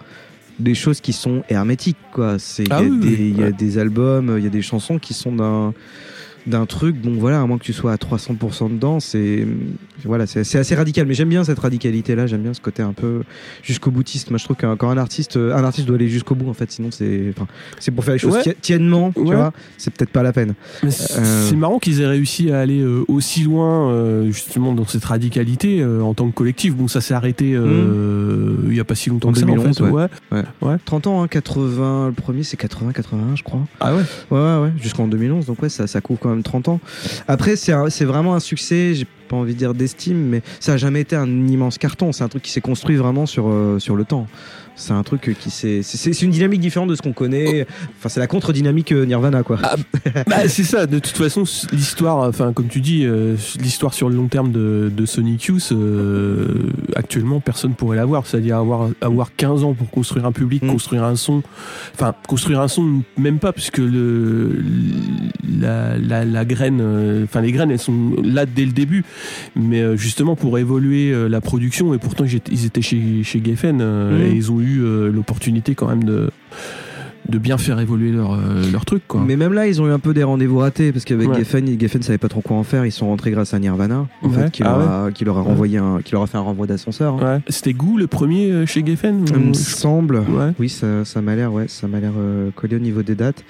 des 0.60 0.76
choses 0.76 1.02
qui 1.02 1.14
sont 1.14 1.44
hermétiques, 1.50 1.98
quoi. 2.12 2.40
C'est, 2.40 2.64
il 2.64 2.70
y, 2.70 2.74
Ah 2.74 2.82
oui, 2.82 2.90
oui, 3.02 3.34
il 3.36 3.40
y 3.40 3.44
a 3.44 3.52
des 3.52 3.78
albums, 3.78 4.36
il 4.38 4.44
y 4.44 4.48
a 4.48 4.52
des 4.52 4.62
chansons 4.62 5.00
qui 5.00 5.14
sont 5.14 5.32
d'un, 5.32 5.74
d'un 6.48 6.66
truc. 6.66 6.96
Bon, 7.00 7.14
voilà, 7.20 7.42
à 7.42 7.46
moins 7.46 7.58
que 7.58 7.64
tu 7.64 7.74
sois 7.74 7.92
à 7.92 7.98
300% 7.98 8.72
dedans, 8.74 9.00
c'est 9.00 9.46
voilà, 10.06 10.26
c'est 10.28 10.40
assez 10.58 10.76
radical. 10.76 11.06
Mais 11.08 11.14
j'aime 11.14 11.30
bien 11.30 11.44
cette 11.44 11.60
radicalité-là. 11.60 12.26
J'aime 12.28 12.42
bien 12.42 12.54
ce 12.54 12.62
côté 12.62 12.82
un 12.82 12.94
peu 12.94 13.22
jusqu'au 13.64 13.92
boutiste. 13.92 14.30
Moi, 14.32 14.38
je 14.38 14.44
trouve 14.46 14.56
que 14.56 14.74
quand 14.76 14.90
un 14.90 14.98
artiste, 14.98 15.38
un 15.38 15.64
artiste 15.64 15.88
doit 15.88 15.96
aller 15.98 16.10
jusqu'au 16.10 16.36
bout. 16.36 16.50
En 16.50 16.54
fait, 16.54 16.72
sinon 16.72 16.90
c'est, 16.92 17.34
pour 17.94 18.04
faire 18.04 18.14
les 18.14 18.20
choses 18.20 18.34
Ouais. 18.36 18.44
ti- 18.44 18.56
tiennement. 18.62 19.12
Tu 19.12 19.20
Ouais. 19.22 19.36
vois, 19.36 19.54
c'est 19.78 19.94
peut-être 19.94 20.12
pas 20.12 20.24
la 20.24 20.34
peine. 20.34 20.54
C'est 20.90 21.18
Euh, 21.20 21.48
c'est 21.50 21.56
marrant 21.56 21.80
qu'ils 21.80 22.02
aient 22.02 22.08
réussi 22.08 22.52
à 22.52 22.60
aller 22.60 22.80
euh, 22.82 23.04
aussi 23.08 23.44
loin, 23.44 23.92
euh, 23.92 24.26
justement, 24.32 24.74
dans 24.74 24.86
cette 24.86 25.06
radicalité 25.06 25.84
en 25.86 26.14
tant 26.14 26.30
que 26.30 26.34
collectif. 26.36 26.76
Bon, 26.76 26.88
ça 26.88 27.02
s'est 27.02 27.14
arrêté 27.14 27.54
euh, 27.56 28.56
il 28.70 28.76
y 28.76 28.80
a 28.80 28.84
pas 28.84 28.96
si 28.96 29.10
longtemps 29.10 29.30
En 29.30 29.32
que 29.34 29.40
ça, 29.40 29.46
en 29.46 29.50
2011, 29.56 29.78
fait. 29.78 30.44
ouais. 30.66 30.78
30 30.86 31.08
ans, 31.08 31.22
hein, 31.24 31.28
80. 31.28 32.08
Le 32.08 32.14
premier, 32.14 32.44
c'est 32.44 32.58
80, 32.58 32.92
81, 32.94 33.36
je 33.36 33.44
crois. 33.44 33.62
Ah 33.80 33.94
ouais 33.96 34.02
Ouais, 34.32 34.38
ouais, 34.40 34.62
ouais, 34.64 34.72
jusqu'en 34.82 35.08
2011, 35.08 35.46
donc 35.46 35.62
ouais, 35.62 35.70
ça, 35.70 35.88
ça 35.88 36.02
couvre 36.02 36.20
quand 36.20 36.30
même 36.30 36.37
30 36.44 36.70
ans. 36.70 36.80
Après, 37.28 37.56
c'est 37.56 38.06
vraiment 38.06 38.36
un 38.36 38.40
succès, 38.40 38.94
j'ai 38.94 39.08
pas 39.28 39.36
envie 39.36 39.54
de 39.54 39.60
dire 39.60 39.74
d'estime, 39.74 40.18
mais 40.18 40.42
ça 40.60 40.74
a 40.74 40.78
jamais 40.78 41.02
été 41.02 41.16
un 41.16 41.48
immense 41.48 41.78
carton. 41.78 42.12
C'est 42.12 42.24
un 42.24 42.30
truc 42.30 42.44
qui 42.44 42.52
s'est 42.52 42.62
construit 42.62 42.96
vraiment 42.96 43.26
sur, 43.26 43.48
euh, 43.48 43.80
sur 43.80 43.96
le 43.96 44.06
temps. 44.06 44.28
C'est 44.80 44.94
un 44.94 45.02
truc 45.04 45.36
qui. 45.40 45.50
C'est 45.50 45.82
c'est 45.82 46.22
une 46.22 46.30
dynamique 46.32 46.62
différente 46.62 46.88
de 46.90 46.96
ce 46.96 47.02
qu'on 47.02 47.12
connaît. 47.12 47.66
Enfin, 47.98 48.10
c'est 48.10 48.20
la 48.20 48.28
contre-dynamique 48.28 48.92
euh, 48.92 49.06
Nirvana, 49.06 49.42
quoi. 49.44 49.58
Bah, 50.28 50.48
c'est 50.48 50.64
ça, 50.64 50.86
de 50.86 51.00
toute 51.00 51.18
façon, 51.18 51.44
l'histoire, 51.74 52.20
enfin, 52.20 52.54
comme 52.54 52.68
tu 52.68 52.80
dis, 52.80 53.04
euh, 53.04 53.36
l'histoire 53.60 53.94
sur 53.96 54.08
le 54.08 54.16
long 54.16 54.28
terme 54.28 54.52
de, 54.52 54.92
de 54.96 55.06
Sonic 55.08 55.46
Youth, 55.46 55.70
euh, 55.72 56.48
actuellement, 56.96 57.40
personne 57.40 57.74
pourrait 57.74 57.98
l'avoir. 57.98 58.28
C'est-à-dire 58.28 58.58
avoir, 58.58 58.90
avoir 59.02 59.36
15 59.36 59.64
ans 59.64 59.74
pour 59.74 59.90
construire 59.90 60.26
un 60.26 60.32
public, 60.32 60.62
Mm. 60.64 60.68
construire 60.72 61.04
un 61.04 61.16
son. 61.16 61.42
Enfin, 61.96 62.14
construire 62.28 62.62
un 62.62 62.68
son, 62.68 63.02
même 63.18 63.40
pas, 63.40 63.52
puisque 63.54 63.80
le, 63.80 64.56
la, 65.60 65.98
la, 65.98 66.24
la 66.24 66.46
graine, 66.46 66.80
euh, 66.82 67.24
enfin, 67.24 67.42
les 67.42 67.52
graines, 67.52 67.72
elles 67.72 67.80
sont 67.80 68.16
là 68.24 68.46
dès 68.46 68.66
le 68.66 68.72
début. 68.74 69.04
Mais 69.56 69.98
justement, 69.98 70.36
pour 70.36 70.58
évoluer 70.60 71.14
la 71.30 71.42
production, 71.42 71.94
et 71.94 71.98
pourtant, 71.98 72.26
ils 72.52 72.66
étaient 72.66 72.82
chez, 72.84 73.24
chez 73.24 73.42
Geffen, 73.44 73.78
Mm. 73.78 74.22
et 74.22 74.32
ils 74.36 74.52
ont 74.52 74.62
eu 74.62 74.67
euh, 74.68 75.10
l'opportunité 75.10 75.76
quand 75.76 75.88
même 75.88 76.04
de 76.04 76.30
de 77.30 77.38
bien 77.38 77.58
faire 77.58 77.80
évoluer 77.80 78.12
leur, 78.12 78.34
euh, 78.34 78.64
leur 78.72 78.86
truc 78.86 79.04
quoi. 79.08 79.22
Mais 79.26 79.36
même 79.36 79.54
là, 79.54 79.68
ils 79.68 79.82
ont 79.82 79.88
eu 79.88 79.92
un 79.92 80.00
peu 80.00 80.14
des 80.14 80.24
rendez-vous 80.24 80.58
ratés 80.60 80.92
parce 80.92 81.06
qu'avec 81.06 81.30
Ouais. 81.30 81.38
Geffen, 81.38 81.80
Geffen 81.80 82.02
savait 82.02 82.18
pas 82.18 82.30
trop 82.30 82.42
quoi 82.42 82.58
en 82.58 82.64
faire. 82.64 82.86
Ils 82.86 82.92
sont 82.92 83.08
rentrés 83.08 83.32
grâce 83.32 83.54
à 83.54 83.60
Nirvana, 83.60 84.08
en 84.22 84.30
Ouais. 84.30 84.44
fait, 84.46 84.52
qui, 84.52 84.64
Ah 84.64 84.70
leur 84.78 84.90
a, 84.92 85.12
qui 85.12 85.26
leur 85.26 85.38
a 85.38 85.42
renvoyé 85.42 85.78
un, 85.78 86.00
qui 86.04 86.14
leur 86.14 86.22
a 86.24 86.28
fait 86.28 86.38
un 86.38 86.42
renvoi 86.42 86.68
d'ascenseur. 86.68 87.16
hein. 87.24 87.36
Ouais. 87.36 87.42
C'était 87.50 87.74
Gou 87.74 87.98
le 87.98 88.08
premier 88.08 88.52
euh, 88.52 88.66
chez 88.66 88.86
Geffen 88.86 89.26
Il 89.28 89.36
me 89.38 89.54
semble. 89.54 90.18
Ouais. 90.18 90.52
Oui, 90.60 90.70
ça, 90.70 91.06
ça 91.06 91.22
m'a 91.22 91.36
l'air, 91.36 91.52
ouais, 91.54 91.66
ça 91.68 91.88
m'a 91.88 92.00
l'air 92.00 92.14
euh, 92.18 92.50
collé 92.56 92.76
au 92.76 92.80
niveau 92.80 93.04
des 93.04 93.16
dates. 93.16 93.44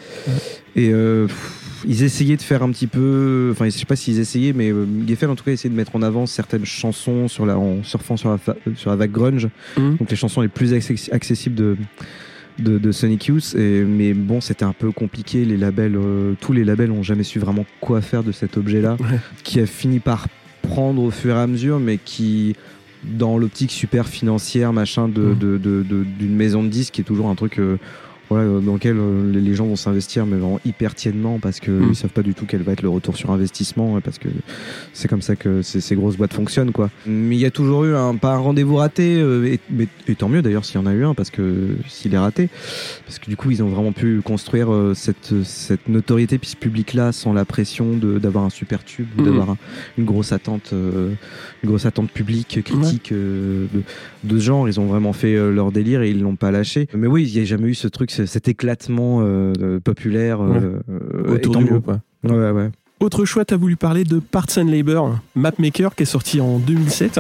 Et 0.76 0.90
euh, 0.94 1.26
pff, 1.28 1.84
ils 1.88 2.04
essayaient 2.04 2.38
de 2.38 2.42
faire 2.42 2.64
un 2.64 2.70
petit 2.72 2.88
peu, 2.88 3.50
enfin, 3.52 3.66
je 3.66 3.70
sais 3.72 3.86
pas 3.86 3.96
s'ils 3.96 4.20
essayaient, 4.20 4.54
mais 4.54 4.72
euh, 4.72 4.86
Geffen 5.08 5.30
en 5.30 5.36
tout 5.36 5.44
cas 5.44 5.52
essayait 5.52 5.72
de 5.72 5.76
mettre 5.78 5.96
en 5.96 6.02
avant 6.02 6.26
certaines 6.26 6.66
chansons 6.66 7.28
sur 7.28 7.46
la, 7.46 7.58
en 7.58 7.84
surfant 7.84 8.18
sur 8.18 8.30
la, 8.32 8.38
fa- 8.38 8.56
sur 8.76 8.90
la 8.90 8.96
vague 8.96 9.12
grunge, 9.12 9.48
Mhm. 9.78 9.98
donc 9.98 10.10
les 10.10 10.16
chansons 10.16 10.42
les 10.42 10.48
plus 10.48 10.74
accessi- 10.74 11.12
accessibles 11.12 11.56
de 11.56 11.78
de, 12.60 12.78
de 12.78 12.92
Sonic 12.92 13.26
Youth. 13.28 13.56
Et, 13.56 13.84
mais 13.84 14.14
bon, 14.14 14.42
c'était 14.42 14.66
un 14.66 14.74
peu 14.74 14.92
compliqué. 14.92 15.46
Les 15.46 15.58
labels, 15.58 15.96
euh, 15.96 16.34
tous 16.42 16.54
les 16.54 16.64
labels 16.64 16.92
ont 16.92 17.04
jamais 17.04 17.24
su 17.24 17.40
vraiment 17.40 17.66
quoi 17.82 18.02
faire 18.02 18.24
de 18.24 18.32
cet 18.32 18.58
objet-là, 18.58 18.98
Ouais. 19.00 19.20
qui 19.44 19.60
a 19.60 19.66
fini 19.66 20.00
par 20.00 20.28
prendre 20.62 21.02
au 21.02 21.12
fur 21.12 21.36
et 21.36 21.40
à 21.40 21.48
mesure, 21.48 21.80
mais 21.80 21.98
qui 21.98 22.56
dans 23.04 23.38
l'optique 23.38 23.72
super 23.72 24.08
financière 24.08 24.74
machin 24.74 25.08
de, 25.08 25.22
Mhm. 25.22 25.38
de- 25.38 25.58
de- 25.58 25.84
de- 25.88 26.04
d'une 26.20 26.36
maison 26.36 26.64
de 26.64 26.68
disques 26.68 26.96
qui 26.96 27.02
est 27.02 27.06
toujours 27.06 27.30
un 27.30 27.36
truc 27.36 27.60
euh, 27.60 27.78
voilà, 28.30 28.46
euh, 28.46 28.60
dans 28.60 28.74
lequel 28.74 28.98
euh, 28.98 29.32
les- 29.32 29.56
gens 29.56 29.66
vont 29.66 29.76
s'investir 29.76 30.26
mais 30.26 30.36
vraiment 30.38 30.60
hyper 30.66 30.94
tièdement 30.94 31.40
parce 31.40 31.60
que 31.60 31.72
Mhm. 31.72 31.88
ils 31.92 31.96
savent 31.96 32.12
pas 32.12 32.22
du 32.22 32.34
tout 32.34 32.46
quel 32.48 32.62
va 32.62 32.74
être 32.74 32.82
le 32.84 32.90
retour 32.90 33.16
sur 33.18 33.32
investissement 33.32 34.00
parce 34.02 34.20
que 34.20 34.28
c'est 34.94 35.08
comme 35.08 35.22
ça 35.22 35.36
que 35.36 35.62
ces, 35.62 35.82
ces 35.82 35.96
grosses 35.96 36.18
boîtes 36.18 36.34
fonctionnent 36.34 36.72
quoi. 36.72 36.90
Mais 37.06 37.36
il 37.36 37.40
y 37.40 37.46
a 37.46 37.52
toujours 37.52 37.86
eu 37.86 37.96
un 37.96 38.16
pas 38.16 38.34
un 38.34 38.38
rendez-vous 38.38 38.76
raté 38.76 39.20
euh, 39.20 39.46
et, 39.46 39.60
mais- 39.72 39.88
et 40.08 40.16
tant 40.16 40.30
mieux 40.30 40.42
d'ailleurs 40.42 40.66
s'il 40.66 40.76
y 40.80 40.84
en 40.84 40.86
a 40.86 40.94
eu 40.94 41.04
un 41.06 41.14
parce 41.14 41.30
que 41.32 41.70
s'il 41.88 42.14
est 42.14 42.18
raté. 42.18 42.50
Parce 43.06 43.18
que 43.20 43.30
du 43.30 43.36
coup 43.38 43.50
ils 43.52 43.64
ont 43.64 43.70
vraiment 43.70 43.94
pu 43.94 44.22
construire 44.22 44.70
cette, 44.94 45.34
cette 45.44 45.88
notoriété 45.90 46.38
puis 46.38 46.50
ce 46.50 46.56
public 46.56 46.94
là 46.94 47.12
sans 47.12 47.34
la 47.34 47.46
pression 47.46 47.96
de- 47.98 48.20
d'avoir 48.20 48.44
un 48.44 48.50
super 48.50 48.84
tube 48.84 49.08
Mhm. 49.18 49.26
d'avoir 49.26 49.50
un- 49.52 49.58
une 49.98 50.06
grosse 50.06 50.32
attente 50.34 50.72
une 50.74 51.70
grosse 51.70 51.86
attente 51.86 52.12
publique 52.12 52.60
critique 52.64 53.12
de, 53.14 53.68
de 54.24 54.40
ce 54.40 54.44
genre. 54.44 54.68
Ils 54.68 54.80
ont 54.80 54.86
vraiment 54.86 55.14
fait 55.14 55.36
leur 55.52 55.72
délire 55.72 56.02
et 56.02 56.10
ils 56.12 56.22
l'ont 56.22 56.36
pas 56.36 56.52
lâché. 56.52 56.88
Mais 56.94 57.08
oui 57.08 57.24
il 57.24 57.38
y 57.38 57.42
a 57.42 57.46
jamais 57.46 57.70
eu 57.70 57.76
ce 57.76 57.88
truc 57.88 58.12
ce- 58.18 58.26
cet 58.26 58.48
éclatement 58.48 59.20
euh, 59.22 59.54
euh, 59.62 59.80
populaire 59.80 60.40
euh, 60.42 60.80
autour 61.28 61.56
du 61.58 61.64
mieux. 61.64 61.70
groupe. 61.80 61.88
ouais. 62.24 62.32
ouais 62.32 62.52
ouais 62.52 62.70
Autre 63.00 63.26
choix, 63.26 63.46
t'as 63.46 63.58
voulu 63.58 63.76
parler 63.76 64.04
de 64.04 64.18
Parts 64.20 64.58
and 64.58 64.66
Labor, 64.72 65.20
Mapmaker, 65.36 65.94
qui 65.96 66.04
est 66.04 66.08
sorti 66.08 66.42
en 66.42 66.58
2007. 66.58 67.20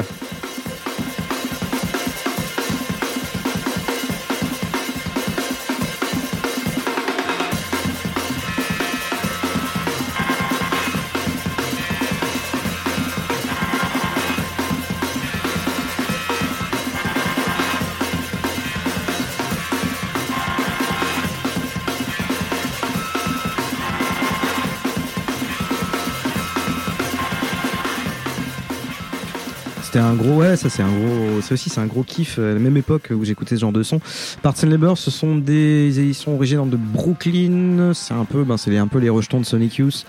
Gros, 30.17 30.37
ouais, 30.37 30.55
ça 30.57 30.69
c'est 30.69 30.83
un 30.83 30.89
gros, 30.91 31.41
ça 31.41 31.53
aussi 31.53 31.69
c'est 31.69 31.79
un 31.79 31.85
gros 31.85 32.03
kiff. 32.03 32.37
À 32.39 32.53
la 32.53 32.59
même 32.59 32.75
époque 32.77 33.09
où 33.15 33.23
j'écoutais 33.23 33.55
ce 33.55 33.61
genre 33.61 33.71
de 33.71 33.83
son. 33.83 33.99
Parts 34.41 34.55
and 34.63 34.67
Labor, 34.69 34.97
ce 34.97 35.09
sont 35.11 35.35
des, 35.37 35.91
ils 35.97 36.13
sont 36.15 36.31
originaires 36.33 36.65
de 36.65 36.77
Brooklyn. 36.77 37.91
C'est 37.93 38.13
un 38.13 38.25
peu, 38.25 38.43
ben 38.43 38.57
c'est 38.57 38.71
les- 38.71 38.77
un 38.77 38.87
peu 38.87 38.99
les 38.99 39.09
rejetons 39.09 39.39
de 39.39 39.45
Sonic 39.45 39.75
Youth, 39.77 40.05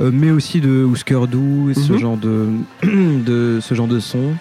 euh, 0.00 0.10
mais 0.12 0.30
aussi 0.30 0.60
de 0.60 0.86
Husker 0.92 1.20
Du 1.30 1.70
et 1.70 1.74
ce 1.74 1.92
Mhm. 1.92 1.98
genre 1.98 2.16
de, 2.16 2.46
de 2.84 3.58
ce 3.60 3.74
genre 3.74 3.88
de 3.88 3.98
son. 4.00 4.34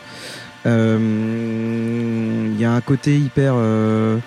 Euh, 0.65 2.49
Il 2.53 2.61
y 2.61 2.65
a 2.65 2.73
un 2.73 2.81
côté 2.81 3.17
hyper, 3.17 3.53
euh, 3.55 4.17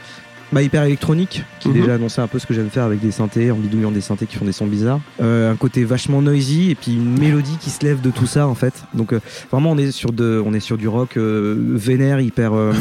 bah, 0.52 0.62
hyper 0.62 0.82
électronique 0.84 1.44
qui 1.60 1.68
Mhm. 1.68 1.74
déjà 1.74 1.94
annonçait 1.94 2.20
un 2.20 2.26
peu 2.26 2.38
ce 2.38 2.46
que 2.46 2.54
j'aime 2.54 2.70
faire 2.70 2.84
avec 2.84 3.00
des 3.00 3.10
synthés, 3.10 3.50
en 3.50 3.56
bidouillant 3.56 3.90
des 3.90 4.00
synthés 4.00 4.26
qui 4.26 4.36
font 4.36 4.44
des 4.44 4.52
sons 4.52 4.66
bizarres. 4.66 5.00
Euh, 5.20 5.52
un 5.52 5.56
côté 5.56 5.84
vachement 5.84 6.22
noisy 6.22 6.70
et 6.70 6.74
puis 6.74 6.94
une 6.94 7.18
mélodie 7.18 7.56
qui 7.60 7.70
se 7.70 7.84
lève 7.84 8.00
de 8.00 8.10
tout 8.10 8.26
ça 8.26 8.46
en 8.48 8.54
fait. 8.54 8.74
Donc 8.94 9.12
euh, 9.12 9.20
vraiment 9.50 9.70
on 9.72 9.78
est 9.78 9.90
sur 9.92 10.12
de, 10.12 10.42
on 10.44 10.52
est 10.54 10.60
sur 10.60 10.76
du 10.78 10.88
rock 10.88 11.16
euh, 11.16 11.54
vénère, 11.58 12.20
hyper, 12.20 12.52
euh, 12.54 12.72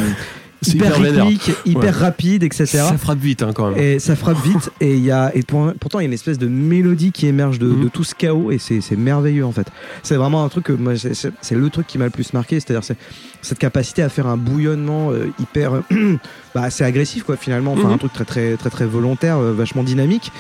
hyper 0.67 0.95
rythmique, 0.97 1.51
hyper 1.65 1.81
Ouais. 1.83 1.89
rapide, 1.91 2.43
etc. 2.43 2.65
Ça 2.67 2.97
frappe 2.97 3.19
vite 3.19 3.43
hein, 3.43 3.51
quand 3.53 3.69
même. 3.71 3.79
Et 3.79 3.99
ça 3.99 4.15
frappe 4.15 4.43
vite 4.43 4.69
et 4.81 4.95
il 4.95 5.03
y 5.03 5.11
a 5.11 5.31
et 5.35 5.43
pour- 5.43 5.71
pourtant 5.79 5.99
il 5.99 6.03
y 6.03 6.05
a 6.05 6.07
une 6.07 6.13
espèce 6.13 6.37
de 6.37 6.47
mélodie 6.47 7.11
qui 7.11 7.27
émerge 7.27 7.59
de, 7.59 7.67
Mhm. 7.67 7.83
de 7.83 7.87
tout 7.89 8.03
ce 8.03 8.13
chaos 8.15 8.51
et 8.51 8.57
c'est 8.59 8.81
merveilleux 8.97 9.45
en 9.45 9.51
fait. 9.51 9.67
C'est 10.03 10.15
vraiment 10.15 10.43
un 10.43 10.49
truc 10.49 10.65
que 10.65 10.73
moi 10.73 10.93
c'est- 10.97 11.51
le 11.55 11.69
truc 11.69 11.87
qui 11.87 11.97
m'a 11.97 12.05
le 12.05 12.11
plus 12.11 12.33
marqué, 12.33 12.59
c'est-à-dire 12.59 12.83
c'est 12.83 12.97
cette 13.41 13.59
capacité 13.59 14.01
à 14.01 14.09
faire 14.09 14.27
un 14.27 14.35
bouillonnement 14.37 15.11
euh, 15.11 15.27
hyper 15.39 15.81
bah 16.53 16.63
assez 16.63 16.83
agressif 16.83 17.23
quoi 17.23 17.37
finalement, 17.37 17.73
enfin 17.73 17.87
Mhm. 17.87 17.93
un 17.93 17.97
truc 17.97 18.13
très 18.13 18.25
très 18.25 18.57
très 18.57 18.69
très 18.69 18.85
volontaire, 18.85 19.37
euh, 19.37 19.53
vachement 19.53 19.83
dynamique. 19.83 20.31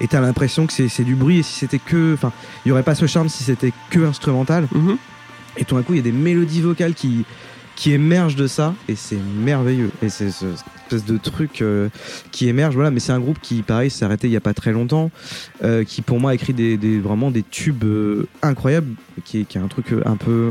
Et 0.00 0.08
t'as 0.08 0.20
l'impression 0.20 0.66
que 0.66 0.72
c'est 0.72 0.88
c'est 0.88 1.04
du 1.04 1.14
bruit 1.14 1.38
et 1.38 1.42
si 1.42 1.52
c'était 1.52 1.78
que 1.78 2.14
enfin 2.14 2.32
il 2.64 2.70
y 2.70 2.72
aurait 2.72 2.82
pas 2.82 2.94
ce 2.94 3.06
charme 3.06 3.28
si 3.28 3.44
c'était 3.44 3.72
que 3.90 4.00
instrumental. 4.00 4.68
Mhm. 4.72 4.96
Et 5.58 5.64
tout 5.64 5.74
d'un 5.74 5.82
coup, 5.82 5.94
il 5.94 5.96
y 5.96 6.00
a 6.00 6.02
des 6.02 6.12
mélodies 6.12 6.60
vocales 6.60 6.92
qui, 6.92 7.24
qui 7.76 7.92
émergent 7.92 8.36
de 8.36 8.46
ça, 8.46 8.74
et 8.88 8.96
c'est 8.96 9.18
merveilleux. 9.44 9.90
Et 10.02 10.08
c'est 10.08 10.30
ce 10.30 10.46
cette 10.88 10.98
espèce 11.00 11.12
de 11.14 11.18
truc 11.18 11.62
euh, 11.62 11.88
qui 12.30 12.48
émerge. 12.48 12.74
Voilà, 12.74 12.90
mais 12.92 13.00
c'est 13.00 13.10
un 13.12 13.18
groupe 13.18 13.38
qui, 13.42 13.62
pareil, 13.62 13.90
s'est 13.90 14.04
arrêté 14.04 14.28
il 14.28 14.32
y 14.32 14.36
a 14.36 14.40
pas 14.40 14.54
très 14.54 14.70
longtemps, 14.72 15.10
euh, 15.64 15.82
qui 15.84 16.00
pour 16.00 16.20
moi 16.20 16.30
a 16.30 16.34
écrit 16.34 16.52
des, 16.54 16.76
des- 16.76 16.98
vraiment 17.00 17.30
des 17.32 17.42
tubes 17.42 17.82
euh, 17.84 18.28
incroyables, 18.42 18.92
qui 19.24 19.40
est, 19.40 19.44
qui 19.44 19.58
est 19.58 19.60
un 19.60 19.66
truc 19.66 19.92
euh, 19.92 20.00
un 20.06 20.16
peu 20.16 20.50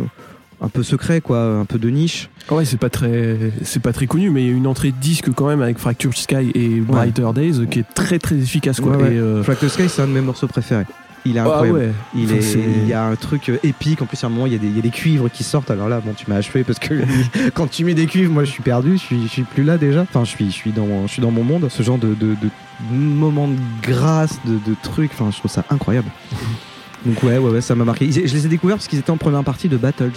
un 0.62 0.70
peu 0.70 0.84
secret 0.84 1.20
quoi 1.20 1.42
un 1.60 1.66
peu 1.66 1.78
de 1.78 1.90
niche 1.90 2.30
Ouais, 2.50 2.64
c'est 2.66 2.78
pas 2.78 2.90
très, 2.90 3.38
c'est 3.64 3.82
pas 3.82 3.92
très 3.94 4.08
connu, 4.08 4.30
mais 4.30 4.44
il 4.44 4.48
y 4.48 4.54
a 4.54 4.56
une 4.56 4.68
entrée 4.68 4.92
de 4.92 4.98
disque 4.98 5.30
quand 5.34 5.48
même 5.48 5.62
avec 5.62 5.78
Fractured 5.78 6.16
Sky 6.16 6.52
et 6.54 6.80
Brighter 6.82 7.28
Days 7.34 7.60
euh, 7.62 7.66
qui 7.66 7.80
est 7.80 7.94
très 7.94 8.20
très 8.20 8.36
efficace 8.36 8.80
quoi. 8.82 8.96
Ouais, 8.98 9.04
ouais. 9.04 9.14
Et, 9.16 9.20
euh, 9.20 9.42
Fractal 9.44 9.70
Sky 9.70 9.88
c'est 9.90 10.02
un 10.02 10.08
de 10.08 10.12
mes 10.14 10.22
morceaux 10.22 10.48
préférés 10.48 10.86
il 11.26 11.36
est 11.38 11.40
ah 11.40 11.44
incroyable 11.46 11.78
ouais. 11.80 11.92
Il, 12.16 12.32
est, 12.32 12.54
il 12.54 12.88
y 12.88 12.94
a 12.94 13.04
un 13.06 13.16
truc 13.16 13.50
euh, 13.50 13.58
épique. 13.64 14.02
En 14.02 14.06
plus, 14.06 14.24
à 14.24 14.28
un 14.28 14.30
moment, 14.30 14.46
il 14.46 14.54
y, 14.54 14.56
a 14.56 14.60
des, 14.60 14.68
il 14.68 14.76
y 14.76 14.80
a 14.80 14.82
des 14.82 14.90
cuivres 14.92 15.30
qui 15.32 15.44
sortent. 15.44 15.72
Alors 15.72 15.90
là, 15.90 16.00
bon, 16.00 16.14
tu 16.16 16.26
m'as 16.30 16.36
achevé 16.38 16.64
parce 16.64 16.80
que 16.80 16.94
quand 17.54 17.68
tu 17.70 17.84
mets 17.84 17.94
des 17.96 18.06
cuivres, 18.06 18.32
moi, 18.32 18.44
je 18.44 18.52
suis 18.52 18.64
perdu. 18.64 18.94
Je 18.94 19.02
suis, 19.02 19.24
je 19.24 19.28
suis 19.28 19.44
plus 19.44 19.64
là 19.64 19.78
déjà. 19.78 20.02
Enfin, 20.02 20.24
je 20.24 20.30
suis, 20.30 20.46
je 20.48 20.52
suis 20.56 20.72
dans, 20.72 20.86
mon- 20.86 21.08
je 21.08 21.14
suis 21.14 21.22
dans 21.22 21.32
mon 21.32 21.44
monde. 21.44 21.68
Ce 21.70 21.84
genre 21.84 21.98
de, 21.98 22.10
de, 22.14 22.36
de 22.36 22.50
moments 22.92 23.48
de 23.48 23.56
grâce, 23.82 24.40
de, 24.46 24.54
de 24.54 24.76
trucs. 24.84 25.12
Enfin, 25.14 25.30
je 25.32 25.38
trouve 25.40 25.52
ça 25.52 25.64
incroyable. 25.70 26.08
Donc 27.06 27.22
ouais, 27.24 27.38
ouais, 27.38 27.52
ouais, 27.52 27.62
ça 27.62 27.76
m'a 27.76 27.86
marqué. 27.86 28.12
Je 28.12 28.20
les 28.22 28.46
ai 28.46 28.50
découverts 28.50 28.78
parce 28.78 28.88
qu'ils 28.88 29.00
étaient 29.00 29.12
en 29.12 29.18
première 29.18 29.44
partie 29.44 29.70
de 29.70 29.78
Battles. 29.78 30.12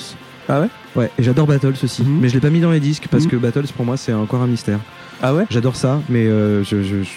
Ah 0.49 0.61
ouais? 0.63 0.69
Ouais, 0.97 1.11
et 1.19 1.23
j'adore 1.23 1.47
Battles 1.47 1.75
aussi. 1.85 2.03
Mhm. 2.03 2.19
Mais 2.23 2.29
je 2.31 2.35
l'ai 2.35 2.41
pas 2.41 2.49
mis 2.49 2.61
dans 2.61 2.71
les 2.71 2.81
disques 2.81 3.09
parce 3.11 3.25
Mhm. 3.25 3.31
que 3.31 3.37
Battles 3.37 3.67
pour 3.77 3.85
moi 3.85 3.99
c'est 3.99 4.15
encore 4.15 4.41
un 4.41 4.47
mystère. 4.47 4.79
Ah 5.21 5.35
ouais? 5.35 5.45
J'adore 5.51 5.77
ça, 5.77 6.01
mais 6.09 6.27
euh, 6.27 6.65
je, 6.65 6.83
je, 6.83 7.03
je- 7.03 7.09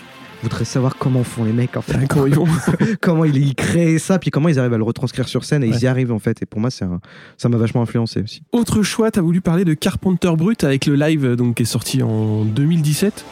voudrais 0.43 0.65
savoir 0.65 0.95
comment 0.97 1.23
font 1.23 1.43
les 1.43 1.53
mecs 1.53 1.77
en 1.77 1.81
fait. 1.81 2.07
Quand 2.07 2.25
ils 2.25 2.35
vont. 2.35 2.47
comment 3.01 3.25
ils, 3.25 3.37
ils 3.37 3.55
créent 3.55 3.99
ça, 3.99 4.19
puis 4.19 4.31
comment 4.31 4.49
ils 4.49 4.57
arrivent 4.59 4.73
à 4.73 4.77
le 4.77 4.83
retranscrire 4.83 5.27
sur 5.27 5.43
scène 5.43 5.63
et 5.63 5.69
Ouais. 5.69 5.75
ils 5.77 5.83
y 5.83 5.87
arrivent 5.87 6.11
en 6.11 6.19
fait. 6.19 6.41
Et 6.41 6.45
pour 6.45 6.59
moi, 6.59 6.69
c'est 6.71 6.85
un- 6.85 6.99
ça 7.37 7.49
m'a 7.49 7.57
vachement 7.57 7.81
influencé 7.81 8.21
aussi. 8.21 8.41
Autre 8.51 8.81
choix, 8.83 9.11
t'as 9.11 9.21
voulu 9.21 9.41
parler 9.41 9.65
de 9.65 9.73
Carpenter 9.73 10.31
Brut 10.37 10.63
avec 10.63 10.85
le 10.85 10.95
live 10.95 11.35
donc, 11.35 11.55
qui 11.55 11.63
est 11.63 11.65
sorti 11.65 12.01
en 12.03 12.43
2017. 12.45 13.25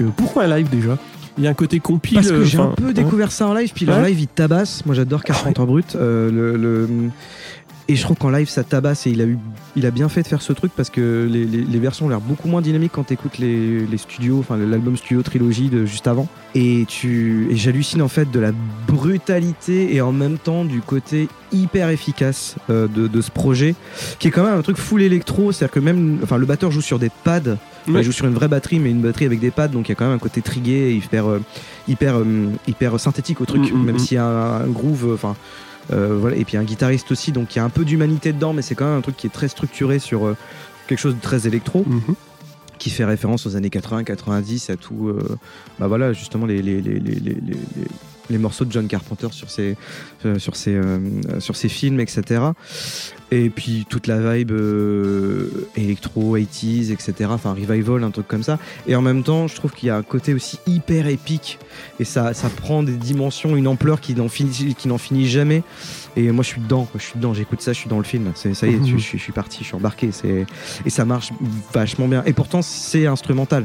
Euh, 0.00 0.08
pourquoi 0.16 0.44
un 0.44 0.56
live 0.56 0.68
déjà? 0.70 0.96
Il 1.38 1.44
y 1.44 1.46
a 1.46 1.50
un 1.50 1.54
côté 1.54 1.78
compile. 1.80 2.14
Parce 2.16 2.30
que 2.30 2.44
j'ai 2.44 2.58
enfin, 2.58 2.70
un 2.70 2.74
peu 2.74 2.88
hein. 2.88 2.92
découvert 2.92 3.32
ça 3.32 3.46
en 3.46 3.54
live, 3.54 3.70
puis 3.74 3.86
Ouais. 3.88 4.08
live 4.08 4.20
il 4.20 4.26
tabasse. 4.26 4.84
Moi 4.84 4.94
j'adore 4.94 5.22
Carpenter 5.24 5.62
Brut. 5.66 5.96
euh, 5.96 6.30
le, 6.30 6.56
le- 6.56 6.88
Et 7.90 7.96
je 7.96 8.02
trouve 8.02 8.16
qu'en 8.16 8.30
live 8.30 8.48
ça 8.48 8.62
tabasse 8.62 9.06
et 9.06 9.10
il 9.10 9.20
a, 9.20 9.24
eu... 9.24 9.36
il 9.74 9.84
a 9.84 9.90
bien 9.90 10.08
fait 10.08 10.22
de 10.22 10.28
faire 10.28 10.42
ce 10.42 10.52
truc 10.52 10.70
parce 10.76 10.90
que 10.90 11.26
les, 11.28 11.44
les- 11.44 11.62
les 11.64 11.78
versions 11.80 12.06
ont 12.06 12.08
l'air 12.08 12.20
beaucoup 12.20 12.46
moins 12.46 12.62
dynamiques 12.62 12.92
quand 12.94 13.04
tu 13.04 13.14
écoutes 13.14 13.38
les, 13.38 13.80
les 13.84 13.98
studios, 13.98 14.38
enfin 14.38 14.56
l'album 14.56 14.96
studio 14.96 15.22
trilogie 15.22 15.68
de 15.70 15.84
juste 15.86 16.06
avant. 16.06 16.28
Et, 16.54 16.84
tu... 16.88 17.48
et 17.50 17.56
j'hallucine 17.56 18.00
en 18.02 18.08
fait 18.08 18.30
de 18.30 18.38
la 18.38 18.52
brutalité 18.86 19.94
et 19.94 20.00
en 20.00 20.12
même 20.12 20.38
temps 20.38 20.64
du 20.64 20.80
côté 20.80 21.28
hyper 21.52 21.88
efficace 21.88 22.56
euh, 22.70 22.86
de, 22.86 23.08
de 23.08 23.20
ce 23.20 23.30
projet 23.30 23.74
qui 24.18 24.28
est 24.28 24.30
quand 24.30 24.44
même 24.44 24.58
un 24.58 24.62
truc 24.62 24.76
full 24.76 25.02
électro. 25.02 25.50
C'est-à-dire 25.52 25.72
que 25.72 25.80
même 25.80 26.18
enfin, 26.22 26.36
le 26.36 26.46
batteur 26.46 26.70
joue 26.70 26.80
sur 26.82 26.98
des 26.98 27.10
pads. 27.24 27.56
Enfin, 27.88 27.98
il 27.98 28.04
joue 28.04 28.12
sur 28.12 28.26
une 28.26 28.34
vraie 28.34 28.46
batterie, 28.48 28.78
mais 28.78 28.90
une 28.90 29.00
batterie 29.00 29.24
avec 29.24 29.40
des 29.40 29.50
pads, 29.50 29.68
donc 29.68 29.88
il 29.88 29.92
y 29.92 29.92
a 29.92 29.94
quand 29.96 30.04
même 30.04 30.14
un 30.14 30.18
côté 30.18 30.42
trigué 30.42 30.90
et 30.90 30.94
hyper, 30.94 31.28
euh, 31.28 31.40
hyper, 31.88 32.18
euh, 32.18 32.50
hyper 32.68 33.00
synthétique 33.00 33.40
au 33.40 33.46
truc, 33.46 33.62
Mm, 33.72 33.76
mm, 33.76 33.84
même 33.84 33.94
mm. 33.96 33.98
s'il 33.98 34.14
y 34.16 34.18
a 34.18 34.26
un, 34.26 34.60
un 34.64 34.66
groove, 34.68 35.10
enfin. 35.14 35.34
Euh, 35.92 36.16
voilà. 36.20 36.36
Et 36.36 36.44
puis 36.44 36.56
un 36.56 36.64
guitariste 36.64 37.10
aussi, 37.12 37.32
donc 37.32 37.54
il 37.54 37.58
y 37.58 37.60
a 37.60 37.64
un 37.64 37.70
peu 37.70 37.84
d'humanité 37.84 38.32
dedans, 38.32 38.52
mais 38.52 38.62
c'est 38.62 38.74
quand 38.74 38.86
même 38.86 38.98
un 38.98 39.00
truc 39.02 39.16
qui 39.16 39.26
est 39.26 39.30
très 39.30 39.48
structuré 39.48 39.98
sur 39.98 40.26
euh, 40.26 40.36
quelque 40.86 40.98
chose 41.00 41.14
de 41.16 41.20
très 41.20 41.46
électro, 41.46 41.84
Mhm. 41.86 42.14
qui 42.78 42.90
fait 42.90 43.04
référence 43.04 43.46
aux 43.46 43.56
années 43.56 43.70
80, 43.70 44.04
90, 44.04 44.70
à 44.70 44.76
tout. 44.76 45.08
euh, 45.08 45.36
bah 45.78 45.86
voilà, 45.88 46.12
justement 46.12 46.46
les, 46.46 46.62
les, 46.62 46.80
les, 46.80 46.98
les, 46.98 47.36
les, 48.30 48.38
morceaux 48.38 48.64
de 48.64 48.72
John 48.72 48.86
Carpenter 48.86 49.28
sur 49.32 49.50
ses, 49.50 49.76
euh, 50.24 50.38
sur 50.38 50.56
ses, 50.56 50.74
euh, 50.74 50.98
sur 51.40 51.56
ses 51.56 51.68
films, 51.68 52.00
etc. 52.00 52.40
Et 53.32 53.48
puis 53.48 53.86
toute 53.88 54.06
la 54.08 54.34
vibe 54.34 54.50
euh, 54.50 55.68
électro, 55.76 56.36
80s, 56.36 56.90
etc. 56.90 57.12
Enfin, 57.30 57.52
revival, 57.54 58.02
un 58.02 58.10
truc 58.10 58.26
comme 58.26 58.42
ça. 58.42 58.58
Et 58.88 58.96
en 58.96 59.02
même 59.02 59.22
temps, 59.22 59.46
je 59.46 59.54
trouve 59.54 59.72
qu'il 59.72 59.86
y 59.86 59.90
a 59.90 59.96
un 59.96 60.02
côté 60.02 60.34
aussi 60.34 60.58
hyper 60.66 61.06
épique. 61.06 61.58
Et 62.00 62.04
ça, 62.04 62.34
ça 62.34 62.48
prend 62.48 62.82
des 62.82 62.96
dimensions, 62.96 63.56
une 63.56 63.68
ampleur 63.68 64.00
qui 64.00 64.14
n'en 64.14 64.28
finit, 64.28 64.74
qui 64.74 64.88
n'en 64.88 64.98
finit 64.98 65.28
jamais. 65.28 65.62
Et 66.16 66.32
moi, 66.32 66.42
je 66.42 66.48
suis 66.48 66.60
dedans, 66.60 66.86
quoi. 66.90 66.98
je 67.00 67.04
suis 67.06 67.16
dedans. 67.18 67.32
J'écoute 67.32 67.60
ça, 67.62 67.72
je 67.72 67.78
suis 67.78 67.88
dans 67.88 67.98
le 67.98 68.04
film. 68.04 68.32
C'est, 68.34 68.52
ça 68.54 68.66
y 68.66 68.70
est, 68.74 68.78
Mhm. 68.78 68.86
je, 68.86 68.96
je 68.96 69.02
suis- 69.02 69.18
je 69.18 69.22
suis 69.22 69.32
parti, 69.32 69.58
je 69.60 69.64
suis 69.66 69.76
embarqué. 69.76 70.10
C'est, 70.10 70.44
et 70.84 70.90
ça 70.90 71.04
marche 71.04 71.30
vachement 71.72 72.08
bien. 72.08 72.24
Et 72.26 72.32
pourtant, 72.32 72.62
c'est 72.62 73.06
instrumental. 73.06 73.64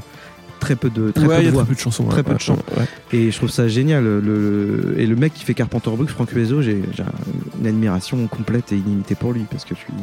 Très 0.66 0.76
peu 0.76 0.90
de, 0.90 1.12
très 1.12 1.26
Ouais, 1.26 1.38
peu 1.40 1.44
de 1.46 1.50
voix. 1.52 1.62
très 1.64 1.70
peu 1.70 1.76
de 1.76 1.80
chansons. 1.80 2.04
Très 2.06 2.18
ouais, 2.18 2.24
peu 2.24 2.30
de 2.30 2.34
ouais, 2.36 2.40
chants. 2.40 2.58
ouais. 2.78 2.86
Et 3.14 3.32
je 3.32 3.38
trouve 3.38 3.50
ça 3.50 3.68
génial. 3.68 4.04
Le, 4.04 4.20
le- 4.20 4.96
et 4.98 5.06
le 5.06 5.16
mec 5.16 5.34
qui 5.34 5.44
fait 5.46 5.54
Carpenter 5.54 5.90
Brut, 5.92 6.10
Franck 6.10 6.32
Hueso, 6.32 6.62
j'ai 6.62 6.82
j'ai 6.96 7.04
un- 7.04 7.60
une 7.60 7.68
admiration 7.68 8.26
complète 8.28 8.72
et 8.72 8.76
illimitée 8.76 9.16
pour 9.16 9.32
lui 9.34 9.46
parce 9.50 9.64
que 9.66 9.76
je 9.76 9.80
suis. 9.80 9.94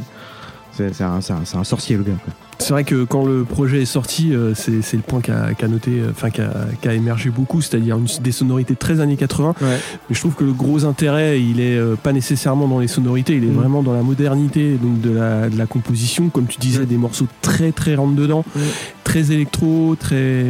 C'est 0.74 1.02
un, 1.02 1.64
sorcier, 1.64 1.96
le 1.96 2.02
gars. 2.02 2.12
C'est 2.58 2.72
vrai 2.72 2.84
que 2.84 3.02
quand 3.04 3.24
le 3.26 3.42
projet 3.44 3.82
est 3.82 3.86
sorti, 3.86 4.32
euh, 4.34 4.54
c'est 4.54 4.92
le 4.92 5.02
point 5.02 5.20
qui 5.20 5.30
a, 5.32 5.52
qui 5.52 5.64
a 5.64 5.68
noté, 5.68 5.90
euh, 5.98 6.10
enfin 6.12 6.30
qui 6.30 6.40
a, 6.40 6.52
qui 6.80 6.86
a 6.88 6.94
émergé 6.94 7.28
beaucoup, 7.30 7.60
c'est-à-dire 7.60 7.98
des 8.22 8.30
sonorités 8.32 8.76
très 8.76 9.00
années 9.00 9.16
80. 9.16 9.54
Ouais. 9.60 9.66
Mais 10.08 10.14
je 10.14 10.20
trouve 10.20 10.34
que 10.34 10.44
le 10.44 10.52
gros 10.52 10.84
intérêt, 10.84 11.40
il 11.42 11.60
est 11.60 11.76
euh, 11.76 11.96
pas 12.00 12.12
nécessairement 12.12 12.68
dans 12.68 12.78
les 12.78 12.86
sonorités, 12.88 13.36
il 13.36 13.44
est 13.44 13.48
Mm. 13.48 13.54
vraiment 13.54 13.82
dans 13.82 13.92
la 13.94 14.02
modernité 14.02 14.76
donc 14.80 15.00
de 15.00 15.10
la, 15.10 15.50
de 15.50 15.58
la 15.58 15.66
composition, 15.66 16.28
comme 16.28 16.46
tu 16.46 16.58
disais, 16.58 16.80
Ouais. 16.80 16.86
des 16.86 16.96
morceaux 16.96 17.26
très 17.42 17.72
très 17.72 17.96
rentre 17.96 18.14
dedans, 18.14 18.44
Ouais. 18.54 18.62
très 19.02 19.32
électro, 19.32 19.96
très. 19.98 20.46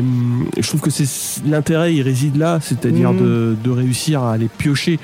Je 0.58 0.68
trouve 0.68 0.80
que 0.82 0.90
c'est 0.90 1.42
l'intérêt, 1.46 1.94
il 1.94 2.02
réside 2.02 2.36
là, 2.36 2.58
c'est-à-dire 2.60 3.12
Mm. 3.14 3.18
de, 3.20 3.56
de 3.64 3.70
réussir 3.70 4.22
à 4.22 4.34
aller 4.34 4.48
piocher. 4.58 4.98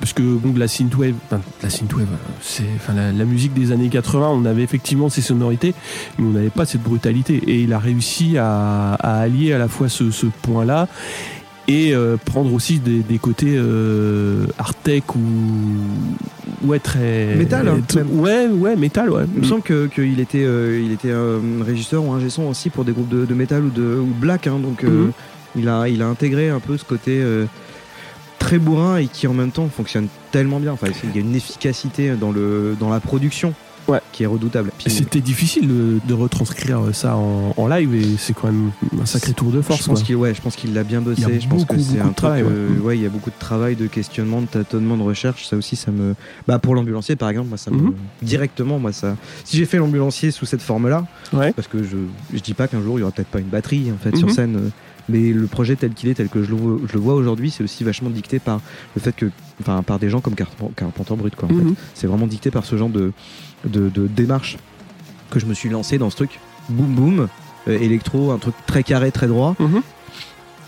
Parce 0.00 0.12
que 0.12 0.22
bon, 0.22 0.50
de 0.50 0.58
la 0.58 0.68
synthwave, 0.68 1.14
enfin, 1.26 1.40
la 1.62 1.70
synthwave, 1.70 2.08
euh, 2.12 2.32
c'est, 2.42 2.64
enfin, 2.76 2.94
la, 2.94 3.12
la 3.12 3.24
musique 3.24 3.54
des 3.54 3.72
années 3.72 3.88
80, 3.88 4.28
on 4.28 4.44
avait 4.44 4.62
effectivement 4.62 5.08
ces 5.08 5.22
sonorités, 5.22 5.72
mais 6.18 6.26
on 6.26 6.30
n'avait 6.30 6.50
pas 6.50 6.66
cette 6.66 6.82
brutalité. 6.82 7.36
Et 7.46 7.62
il 7.62 7.72
a 7.72 7.78
réussi 7.78 8.36
à, 8.36 8.94
à 8.94 9.20
allier 9.20 9.52
à 9.52 9.58
la 9.58 9.68
fois 9.68 9.88
ce, 9.88 10.10
ce 10.10 10.26
point-là 10.42 10.88
et 11.66 11.94
euh, 11.94 12.18
prendre 12.22 12.52
aussi 12.52 12.78
des, 12.78 12.98
des 13.00 13.16
côtés 13.18 13.54
euh, 13.56 14.44
art 14.58 14.74
tech 14.74 15.02
ou 15.16 16.66
ouais 16.66 16.78
très 16.78 17.36
Métal, 17.36 17.68
hein, 17.68 17.80
ouais 18.12 18.48
ouais 18.48 18.76
métal 18.76 19.08
ouais 19.10 19.24
Il 19.34 19.40
me 19.40 19.44
semble 19.46 19.62
que- 19.62 19.86
qu'il 19.86 20.20
était, 20.20 20.44
euh, 20.44 20.78
il 20.84 20.92
était 20.92 21.12
régisseur 21.64 22.04
ou 22.04 22.12
ingé 22.12 22.28
son 22.28 22.42
aussi 22.44 22.68
pour 22.68 22.84
des 22.84 22.92
groupes 22.92 23.08
de, 23.08 23.24
de 23.24 23.34
métal 23.34 23.64
ou 23.64 23.70
de 23.70 23.96
ou 23.98 24.12
black. 24.20 24.46
hein, 24.46 24.58
donc 24.62 24.84
euh, 24.84 25.06
Mhm. 25.06 25.12
il, 25.56 25.68
a, 25.68 25.88
il 25.88 26.02
a 26.02 26.06
intégré 26.06 26.50
un 26.50 26.60
peu 26.60 26.76
ce 26.76 26.84
côté 26.84 27.22
très 28.44 28.58
bourrin 28.58 28.98
et 28.98 29.06
qui 29.06 29.26
en 29.26 29.32
même 29.32 29.50
temps 29.52 29.68
fonctionne 29.74 30.08
tellement 30.30 30.60
bien. 30.60 30.72
Enfin, 30.72 30.88
il 31.02 31.14
y 31.14 31.18
a 31.18 31.20
une 31.26 31.34
efficacité 31.34 32.10
dans, 32.14 32.30
le, 32.30 32.76
dans 32.78 32.90
la 32.90 33.00
production 33.00 33.54
Ouais. 33.86 34.00
qui 34.12 34.22
est 34.22 34.26
redoutable. 34.26 34.70
C'était 34.86 35.20
difficile 35.20 35.68
de, 35.68 36.00
de 36.08 36.14
retranscrire 36.14 36.80
ça 36.94 37.16
en, 37.16 37.52
en 37.54 37.68
live 37.68 37.94
et 37.94 38.16
c'est 38.16 38.32
quand 38.32 38.46
même 38.46 38.70
un 38.98 39.04
sacré 39.04 39.34
tour 39.34 39.50
de 39.50 39.60
force 39.60 39.82
je 39.82 39.86
pense 39.88 40.02
qu'il 40.02 40.16
ouais, 40.16 40.32
je 40.34 40.40
pense 40.40 40.56
qu'il 40.56 40.72
l'a 40.72 40.84
bien 40.84 41.02
bossé. 41.02 41.20
Il 41.20 41.28
y 41.34 41.36
a 41.36 41.38
je 41.38 41.46
pense 41.46 41.66
que 41.66 41.74
beaucoup, 41.74 41.86
c'est 41.92 42.00
un 42.00 42.06
de 42.08 42.14
travail, 42.14 42.42
ouais. 42.44 42.48
euh, 42.50 42.78
ouais, 42.80 42.96
il 42.96 43.02
y 43.02 43.06
a 43.06 43.10
beaucoup 43.10 43.28
de 43.28 43.38
travail, 43.38 43.76
de 43.76 43.86
questionnement, 43.86 44.40
de 44.40 44.46
tâtonnement, 44.46 44.96
de 44.96 45.02
recherche. 45.02 45.46
Ça 45.46 45.56
aussi, 45.58 45.76
ça 45.76 45.90
me. 45.90 46.14
Bah 46.48 46.58
pour 46.58 46.74
l'ambulancier, 46.74 47.14
par 47.14 47.28
exemple, 47.28 47.50
moi, 47.50 47.58
ça 47.58 47.70
me 47.70 47.76
Mhm. 47.76 47.94
directement, 48.22 48.78
moi, 48.78 48.92
ça. 48.92 49.16
Si 49.44 49.58
j'ai 49.58 49.66
fait 49.66 49.76
l'ambulancier 49.76 50.30
sous 50.30 50.46
cette 50.46 50.62
forme-là, 50.62 51.06
Ouais. 51.34 51.52
parce 51.52 51.68
que 51.68 51.82
je, 51.82 51.98
je 52.32 52.40
dis 52.40 52.54
pas 52.54 52.68
qu'un 52.68 52.80
jour 52.80 52.98
il 52.98 53.00
y 53.00 53.02
aura 53.02 53.12
peut-être 53.12 53.28
pas 53.28 53.40
une 53.40 53.48
batterie 53.48 53.92
en 53.92 53.98
fait 54.02 54.16
sur 54.16 54.28
Mhm. 54.28 54.34
scène. 54.34 54.56
euh, 54.56 54.68
Mais 55.08 55.32
le 55.32 55.46
projet 55.46 55.76
tel 55.76 55.92
qu'il 55.92 56.08
est, 56.08 56.14
tel 56.14 56.28
que 56.28 56.42
je 56.42 56.50
le 56.50 56.56
vois, 56.56 56.78
je 56.88 56.92
le 56.94 57.00
vois 57.00 57.14
aujourd'hui, 57.14 57.50
c'est 57.50 57.62
aussi 57.62 57.84
vachement 57.84 58.10
dicté 58.10 58.38
par 58.38 58.60
le 58.96 59.00
fait 59.02 59.14
que, 59.14 59.26
enfin, 59.60 59.82
par 59.82 59.98
des 59.98 60.08
gens 60.08 60.20
comme 60.20 60.34
Carp- 60.34 60.74
Carpenter 60.76 61.14
Brut, 61.16 61.36
quoi. 61.36 61.46
En 61.46 61.54
fait. 61.54 61.62
Mhm. 61.64 61.74
C'est 61.94 62.06
vraiment 62.06 62.26
dicté 62.26 62.50
par 62.50 62.64
ce 62.64 62.76
genre 62.76 62.88
de, 62.88 63.12
de, 63.66 63.88
de 63.90 64.06
démarche 64.06 64.56
que 65.30 65.38
je 65.38 65.46
me 65.46 65.54
suis 65.54 65.68
lancé 65.68 65.98
dans 65.98 66.08
ce 66.10 66.16
truc. 66.16 66.40
Boum 66.70 66.94
boum, 66.94 67.28
euh, 67.68 67.78
électro, 67.78 68.30
un 68.30 68.38
truc 68.38 68.54
très 68.66 68.82
carré, 68.82 69.12
très 69.12 69.26
droit. 69.26 69.54
Mhm. 69.58 69.82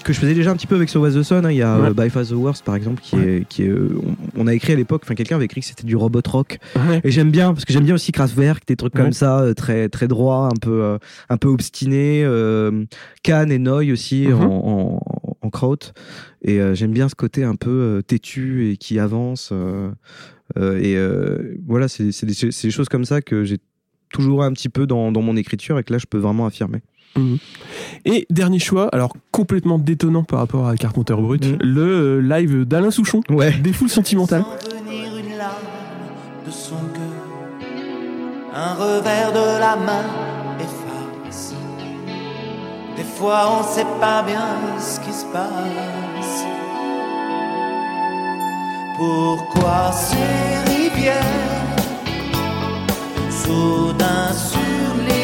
Que 0.06 0.12
je 0.12 0.20
faisais 0.20 0.34
déjà 0.34 0.52
un 0.52 0.56
petit 0.56 0.68
peu 0.68 0.76
avec 0.76 0.88
So 0.88 1.00
Was 1.00 1.10
the 1.12 1.22
Sun. 1.24 1.44
hein. 1.44 1.50
Il 1.50 1.56
y 1.56 1.62
a 1.62 1.80
Ouais. 1.80 1.88
euh, 1.88 1.92
By 1.92 2.10
Far 2.10 2.24
the 2.24 2.30
Worst 2.30 2.64
par 2.64 2.76
exemple, 2.76 3.02
qui 3.02 3.16
est, 3.16 3.44
qui 3.48 3.64
est, 3.64 3.68
euh, 3.68 3.88
on, 4.36 4.42
on 4.44 4.46
a 4.46 4.54
écrit 4.54 4.72
à 4.72 4.76
l'époque, 4.76 5.02
enfin 5.04 5.16
quelqu'un 5.16 5.34
avait 5.34 5.46
écrit 5.46 5.62
que 5.62 5.66
c'était 5.66 5.82
du 5.86 5.96
robot 5.96 6.20
rock. 6.28 6.58
Ouais. 6.76 7.00
Et 7.02 7.10
j'aime 7.10 7.32
bien 7.32 7.52
parce 7.52 7.64
que 7.64 7.72
j'aime 7.72 7.82
bien 7.84 7.96
aussi 7.96 8.12
Kraftwerk, 8.12 8.64
des 8.68 8.76
trucs 8.76 8.94
comme 8.94 9.12
ça, 9.12 9.40
euh, 9.40 9.52
très 9.54 9.88
très 9.88 10.06
droit, 10.06 10.48
un 10.52 10.56
peu 10.60 10.96
un 11.28 11.36
peu 11.36 11.48
obstiné. 11.48 12.22
Euh, 12.24 12.84
Cannes 13.24 13.50
et 13.50 13.58
Noy 13.58 13.90
aussi 13.90 14.28
Mhm. 14.28 14.34
en, 14.42 15.00
en, 15.02 15.36
en 15.42 15.50
kraut. 15.50 15.92
Et 16.42 16.60
euh, 16.60 16.74
j'aime 16.76 16.92
bien 16.92 17.08
ce 17.08 17.16
côté 17.16 17.42
un 17.42 17.56
peu 17.56 17.70
euh, 17.70 18.02
têtu 18.02 18.70
et 18.70 18.76
qui 18.76 19.00
avance. 19.00 19.50
euh, 19.52 19.90
euh, 20.56 20.78
et 20.80 20.96
euh, 20.96 21.56
voilà, 21.66 21.88
c'est 21.88 22.04
des, 22.04 22.12
c'est 22.12 22.26
des 22.68 22.70
choses 22.70 22.88
comme 22.88 23.04
ça 23.04 23.20
que 23.22 23.42
j'ai 23.42 23.58
toujours 24.12 24.44
un 24.44 24.52
petit 24.52 24.68
peu 24.68 24.86
dans, 24.86 25.10
dans 25.10 25.20
mon 25.22 25.36
écriture 25.36 25.80
et 25.80 25.82
que 25.82 25.92
là 25.92 25.98
je 25.98 26.06
peux 26.06 26.18
vraiment 26.18 26.46
affirmer. 26.46 26.78
Et 28.04 28.26
dernier 28.30 28.58
choix, 28.58 28.88
alors 28.92 29.12
complètement 29.30 29.78
détonnant 29.78 30.24
par 30.24 30.38
rapport 30.40 30.66
à 30.68 30.76
Carpenter 30.76 31.14
Brut, 31.14 31.44
Mhm. 31.44 31.58
le 31.62 31.82
euh, 31.82 32.20
live 32.20 32.64
d'Alain 32.64 32.90
Souchon, 32.90 33.22
Ouais. 33.30 33.52
des 33.52 33.72
foules 33.72 33.88
sentimentales. 33.90 34.44
Une 34.88 35.36
larme 35.36 35.52
de 36.46 36.50
son 36.50 36.74
un 38.58 38.74
revers 38.74 39.32
de 39.32 39.60
la 39.60 39.76
main 39.76 40.06
efface. 40.58 41.54
Des 42.96 43.02
fois 43.04 43.60
on 43.60 43.62
sait 43.62 43.84
pas 44.00 44.22
bien 44.22 44.46
ce 44.80 44.98
qui 45.00 45.12
se 45.12 45.26
passe. 45.26 46.44
Pourquoi 48.96 49.92
ces 49.92 50.72
rivières 50.72 51.76
soudain 53.30 54.32
sur 54.32 54.58
les 55.06 55.15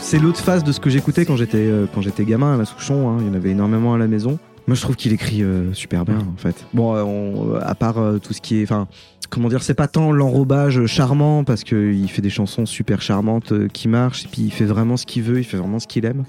C'est 0.00 0.18
l'autre 0.18 0.40
phase 0.40 0.64
de 0.64 0.72
ce 0.72 0.80
que 0.80 0.90
j'écoutais 0.90 1.24
quand 1.24 1.36
j'étais 1.36 1.58
euh, 1.58 1.86
quand 1.94 2.02
j'étais 2.02 2.24
gamin 2.24 2.54
à 2.54 2.56
la 2.56 2.64
Souchon. 2.64 3.08
hein. 3.08 3.18
Il 3.20 3.28
y 3.28 3.30
en 3.30 3.34
avait 3.34 3.50
énormément 3.50 3.94
à 3.94 3.98
la 3.98 4.08
maison. 4.08 4.38
Moi, 4.66 4.74
je 4.74 4.80
trouve 4.80 4.96
qu'il 4.96 5.12
écrit 5.12 5.42
euh, 5.42 5.72
super 5.74 6.04
bien, 6.04 6.18
en 6.18 6.36
fait. 6.36 6.66
Bon, 6.74 6.94
euh, 6.94 7.60
à 7.62 7.74
part 7.76 7.96
tout 8.22 8.32
ce 8.32 8.40
qui 8.40 8.58
est, 8.58 8.64
enfin, 8.64 8.88
comment 9.30 9.48
dire, 9.48 9.62
c'est 9.62 9.74
pas 9.74 9.86
tant 9.86 10.10
l'enrobage 10.10 10.86
charmant 10.86 11.44
parce 11.44 11.62
que 11.62 11.92
il 11.92 12.08
fait 12.08 12.22
des 12.22 12.30
chansons 12.30 12.66
super 12.66 13.00
charmantes 13.00 13.68
qui 13.68 13.86
marchent 13.86 14.24
et 14.24 14.28
puis 14.28 14.42
il 14.42 14.52
fait 14.52 14.64
vraiment 14.64 14.96
ce 14.96 15.06
qu'il 15.06 15.22
veut, 15.22 15.38
il 15.38 15.44
fait 15.44 15.56
vraiment 15.58 15.78
ce 15.78 15.86
qu'il 15.86 16.04
aime. 16.04 16.24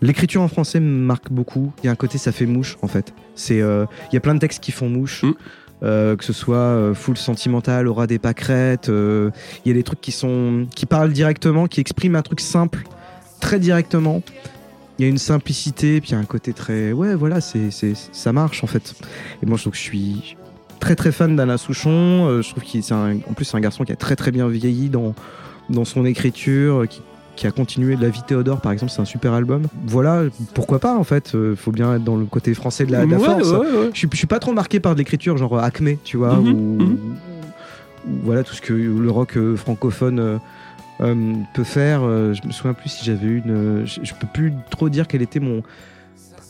L'écriture 0.00 0.40
en 0.40 0.48
français 0.48 0.80
me 0.80 0.86
marque 0.86 1.30
beaucoup. 1.30 1.70
Il 1.82 1.86
y 1.86 1.88
a 1.88 1.92
un 1.92 1.96
côté, 1.96 2.16
ça 2.16 2.32
fait 2.32 2.46
mouche, 2.46 2.78
en 2.80 2.88
fait. 2.88 3.12
C'est, 3.34 3.58
il 3.58 4.14
y 4.14 4.16
a 4.16 4.20
plein 4.20 4.34
de 4.34 4.40
textes 4.40 4.62
qui 4.62 4.72
font 4.72 4.88
mouche. 4.88 5.22
Mm. 5.22 5.32
Euh, 5.82 6.16
que 6.16 6.24
ce 6.24 6.32
soit 6.32 6.56
euh, 6.56 6.94
full 6.94 7.16
sentimental, 7.16 7.88
aura 7.88 8.06
des 8.06 8.18
pâquerettes, 8.18 8.88
euh, 8.88 9.30
il 9.64 9.68
y 9.68 9.70
a 9.72 9.74
des 9.74 9.82
trucs 9.82 10.00
qui 10.00 10.12
sont 10.12 10.66
qui 10.74 10.86
parlent 10.86 11.12
directement, 11.12 11.66
qui 11.66 11.80
expriment 11.80 12.16
un 12.16 12.22
truc 12.22 12.40
simple, 12.40 12.84
très 13.40 13.58
directement. 13.58 14.22
Il 14.98 15.04
y 15.04 15.06
a 15.06 15.08
une 15.08 15.18
simplicité, 15.18 16.00
puis 16.00 16.10
il 16.10 16.12
y 16.12 16.16
a 16.16 16.18
un 16.18 16.24
côté 16.24 16.52
très 16.52 16.92
ouais 16.92 17.14
voilà 17.16 17.40
c'est 17.40 17.70
ça 17.70 18.32
marche 18.32 18.62
en 18.62 18.68
fait. 18.68 18.94
Et 19.42 19.46
moi 19.46 19.56
je 19.56 19.62
trouve 19.64 19.72
que 19.72 19.78
je 19.78 19.82
suis 19.82 20.36
très 20.78 20.94
très 20.94 21.10
fan 21.10 21.34
d'Alain 21.34 21.56
Souchon. 21.56 22.40
Je 22.42 22.48
trouve 22.48 22.62
qu'il 22.62 22.82
c'est 22.84 22.94
en 22.94 23.34
plus 23.34 23.44
c'est 23.44 23.56
un 23.56 23.60
garçon 23.60 23.84
qui 23.84 23.92
a 23.92 23.96
très 23.96 24.14
très 24.14 24.30
bien 24.30 24.46
vieilli 24.48 24.88
dans 24.88 25.14
dans 25.68 25.84
son 25.84 26.04
écriture, 26.04 26.86
qui 26.88 27.00
qui 27.36 27.46
a 27.46 27.50
continué 27.50 27.96
de 27.96 28.02
la 28.02 28.08
vie 28.10 28.22
Théodore 28.26 28.60
par 28.60 28.72
exemple 28.72 28.92
c'est 28.92 29.00
un 29.00 29.06
super 29.06 29.32
album 29.32 29.62
voilà 29.86 30.24
pourquoi 30.54 30.78
pas 30.78 30.94
en 30.96 31.04
fait 31.04 31.34
Euh, 31.34 31.56
faut 31.56 31.72
bien 31.72 31.94
être 31.96 32.04
dans 32.04 32.16
le 32.16 32.26
côté 32.26 32.52
français 32.54 32.84
de 32.84 32.92
la, 32.92 33.06
de 33.06 33.10
la 33.10 33.16
Ouais, 33.18 33.24
force 33.24 33.50
ouais, 33.52 33.58
ouais. 33.58 33.90
je 33.92 33.98
suis, 33.98 34.08
je 34.12 34.16
suis 34.16 34.26
pas 34.26 34.38
trop 34.38 34.52
marqué 34.52 34.80
par 34.80 34.92
de 34.94 34.98
l'écriture 34.98 35.36
genre 35.38 35.56
euh, 35.58 35.62
Acme, 35.62 35.96
tu 36.04 36.16
vois, 36.18 36.34
Mhm, 36.36 36.48
ou, 36.52 36.82
mhm. 36.82 36.92
ou 36.92 38.10
voilà 38.24 38.42
tout 38.44 38.54
ce 38.54 38.60
que 38.60 38.72
le 38.74 39.10
rock 39.10 39.36
euh, 39.36 39.56
francophone 39.56 40.38
euh, 41.00 41.34
peut 41.54 41.64
faire. 41.64 42.00
Euh, 42.04 42.32
je 42.34 42.46
me 42.46 42.52
souviens 42.52 42.74
plus 42.74 42.88
si 42.90 43.04
j'avais 43.04 43.26
une. 43.26 43.50
euh, 43.50 43.86
je, 43.86 44.00
je 44.02 44.12
peux 44.14 44.26
plus 44.32 44.52
trop 44.70 44.88
dire 44.88 45.06
quel 45.08 45.22
était 45.22 45.40
mon. 45.40 45.62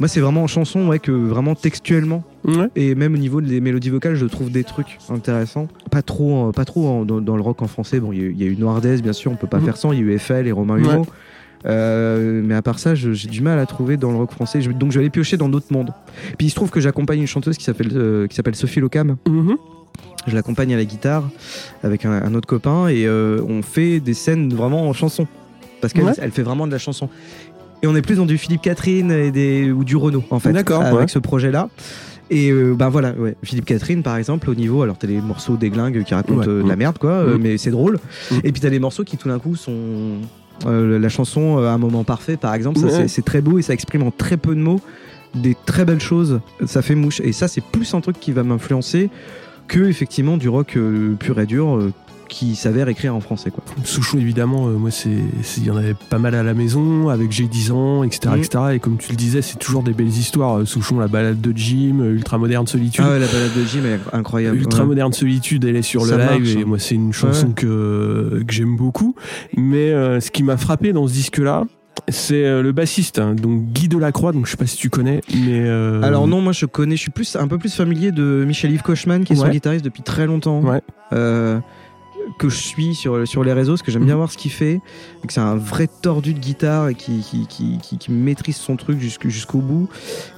Moi, 0.00 0.08
c'est 0.08 0.20
vraiment 0.20 0.42
en 0.42 0.46
chanson, 0.46 0.88
ouais, 0.88 0.98
que 0.98 1.12
vraiment 1.12 1.54
textuellement 1.54 2.24
Ouais. 2.44 2.68
et 2.74 2.94
même 2.94 3.14
au 3.14 3.18
niveau 3.18 3.40
des 3.40 3.60
mélodies 3.60 3.90
vocales, 3.90 4.16
je 4.16 4.26
trouve 4.26 4.50
des 4.50 4.64
trucs 4.64 4.98
intéressants. 5.10 5.68
Pas 5.90 6.02
trop, 6.02 6.48
euh, 6.48 6.52
pas 6.52 6.64
trop 6.64 6.88
en- 6.88 7.04
dans, 7.04 7.20
dans 7.20 7.36
le 7.36 7.42
rock 7.42 7.62
en 7.62 7.68
français. 7.68 8.00
Bon, 8.00 8.12
il 8.12 8.18
y, 8.18 8.22
a 8.22 8.24
eu- 8.24 8.32
il 8.32 8.42
y 8.42 8.44
a 8.44 8.46
eu 8.50 8.56
Noirdaise, 8.56 9.02
bien 9.02 9.12
sûr, 9.12 9.30
on 9.30 9.36
peut 9.36 9.46
pas 9.46 9.58
Mhm. 9.58 9.64
faire 9.66 9.76
sans. 9.76 9.92
Il 9.92 9.98
y 10.00 10.02
a 10.02 10.04
eu 10.04 10.18
FL 10.18 10.46
et 10.46 10.52
Romain 10.52 10.74
Ouais. 10.82 10.92
Humeau. 10.92 11.06
Euh, 11.64 12.42
mais 12.44 12.54
à 12.54 12.62
part 12.62 12.78
ça, 12.80 12.94
j'ai 12.96 13.28
du 13.28 13.40
mal 13.40 13.58
à 13.60 13.66
trouver 13.66 13.96
dans 13.96 14.10
le 14.10 14.16
rock 14.16 14.32
français. 14.32 14.60
Je- 14.60 14.72
donc 14.72 14.90
je 14.90 14.98
vais 14.98 15.04
aller 15.04 15.10
piocher 15.10 15.36
dans 15.36 15.48
d'autres 15.48 15.72
mondes. 15.72 15.90
Puis 16.36 16.48
il 16.48 16.50
se 16.50 16.56
trouve 16.56 16.70
que 16.70 16.80
j'accompagne 16.80 17.20
une 17.20 17.26
chanteuse 17.28 17.56
qui 17.56 17.64
s'appelle 17.64 17.90
euh, 17.94 18.26
qui 18.26 18.34
s'appelle 18.34 18.56
Sophie 18.56 18.80
Locam. 18.80 19.16
Mhm. 19.28 19.56
Je 20.26 20.34
l'accompagne 20.34 20.74
à 20.74 20.76
la 20.76 20.84
guitare 20.84 21.28
avec 21.84 22.04
un, 22.04 22.10
un 22.12 22.34
autre 22.34 22.48
copain 22.48 22.88
et 22.88 23.08
on 23.08 23.62
fait 23.62 24.00
des 24.00 24.14
scènes 24.14 24.52
vraiment 24.54 24.88
en 24.88 24.92
chanson 24.92 25.26
parce 25.80 25.92
qu'elle 25.92 26.04
Ouais. 26.04 26.12
elle 26.20 26.30
fait 26.32 26.42
vraiment 26.42 26.66
de 26.66 26.72
la 26.72 26.78
chanson. 26.78 27.08
Et 27.82 27.86
on 27.86 27.96
est 27.96 28.02
plus 28.02 28.16
dans 28.16 28.26
du 28.26 28.38
Philippe 28.38 28.62
Catherine 28.62 29.10
et 29.10 29.30
des, 29.30 29.70
ou 29.72 29.84
du 29.84 29.96
Renault 29.96 30.24
en 30.30 30.38
fait. 30.38 30.52
D'accord, 30.52 30.82
Avec 30.82 30.94
ouais. 31.00 31.08
ce 31.08 31.18
projet-là. 31.18 31.68
Et 32.30 32.50
euh, 32.50 32.74
ben 32.74 32.88
voilà, 32.88 33.12
ouais. 33.12 33.34
Philippe 33.42 33.64
Catherine 33.66 34.02
par 34.02 34.16
exemple, 34.16 34.48
au 34.48 34.54
niveau, 34.54 34.82
alors 34.82 34.96
t'as 34.96 35.08
les 35.08 35.20
morceaux 35.20 35.56
déglingues 35.56 36.02
qui 36.04 36.14
racontent 36.14 36.40
Ouais. 36.40 36.48
euh, 36.48 36.62
de 36.62 36.68
la 36.68 36.76
merde 36.76 36.96
quoi, 36.98 37.10
euh, 37.10 37.36
Mm. 37.36 37.42
mais 37.42 37.58
c'est 37.58 37.70
drôle. 37.70 37.98
Mm. 38.30 38.34
Et 38.44 38.52
puis 38.52 38.60
t'as 38.62 38.68
les 38.70 38.78
morceaux 38.78 39.04
qui 39.04 39.16
tout 39.16 39.28
d'un 39.28 39.38
coup 39.38 39.56
sont. 39.56 40.18
euh, 40.66 40.98
la 40.98 41.08
chanson 41.08 41.58
euh, 41.58 41.68
Un 41.68 41.78
moment 41.78 42.04
parfait 42.04 42.36
par 42.36 42.54
exemple, 42.54 42.78
ça 42.78 42.88
c'est- 42.90 43.08
c'est 43.08 43.22
très 43.22 43.40
beau 43.40 43.58
et 43.58 43.62
ça 43.62 43.72
exprime 43.74 44.02
en 44.04 44.10
très 44.12 44.36
peu 44.36 44.54
de 44.54 44.60
mots 44.60 44.80
des 45.34 45.56
très 45.66 45.84
belles 45.84 46.00
choses. 46.00 46.40
Ça 46.66 46.82
fait 46.82 46.94
mouche. 46.94 47.20
Et 47.24 47.32
ça 47.32 47.48
c'est 47.48 47.62
plus 47.64 47.92
un 47.94 48.00
truc 48.00 48.20
qui 48.20 48.30
va 48.32 48.44
m'influencer 48.44 49.10
que 49.66 49.80
effectivement 49.80 50.36
du 50.36 50.48
rock 50.48 50.74
euh, 50.76 51.14
pur 51.18 51.40
et 51.40 51.46
dur 51.46 51.76
euh, 51.76 51.92
qui 52.32 52.56
s'avère 52.56 52.88
écrire 52.88 53.14
en 53.14 53.20
français 53.20 53.50
quoi. 53.50 53.62
Souchon, 53.84 54.18
évidemment, 54.18 54.66
euh, 54.66 54.72
moi, 54.72 54.90
il 55.04 55.64
y 55.64 55.70
en 55.70 55.76
avait 55.76 55.94
pas 55.94 56.18
mal 56.18 56.34
à 56.34 56.42
la 56.42 56.54
maison, 56.54 57.10
avec 57.10 57.30
J'ai 57.30 57.46
10 57.46 57.70
ans, 57.72 58.02
etc., 58.02 58.34
Mm. 58.34 58.38
etc. 58.38 58.64
Et 58.74 58.78
comme 58.80 58.96
tu 58.96 59.10
le 59.10 59.16
disais, 59.16 59.42
c'est 59.42 59.58
toujours 59.58 59.82
des 59.82 59.92
belles 59.92 60.06
histoires. 60.08 60.58
Euh, 60.60 60.64
Souchon, 60.64 60.98
la 60.98 61.08
balade 61.08 61.40
de 61.40 61.52
Jim, 61.54 61.98
euh, 62.00 62.14
Ultra 62.14 62.38
Moderne 62.38 62.66
Solitude. 62.66 63.04
Ah 63.06 63.10
ouais, 63.12 63.18
la 63.18 63.26
balade 63.26 63.54
de 63.56 63.64
Jim 63.64 63.82
est 63.84 64.16
incroyable. 64.16 64.56
Ultra 64.56 64.80
Ouais. 64.80 64.86
Moderne 64.88 65.12
Solitude, 65.12 65.64
elle 65.64 65.76
est 65.76 65.82
sur 65.82 66.06
Ça 66.06 66.16
le 66.16 66.38
live 66.44 66.58
et 66.58 66.62
hein. 66.62 66.64
moi 66.66 66.78
c'est 66.78 66.94
une 66.94 67.12
chanson 67.12 67.52
que, 67.52 68.42
que 68.46 68.52
j'aime 68.52 68.76
beaucoup. 68.76 69.14
Mais 69.56 69.90
euh, 69.92 70.18
ce 70.20 70.30
qui 70.30 70.42
m'a 70.42 70.56
frappé 70.56 70.92
dans 70.92 71.06
ce 71.06 71.12
disque-là, 71.12 71.64
c'est 72.08 72.62
le 72.62 72.72
bassiste, 72.72 73.18
hein, 73.18 73.34
donc 73.34 73.64
Guy 73.72 73.86
Delacroix. 73.88 74.32
Donc 74.32 74.46
je 74.46 74.52
sais 74.52 74.56
pas 74.56 74.66
si 74.66 74.76
tu 74.76 74.88
connais, 74.90 75.20
mais 75.34 75.60
euh, 75.68 76.02
Alors 76.02 76.26
non, 76.26 76.40
moi 76.40 76.52
je 76.52 76.64
connais, 76.66 76.96
je 76.96 77.02
suis 77.02 77.10
plus 77.10 77.36
un 77.36 77.46
peu 77.46 77.58
plus 77.58 77.74
familier 77.74 78.10
de 78.10 78.44
Michel-Yves 78.46 78.82
Kochman 78.82 79.24
qui 79.24 79.34
est 79.34 79.36
son 79.36 79.48
guitariste 79.48 79.84
depuis 79.84 80.02
très 80.02 80.26
longtemps. 80.26 80.60
Ouais. 80.62 80.80
Euh, 81.12 81.58
que 82.38 82.48
je 82.48 82.56
suis 82.56 82.94
sur, 82.94 83.26
sur 83.26 83.44
les 83.44 83.52
réseaux, 83.52 83.72
parce 83.72 83.82
que 83.82 83.90
j'aime 83.92 84.04
bien 84.04 84.14
Mhm. 84.14 84.18
voir 84.18 84.30
ce 84.32 84.36
qu'il 84.38 84.50
fait, 84.52 84.80
et 85.22 85.26
que 85.26 85.32
c'est 85.32 85.40
un 85.40 85.56
vrai 85.56 85.88
tordu 86.02 86.34
de 86.34 86.38
guitare 86.38 86.88
et 86.88 86.94
qui, 86.94 87.20
qui, 87.20 87.46
qui, 87.46 87.78
qui- 87.82 87.98
qui 87.98 88.10
maîtrise 88.12 88.56
son 88.56 88.76
truc 88.76 88.98
jusqu'- 89.00 89.28
jusqu'au 89.28 89.58
bout, 89.58 89.88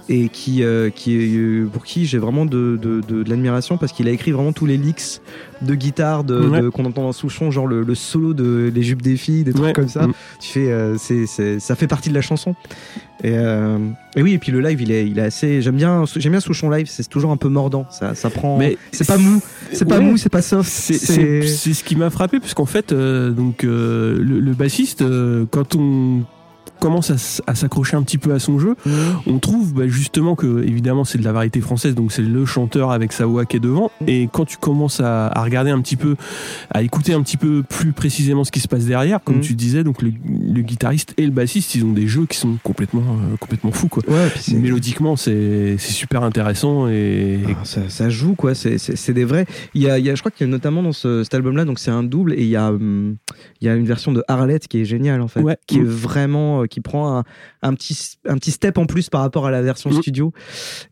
et 0.09 0.29
qui, 0.29 0.63
euh, 0.63 0.91
qui 0.91 1.17
est, 1.17 1.35
euh, 1.37 1.67
pour 1.73 1.85
qui 1.85 2.05
j'ai 2.05 2.19
vraiment 2.19 2.45
de, 2.45 2.79
de, 2.81 3.01
de, 3.07 3.23
de 3.23 3.31
l'admiration, 3.31 3.79
parce 3.79 3.93
qu'il 3.93 4.07
a 4.07 4.11
écrit 4.11 4.33
vraiment 4.33 4.53
tous 4.53 4.67
les 4.67 4.77
licks 4.77 5.21
de 5.63 5.75
guitare 5.75 6.25
de, 6.25 6.39
Ouais. 6.47 6.61
de- 6.61 6.69
qu'on 6.69 6.85
entend 6.85 7.03
dans 7.05 7.13
Souchon, 7.13 7.51
genre 7.51 7.67
le, 7.67 7.83
le 7.83 7.95
solo 7.95 8.35
de 8.35 8.71
Les 8.75 8.83
jupes 8.83 9.01
des 9.01 9.17
filles, 9.17 9.45
des 9.45 9.53
trucs 9.53 9.65
Ouais. 9.65 9.73
comme 9.73 9.89
ça. 9.89 10.07
Mm. 10.07 10.13
Tu 10.41 10.49
fais, 10.51 10.71
euh, 10.71 10.97
c'est, 10.99 11.25
c'est- 11.27 11.59
ça 11.59 11.75
fait 11.75 11.87
partie 11.87 12.11
de 12.11 12.15
la 12.15 12.21
chanson. 12.21 12.55
Et, 13.23 13.31
euh, 13.33 13.79
et 14.17 14.23
oui, 14.23 14.35
et 14.35 14.39
puis 14.39 14.53
le 14.53 14.61
live, 14.61 14.83
il 14.83 14.91
est, 14.93 15.07
il 15.09 15.19
est 15.19 15.23
assez. 15.23 15.63
J'aime 15.63 15.77
bien, 15.77 16.05
j'aime 16.17 16.33
bien 16.33 16.41
Souchon 16.41 16.69
live. 16.69 16.87
C'est 16.91 17.09
toujours 17.09 17.31
un 17.31 17.39
peu 17.39 17.49
mordant. 17.49 17.87
Ça, 17.91 18.15
ça 18.15 18.29
prend. 18.29 18.59
Mais 18.59 18.77
c'est 18.93 19.07
pas 19.07 19.17
mou. 19.17 19.41
C'est 19.73 19.87
pas 19.89 19.99
Ouais. 19.99 20.05
mou. 20.05 20.17
C'est 20.19 20.29
pas 20.29 20.43
soft. 20.43 20.69
C'est- 20.69 20.95
C'est 20.99 21.43
c'est 21.47 21.73
ce 21.73 21.83
qui 21.85 21.97
m'a 21.97 22.11
frappé, 22.11 22.41
parce 22.41 22.53
qu'en 22.53 22.67
fait, 22.67 22.93
euh, 22.93 23.31
donc, 23.31 23.65
euh, 23.65 24.19
le, 24.21 24.41
le 24.41 24.53
bassiste, 24.53 25.01
euh, 25.01 25.47
quand 25.51 25.77
on 25.77 26.25
commence 26.85 27.11
à, 27.47 27.55
s'accrocher 27.55 27.97
un 27.97 28.03
petit 28.03 28.19
peu 28.19 28.35
à 28.35 28.39
son 28.39 28.59
jeu, 28.59 28.77
Mhm. 28.85 28.93
on 29.27 29.39
trouve 29.39 29.73
bah, 29.73 29.89
justement 29.89 30.35
que, 30.35 30.63
évidemment, 30.65 31.05
c'est 31.05 31.17
de 31.17 31.25
la 31.25 31.33
variété 31.33 31.63
française, 31.63 31.95
donc 31.95 32.13
c'est 32.13 32.21
le 32.21 32.45
chanteur 32.45 32.91
avec 32.93 33.13
sa 33.13 33.25
voix 33.25 33.47
qui 33.47 33.57
est 33.57 33.61
devant. 33.61 33.91
Et 34.07 34.29
quand 34.31 34.45
tu 34.45 34.59
commences 34.59 35.01
à, 35.01 35.29
à 35.29 35.43
regarder 35.43 35.71
un 35.71 35.81
petit 35.81 35.97
peu, 35.97 36.15
à 36.71 36.83
écouter 36.83 37.15
un 37.15 37.23
petit 37.23 37.39
peu 37.39 37.63
plus 37.63 37.93
précisément 37.93 38.45
ce 38.45 38.53
qui 38.53 38.61
se 38.61 38.69
passe 38.69 38.85
derrière, 38.85 39.21
comme 39.25 39.37
Mhm. 39.37 39.41
tu 39.41 39.55
disais, 39.55 39.83
donc 39.83 40.03
le, 40.03 40.13
le 40.29 40.61
guitariste 40.61 41.15
et 41.17 41.25
le 41.25 41.31
bassiste, 41.31 41.75
ils 41.75 41.85
ont 41.87 41.93
des 41.93 42.07
jeux 42.07 42.27
qui 42.27 42.37
sont 42.37 42.59
complètement, 42.63 43.01
euh, 43.01 43.37
complètement 43.41 43.73
fous, 43.73 43.89
quoi. 43.89 44.03
Ouais, 44.07 44.29
Mélodiquement, 44.55 45.17
c'est 45.17 45.79
super 45.79 46.23
intéressant 46.23 46.89
et, 46.89 47.41
Ah, 47.49 47.65
ça, 47.65 47.81
ça 47.89 48.11
joue 48.11 48.35
quoi, 48.35 48.55
c'est- 48.55 49.11
des 49.15 49.25
vrais. 49.25 49.47
Il 49.75 49.83
y 49.83 49.89
a, 49.89 49.99
il 49.99 50.05
y 50.05 50.11
a, 50.11 50.15
je 50.15 50.21
crois 50.21 50.31
qu'il 50.33 50.47
y 50.47 50.51
a 50.51 50.53
notamment 50.53 50.83
dans 50.83 50.93
ce, 50.93 51.23
cet 51.23 51.33
album-là, 51.35 51.65
donc 51.65 51.79
c'est 51.79 51.91
un 51.91 52.03
double 52.03 52.35
et 52.35 52.43
il 52.43 52.49
y 52.49 52.57
a, 52.57 52.69
hum, 52.71 53.17
il 53.61 53.67
y 53.67 53.71
a 53.71 53.75
une 53.75 53.87
version 53.87 54.13
de 54.13 54.23
Arlette 54.29 54.67
qui 54.69 54.81
est 54.81 54.85
géniale 54.85 55.21
en 55.23 55.29
fait, 55.29 55.41
Ouais. 55.41 55.57
qui 55.67 55.79
est 55.79 55.83
vraiment, 55.85 56.63
euh, 56.63 56.67
qui 56.75 56.81
prend 56.81 57.19
un, 57.19 57.25
un 57.63 57.75
petit, 57.75 58.19
un 58.29 58.37
petit 58.37 58.51
step 58.51 58.77
en 58.79 58.87
plus 58.87 59.09
par 59.09 59.21
rapport 59.23 59.47
à 59.47 59.51
la 59.51 59.63
version 59.63 59.91
Mm. 59.91 60.03
studio. 60.03 60.33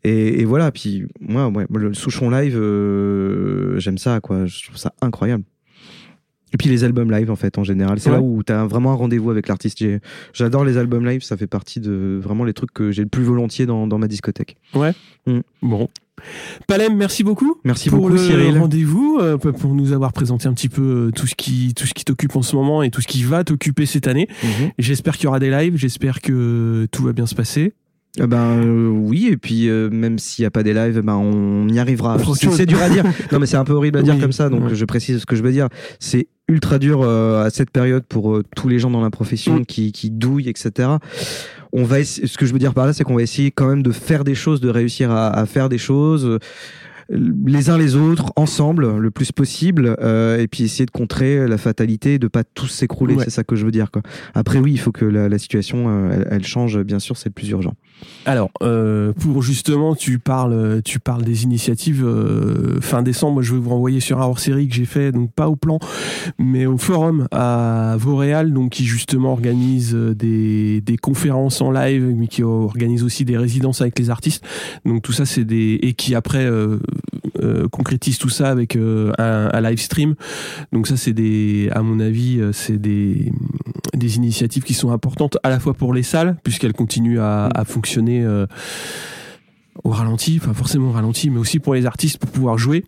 Et, 0.04 0.40
et 0.40 0.44
voilà, 0.44 0.70
puis 0.70 1.04
moi, 1.20 1.48
ouais, 1.48 1.66
le 1.74 1.92
Souchon 1.94 2.30
live, 2.30 2.56
euh, 2.56 3.78
j'aime 3.78 3.98
ça 3.98 4.20
quoi, 4.20 4.46
je 4.46 4.64
trouve 4.64 4.76
ça 4.76 4.92
incroyable. 5.02 5.44
Et 6.52 6.56
puis 6.58 6.68
les 6.68 6.84
albums 6.84 7.10
live 7.10 7.30
en 7.30 7.36
fait 7.36 7.56
en 7.58 7.64
général, 7.64 7.98
c'est 7.98 8.10
Ouais. 8.10 8.16
là 8.16 8.22
où 8.22 8.42
t'as 8.42 8.64
vraiment 8.66 8.92
un 8.92 8.96
rendez-vous 8.96 9.30
avec 9.30 9.48
l'artiste. 9.48 9.82
J'adore 10.34 10.64
les 10.64 10.76
albums 10.76 11.04
live, 11.06 11.22
ça 11.22 11.36
fait 11.36 11.46
partie 11.46 11.80
de 11.80 12.18
vraiment 12.22 12.44
les 12.44 12.52
trucs 12.52 12.72
que 12.72 12.90
j'ai 12.90 13.02
le 13.02 13.08
plus 13.08 13.22
volontiers 13.24 13.66
dans, 13.66 13.86
dans 13.86 13.98
ma 13.98 14.06
discothèque. 14.08 14.56
bon. 15.62 15.88
Palem, 16.68 16.94
merci 16.96 17.24
beaucoup. 17.24 17.56
Merci 17.64 17.88
pour 17.90 18.00
beaucoup 18.00 18.12
le 18.12 18.18
Cyril. 18.18 18.58
rendez-vous, 18.58 19.18
euh, 19.20 19.38
pour 19.38 19.74
nous 19.74 19.92
avoir 19.92 20.12
présenté 20.12 20.46
un 20.46 20.52
petit 20.52 20.68
peu 20.68 21.08
euh, 21.08 21.10
tout 21.10 21.26
ce 21.26 21.34
qui 21.34 21.74
tout 21.74 21.86
ce 21.86 21.94
qui 21.94 22.04
t'occupe 22.04 22.36
en 22.36 22.42
ce 22.42 22.54
moment 22.54 22.82
et 22.82 22.90
tout 22.90 23.00
ce 23.00 23.08
qui 23.08 23.24
va 23.24 23.42
t'occuper 23.44 23.86
cette 23.86 24.06
année. 24.06 24.28
Mhm. 24.42 24.70
J'espère 24.78 25.16
qu'il 25.16 25.24
y 25.24 25.26
aura 25.28 25.40
des 25.40 25.50
lives, 25.50 25.76
j'espère 25.76 26.20
que 26.20 26.86
tout 26.92 27.02
va 27.02 27.12
bien 27.12 27.26
se 27.26 27.34
passer. 27.34 27.72
Eh 28.20 28.26
Ben 28.26 28.58
euh, 28.62 28.88
oui, 28.88 29.28
et 29.32 29.36
puis 29.38 29.68
euh, 29.70 29.88
même 29.88 30.18
s'il 30.18 30.42
n'y 30.42 30.46
a 30.46 30.50
pas 30.50 30.62
des 30.62 30.74
lives, 30.74 31.00
ben 31.00 31.14
on 31.14 31.66
y 31.68 31.78
arrivera. 31.78 32.18
C'est 32.34 32.66
dur 32.66 32.80
à 32.82 32.90
dire. 32.90 33.04
Non, 33.32 33.38
mais 33.38 33.46
c'est 33.46 33.56
un 33.56 33.64
peu 33.64 33.72
horrible 33.72 33.98
à 33.98 34.02
dire 34.02 34.14
Oui, 34.14 34.20
comme 34.20 34.32
ça, 34.32 34.50
donc 34.50 34.64
ouais. 34.68 34.74
je 34.74 34.84
précise 34.84 35.18
ce 35.20 35.26
que 35.26 35.34
je 35.34 35.42
veux 35.42 35.52
dire. 35.52 35.68
C'est 35.98 36.26
ultra 36.48 36.78
dur 36.78 37.00
euh, 37.02 37.44
à 37.44 37.48
cette 37.48 37.70
période 37.70 38.04
pour 38.06 38.34
euh, 38.34 38.42
tous 38.54 38.68
les 38.68 38.78
gens 38.78 38.90
dans 38.90 39.00
la 39.00 39.08
profession 39.10 39.60
Mm. 39.60 39.64
qui, 39.66 39.92
qui 39.92 40.10
douillent, 40.10 40.50
etc. 40.50 40.90
On 41.72 41.84
va 41.84 42.04
ce 42.04 42.36
que 42.36 42.44
je 42.44 42.52
veux 42.52 42.58
dire 42.58 42.74
par 42.74 42.84
là, 42.84 42.92
c'est 42.92 43.02
qu'on 43.04 43.14
va 43.16 43.22
essayer 43.22 43.50
quand 43.50 43.66
même 43.68 43.82
de 43.82 43.92
faire 43.92 44.24
des 44.24 44.34
choses, 44.34 44.60
de 44.60 44.68
réussir 44.68 45.10
à, 45.10 45.28
à 45.30 45.46
faire 45.46 45.70
des 45.70 45.78
choses. 45.78 46.26
euh, 46.26 46.38
les 47.10 47.68
uns 47.68 47.76
les 47.78 47.96
autres 47.96 48.32
ensemble 48.36 48.96
le 48.98 49.10
plus 49.10 49.32
possible 49.32 49.96
euh, 50.00 50.38
et 50.38 50.48
puis 50.48 50.64
essayer 50.64 50.86
de 50.86 50.90
contrer 50.92 51.46
la 51.46 51.58
fatalité 51.58 52.18
de 52.18 52.26
pas 52.28 52.44
tous 52.44 52.68
s'écrouler 52.68 53.16
Ouais. 53.16 53.24
c'est 53.24 53.30
ça 53.30 53.44
que 53.44 53.54
je 53.56 53.66
veux 53.66 53.72
dire 53.72 53.90
quoi 53.90 54.00
après 54.34 54.60
oui 54.60 54.72
il 54.72 54.78
faut 54.78 54.92
que 54.92 55.04
la, 55.04 55.28
la 55.28 55.38
situation 55.38 55.86
euh, 55.88 56.10
elle, 56.12 56.28
elle 56.30 56.44
change 56.44 56.78
bien 56.82 57.00
sûr 57.00 57.16
c'est 57.18 57.28
le 57.28 57.34
plus 57.34 57.50
urgent 57.50 57.74
Alors, 58.24 58.50
euh, 58.62 59.12
pour 59.12 59.42
justement, 59.42 59.94
tu 59.94 60.18
parles, 60.18 60.80
tu 60.84 61.00
parles 61.00 61.22
des 61.22 61.42
initiatives. 61.42 62.04
euh, 62.04 62.80
fin 62.80 63.02
décembre, 63.02 63.42
je 63.42 63.54
vais 63.54 63.60
vous 63.60 63.70
renvoyer 63.70 64.00
sur 64.00 64.20
un 64.20 64.24
hors-série 64.24 64.68
que 64.68 64.74
j'ai 64.74 64.84
fait, 64.84 65.10
donc 65.12 65.32
pas 65.32 65.48
au 65.48 65.56
plan, 65.56 65.80
mais 66.38 66.66
au 66.66 66.78
forum 66.78 67.26
à 67.32 67.96
Vauréal, 67.98 68.52
donc 68.52 68.72
qui 68.72 68.84
justement 68.84 69.32
organise 69.32 69.94
euh, 69.94 70.14
des, 70.14 70.82
conférences 71.00 71.60
en 71.60 71.72
live, 71.72 72.14
mais 72.16 72.28
qui 72.28 72.44
organise 72.44 73.02
aussi 73.02 73.24
des 73.24 73.36
résidences 73.36 73.80
avec 73.80 73.98
les 73.98 74.08
artistes. 74.08 74.44
Donc 74.84 75.02
tout 75.02 75.12
ça, 75.12 75.26
c'est 75.26 75.44
des 75.44 75.78
et 75.82 75.94
qui 75.94 76.14
après 76.14 76.48
concrétise 77.72 78.18
tout 78.18 78.28
ça 78.28 78.50
avec 78.50 78.76
un, 78.76 79.12
un 79.18 79.60
live 79.60 79.80
stream. 79.80 80.14
Donc 80.72 80.86
ça, 80.86 80.96
c'est 80.96 81.12
des, 81.12 81.68
à 81.72 81.82
mon 81.82 81.98
avis, 81.98 82.40
c'est 82.52 82.80
des 82.80 83.32
des 83.94 84.16
initiatives 84.16 84.62
qui 84.62 84.74
sont 84.74 84.90
importantes 84.90 85.38
à 85.42 85.50
la 85.50 85.58
fois 85.60 85.74
pour 85.74 85.92
les 85.94 86.02
salles 86.02 86.36
puisqu'elles 86.44 86.72
continuent 86.72 87.20
à, 87.20 87.46
à 87.54 87.64
fonctionner 87.64 88.22
euh, 88.22 88.46
au 89.84 89.90
ralenti, 89.90 90.38
pas 90.38 90.54
forcément 90.54 90.88
au 90.88 90.92
ralenti, 90.92 91.30
mais 91.30 91.38
aussi 91.38 91.58
pour 91.58 91.74
les 91.74 91.86
artistes 91.86 92.18
pour 92.18 92.30
pouvoir 92.30 92.58
jouer 92.58 92.84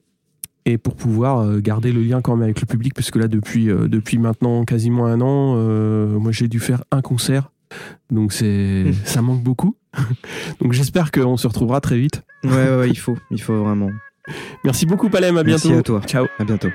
et 0.67 0.79
pour 0.79 0.95
pouvoir 0.97 1.41
euh, 1.41 1.61
garder 1.61 1.93
le 1.93 2.03
lien 2.03 2.23
quand 2.23 2.37
même 2.37 2.45
avec 2.45 2.61
le 2.61 2.67
public, 2.67 2.95
parce 2.95 3.11
que 3.11 3.19
là 3.19 3.29
depuis 3.29 3.69
euh, 3.71 3.87
depuis 3.89 4.19
maintenant 4.19 4.65
quasiment 4.65 5.07
un 5.07 5.21
an, 5.21 5.55
euh, 5.59 6.19
moi 6.19 6.33
j'ai 6.33 6.49
dû 6.49 6.59
faire 6.61 6.85
un 6.91 7.03
concert, 7.03 7.51
donc 8.11 8.33
c'est 8.33 8.85
Hmm. 8.87 8.93
ça 9.05 9.21
manque 9.23 9.43
beaucoup. 9.43 9.77
donc 10.61 10.73
j'espère 10.73 11.11
qu'on 11.13 11.37
se 11.37 11.47
retrouvera 11.47 11.81
très 11.81 11.99
vite. 11.99 12.23
Ouais, 12.45 12.51
ouais, 12.77 12.89
il 12.89 12.97
faut, 12.99 13.17
il 13.31 13.41
faut 13.43 13.63
vraiment. 13.63 13.91
Merci 14.65 14.87
beaucoup 14.87 15.11
Palem, 15.11 15.37
à 15.37 15.43
Merci 15.45 15.69
bientôt. 15.69 15.97
à 15.97 16.01
toi. 16.01 16.09
Ciao. 16.09 16.27
À 16.39 16.45
bientôt. 16.45 16.69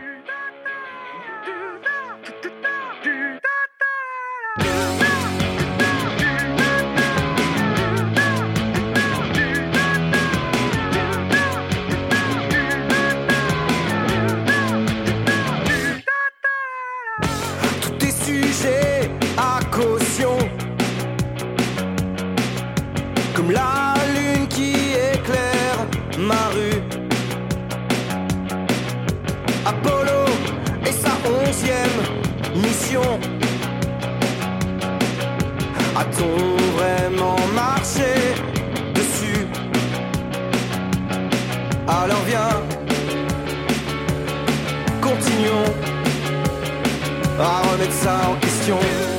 Continuons 45.01 45.73
à 47.39 47.61
remettre 47.72 47.93
ça 47.93 48.30
en 48.30 48.35
question. 48.35 49.18